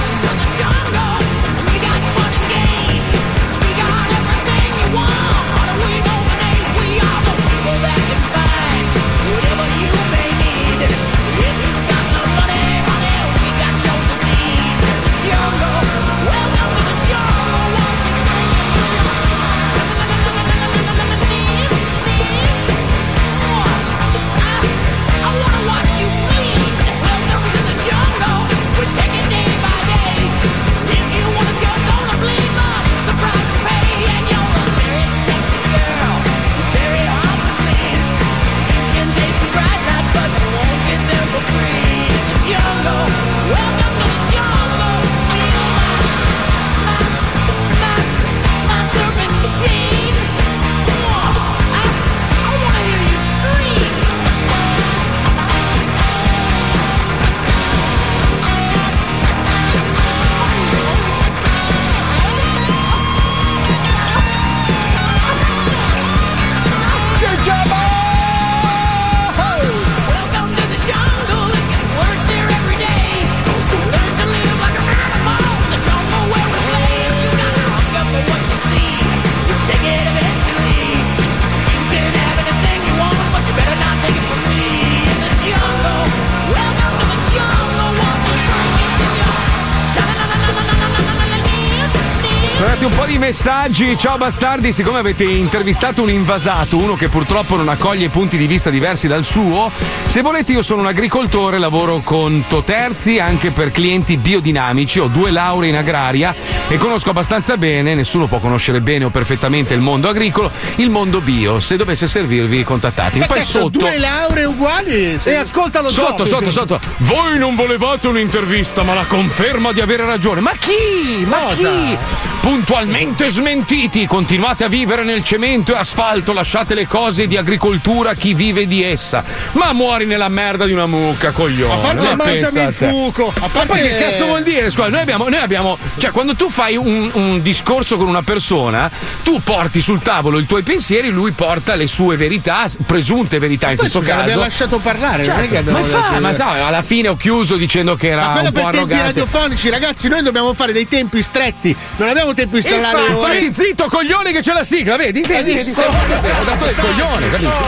Messaggi. 93.23 93.97
Ciao 93.97 94.17
bastardi, 94.17 94.73
siccome 94.73 94.99
avete 94.99 95.23
intervistato 95.23 96.03
un 96.03 96.11
invasato, 96.11 96.77
uno 96.77 96.97
che 96.97 97.09
purtroppo 97.09 97.55
non 97.55 97.69
accoglie 97.69 98.09
punti 98.09 98.37
di 98.37 98.49
vista 98.49 98.69
diversi 98.69 99.07
dal 99.07 99.25
suo, 99.25 99.71
se 100.07 100.23
volete 100.23 100.51
io 100.51 100.61
sono 100.61 100.81
un 100.81 100.89
agricoltore, 100.89 101.59
lavoro 101.61 102.01
con 102.03 102.43
Toterzi 102.49 103.21
anche 103.21 103.53
per 103.53 103.71
clienti 103.71 104.17
biodinamici, 104.17 104.99
ho 104.99 105.07
due 105.07 105.31
lauree 105.31 105.69
in 105.69 105.77
agraria 105.77 106.35
e 106.67 106.77
conosco 106.79 107.11
abbastanza 107.11 107.57
bene, 107.57 107.95
nessuno 107.95 108.27
può 108.27 108.39
conoscere 108.39 108.81
bene 108.81 109.05
o 109.05 109.11
perfettamente 109.11 109.73
il 109.73 109.81
mondo 109.81 110.09
agricolo, 110.09 110.51
il 110.77 110.91
mondo 110.91 111.21
bio. 111.21 111.61
Se 111.61 111.77
dovesse 111.77 112.09
servirvi 112.09 112.65
contattatemi. 112.65 113.27
Poi 113.27 113.45
sotto 113.45 113.79
due 113.79 113.99
lauree 113.99 114.47
uguali. 114.47 115.17
E 115.23 115.35
ascolta 115.37 115.81
lo 115.81 115.91
Sotto, 115.91 116.25
zombie. 116.25 116.51
sotto, 116.51 116.77
sotto. 116.77 116.81
Voi 116.99 117.39
non 117.39 117.55
volevate 117.55 118.09
un'intervista, 118.09 118.83
ma 118.83 118.95
la 118.95 119.05
conferma 119.07 119.71
di 119.71 119.81
avere 119.81 120.05
ragione. 120.07 120.41
Ma 120.41 120.51
chi? 120.59 121.25
Ma 121.25 121.37
Cosa? 121.37 121.55
chi? 121.55 121.97
Puntualmente 122.41 123.11
smentiti. 123.29 124.07
Continuate 124.07 124.65
a 124.65 124.69
vivere 124.69 125.05
nel 125.05 125.23
cemento 125.25 125.75
e 125.75 125.79
asfalto. 125.79 126.33
Lasciate 126.33 126.75
le 126.75 126.87
cose 126.87 127.27
di 127.27 127.37
agricoltura 127.37 128.11
a 128.11 128.15
chi 128.15 128.35
vive 128.35 128.67
di 128.67 128.83
essa. 128.83 129.23
Ma 129.53 129.73
muori 129.73 130.07
nella 130.07 130.29
merda 130.29 130.65
di 130.67 130.73
una 130.73 130.87
mucca, 130.87 131.31
coglione. 131.31 131.73
A 131.73 131.77
parte 131.77 132.15
Ma 132.15 132.25
mangiami 132.25 132.61
il 132.63 132.77
te. 132.77 132.87
fuco. 132.87 133.29
A 133.29 133.41
Ma 133.41 133.47
parte 133.49 133.67
poi 133.69 133.81
che 133.83 133.99
cazzo 133.99 134.27
vuol 134.27 134.43
dire? 134.43 134.71
Scusa, 134.71 134.89
noi 134.89 135.01
abbiamo, 135.01 135.29
noi 135.29 135.39
abbiamo. 135.39 135.79
Cioè, 135.99 136.11
quando 136.11 136.35
tu 136.35 136.49
fai 136.51 136.77
un, 136.77 137.11
un 137.13 137.43
discorso 137.43 137.97
con 137.97 138.09
una 138.09 138.23
persona, 138.23 138.91
tu 139.23 139.41
porti 139.43 139.81
sul 139.81 140.01
tavolo 140.01 140.39
i 140.39 140.47
tuoi 140.47 140.63
pensieri, 140.63 141.09
lui 141.09 141.33
porta 141.33 141.75
le 141.75 141.87
sue 141.87 142.17
verità, 142.17 142.65
presunte 142.87 143.39
verità 143.39 143.71
in 143.71 143.77
Poi 143.77 143.89
questo 143.89 144.01
caso. 144.01 144.19
l'abbiamo 144.21 144.43
lasciato 144.43 144.79
parlare, 144.79 145.25
Certo, 145.25 145.57
abbiamo 145.57 145.79
ma, 145.79 145.85
fa, 145.85 146.21
ma 146.21 146.33
sa, 146.33 146.67
alla 146.67 146.83
fine 146.83 147.09
ho 147.09 147.17
chiuso 147.17 147.57
dicendo 147.57 147.95
che 147.97 148.09
era 148.09 148.27
Ma 148.27 148.33
quello 148.33 148.47
un 148.49 148.53
po' 148.53 148.61
per 148.63 148.71
tempi 148.71 148.93
arrogante. 148.95 149.21
radiofonici, 149.21 149.69
ragazzi, 149.71 150.09
noi 150.09 150.23
dobbiamo 150.23 150.53
fare 150.55 150.73
dei 150.73 150.89
tempi 150.89 151.23
stretti. 151.23 151.75
Non 151.97 152.09
abbiamo 152.09 152.35
tempo 152.35 152.57
installare 152.57 153.02
Ore. 153.11 153.41
fatti 153.41 153.53
zitto, 153.55 153.89
coglione, 153.89 154.33
che 154.33 154.41
c'è 154.41 154.53
la 154.53 154.65
sigla, 154.65 154.97
vedi? 154.97 155.21
Vedi, 155.23 155.53
Hai 155.53 155.65
vedi, 155.65 155.81
ho 155.81 156.45
dato 156.45 156.65
del 156.65 156.77
coglione, 156.77 157.31
capisci? 157.31 157.63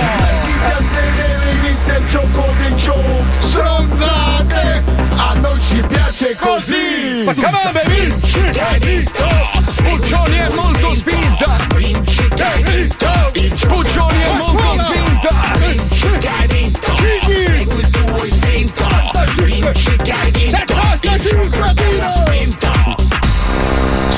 a 0.64 0.80
sedere 0.80 1.50
inizia 1.62 1.96
il 1.98 2.06
gioco 2.06 2.44
dei 2.58 2.76
giochi 2.76 3.24
Stronzate 3.32 4.82
A 5.16 5.34
noi 5.34 5.60
ci 5.60 5.82
piace 5.86 6.36
così. 6.38 7.22
Ma 7.24 7.34
come! 7.34 7.82
Vinci 7.86 8.40
che 8.50 8.60
hai 8.60 8.78
vinto 8.78 9.24
Puccioni 9.82 10.36
è 10.36 10.48
molto 10.54 10.94
spinta! 10.94 11.56
Vinci 11.76 12.28
che 12.28 12.42
hai 12.42 12.62
vinto 12.62 13.10
Puccioni 13.68 14.20
è 14.22 14.36
molto 14.36 14.76
spinta! 14.78 15.52
Vinci 15.58 16.18
che 16.18 16.28
hai 16.28 16.46
vinto 16.46 16.94
Segui 16.96 17.80
il 17.80 17.88
tuo 17.88 18.24
istinto. 18.24 18.86
Vinci 19.44 19.96
che 19.96 20.12
hai 20.12 20.30
vinto 20.30 20.74
Il 21.02 21.20
gioco 21.22 21.72
della 21.72 22.10
spinta 22.10 22.72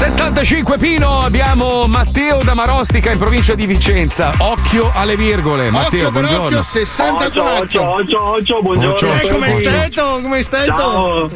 75 0.00 0.76
Pino, 0.76 1.20
abbiamo 1.22 1.86
Matteo 1.86 2.42
da 2.42 2.52
Marostica 2.52 3.10
in 3.12 3.16
provincia 3.18 3.54
di 3.54 3.64
Vicenza. 3.64 4.30
Occhio 4.36 4.90
alle 4.94 5.16
virgole. 5.16 5.70
Matteo, 5.70 6.08
Occhio 6.08 6.10
buongiorno. 6.10 6.44
occhio, 6.44 6.62
64. 6.62 7.66
Ciao, 7.66 8.06
ciao, 8.06 8.44
ciao, 8.44 8.60
buongiorno. 8.62 8.98
Ciao, 8.98 9.14
Eh, 9.14 9.20
ciao, 9.24 9.32
come 9.32 9.50
ciao. 9.52 9.58
stai? 9.62 9.90
tu? 9.90 10.22
Come 10.22 10.42
stai? 10.42 10.66
Ciao. 10.66 11.28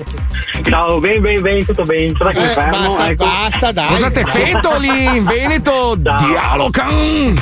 Ciao, 0.69 0.99
ben, 0.99 1.23
ben, 1.23 1.41
ben, 1.41 1.65
tutto 1.65 1.83
bene. 1.85 2.03
Mi 2.13 2.13
Eh, 2.13 2.47
fermo, 2.49 2.79
basta, 2.87 3.09
ecco. 3.09 3.25
basta, 3.25 3.73
dai. 3.73 3.87
Cos'ate 3.89 4.25
fetto 4.27 4.77
lì 4.77 5.05
in 5.17 5.25
Veneto? 5.25 5.95
Dialogan! 5.97 7.41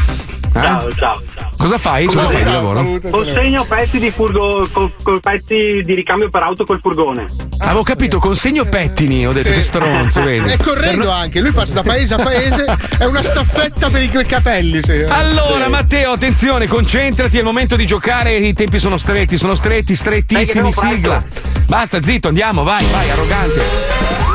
Ciao, 0.53 0.89
Eh? 0.89 0.95
ciao. 0.95 1.21
Cosa 1.59 1.77
fai? 1.77 2.07
Cosa 2.07 2.31
fai 2.31 2.45
di 2.45 2.51
lavoro? 2.51 2.77
salute, 2.79 3.11
Consegno 3.11 3.65
pezzi 3.65 3.99
di 3.99 4.11
furgo, 4.13 4.69
col, 4.73 4.93
col 5.03 5.21
pezzi 5.21 5.83
di 5.85 5.95
ricambio 5.95 6.31
per 6.31 6.43
auto 6.43 6.65
col 6.65 6.79
furgone. 6.81 7.27
Avevo 7.59 7.83
capito, 7.83 8.19
consegno 8.21 8.65
pettini, 8.65 9.27
ho 9.27 9.33
detto 9.33 9.49
Sì. 9.49 9.55
che 9.55 9.63
stronzo, 9.63 10.23
vedi? 10.23 10.49
È 10.53 10.57
correndo 10.57 11.11
anche, 11.11 11.41
lui 11.41 11.51
passa 11.51 11.75
da 11.75 11.83
paese 11.83 12.15
a 12.15 12.19
paese, 12.19 12.65
è 12.99 13.05
una 13.05 13.23
staffetta 13.23 13.91
per 13.91 14.03
i 14.03 14.09
capelli. 14.09 14.81
sì. 14.83 15.05
Allora, 15.09 15.69
Matteo, 15.69 16.13
attenzione, 16.13 16.69
concentrati, 16.69 17.37
è 17.37 17.41
il 17.41 17.45
momento 17.45 17.75
di 17.75 17.87
giocare. 17.87 18.37
I 18.37 18.53
tempi 18.53 18.79
sono 18.79 18.97
stretti, 18.97 19.37
sono 19.37 19.57
stretti, 19.57 19.97
strettissimi. 19.97 20.73
Sigla. 20.73 21.23
Basta, 21.67 22.01
zitto, 22.01 22.29
andiamo, 22.29 22.63
vai, 22.63 22.85
vai, 22.93 23.11
arrogante. 23.11 23.61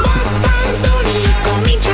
Bastardoni, 0.01 1.21
comincia 1.43 1.91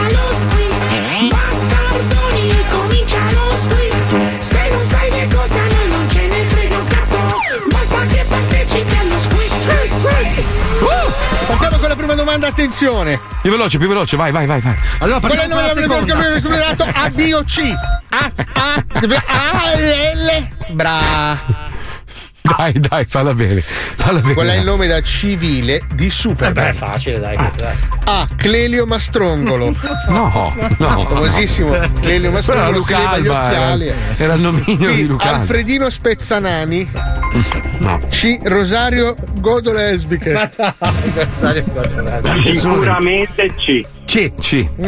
domanda, 12.30 12.48
attenzione. 12.48 13.20
Più 13.42 13.50
veloce, 13.50 13.78
più 13.78 13.88
veloce, 13.88 14.16
vai, 14.16 14.32
vai, 14.32 14.46
vai, 14.46 14.62
vai. 14.62 14.76
Allora, 15.00 15.20
Qual 15.20 15.32
è 15.32 15.44
il 15.44 15.50
nome 15.50 16.30
del 16.30 16.42
superato 16.42 16.84
A, 16.84 17.10
B 17.10 17.32
o 17.34 17.44
C? 17.44 17.60
A, 18.10 18.32
A, 18.54 18.84
A, 19.26 19.64
L. 19.76 20.74
Bra. 20.74 21.78
Dai, 22.42 22.74
dai, 22.74 23.06
falla 23.06 23.34
bene. 23.34 23.62
Falla 23.62 24.20
bene. 24.22 24.34
Qual 24.34 24.48
è 24.48 24.56
il 24.56 24.64
nome 24.64 24.88
da 24.88 25.02
civile 25.02 25.82
di 25.94 26.10
Superman? 26.10 26.64
Beh, 26.66 26.70
è 26.70 26.74
facile, 26.74 27.20
dai. 27.20 27.36
dai. 27.58 27.76
A. 28.06 28.28
Clelio 28.36 28.86
Mastrongolo. 28.86 29.76
No, 30.10 30.54
no. 30.78 31.06
Famosissimo. 31.06 31.78
Clelio 32.02 32.32
Mastrongolo 32.32 32.82
si 32.82 32.92
era 32.94 33.02
leva 33.02 33.18
gli 33.20 33.28
occhiali. 33.28 33.88
era- 33.88 33.96
era 34.18 34.34
il 34.34 34.42
nominio 34.42 34.90
B. 34.90 34.94
di 34.96 35.06
Luca. 35.06 35.36
Alfredino 35.36 35.90
Spezzanani. 35.90 36.90
No. 37.80 38.00
C. 38.10 38.40
Rosario 38.44 39.16
Godolesbiche. 39.40 40.50
Sicuramente 42.52 43.54
C. 43.56 43.86
C. 44.10 44.32
C. 44.40 44.68
Mm, 44.82 44.88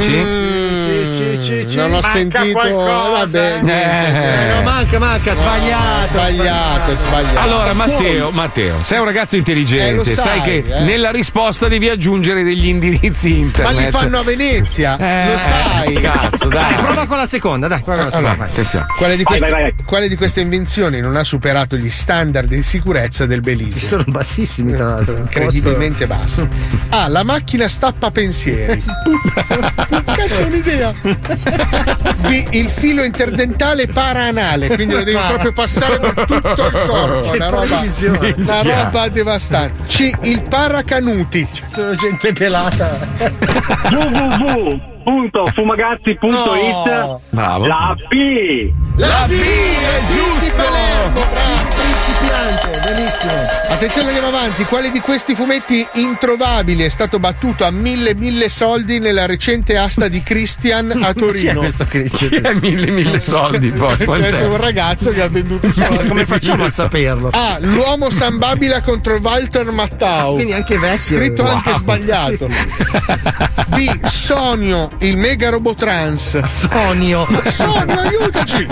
non 1.76 1.86
ho 1.94 2.00
Manca 2.02 2.08
sentito. 2.10 2.52
qualcosa. 2.54 3.40
Vabbè, 3.40 3.58
Eh. 3.58 3.62
niente. 3.62 4.54
No, 4.56 4.62
manca, 4.64 4.98
manca, 5.00 5.36
sbagliato. 5.36 6.08
Sbagliato, 6.12 6.96
sbagliato. 6.96 7.40
Allora, 7.40 7.74
Matteo, 7.74 8.32
Matteo, 8.32 8.80
sei 8.82 8.98
un 8.98 9.06
ragazzo 9.06 9.36
Eh, 9.36 9.38
intelligente, 9.38 10.10
sai, 10.10 10.42
che 10.42 10.64
eh. 10.68 10.80
nella 10.82 11.12
risposta 11.12 11.68
devi 11.68 11.88
aggiungere 11.88 12.42
degli 12.42 12.66
indirizzi 12.68 13.30
Ma 13.30 13.36
internet. 13.36 13.80
li 13.86 13.92
fanno 13.92 14.20
a 14.20 14.24
Venezia, 14.24 14.98
Eh, 14.98 15.32
lo 15.32 15.38
sai. 15.38 15.94
Cazzo, 16.02 16.48
dai. 16.48 16.74
Dai, 16.74 16.84
prova 16.84 17.06
con 17.06 17.18
la 17.18 17.26
seconda, 17.28 17.68
dai, 17.68 17.82
prova 17.82 18.02
con 18.02 18.10
la 18.10 18.18
Allora, 18.18 18.32
seconda. 18.34 18.52
Attenzione. 18.52 18.86
Quale 18.98 19.18
di, 19.18 19.24
queste, 19.24 19.50
vai, 19.50 19.62
vai. 19.62 19.74
quale 19.86 20.08
di 20.08 20.16
queste 20.16 20.42
invenzioni 20.42 21.00
non 21.00 21.16
ha 21.16 21.24
superato 21.24 21.76
gli 21.76 21.90
standard 21.92 22.48
di 22.48 22.64
sicurezza 22.64 23.28
del 23.28 23.42
Belize? 23.42 23.86
Sono 23.86 24.04
bassissimi, 24.08 24.74
tra 24.74 24.86
l'altro. 24.86 25.16
Incredibilmente 25.18 26.08
bassi. 26.08 26.48
A. 26.90 27.08
La 27.08 27.24
macchina 27.24 27.68
stappa 27.70 28.10
pensieri. 28.10 28.84
Cazzo, 30.06 30.42
è 30.42 30.46
un'idea. 30.46 30.94
B. 31.02 32.48
Il 32.52 32.70
filo 32.70 33.04
interdentale 33.04 33.88
paraanale, 33.88 34.68
quindi 34.70 34.94
lo 34.96 35.04
devi 35.04 35.18
proprio 35.28 35.52
passare 35.54 36.00
per 36.00 36.14
tutto 36.26 36.66
il 36.66 36.84
corpo. 36.88 37.30
Che 37.32 37.38
Una 37.38 37.50
roba, 37.50 37.84
una 38.36 38.62
roba 38.62 39.08
devastante. 39.10 39.74
C. 39.88 40.12
Il 40.22 40.44
paracanuti. 40.44 41.48
Sono 41.66 41.96
gente 41.96 42.32
pelata. 42.34 43.00
www.fumagazzi.it 43.90 46.20
No. 46.22 47.20
Bravo. 47.30 47.66
La 47.66 47.96
P 48.08 48.72
La 48.98 49.26
B 49.28 49.32
è 49.32 50.02
giusto! 50.12 51.71
Principiante, 52.22 52.80
benissimo. 52.94 53.46
Attenzione, 53.70 54.08
andiamo 54.10 54.28
avanti. 54.28 54.64
Quale 54.66 54.92
di 54.92 55.00
questi 55.00 55.34
fumetti 55.34 55.86
introvabili 55.94 56.84
è 56.84 56.90
stato 56.90 57.18
battuto 57.20 57.66
a 57.66 57.72
mille 57.72 58.14
mille 58.14 58.48
soldi 58.50 59.00
nella 59.00 59.26
recente 59.26 59.76
asta 59.78 60.08
di 60.08 60.22
Christian 60.22 60.92
a 60.92 60.94
Chi 61.14 61.20
è 61.20 61.22
Torino? 61.22 61.60
questo 61.62 61.86
Cristian? 61.86 62.30
Chi 62.30 62.36
è 62.38 62.54
mille 62.54 62.92
mille 62.92 63.20
soldi 63.20 63.72
poi? 63.72 63.96
Cioè, 63.98 64.06
Quant'è? 64.06 64.32
sei 64.34 64.48
un 64.48 64.58
ragazzo 64.58 65.12
che 65.12 65.22
ha 65.22 65.28
venduto 65.28 65.68
i 65.68 65.72
suoi. 65.72 66.08
come 66.08 66.26
facciamo 66.26 66.66
a 66.66 66.70
saperlo? 66.70 67.30
A. 67.32 67.58
L'uomo 67.60 68.10
San 68.12 68.38
Babila 68.38 68.82
contro 68.82 69.18
Walter 69.22 69.72
Mattau. 69.72 70.36
Quindi 70.36 70.54
anche 70.54 70.78
vecchio. 70.78 71.18
Scritto 71.18 71.44
Wow. 71.44 71.56
anche 71.56 71.74
sbagliato. 71.74 72.48
Sì, 72.48 72.54
sì. 72.78 73.96
B. 73.98 74.06
Sonio, 74.06 74.92
il 75.00 75.18
mega 75.18 75.50
robot 75.50 75.78
trans. 75.78 76.40
Sonio. 76.46 77.28
Sonio, 77.48 78.00
aiutaci! 78.00 78.68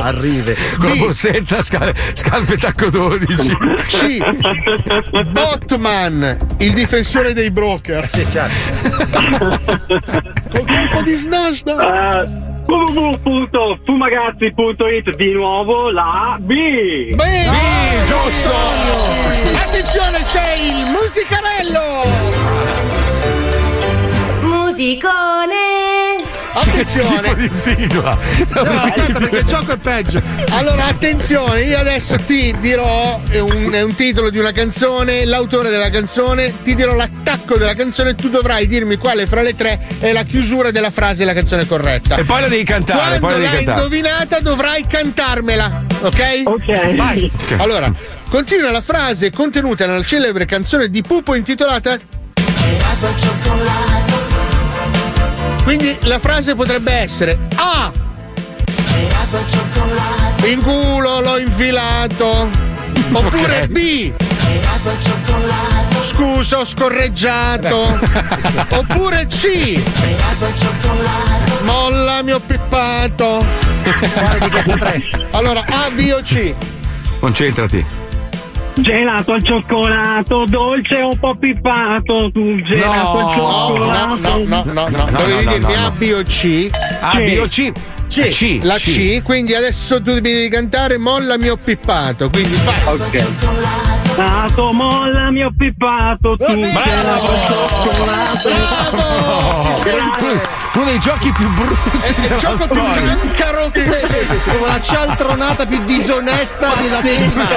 Arrive. 0.00 0.56
Con 0.76 0.86
la 0.86 0.92
B. 0.92 0.98
borsetta, 0.98 1.62
scal- 1.62 1.94
scarpe 2.12 2.56
tacco 2.74 2.90
12. 2.90 3.56
C. 3.86 4.18
Botman, 5.30 6.36
il 6.58 6.74
difensore 6.74 7.32
dei 7.32 7.50
broker. 7.50 8.06
Sì, 8.10 8.26
certo. 8.30 9.58
Col 10.50 10.66
colpo 10.66 11.00
di 11.02 11.12
snasda. 11.12 11.74
Uh, 11.74 12.28
www.fumagazzi.it 12.66 15.16
di 15.16 15.32
nuovo 15.32 15.90
la 15.90 16.38
B 16.40 17.14
Bene, 17.14 18.04
giusto. 18.06 18.54
Attenzione, 19.56 20.18
c'è 20.24 20.54
il 20.54 20.84
musicarello. 20.90 22.02
Musicone! 24.42 25.93
Attenzione. 26.56 27.34
di 27.34 27.50
sigla. 27.52 28.16
No, 28.54 28.60
aspetta, 28.60 29.18
perché 29.18 29.36
il 29.38 29.44
gioco 29.44 29.72
è 29.72 29.76
peggio. 29.76 30.22
Allora, 30.50 30.86
attenzione, 30.86 31.62
io 31.62 31.78
adesso 31.78 32.16
ti 32.16 32.54
dirò 32.60 33.20
è 33.28 33.40
un, 33.40 33.70
è 33.72 33.82
un 33.82 33.94
titolo 33.94 34.30
di 34.30 34.38
una 34.38 34.52
canzone, 34.52 35.24
l'autore 35.24 35.68
della 35.70 35.90
canzone, 35.90 36.62
ti 36.62 36.74
dirò 36.74 36.94
l'attacco 36.94 37.56
della 37.56 37.74
canzone 37.74 38.10
e 38.10 38.14
tu 38.14 38.28
dovrai 38.30 38.66
dirmi 38.66 38.96
quale 38.96 39.26
fra 39.26 39.42
le 39.42 39.54
tre 39.54 39.78
è 39.98 40.12
la 40.12 40.22
chiusura 40.22 40.70
della 40.70 40.90
frase 40.90 41.18
della 41.18 41.32
canzone 41.34 41.66
corretta. 41.66 42.16
E 42.16 42.24
poi 42.24 42.40
la 42.42 42.48
devi 42.48 42.64
cantare, 42.64 43.18
Quando 43.18 43.26
poi 43.26 43.30
la 43.30 43.36
devi 43.36 43.44
l'hai 43.56 43.64
cantare. 43.64 43.80
indovinata 43.86 44.40
dovrai 44.40 44.86
cantarmela, 44.86 45.82
ok? 46.02 46.42
Ok. 46.44 46.94
Vai. 46.94 47.30
Ok. 47.34 47.54
Allora, 47.58 47.92
continua 48.28 48.70
la 48.70 48.80
frase 48.80 49.30
contenuta 49.32 49.86
nella 49.86 50.04
celebre 50.04 50.44
canzone 50.44 50.88
di 50.88 51.02
Pupo 51.02 51.34
intitolata 51.34 51.98
Quindi 55.64 55.96
la 56.02 56.18
frase 56.18 56.54
potrebbe 56.54 56.92
essere 56.92 57.38
A. 57.56 57.90
In 60.44 60.60
culo 60.60 61.20
l'ho 61.20 61.38
infilato. 61.38 62.48
Oppure 63.12 63.66
B. 63.68 64.12
Scusa, 66.00 66.58
ho 66.60 66.64
scorreggiato. 66.64 67.98
Oppure 68.76 69.26
C. 69.26 69.80
Molla, 71.62 72.22
mi 72.22 72.32
ho 72.32 72.40
pippato. 72.40 73.44
Quale 74.12 74.38
di 74.38 74.50
queste 74.50 74.76
tre? 74.76 75.02
Allora, 75.30 75.64
A, 75.66 75.90
B 75.90 76.12
o 76.14 76.20
C? 76.22 76.54
Concentrati. 77.18 78.03
Gelato 78.76 79.32
al 79.32 79.42
cioccolato, 79.44 80.44
dolce 80.48 80.96
un 80.96 81.16
po' 81.18 81.36
pippato, 81.36 82.30
tu 82.32 82.56
gelato 82.62 83.18
al 83.18 83.24
No, 83.24 83.32
cioccolato. 83.32 84.16
no, 84.18 84.36
no, 84.46 84.64
no, 84.64 84.88
no. 84.88 84.88
No, 84.88 85.18
Dovevi 85.18 85.44
no, 85.44 85.50
dirmi 85.52 85.72
no, 85.74 85.78
A, 85.78 85.82
no. 85.82 85.90
B 85.96 86.12
o 86.12 86.22
C? 86.24 86.70
A, 87.00 87.20
B 87.20 87.38
o 87.40 87.46
C? 87.46 87.72
C. 88.08 88.28
C. 88.30 88.58
La 88.62 88.76
C, 88.76 89.22
quindi 89.22 89.54
adesso 89.54 90.02
tu 90.02 90.18
devi 90.18 90.48
cantare 90.48 90.98
Molla 90.98 91.38
mi 91.38 91.48
ho 91.48 91.56
pippato. 91.56 92.28
Quindi 92.30 92.56
vai. 92.64 92.74
Ok. 92.86 93.26
Stato 94.14 94.72
molla 94.72 95.30
mi 95.30 95.42
ho 95.42 95.50
pippato, 95.56 96.36
tu 96.36 96.44
gelato 96.46 97.30
al 97.30 97.38
cioccolato. 97.46 98.48
Uno 100.74 100.84
dei 100.86 100.98
giochi 100.98 101.30
più 101.30 101.48
brutti. 101.50 101.90
È 102.00 102.32
il 102.32 102.36
gioco 102.38 102.56
più 102.56 102.64
storia. 102.64 103.16
cancaro 103.16 103.70
che 103.70 103.84
Come 104.44 104.66
la 104.66 104.80
cialtronata 104.80 105.66
più 105.66 105.84
disonesta 105.84 106.72
della 106.80 107.00
settimana. 107.00 107.48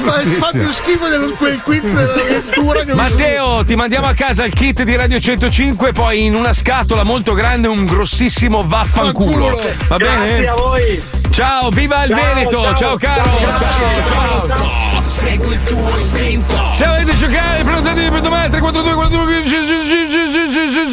fa, 0.00 0.12
fa 0.38 0.48
più 0.50 0.70
schifo 0.70 1.08
dello 1.08 1.32
quel 1.32 1.60
quiz 1.60 1.92
della 1.92 2.14
lettura 2.24 2.84
che 2.84 2.94
Matteo, 2.94 3.64
ti 3.64 3.76
mandiamo 3.76 4.06
a 4.06 4.14
casa 4.14 4.44
il 4.44 4.54
kit 4.54 4.82
di 4.82 4.96
Radio 4.96 5.20
105, 5.20 5.92
poi 5.92 6.24
in 6.24 6.34
una 6.34 6.52
scatola 6.54 7.04
molto 7.04 7.34
grande 7.34 7.68
un 7.68 7.84
grossissimo 7.84 8.62
vaffanculo. 8.66 9.46
Fanculo. 9.46 9.74
Va 9.88 9.96
Grazie 9.96 10.26
bene? 10.26 10.46
a 10.48 10.54
voi. 10.54 11.02
Ciao, 11.30 11.68
viva 11.68 12.04
il 12.04 12.14
Ciao, 12.14 12.24
Veneto! 12.24 12.62
Ciao, 12.62 12.74
ciao, 12.76 12.96
caro! 12.96 13.22
ciao, 13.22 14.06
Ciao, 14.06 14.48
ciao! 14.48 15.02
Segui 15.02 15.52
il 15.52 15.62
tuo 15.62 15.98
istinto. 15.98 16.56
Se 16.74 16.86
volete 16.86 17.16
giocare, 17.16 17.62
prenotatevi 17.62 18.08
per 18.08 18.20
domani 18.20 18.48
342 18.50 18.94
42 18.94 19.42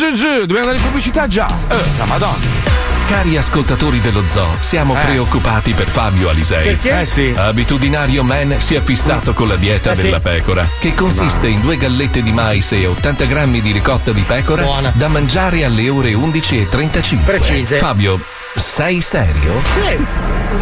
Dobbiamo 0.10 0.60
andare 0.61 0.78
in 0.78 0.84
pubblicità 0.84 1.28
già. 1.28 1.45
Eh, 1.69 1.76
la 1.99 2.06
madonna. 2.06 2.80
Cari 3.07 3.38
ascoltatori 3.38 4.02
dello 4.02 4.26
zoo, 4.26 4.48
siamo 4.60 4.95
Eh. 4.95 5.03
preoccupati 5.06 5.73
per 5.73 5.88
Fabio 5.88 6.30
Alisei. 6.30 6.76
Perché? 6.76 7.02
Eh 7.02 7.06
sì. 7.06 7.32
Abitudinario 7.38 8.23
man 8.23 8.56
si 8.60 8.73
è 8.73 8.82
fissato 8.82 9.34
con 9.34 9.48
la 9.48 9.57
dieta 9.57 9.91
Eh 9.91 9.95
sì. 9.95 10.02
della 10.03 10.19
pecora, 10.19 10.68
che 10.80 10.95
consiste 10.95 11.48
in 11.48 11.61
due 11.61 11.78
gallette 11.78 12.23
di 12.23 12.32
mais 12.32 12.72
e 12.72 12.88
80 12.88 13.26
grammi 13.26 13.61
di 13.61 13.72
ricotta 13.72 14.11
di 14.11 14.22
pecora 14.23 14.64
Buona. 14.64 14.91
da 14.95 15.07
mangiare 15.07 15.64
alle 15.65 15.88
ore 15.90 16.14
11.35. 16.14 17.23
Precise. 17.23 17.78
Fabio, 17.78 18.19
sei 18.56 19.02
serio? 19.02 19.61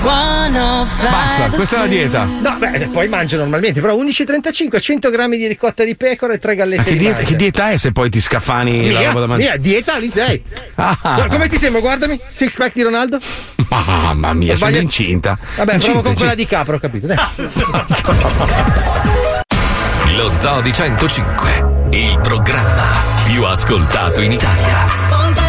Basta, 0.02 1.50
questa 1.50 1.78
è 1.78 1.80
la 1.80 1.88
dieta. 1.88 2.24
No, 2.24 2.56
beh, 2.58 2.90
poi 2.92 3.08
mangio 3.08 3.38
normalmente, 3.38 3.82
però 3.82 3.96
11,35, 3.96 4.80
100 4.80 5.10
grammi 5.10 5.38
di 5.38 5.48
ricotta 5.48 5.84
di 5.84 5.96
pecora 5.96 6.34
e 6.34 6.38
3 6.38 6.56
Ma 6.56 6.62
gallette 6.64 6.84
che 6.84 6.92
di 6.92 6.98
dieta, 6.98 7.22
che 7.22 7.36
dieta 7.36 7.72
è 7.72 7.78
se 7.78 7.92
poi 7.92 8.10
ti 8.10 8.20
scafani 8.22 8.92
la 8.92 9.00
Mia, 9.00 9.08
roba 9.08 9.20
da 9.22 9.28
mangiare? 9.28 9.58
mia, 9.58 9.60
dieta 9.62 9.98
lì 9.98 10.10
sei. 10.10 10.42
Ah. 10.76 11.26
Come 11.30 11.48
ti 11.50 11.58
sembra? 11.58 11.82
Guardami, 11.82 12.20
six 12.30 12.56
pack 12.56 12.74
di 12.74 12.84
Ronaldo. 12.84 13.20
Mamma 13.70 14.34
mia, 14.34 14.56
sei 14.56 14.82
incinta. 14.82 15.38
Vabbè, 15.56 15.74
Incinta, 15.74 16.00
provo 16.00 16.08
con 16.08 16.16
quella 16.18 16.34
incinta. 16.34 16.36
di 16.36 16.46
capra, 16.46 16.76
ho 16.76 16.80
capito. 16.80 17.08
Dai. 17.08 17.18
Lo 20.16 20.36
Zoo 20.36 20.62
di 20.62 20.72
105, 20.74 21.88
il 21.92 22.20
programma 22.22 22.84
più 23.24 23.44
ascoltato 23.44 24.22
in 24.22 24.32
Italia. 24.34 25.49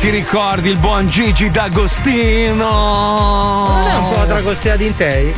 Ti 0.00 0.08
ricordi 0.08 0.70
il 0.70 0.78
buon 0.78 1.10
Gigi 1.10 1.50
D'Agostino? 1.50 2.64
Non 3.68 3.86
è 3.86 3.94
un 3.96 4.08
po' 4.14 4.24
Dragostea 4.24 4.76
Dintei? 4.76 5.30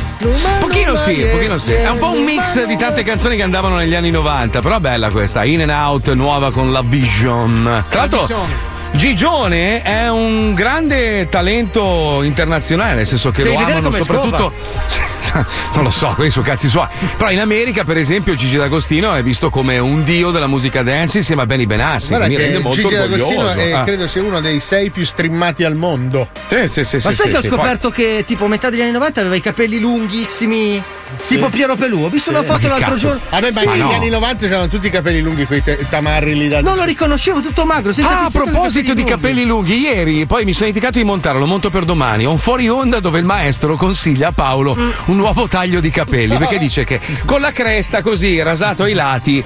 Pochino 0.59 0.95
sì, 0.95 1.21
un 1.21 1.31
pochino 1.31 1.57
sì. 1.57 1.73
È 1.73 1.89
un 1.89 1.97
po' 1.97 2.11
un 2.11 2.23
mix 2.23 2.63
di 2.63 2.77
tante 2.77 3.03
canzoni 3.03 3.35
che 3.35 3.43
andavano 3.43 3.75
negli 3.75 3.93
anni 3.93 4.09
90, 4.09 4.61
però 4.61 4.79
bella 4.79 5.11
questa, 5.11 5.43
In 5.43 5.61
and 5.61 5.69
Out, 5.69 6.13
nuova 6.13 6.51
con 6.51 6.71
la 6.71 6.81
Vision. 6.81 7.83
Tra 7.89 7.99
l'altro. 7.99 8.71
Gigione 8.91 9.81
è 9.81 10.09
un 10.09 10.53
grande 10.53 11.27
talento 11.27 12.21
internazionale, 12.23 12.93
nel 12.93 13.07
senso 13.07 13.31
che 13.31 13.43
Devi 13.43 13.55
lo 13.55 13.65
amano 13.65 13.91
soprattutto. 13.91 14.53
non 15.75 15.83
lo 15.83 15.91
so, 15.91 16.13
quelli 16.15 16.29
sono 16.29 16.45
cazzi 16.45 16.67
suoi. 16.69 16.87
Però 17.17 17.31
in 17.31 17.39
America, 17.39 17.83
per 17.83 17.97
esempio, 17.97 18.35
Gigi 18.35 18.57
D'Agostino 18.57 19.13
è 19.13 19.23
visto 19.23 19.49
come 19.49 19.77
un 19.79 20.03
dio 20.03 20.31
della 20.31 20.47
musica 20.47 20.83
dance 20.83 21.17
insieme 21.19 21.41
a 21.41 21.45
Benny 21.45 21.65
Benassi. 21.65 22.09
Guarda 22.09 22.27
che 22.27 22.31
mi 22.35 22.37
rende 22.41 22.59
molto 22.59 22.81
Gigi 22.81 22.95
D'Agostino 22.95 23.39
orgoglioso. 23.41 23.59
è, 23.59 23.71
Ah. 23.71 23.83
credo 23.83 24.07
sia 24.07 24.21
uno 24.21 24.39
dei 24.41 24.59
sei 24.59 24.89
più 24.91 25.05
streamati 25.05 25.63
al 25.63 25.75
mondo. 25.75 26.27
Sì, 26.47 26.67
sì, 26.67 26.83
sì. 26.83 26.99
Ma 27.03 27.11
sai 27.11 27.29
che 27.31 27.37
ho 27.37 27.41
scoperto 27.43 27.89
che 27.89 28.23
tipo 28.27 28.47
metà 28.47 28.69
degli 28.69 28.81
anni 28.81 28.91
90 28.91 29.19
aveva 29.21 29.35
i 29.35 29.41
capelli 29.41 29.79
lunghissimi, 29.79 30.81
tipo 31.27 31.49
Piero 31.49 31.75
Pelù. 31.75 32.03
Ho 32.03 32.09
visto 32.09 32.29
una 32.29 32.43
foto 32.43 32.67
l'altro 32.67 32.95
giorno. 32.95 33.19
Vabbè, 33.29 33.51
ma 33.53 33.59
Sì. 33.61 33.67
negli 33.67 33.81
anni 33.81 34.09
90 34.09 34.47
c'erano 34.47 34.67
tutti 34.67 34.87
i 34.87 34.89
capelli 34.89 35.21
lunghi, 35.21 35.45
quei 35.45 35.63
te- 35.63 35.85
tamarri 35.89 36.35
lì 36.37 36.47
da. 36.47 36.61
Non 36.61 36.75
lo 36.75 36.83
riconoscevo, 36.83 37.41
tutto 37.41 37.65
magro, 37.65 37.91
senza 37.91 38.21
Ah, 38.21 38.25
a 38.25 38.29
proposito 38.29 38.93
di 38.93 39.03
capelli 39.03 39.45
lunghi, 39.45 39.79
ieri 39.79 40.25
poi 40.25 40.45
mi 40.45 40.53
sono 40.53 40.67
dimenticato 40.67 40.99
di 40.99 41.03
montarlo, 41.05 41.39
lo 41.39 41.45
monto 41.47 41.69
per 41.69 41.85
domani. 41.85 42.25
Ho 42.25 42.31
un 42.31 42.39
fuori 42.39 42.69
onda 42.69 42.99
dove 42.99 43.19
il 43.19 43.25
maestro 43.25 43.75
consiglia 43.75 44.27
a 44.29 44.31
Paolo 44.31 44.75
Mm. 44.75 44.89
un 45.05 45.19
nuovo 45.23 45.47
taglio 45.47 45.79
di 45.79 45.89
capelli 45.89 46.35
perché 46.37 46.57
dice 46.57 46.83
che 46.83 46.99
con 47.25 47.39
la 47.41 47.51
cresta 47.51 48.01
così 48.01 48.41
rasato 48.41 48.83
ai 48.83 48.93
lati 48.93 49.43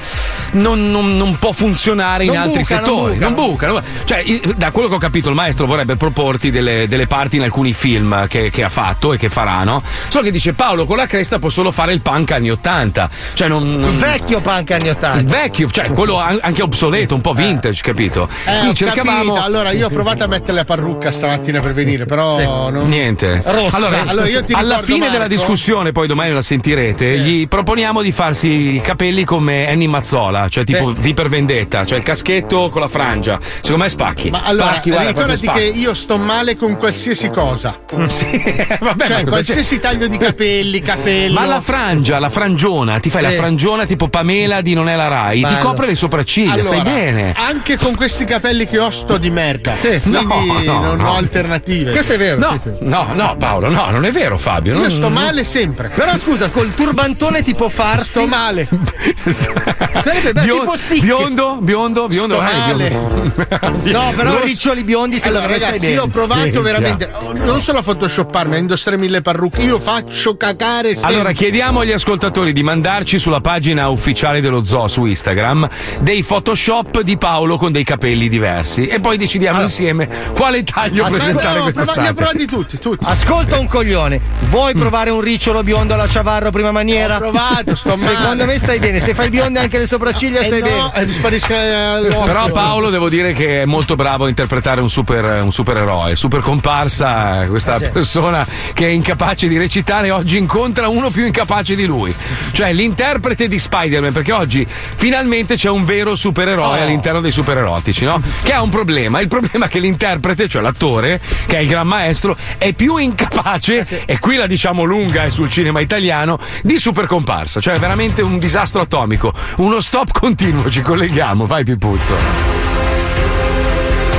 non, 0.53 0.89
non- 0.89 1.17
non 1.17 1.37
può 1.37 1.51
funzionare 1.51 2.23
in 2.25 2.31
Non 2.33 2.41
altri 2.41 2.61
buca, 2.61 2.75
non 2.79 2.85
settori. 2.85 3.13
buca. 3.13 3.25
Non 3.25 3.33
buca. 3.35 3.67
non- 3.67 3.83
Cioè, 4.05 4.23
da 4.55 4.71
quello 4.71 4.87
che 4.87 4.95
ho 4.95 4.99
capito, 4.99 5.29
il 5.29 5.35
maestro 5.35 5.65
vorrebbe 5.65 5.95
proporti 5.97 6.49
delle, 6.51 6.87
delle 6.87 7.05
parti 7.07 7.35
in 7.35 7.43
alcuni 7.43 7.73
film 7.73 8.27
che, 8.27 8.49
che 8.49 8.63
ha 8.63 8.69
fatto 8.69 9.13
e 9.13 9.17
che 9.17 9.29
farà, 9.29 9.63
no? 9.63 9.83
Solo 10.07 10.23
che 10.23 10.31
dice 10.31 10.53
Paolo 10.53 10.85
con 10.85 10.97
la 10.97 11.05
cresta 11.05 11.37
può 11.39 11.49
solo 11.49 11.71
fare 11.71 11.93
il 11.93 12.01
punk 12.01 12.31
anni 12.31 12.49
80. 12.49 13.09
Cioè, 13.33 13.47
non. 13.47 13.77
non- 13.77 13.97
vecchio 13.99 14.39
punk 14.41 14.71
anni 14.71 14.89
80. 14.89 15.19
il 15.19 15.25
vecchio, 15.25 15.69
cioè 15.69 15.91
quello 15.91 16.17
an- 16.17 16.39
anche 16.41 16.61
obsoleto, 16.63 17.13
un 17.13 17.21
po' 17.21 17.33
vintage, 17.33 17.81
capito? 17.83 18.27
Eh, 18.45 18.55
ho 18.55 18.57
Quindi 18.59 18.75
cercavamo. 18.75 19.33
capito. 19.33 19.45
Allora, 19.45 19.71
io 19.71 19.85
ho 19.87 19.89
provato 19.89 20.23
a 20.23 20.27
mettere 20.27 20.53
la 20.53 20.65
parrucca 20.65 21.11
stamattina 21.11 21.59
per 21.59 21.73
venire, 21.73 22.05
però 22.05 22.69
non. 22.71 22.87
Niente. 22.87 23.41
Rossa. 23.45 23.75
Allora, 23.75 24.03
Allora, 24.07 24.27
io 24.27 24.43
ti 24.43 24.53
alla 24.53 24.81
fine 24.81 25.09
della 25.09 25.19
Marco- 25.19 25.35
discussione, 25.68 25.91
poi 25.91 26.07
domani 26.07 26.31
la 26.31 26.41
sentirete, 26.41 27.18
gli 27.19 27.45
proponiamo 27.48 28.02
di 28.02 28.14
farsi 28.14 28.76
i 28.76 28.81
capelli 28.81 29.26
come 29.26 29.68
Annie 29.69 29.88
Mazzola, 29.89 30.48
cioè 30.48 30.64
tipo 30.64 30.94
V 30.94 31.14
per 31.14 31.27
vendetta, 31.27 31.85
cioè 31.85 31.98
il 31.98 32.06
caschetto 32.06 32.69
con 32.69 32.80
la 32.81 32.88
frangia. 32.88 33.38
Secondo 33.60 33.84
me 33.84 33.89
spacchi. 33.89 34.30
Ma 34.30 34.44
allora, 34.44 34.72
Spacchi, 34.73 34.89
guarda, 34.91 35.07
ricordati 35.10 35.41
proprio 35.44 35.64
che 35.65 35.69
spacchi. 35.72 35.81
io 35.81 35.94
sto 35.94 36.18
male 36.18 36.56
con 36.56 36.76
qualsiasi 36.77 37.30
cosa. 37.30 37.80
Sì, 38.07 38.41
vabbè, 38.80 39.06
cioè, 39.06 39.23
qualsiasi 39.26 39.80
taglio 39.80 40.07
di 40.07 40.18
capelli, 40.18 40.80
capello. 40.80 41.34
Ma 41.39 41.45
la 41.45 41.60
frangia, 41.60 42.19
la 42.19 42.30
frangiona, 42.30 42.99
ti 42.99 43.10
fai 43.10 43.22
la 43.22 43.31
Sì. 43.31 43.35
frangiona 43.35 43.85
tipo 43.85 44.07
Pamela 44.07 44.61
di 44.61 44.73
Non 44.73 44.88
è 44.88 44.95
la 44.95 45.07
Rai, 45.07 45.41
ti 45.41 45.45
Bello. 45.53 45.57
copre 45.57 45.88
le 45.88 45.95
sopracciglia, 45.95 46.64
stai 46.64 46.80
Allora, 46.80 46.95
bene. 46.95 47.34
Anche 47.35 47.77
con 47.77 47.94
questi 47.95 48.23
capelli 48.23 48.65
che 48.68 48.80
ho 48.80 48.89
sto 48.89 49.18
di 49.18 49.30
merda. 49.30 49.76
Sì. 49.77 49.99
Quindi 50.02 50.26
No, 50.27 50.73
no, 50.73 50.81
non 50.81 50.98
no. 50.98 51.10
ho 51.11 51.15
alternative. 51.15 51.91
No, 52.38 52.57
no, 52.80 53.07
no, 53.14 53.35
Paolo, 53.38 53.69
no, 53.69 53.89
non 53.89 54.06
è 54.06 54.11
vero, 54.11 54.38
Fabio. 54.38 54.73
Io 54.73 54.80
non- 54.80 54.91
sto 54.91 55.10
male 55.10 55.44
sempre. 55.57 55.89
Però 55.93 56.17
scusa, 56.19 56.49
col 56.49 56.73
turbantone 56.73 57.41
tipo 57.43 57.67
farsi. 57.69 58.09
Sto 58.09 58.27
male. 58.27 58.67
Sarebbe 59.27 60.34
bello, 60.34 60.45
Bio- 60.45 60.59
tipo 60.59 60.75
sick. 60.75 61.01
biondo, 61.01 61.57
biondo, 61.61 62.07
biondo, 62.07 62.35
Sto 62.35 62.43
eh, 62.47 62.51
male. 62.53 62.89
biondo. 62.89 63.45
No, 63.97 64.11
però 64.15 64.31
Non- 64.34 64.43
riccioli 64.43 64.84
biondi 64.84 65.17
secondo 65.17 65.39
Allora, 65.39 65.55
stai 65.57 65.65
ragazzi, 65.71 65.85
bene. 65.88 65.97
io 65.97 66.03
ho 66.03 66.07
provato 66.07 66.41
Minchia. 66.41 66.61
veramente 66.61 67.11
non 67.34 67.59
solo 67.61 67.79
a 67.79 67.81
photoshopparmi, 67.81 68.55
a 68.55 68.57
indossare 68.57 68.97
mille 68.97 69.21
parrucche. 69.21 69.61
Io 69.61 69.79
faccio 69.79 70.35
cagare 70.38 70.93
sempre. 70.95 71.13
Allora, 71.13 71.31
chiediamo 71.31 71.79
agli 71.79 71.91
ascoltatori 71.91 72.51
di 72.53 72.63
mandarci 72.63 73.17
sulla 73.17 73.41
pagina 73.41 73.88
ufficiale 73.89 74.41
dello 74.41 74.63
zoo 74.63 74.88
su 74.88 75.05
Instagram 75.05 75.67
dei 76.01 76.23
Photoshop 76.23 77.01
di 77.01 77.17
Paolo 77.17 77.57
con 77.57 77.71
dei 77.71 77.84
capelli 77.84 78.29
diversi 78.29 78.88
e 78.88 78.99
poi 78.99 79.17
decidiamo 79.17 79.61
insieme 79.61 80.07
quale 80.35 80.63
taglio 80.63 81.05
Ah, 81.05 81.09
presentare 81.09 81.57
no, 81.57 81.63
quest'estate. 81.63 82.01
li 82.01 82.07
ho 82.07 82.13
provati 82.13 82.45
tutti, 82.45 82.77
tutti. 82.79 83.05
Ascolta 83.07 83.57
un 83.57 83.67
coglione, 83.67 84.19
vuoi 84.49 84.75
Mm. 84.75 84.79
provare 84.79 85.09
un 85.09 85.21
ricciolo 85.38 85.61
biondo 85.61 85.93
alla 85.93 86.07
Ciavarro 86.07 86.49
prima 86.49 86.72
maniera? 86.72 87.18
Ho 87.18 87.19
provato, 87.19 87.76
sto 87.76 87.89
male. 87.89 88.01
Secondo 88.01 88.45
me 88.45 88.57
stai 88.57 88.80
bene, 88.80 88.99
se 88.99 89.14
fai 89.14 89.30
bionde 89.30 89.59
anche 89.59 89.77
le 89.77 89.85
sopracciglia 89.85 90.39
Eh 90.39 90.45
stai 90.45 90.61
no, 90.61 90.65
bene. 90.68 90.91
eh, 90.95 91.05
mi 91.05 91.14
sparisca 91.14 91.99
l'occhio. 91.99 92.23
Però 92.23 92.49
Paolo 92.49 92.89
devo 92.89 93.07
dire 93.07 93.34
che 93.34 93.61
è 93.61 93.65
molto 93.65 93.95
bravo 93.95 94.26
a 94.26 94.30
interpretare 94.30 94.81
un, 94.81 94.89
super, 94.89 95.43
un 95.43 95.51
supereroe, 95.51 96.15
super 96.15 96.41
comparsa, 96.41 97.45
questa 97.47 97.76
Eh 97.76 97.85
sì. 97.85 97.89
persona 97.91 98.45
che 98.73 98.88
è 98.88 98.89
incapace 98.89 99.47
di 99.47 99.59
recitare 99.59 100.09
oggi 100.09 100.39
incontra 100.39 100.88
uno 100.88 101.11
più 101.11 101.23
incapace 101.23 101.76
di 101.76 101.85
lui, 101.85 102.14
cioè 102.51 102.73
l'interprete 102.73 103.47
di 103.47 103.59
Spider-Man, 103.59 104.14
perché 104.14 104.31
oggi 104.31 104.65
finalmente 104.68 105.55
c'è 105.55 105.69
un 105.69 105.85
vero 105.85 106.15
supereroe 106.15 106.55
Oh. 106.57 106.72
all'interno 106.81 107.19
dei 107.22 107.31
supererotici, 107.31 108.03
no? 108.05 108.19
Che 108.41 108.51
ha 108.51 108.61
un 108.64 108.69
problema, 108.69 109.19
il 109.22 109.27
problema 109.27 109.65
è 109.68 109.69
che 109.69 109.77
l'interprete, 109.80 110.47
cioè 110.47 110.61
l'attore, 110.64 111.22
che 111.45 111.57
è 111.57 111.59
il 111.59 111.68
gran 111.68 111.85
maestro, 111.85 112.35
è 112.57 112.73
più 112.73 112.97
incapace, 112.97 113.85
Eh 113.88 114.03
e 114.07 114.19
qui 114.19 114.35
la 114.38 114.47
diciamo 114.47 114.84
lunga 114.84 115.26
è 115.27 115.29
sul 115.29 115.49
cinema 115.49 115.79
italiano, 115.79 116.39
di 116.63 116.77
super 116.79 117.05
comparsa, 117.05 117.59
cioè 117.59 117.77
veramente 117.79 118.21
un 118.21 118.39
disastro 118.39 118.81
atomico, 118.81 119.33
uno 119.57 119.79
stop 119.79 120.11
continuo, 120.11 120.69
ci 120.69 120.81
colleghiamo, 120.81 121.45
vai 121.45 121.63
Pipuzzo. 121.63 122.15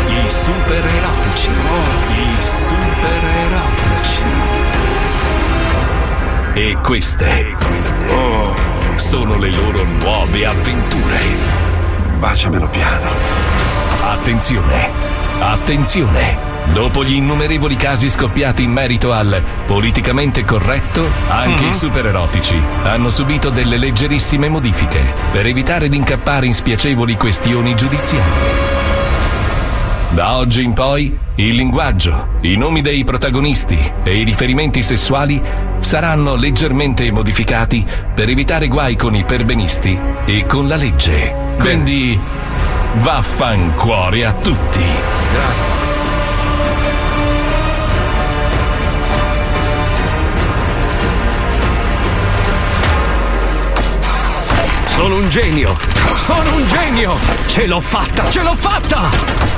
I 0.08 0.30
super 0.30 0.84
erotici. 0.84 1.48
I 1.48 2.42
super 2.42 3.24
erotici. 3.44 4.22
E 6.54 6.76
queste 6.82 7.56
oh, 8.08 8.54
sono 8.96 9.38
le 9.38 9.52
loro 9.52 9.84
nuove 9.84 10.44
avventure. 10.44 11.18
Baciamelo 12.18 12.68
piano. 12.68 13.10
Attenzione, 14.02 14.88
attenzione. 15.40 16.57
Dopo 16.72 17.04
gli 17.04 17.14
innumerevoli 17.14 17.76
casi 17.76 18.08
scoppiati 18.08 18.62
in 18.62 18.70
merito 18.70 19.12
al 19.12 19.42
politicamente 19.66 20.44
corretto, 20.44 21.06
anche 21.28 21.64
Mhm. 21.64 21.70
i 21.70 21.74
supererotici 21.74 22.60
hanno 22.84 23.10
subito 23.10 23.50
delle 23.50 23.76
leggerissime 23.78 24.48
modifiche 24.48 25.12
per 25.32 25.46
evitare 25.46 25.88
di 25.88 25.96
incappare 25.96 26.46
in 26.46 26.54
spiacevoli 26.54 27.16
questioni 27.16 27.74
giudiziarie. 27.74 28.76
Da 30.10 30.36
oggi 30.36 30.62
in 30.62 30.72
poi 30.72 31.16
il 31.36 31.54
linguaggio, 31.54 32.28
i 32.40 32.56
nomi 32.56 32.80
dei 32.80 33.04
protagonisti 33.04 33.78
e 34.02 34.16
i 34.18 34.24
riferimenti 34.24 34.82
sessuali 34.82 35.40
saranno 35.80 36.34
leggermente 36.34 37.10
modificati 37.12 37.84
per 38.14 38.28
evitare 38.28 38.68
guai 38.68 38.96
con 38.96 39.14
i 39.14 39.24
perbenisti 39.24 39.98
e 40.24 40.46
con 40.46 40.66
la 40.66 40.76
legge. 40.76 41.32
Quindi 41.58 42.18
vaffancuore 43.00 44.24
a 44.24 44.32
tutti. 44.32 45.77
Sono 54.98 55.14
un 55.14 55.28
genio! 55.30 55.76
Sono 56.16 56.56
un 56.56 56.66
genio! 56.66 57.16
Ce 57.46 57.68
l'ho 57.68 57.78
fatta! 57.78 58.28
Ce 58.30 58.42
l'ho 58.42 58.56
fatta! 58.56 59.08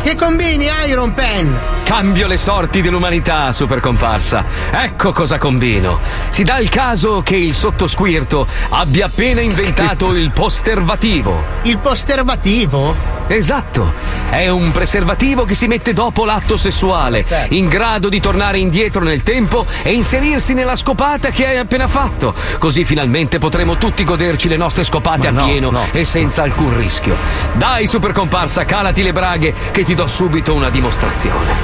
Che 0.03 0.15
combini 0.15 0.67
Iron 0.87 1.15
Pen? 1.15 1.59
Cambio 1.83 2.27
le 2.27 2.37
sorti 2.37 2.83
dell'umanità, 2.83 3.51
super 3.51 3.81
comparsa. 3.81 4.45
Ecco 4.71 5.13
cosa 5.13 5.39
combino. 5.39 5.99
Si 6.29 6.45
dà 6.45 6.59
il 6.59 6.69
caso 6.69 7.23
che 7.23 7.37
il 7.37 7.55
sottosquirto 7.55 8.47
abbia 8.69 9.07
appena 9.07 9.41
inventato 9.41 10.13
il 10.15 10.31
postervativo. 10.31 11.43
Il 11.63 11.79
postervativo? 11.79 13.20
Esatto, 13.33 13.93
è 14.29 14.49
un 14.49 14.73
preservativo 14.73 15.45
che 15.45 15.55
si 15.55 15.69
mette 15.69 15.93
dopo 15.93 16.25
l'atto 16.25 16.57
sessuale, 16.57 17.25
in 17.51 17.69
grado 17.69 18.09
di 18.09 18.21
tornare 18.21 18.59
indietro 18.59 19.05
nel 19.05 19.23
tempo 19.23 19.65
e 19.85 19.93
inserirsi 19.93 20.53
nella 20.53 20.75
scopata 20.75 21.31
che 21.31 21.47
hai 21.47 21.57
appena 21.57 21.87
fatto. 21.87 22.35
Così 22.59 22.85
finalmente 22.85 23.39
potremo 23.39 23.77
tutti 23.77 24.03
goderci 24.03 24.49
le 24.49 24.57
nostre 24.57 24.83
scopate 24.83 25.29
a 25.29 25.31
no, 25.31 25.45
pieno 25.45 25.71
no. 25.71 25.87
e 25.93 26.05
senza 26.05 26.43
alcun 26.43 26.77
rischio. 26.77 27.15
Dai, 27.53 27.87
super 27.87 28.11
comparsa, 28.11 28.65
calati 28.65 29.05
le 29.05 29.13
braghe 29.13 29.55
che 29.71 29.85
ti 29.85 29.95
do 29.95 30.09
subito 30.09 30.53
una 30.53 30.69
dimostrazione. 30.69 31.55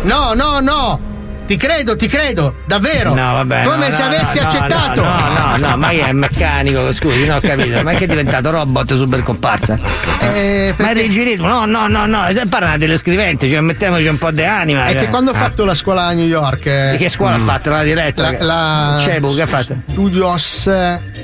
No, 0.00 0.32
no, 0.32 0.60
no! 0.60 1.15
Ti 1.46 1.56
credo, 1.56 1.94
ti 1.94 2.08
credo, 2.08 2.54
davvero! 2.66 3.14
No, 3.14 3.34
vabbè. 3.34 3.62
Come 3.64 3.88
no, 3.88 3.94
se 3.94 4.02
no, 4.02 4.08
avessi 4.08 4.40
no, 4.40 4.46
accettato! 4.46 5.02
No, 5.02 5.28
no, 5.28 5.56
no, 5.68 5.76
ma 5.76 5.90
che 5.90 6.04
è 6.06 6.12
meccanico, 6.12 6.92
scusi, 6.92 7.24
non 7.24 7.36
ho 7.36 7.40
capito. 7.40 7.82
Ma 7.84 7.92
che 7.92 8.04
è 8.04 8.06
diventato 8.08 8.50
robot 8.50 8.96
super 8.96 9.22
comparsa? 9.22 9.78
Eh, 10.34 10.74
Ma 10.76 10.90
è 10.90 10.94
rigirismo, 10.94 11.46
no, 11.46 11.64
no, 11.66 11.86
no, 11.86 12.04
no, 12.06 12.24
se 12.32 12.46
parla 12.48 12.76
delle 12.76 12.96
scriventi, 12.96 13.48
cioè 13.48 13.60
mettiamoci 13.60 14.06
un 14.08 14.18
po' 14.18 14.32
di 14.32 14.42
anima. 14.44 14.86
È 14.86 14.92
cioè. 14.92 15.02
che 15.02 15.08
quando 15.08 15.30
ho 15.30 15.34
Ah. 15.34 15.38
fatto 15.38 15.64
la 15.64 15.74
scuola 15.74 16.02
a 16.06 16.12
New 16.12 16.26
York. 16.26 16.66
eh, 16.66 16.88
Di 16.92 16.96
che 16.98 17.08
scuola 17.08 17.36
ha 17.36 17.38
fatto? 17.38 17.70
La 17.70 17.82
diretta? 17.84 18.32
La, 18.32 18.44
la 18.94 18.98
Cebu, 19.00 19.32
che 19.34 19.42
ha 19.42 19.46
fatto? 19.46 19.76
Studios. 19.88 20.70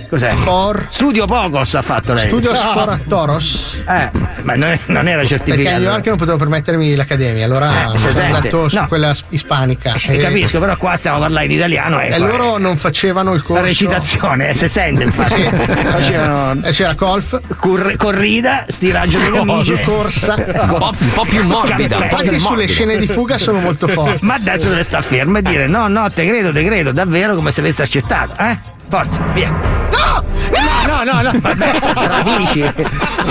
Cos'è? 0.08 0.34
Por. 0.44 0.86
Studio 0.90 1.26
Pogos 1.26 1.74
ha 1.74 1.82
fatto 1.82 2.12
lei. 2.12 2.26
Studio 2.28 2.50
No. 2.50 2.56
Sporatoros. 2.56 3.82
Eh, 3.88 4.10
ma 4.42 4.54
non, 4.54 4.78
non 4.86 5.08
era 5.08 5.20
Perché 5.20 5.34
a 5.34 5.38
certificato. 5.38 5.78
New 5.78 5.88
York 5.90 6.06
non 6.06 6.16
potevo 6.16 6.36
permettermi 6.36 6.94
l'accademia, 6.94 7.44
allora 7.44 7.92
Eh, 7.92 7.98
sono 7.98 8.20
andato 8.22 8.68
su 8.68 8.76
No. 8.76 8.86
quella 8.88 9.14
ispanica. 9.30 9.94
Eh, 9.94 10.11
capisco, 10.18 10.58
però 10.58 10.76
qua 10.76 10.96
stiamo 10.96 11.18
parlando 11.18 11.50
in 11.52 11.58
italiano 11.58 12.00
E 12.00 12.10
e 12.12 12.18
loro 12.18 12.58
non 12.58 12.76
facevano 12.76 13.32
il 13.34 13.42
corso. 13.42 13.62
La 13.62 13.68
recitazione, 13.68 14.48
eh, 14.48 14.54
si 14.54 14.68
sente 14.68 15.04
infatti. 15.04 15.30
Sì. 15.40 15.48
Facevano 15.86 16.60
E 16.66 16.70
c'era 16.72 16.94
golf. 16.94 17.40
cor- 17.58 17.96
corrida, 17.96 18.64
stiraggio 18.68 19.18
di 19.18 19.30
camicie. 19.30 19.82
corsa. 19.82 20.34
Un 20.62 20.74
po', 20.78 20.90
un 20.98 21.12
po' 21.12 21.24
più 21.24 21.44
morbida. 21.44 21.96
Infatti 22.04 22.38
sulle 22.40 22.66
scene 22.66 22.96
di 22.96 23.06
fuga 23.06 23.38
sono 23.38 23.58
molto 23.60 23.86
forti. 23.88 24.18
Ma 24.24 24.34
adesso 24.34 24.68
deve 24.68 24.82
stare 24.82 25.02
fermo 25.02 25.38
e 25.38 25.42
dire 25.42 25.66
no, 25.66 25.88
no, 25.88 26.10
te 26.10 26.26
credo, 26.26 26.52
te 26.52 26.64
credo, 26.64 26.92
davvero 26.92 27.34
come 27.34 27.50
se 27.50 27.60
avesse 27.60 27.82
accettato, 27.82 28.32
eh? 28.42 28.56
Forza, 28.88 29.24
via. 29.32 29.48
No! 29.50 30.22
No, 30.86 31.02
no, 31.04 31.22
no, 31.22 31.30
vabbè, 31.38 31.78
sono 31.80 32.02
tra 32.04 32.16
amici. 32.16 32.72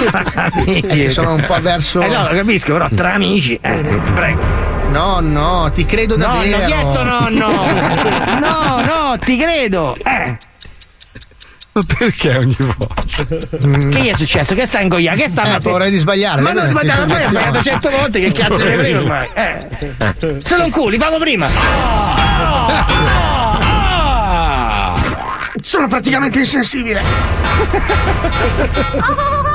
Tra 0.05 0.23
amici. 0.55 1.09
Sono 1.11 1.33
un 1.35 1.43
po' 1.45 1.59
verso. 1.61 2.01
Eh 2.01 2.07
no, 2.07 2.23
lo 2.23 2.35
capisco, 2.35 2.73
però 2.73 2.87
tra 2.95 3.13
amici, 3.13 3.59
eh, 3.61 3.71
prego. 4.15 4.39
No, 4.91 5.19
no, 5.21 5.71
ti 5.73 5.85
credo 5.85 6.17
No, 6.17 6.25
davvero. 6.25 6.57
non 6.57 6.61
ho 6.61 6.65
chiesto 6.67 7.03
nonno. 7.03 7.47
No, 8.41 8.81
no, 8.81 9.17
ti 9.19 9.37
credo. 9.37 9.95
Eh. 9.95 10.37
Ma 11.73 11.81
perché 11.97 12.35
ogni 12.35 12.57
volta? 12.57 13.23
Che 13.25 14.01
gli 14.01 14.09
è 14.09 14.13
successo? 14.15 14.53
Che 14.55 14.65
sta 14.65 14.81
ingoiando? 14.81 15.21
Che 15.21 15.29
sta 15.29 15.55
Eh, 15.55 15.59
paura 15.59 15.87
di 15.87 15.97
sbagliare, 15.97 16.41
Ma 16.41 16.51
non 16.51 16.69
ma- 16.71 16.81
ma- 16.83 16.91
soggeziona. 16.95 17.27
sbagliato 17.27 17.61
cento 17.63 17.89
volte, 17.89 18.19
che 18.19 18.31
cazzo 18.33 18.61
ne 18.63 18.77
frega 18.77 18.97
ormai? 18.97 19.29
Eh. 19.33 19.57
Sono 20.43 20.65
un 20.65 20.71
culi, 20.71 20.97
fammo 20.99 21.17
prima. 21.17 21.47
Sono 25.61 25.87
praticamente 25.87 26.39
insensibile. 26.39 27.01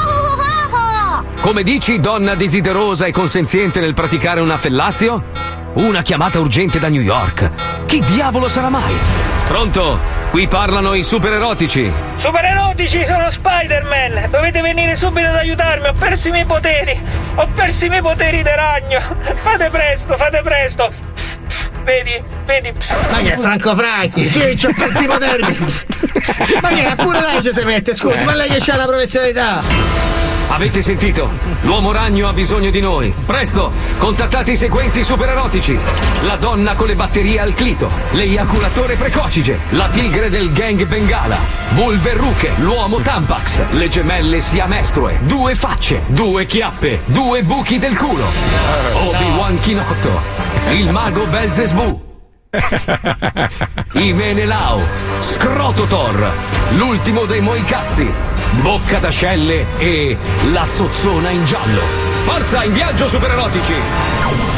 Come 1.47 1.63
dici, 1.63 2.01
donna 2.01 2.35
desiderosa 2.35 3.07
e 3.07 3.13
consenziente 3.13 3.79
nel 3.79 3.95
praticare 3.95 4.41
una 4.41 4.57
fellazio? 4.57 5.27
Una 5.75 6.03
chiamata 6.03 6.41
urgente 6.41 6.81
da 6.81 6.89
New 6.89 7.01
York. 7.01 7.85
Chi 7.87 8.01
diavolo 8.01 8.49
sarà 8.49 8.69
mai? 8.69 8.93
Pronto? 9.45 9.97
Qui 10.33 10.49
parlano 10.49 10.95
i 10.95 11.05
super 11.05 11.35
erotici. 11.35 11.89
Super 12.17 12.47
erotici, 12.47 13.05
sono 13.05 13.31
Spider-Man! 13.31 14.29
Dovete 14.29 14.61
venire 14.61 14.97
subito 14.97 15.29
ad 15.29 15.37
aiutarmi, 15.37 15.87
ho 15.87 15.93
perso 15.93 16.27
i 16.27 16.31
miei 16.33 16.45
poteri! 16.45 17.01
Ho 17.37 17.49
perso 17.55 17.85
i 17.85 17.91
miei 17.91 18.03
poteri 18.03 18.39
di 18.39 18.51
ragno! 18.53 19.01
Fate 19.45 19.71
presto, 19.71 20.17
fate 20.17 20.43
presto! 20.43 20.91
Pss, 21.15 21.37
pss, 21.47 21.71
Vedi, 21.85 22.21
vedi. 22.45 22.73
pss. 22.73 22.93
Ma 23.13 23.19
che 23.19 23.35
è 23.35 23.37
Franco 23.39 23.77
Franchi? 23.77 24.25
Sì, 24.25 24.41
c'ho 24.61 24.73
persi 24.77 25.05
i 25.05 25.07
poteri. 25.07 25.43
Ma 26.61 26.69
che 26.71 26.89
è? 26.89 26.95
pure 26.97 27.21
lei 27.21 27.41
ci 27.41 27.53
si 27.53 27.63
mette, 27.63 27.95
scusi, 27.95 28.25
ma 28.25 28.35
lei 28.35 28.49
che 28.49 28.59
c'ha 28.59 28.75
la 28.75 28.87
professionalità? 28.87 30.26
Avete 30.49 30.81
sentito? 30.81 31.29
L'uomo 31.63 31.91
ragno 31.91 32.29
ha 32.29 32.33
bisogno 32.33 32.71
di 32.71 32.81
noi. 32.81 33.13
Presto, 33.27 33.73
contattate 33.99 34.53
i 34.53 34.57
seguenti 34.57 35.03
super 35.03 35.29
erotici. 35.29 35.77
La 36.23 36.37
donna 36.37 36.75
con 36.75 36.87
le 36.87 36.95
batterie 36.95 37.41
al 37.41 37.53
clito, 37.53 37.91
l'eiaculatore 38.13 38.95
precocige, 38.95 39.59
la 39.71 39.89
tigre 39.89 40.31
del 40.31 40.53
gang 40.53 40.85
bengala, 40.87 41.37
Wolverruche, 41.75 42.53
l'uomo 42.59 42.99
tampax, 42.99 43.73
le 43.73 43.89
gemelle 43.89 44.41
siamestrue, 44.41 45.19
due 45.23 45.57
facce, 45.57 46.03
due 46.07 46.47
chiappe, 46.47 47.01
due 47.07 47.43
buchi 47.43 47.79
del 47.79 47.97
culo. 47.97 48.27
Obi-Wan 48.93 49.59
Chinotto, 49.59 50.21
il 50.71 50.91
mago 50.91 51.27
Belzesbu. 51.27 52.05
I 53.95 54.13
Menelao, 54.13 54.81
Scrototor, 55.21 56.33
l'ultimo 56.77 57.25
dei 57.25 57.41
Moicazzi, 57.41 58.11
Bocca 58.63 58.99
d'ascelle 58.99 59.67
e 59.79 60.17
la 60.53 60.67
zozzona 60.69 61.31
in 61.31 61.45
giallo. 61.45 61.83
Forza, 62.25 62.65
in 62.65 62.73
viaggio 62.73 63.09
supererotici! 63.09 64.56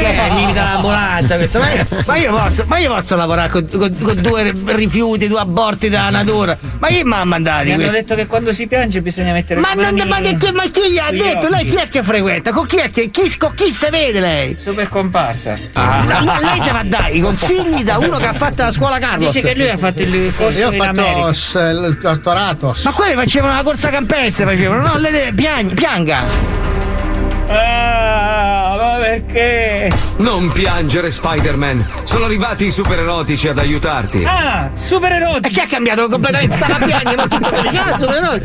È? 0.00 0.30
Vieni 0.34 0.52
dall'ambulanza 0.52 1.36
questo? 1.36 1.58
Ma 1.58 1.72
io, 1.72 1.86
ma 2.06 2.16
io 2.16 2.36
posso, 2.36 2.64
ma 2.66 2.78
io 2.78 2.94
posso 2.94 3.16
lavorare 3.16 3.48
con, 3.50 3.68
con- 3.70 3.96
con 4.00 4.20
due 4.20 4.54
rifiuti, 4.66 5.28
due 5.28 5.40
aborti 5.40 5.88
dalla 5.88 6.10
natura? 6.10 6.56
Ma 6.78 6.88
chi 6.88 7.02
mi 7.04 7.12
ha 7.12 7.24
mandati 7.24 7.66
Mi 7.66 7.72
hanno 7.72 7.82
questi? 7.82 8.00
detto 8.00 8.14
che 8.14 8.26
quando 8.26 8.52
si 8.52 8.66
piange 8.66 9.02
bisogna 9.02 9.32
mettere 9.32 9.60
Ma, 9.60 9.74
le 9.74 9.82
non, 9.90 9.94
mani 9.94 10.08
ma, 10.08 10.20
che, 10.20 10.36
che- 10.36 10.52
ma 10.52 10.62
chi 10.64 10.90
gli 10.90 10.98
ha 10.98 11.10
detto? 11.10 11.48
Lei 11.48 11.64
chi 11.68 11.76
è 11.76 11.88
che 11.88 12.02
frequenta? 12.02 12.52
Con 12.52 12.66
chi 12.66 12.76
è 12.76 12.90
che 12.90 13.10
chi, 13.10 13.36
con 13.36 13.54
chi 13.54 13.70
si 13.72 13.88
vede 13.90 14.20
lei? 14.20 14.56
Super 14.58 14.88
comparsa. 14.88 15.58
No, 15.74 16.02
no, 16.22 16.38
lei 16.40 16.60
se 16.60 16.70
va 16.70 16.82
dare 16.84 17.12
i 17.12 17.20
consigli 17.20 17.82
da 17.84 17.98
uno 17.98 18.16
che 18.18 18.26
ha 18.26 18.32
fatto 18.32 18.62
la 18.62 18.70
scuola 18.72 18.98
Carlos. 18.98 19.32
Dice 19.32 19.46
che 19.48 19.54
lui 19.54 19.68
ha 19.68 19.76
fatto 19.78 20.02
il 20.02 20.32
corso 20.36 20.58
Io 20.58 20.68
ho 20.68 20.72
fatto 20.72 21.32
s- 21.32 21.54
il 21.54 21.98
dottorato. 22.00 22.74
Ma 22.84 22.92
quelli 22.92 23.14
facevano 23.14 23.54
la 23.54 23.62
corsa 23.62 23.88
campestre, 23.90 24.44
facevano, 24.44 24.82
no? 24.86 24.98
Le 24.98 25.32
piang- 25.34 25.74
pianga. 25.74 26.58
Ah, 27.52 28.76
ma 28.78 28.98
perché? 29.00 29.90
Non 30.18 30.50
piangere, 30.52 31.10
Spider-Man. 31.10 31.84
Sono 32.04 32.26
arrivati 32.26 32.66
i 32.66 32.70
supererotici 32.70 33.48
ad 33.48 33.58
aiutarti. 33.58 34.22
Ah, 34.24 34.70
super 34.74 35.40
E 35.42 35.48
chi 35.48 35.60
ha 35.60 35.66
cambiato 35.66 36.08
completamente? 36.08 36.54
Stava 36.54 36.76
a 36.76 36.84
piangere, 36.84 37.16
ma 37.16 37.26
tutto 37.26 37.48
per 37.50 37.68
cazzo, 37.72 38.06
però 38.06 38.20
no. 38.20 38.38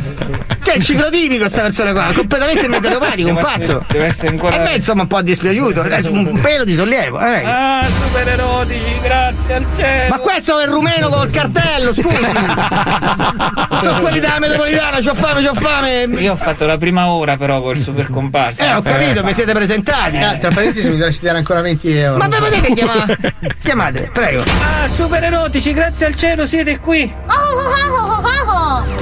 Che 0.64 0.72
è 0.74 0.80
ciclotimico 0.80 1.48
sta 1.48 1.62
persona 1.62 1.92
qua, 1.92 2.12
completamente 2.16 2.68
meteoropatico, 2.68 3.30
un 3.30 3.36
pazzo. 3.36 3.86
deve 3.90 4.06
essere 4.06 4.30
ancora- 4.30 4.56
E 4.56 4.64
beh, 4.64 4.76
insomma, 4.76 5.02
un 5.04 5.08
po' 5.08 5.22
dispiaciuto, 5.22 5.82
adesso 5.82 6.12
un 6.12 6.26
un 6.26 6.40
pelo 6.42 6.64
di 6.64 6.74
sollievo. 6.74 7.20
eh. 7.20 7.44
Ah, 7.46 7.86
super 7.88 8.28
erotici, 8.28 9.00
grazie 9.04 9.54
al 9.54 9.66
cielo! 9.76 10.10
Ma 10.10 10.18
questo 10.18 10.60
è 10.60 10.64
il 10.64 10.72
rumeno 10.72 11.10
col 11.10 11.30
cartello, 11.30 11.94
scusi! 11.94 12.16
Sono 13.84 14.00
quelli 14.00 14.20
della 14.20 14.40
metropolitana, 14.40 14.98
c'ho 15.00 15.14
fame, 15.14 15.44
c'ho 15.46 15.54
fame! 15.54 16.06
Io 16.20 16.34
ho 16.34 16.36
fatto 16.36 16.66
la 16.66 16.78
prima 16.78 17.08
ora 17.10 17.38
però 17.38 17.62
col 17.62 17.78
super 17.78 18.10
comparsa. 18.10 18.66
Eh, 18.66 18.74
ho 18.74 18.82
capito, 18.98 19.24
vi 19.24 19.34
siete 19.34 19.54
presentati. 19.54 20.18
Eh, 20.18 20.38
tra 20.40 20.50
parentesi 20.50 20.90
mi 20.90 20.98
dovresti 20.98 21.26
dare 21.26 21.38
ancora 21.38 21.62
20 21.62 21.98
euro. 21.98 22.18
Ma 22.18 22.28
ve 22.28 22.38
potete 22.38 22.74
chiamare? 22.74 23.18
Chiamate, 23.64 24.10
prego. 24.14 24.44
Ah, 24.62 24.88
super 24.88 25.24
erotici, 25.24 25.74
grazie 25.74 26.06
al 26.06 26.16
cielo 26.16 26.46
siete 26.46 26.80
qui! 26.80 27.12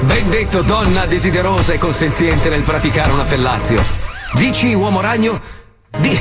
Ben 0.02 0.28
detto, 0.30 0.62
donna 0.62 1.06
desiderosa 1.06 1.72
e 1.72 1.78
consenziente 1.78 2.48
nel 2.48 2.62
praticare 2.62 3.10
una 3.10 3.24
fellazio. 3.24 3.82
Dici, 4.34 4.72
uomo 4.74 5.00
ragno? 5.00 5.40
Di... 5.98 6.20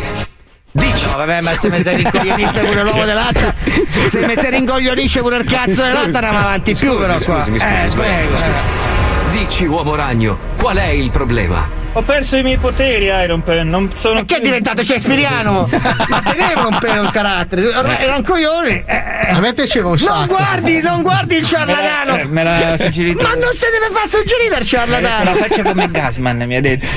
Dici. 0.71 1.07
No, 1.09 1.17
vabbè, 1.17 1.41
ma 1.41 1.53
se 1.57 1.69
mi 1.69 1.75
si 1.83 1.89
rincoglionisce 1.95 2.59
pure 2.63 2.83
l'uomo 2.83 3.05
di 3.05 3.11
latta, 3.13 3.53
se 3.87 4.19
mi 4.25 4.35
si 4.37 4.49
rincoglionisce 4.49 5.19
pure 5.21 5.37
il 5.37 5.45
cazzo 5.45 5.83
latta, 5.85 6.17
andiamo 6.17 6.39
avanti 6.39 6.73
più, 6.75 6.97
però. 6.97 7.13
qua. 7.17 7.19
Scusi, 7.41 7.51
mi 7.51 7.59
scusi, 7.59 7.73
Eh, 7.73 7.89
scusi, 7.89 7.95
prego. 7.97 8.35
scusi. 8.35 8.51
Dici, 9.31 9.65
uomo 9.65 9.95
ragno, 9.95 10.37
qual 10.57 10.77
è 10.77 10.85
il 10.87 11.09
problema? 11.11 11.67
Ho 11.95 12.01
perso 12.01 12.37
i 12.37 12.41
miei 12.41 12.57
poteri, 12.57 13.05
Iron 13.05 13.43
Pen, 13.43 13.69
non 13.69 13.91
sono 13.95 14.21
E 14.21 14.25
che 14.25 14.37
è 14.37 14.39
diventato 14.41 14.83
Cespiriano? 14.83 15.69
Ma 16.09 16.21
tenevano 16.21 16.69
un 16.69 16.77
pelo 16.79 17.03
il 17.03 17.11
carattere, 17.11 17.69
era 17.71 18.15
un 18.15 18.23
coglione. 18.23 18.83
Eh, 18.85 19.29
A 19.29 19.39
me 19.39 19.53
piaceva 19.53 19.89
un 19.89 19.97
Non 19.99 19.99
sacco. 19.99 20.33
guardi, 20.35 20.81
non 20.81 21.03
guardi 21.03 21.35
il 21.35 21.41
Me 21.41 21.47
ciarlatano! 21.47 22.17
la, 22.17 22.23
me 22.25 22.43
l'ha 22.43 22.77
suggerito. 22.77 23.21
Ma 23.21 23.35
non 23.35 23.53
si 23.53 23.65
deve 23.71 23.93
far 23.93 24.07
suggerire 24.07 24.57
il 24.57 24.65
ciarlatano! 24.65 25.23
La 25.23 25.35
faccia 25.35 25.61
come 25.61 25.91
Gasman, 25.91 26.37
mi 26.47 26.55
ha 26.55 26.61
detto. 26.61 26.87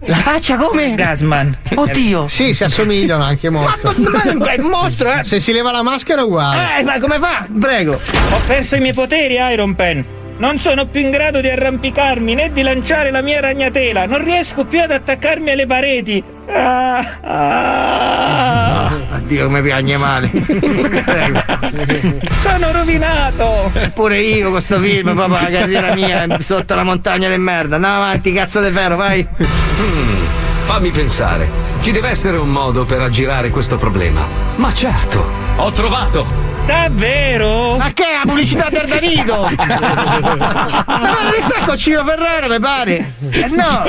La 0.00 0.16
faccia 0.16 0.56
come? 0.56 0.94
Gasman. 0.94 1.56
Oddio! 1.74 2.28
Sì, 2.28 2.52
si 2.52 2.62
assomigliano 2.64 3.22
anche 3.24 3.48
molto. 3.48 3.94
Ma 3.96 4.32
ma 4.36 4.50
è 4.52 4.60
un 4.60 4.68
mostro, 4.68 5.12
eh! 5.14 5.24
Se 5.24 5.40
si 5.40 5.52
leva 5.54 5.70
la 5.72 5.82
maschera 5.82 6.20
è 6.20 6.24
uguale. 6.24 6.80
Eh, 6.80 6.82
ma 6.82 6.98
come 6.98 7.18
fa? 7.18 7.46
Prego! 7.58 7.94
Ho 7.94 8.40
perso 8.46 8.76
i 8.76 8.80
miei 8.80 8.92
poteri, 8.92 9.36
Iron 9.52 9.74
Pen. 9.74 10.04
Non 10.38 10.58
sono 10.58 10.86
più 10.86 11.00
in 11.00 11.10
grado 11.10 11.40
di 11.40 11.48
arrampicarmi 11.48 12.34
né 12.34 12.52
di 12.52 12.60
lanciare 12.62 13.10
la 13.10 13.22
mia 13.22 13.40
ragnatela. 13.40 14.04
Non 14.04 14.22
riesco 14.22 14.66
più 14.66 14.82
ad 14.82 14.90
attaccarmi 14.90 15.50
alle 15.50 15.64
pareti. 15.66 16.22
Ah, 16.48 16.98
ah. 17.22 18.86
Addio, 19.12 19.46
come 19.46 19.62
piagne 19.62 19.96
male. 19.96 20.30
Sono 22.36 22.70
rovinato. 22.70 23.72
Pure 23.94 24.20
io 24.20 24.50
con 24.50 24.60
sto 24.60 24.78
film, 24.78 25.14
proprio 25.14 25.40
la 25.40 25.48
carriera 25.48 25.94
mia 25.94 26.26
sotto 26.40 26.74
la 26.74 26.82
montagna 26.82 27.30
di 27.30 27.38
merda. 27.38 27.76
Andiamo 27.76 27.96
avanti, 27.96 28.30
cazzo 28.32 28.60
di 28.60 28.70
ferro, 28.70 28.96
vai! 28.96 29.26
Hmm, 29.36 30.24
fammi 30.66 30.90
pensare. 30.90 31.48
Ci 31.80 31.92
deve 31.92 32.10
essere 32.10 32.36
un 32.36 32.50
modo 32.50 32.84
per 32.84 33.00
aggirare 33.00 33.48
questo 33.48 33.76
problema. 33.76 34.26
Ma 34.56 34.72
certo, 34.74 35.26
ho 35.56 35.70
trovato! 35.70 36.45
Davvero? 36.66 37.76
Ma 37.76 37.92
che 37.92 38.04
è 38.04 38.16
la 38.16 38.22
pubblicità 38.24 38.68
del 38.68 38.86
Danito? 38.86 39.48
Ma 39.56 41.22
non 41.22 41.32
sta 41.48 41.64
con 41.64 41.76
Ciro 41.76 42.04
Ferrero, 42.04 42.48
mi 42.48 42.58
pare! 42.58 43.14
Eh 43.30 43.48
no! 43.48 43.84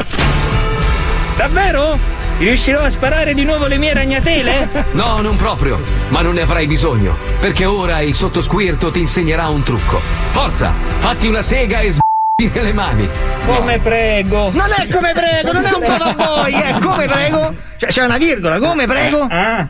Davvero? 1.35 1.97
Riuscirò 2.37 2.81
a 2.81 2.89
sparare 2.89 3.33
di 3.33 3.43
nuovo 3.43 3.65
le 3.65 3.79
mie 3.79 3.93
ragnatele? 3.93 4.85
No, 4.91 5.21
non 5.21 5.35
proprio, 5.37 5.79
ma 6.09 6.21
non 6.21 6.35
ne 6.35 6.41
avrai 6.41 6.67
bisogno, 6.67 7.17
perché 7.39 7.65
ora 7.65 8.01
il 8.01 8.13
sottosquirto 8.13 8.91
ti 8.91 8.99
insegnerà 8.99 9.47
un 9.47 9.63
trucco. 9.63 9.99
Forza, 10.29 10.71
fatti 10.97 11.27
una 11.27 11.41
sega 11.41 11.79
e 11.79 11.93
s***. 12.39 12.51
nelle 12.53 12.71
mani. 12.71 13.09
Come 13.47 13.79
prego. 13.79 14.51
Non 14.51 14.67
è 14.77 14.87
come 14.93 15.11
prego, 15.13 15.51
non 15.53 15.65
è 15.65 15.71
un 15.73 15.81
po' 15.81 16.23
voi, 16.23 16.53
è 16.53 16.77
come 16.79 17.07
prego. 17.07 17.55
Cioè, 17.77 17.89
c'è 17.89 18.03
una 18.03 18.17
virgola, 18.17 18.59
come 18.59 18.85
prego? 18.85 19.25
Ah. 19.27 19.67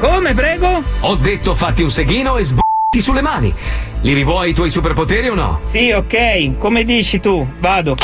Come 0.00 0.34
prego? 0.34 0.82
Ho 1.00 1.14
detto 1.14 1.54
fatti 1.54 1.82
un 1.82 1.90
seghino 1.90 2.36
e 2.36 2.42
sbotti 2.44 3.00
sulle 3.00 3.20
mani. 3.20 3.54
Li 4.00 4.12
rivuoi 4.12 4.50
i 4.50 4.54
tuoi 4.54 4.70
superpoteri 4.70 5.28
o 5.28 5.34
no? 5.34 5.60
Sì, 5.62 5.92
ok, 5.92 6.58
come 6.58 6.82
dici 6.82 7.20
tu, 7.20 7.48
vado. 7.60 7.96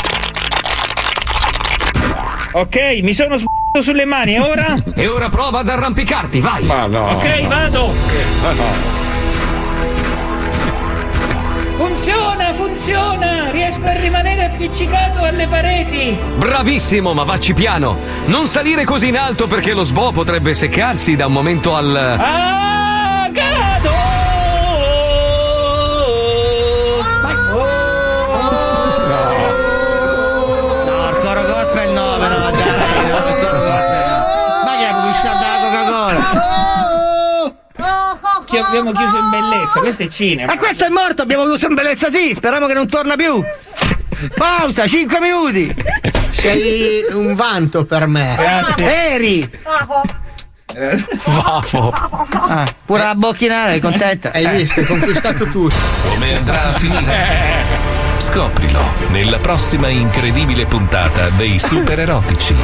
Ok, 2.53 2.99
mi 3.03 3.13
sono 3.13 3.35
sbattuto 3.35 3.81
sulle 3.81 4.05
mani, 4.05 4.35
e 4.35 4.39
ora? 4.39 4.83
E 4.95 5.07
ora 5.07 5.27
prova 5.27 5.59
ad 5.59 5.67
arrampicarti, 5.67 6.39
vai! 6.39 6.63
Ma 6.63 6.85
no! 6.85 7.09
Ok, 7.09 7.47
vado! 7.47 7.93
Funziona, 11.77 12.53
funziona! 12.53 13.51
Riesco 13.51 13.85
a 13.85 13.93
rimanere 13.93 14.45
appiccicato 14.45 15.23
alle 15.23 15.47
pareti! 15.47 16.17
Bravissimo, 16.37 17.13
ma 17.13 17.23
vacci 17.23 17.53
piano! 17.53 17.99
Non 18.25 18.47
salire 18.47 18.83
così 18.83 19.09
in 19.09 19.17
alto 19.17 19.45
perché 19.45 19.73
lo 19.73 19.83
sbo 19.83 20.11
potrebbe 20.11 20.55
seccarsi 20.55 21.15
da 21.15 21.27
un 21.27 21.33
momento 21.33 21.75
al. 21.75 21.95
Ah, 21.95 23.29
cado! 23.31 23.96
Che 38.49 38.59
abbiamo 38.59 38.93
chiuso 38.93 39.17
in 39.17 39.29
bellezza, 39.29 39.79
questo 39.79 40.03
è 40.03 40.07
cinema. 40.07 40.53
Ma 40.53 40.57
questo 40.59 40.85
è 40.85 40.89
morto, 40.89 41.21
abbiamo 41.21 41.43
chiuso 41.43 41.67
in 41.67 41.73
bellezza 41.73 42.09
sì, 42.09 42.33
speriamo 42.33 42.65
che 42.65 42.73
non 42.73 42.87
torna 42.87 43.15
più. 43.15 43.43
Pausa, 44.35 44.87
5 44.87 45.19
minuti. 45.19 45.75
Sei 46.31 47.05
un 47.11 47.35
vanto 47.35 47.85
per 47.85 48.07
me. 48.07 48.35
Grazie. 48.37 49.09
Eri. 49.11 49.59
Vafo. 51.25 51.93
Ah, 52.31 52.65
pure 52.85 53.03
la 53.03 53.15
bocchinare, 53.15 53.75
è 53.75 53.79
contenta. 53.79 54.31
Hai 54.31 54.47
visto, 54.57 54.79
hai 54.79 54.85
conquistato 54.85 55.45
tutto. 55.49 55.75
Come 56.07 56.35
andrà 56.37 56.73
a 56.73 56.79
finire? 56.79 57.15
Scoprilo 58.17 58.81
nella 59.09 59.37
prossima 59.39 59.89
incredibile 59.89 60.65
puntata 60.65 61.29
dei 61.29 61.59
super 61.59 61.99
erotici. 61.99 62.55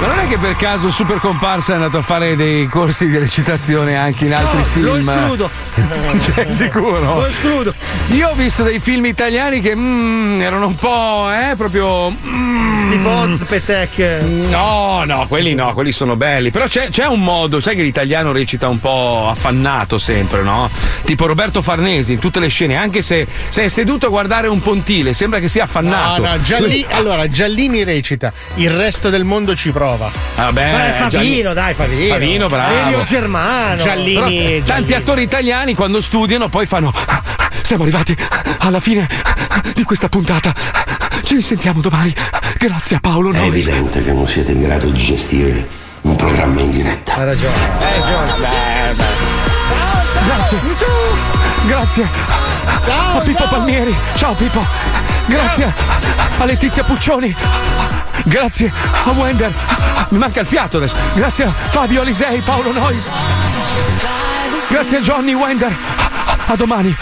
Ma 0.00 0.08
non 0.08 0.18
è 0.18 0.28
che 0.28 0.36
per 0.36 0.56
caso 0.56 0.90
Super 0.90 1.18
Comparsa 1.20 1.72
è 1.72 1.76
andato 1.76 1.98
a 1.98 2.02
fare 2.02 2.36
dei 2.36 2.66
corsi 2.66 3.08
di 3.08 3.16
recitazione 3.16 3.96
anche 3.96 4.26
in 4.26 4.34
altri 4.34 4.62
film? 4.72 4.84
Lo 4.86 4.96
escludo. 4.96 5.50
Cioè, 6.34 6.46
sicuro? 6.52 7.00
Lo 7.20 7.26
escludo. 7.26 7.74
Io 8.08 8.28
ho 8.30 8.34
visto 8.34 8.62
dei 8.62 8.78
film 8.80 9.04
italiani 9.06 9.60
che 9.60 9.74
mm, 9.74 10.40
erano 10.40 10.66
un 10.68 10.74
po', 10.74 11.28
eh, 11.30 11.54
proprio. 11.56 12.10
mm, 12.10 12.90
Tipo 12.90 13.08
Ozpetek. 13.08 14.22
No, 14.48 15.02
no, 15.04 15.26
quelli 15.28 15.54
no, 15.54 15.72
quelli 15.74 15.92
sono 15.92 16.16
belli. 16.16 16.50
Però 16.50 16.66
c'è, 16.66 16.88
c'è 16.88 17.06
un 17.06 17.22
modo, 17.22 17.60
sai 17.60 17.74
che 17.76 17.82
l'italiano 17.82 18.32
recita 18.32 18.68
un 18.68 18.78
po' 18.80 19.28
affannato 19.30 19.98
sempre, 19.98 20.42
no? 20.42 20.70
Tipo 21.04 21.26
Roberto 21.26 21.60
Farnesi 21.62 22.12
in 22.12 22.18
tutte 22.18 22.40
le 22.40 22.48
scene, 22.48 22.76
anche 22.76 23.02
se, 23.02 23.26
se 23.48 23.64
è 23.64 23.68
seduto 23.68 24.06
a 24.06 24.08
guardare 24.08 24.48
un 24.48 24.60
pontile, 24.62 25.12
sembra 25.14 25.40
che 25.40 25.48
sia 25.48 25.64
affannato. 25.64 26.22
No, 26.22 26.28
no, 26.28 26.40
Gialli- 26.42 26.86
allora 26.88 27.28
Giallini 27.28 27.84
recita, 27.84 28.32
il 28.54 28.70
resto 28.70 29.10
del 29.10 29.24
mondo 29.24 29.54
ci 29.54 29.70
prova. 29.72 29.85
Vabbè, 29.94 30.72
Ma 30.72 30.88
è 30.88 30.92
Favino, 30.92 31.08
Gianni- 31.08 31.54
dai, 31.54 31.74
Favino. 31.74 32.12
Favino, 32.14 32.48
bravo. 32.48 32.74
Elio 32.74 33.02
Germano. 33.02 33.82
Giallini. 33.82 34.60
Però 34.60 34.74
tanti 34.74 34.94
attori 34.94 35.22
italiani 35.22 35.74
quando 35.74 36.00
studiano 36.00 36.48
poi 36.48 36.66
fanno 36.66 36.92
siamo 37.62 37.82
arrivati 37.84 38.16
alla 38.58 38.80
fine 38.80 39.08
di 39.74 39.84
questa 39.84 40.08
puntata. 40.08 40.52
Ci 41.22 41.36
risentiamo 41.36 41.80
domani. 41.80 42.14
Grazie 42.58 42.96
a 42.96 43.00
Paolo 43.00 43.30
È 43.32 43.36
Nois 43.36 43.48
evidente 43.68 44.02
che 44.02 44.12
non 44.12 44.26
siete 44.28 44.52
in 44.52 44.62
grado 44.62 44.88
di 44.88 45.02
gestire 45.02 45.66
un 46.02 46.16
programma 46.16 46.60
in 46.60 46.70
diretta. 46.70 47.14
Ha 47.14 47.24
ragione. 47.24 47.54
Eh, 47.80 48.00
grazie. 50.24 50.58
Grazie. 51.66 52.08
A 52.88 53.20
Pippo 53.20 53.44
Palmieri. 53.48 53.94
Ciao 54.14 54.34
Pippo. 54.34 54.64
Grazie 55.26 55.72
a 56.38 56.44
Letizia 56.44 56.84
Puccioni 56.84 57.34
grazie 58.24 58.72
a 59.04 59.10
Wender. 59.10 59.52
Mi 60.08 60.18
manca 60.18 60.40
il 60.40 60.46
fiato 60.46 60.76
adesso. 60.76 60.96
Grazie 61.14 61.44
a 61.44 61.52
Fabio 61.70 62.02
Alisei 62.02 62.40
Paolo 62.42 62.72
Nois 62.72 63.10
grazie 64.68 64.98
a 64.98 65.00
Johnny 65.00 65.32
Wender. 65.32 65.74
A 66.48 66.54
domani 66.54 66.94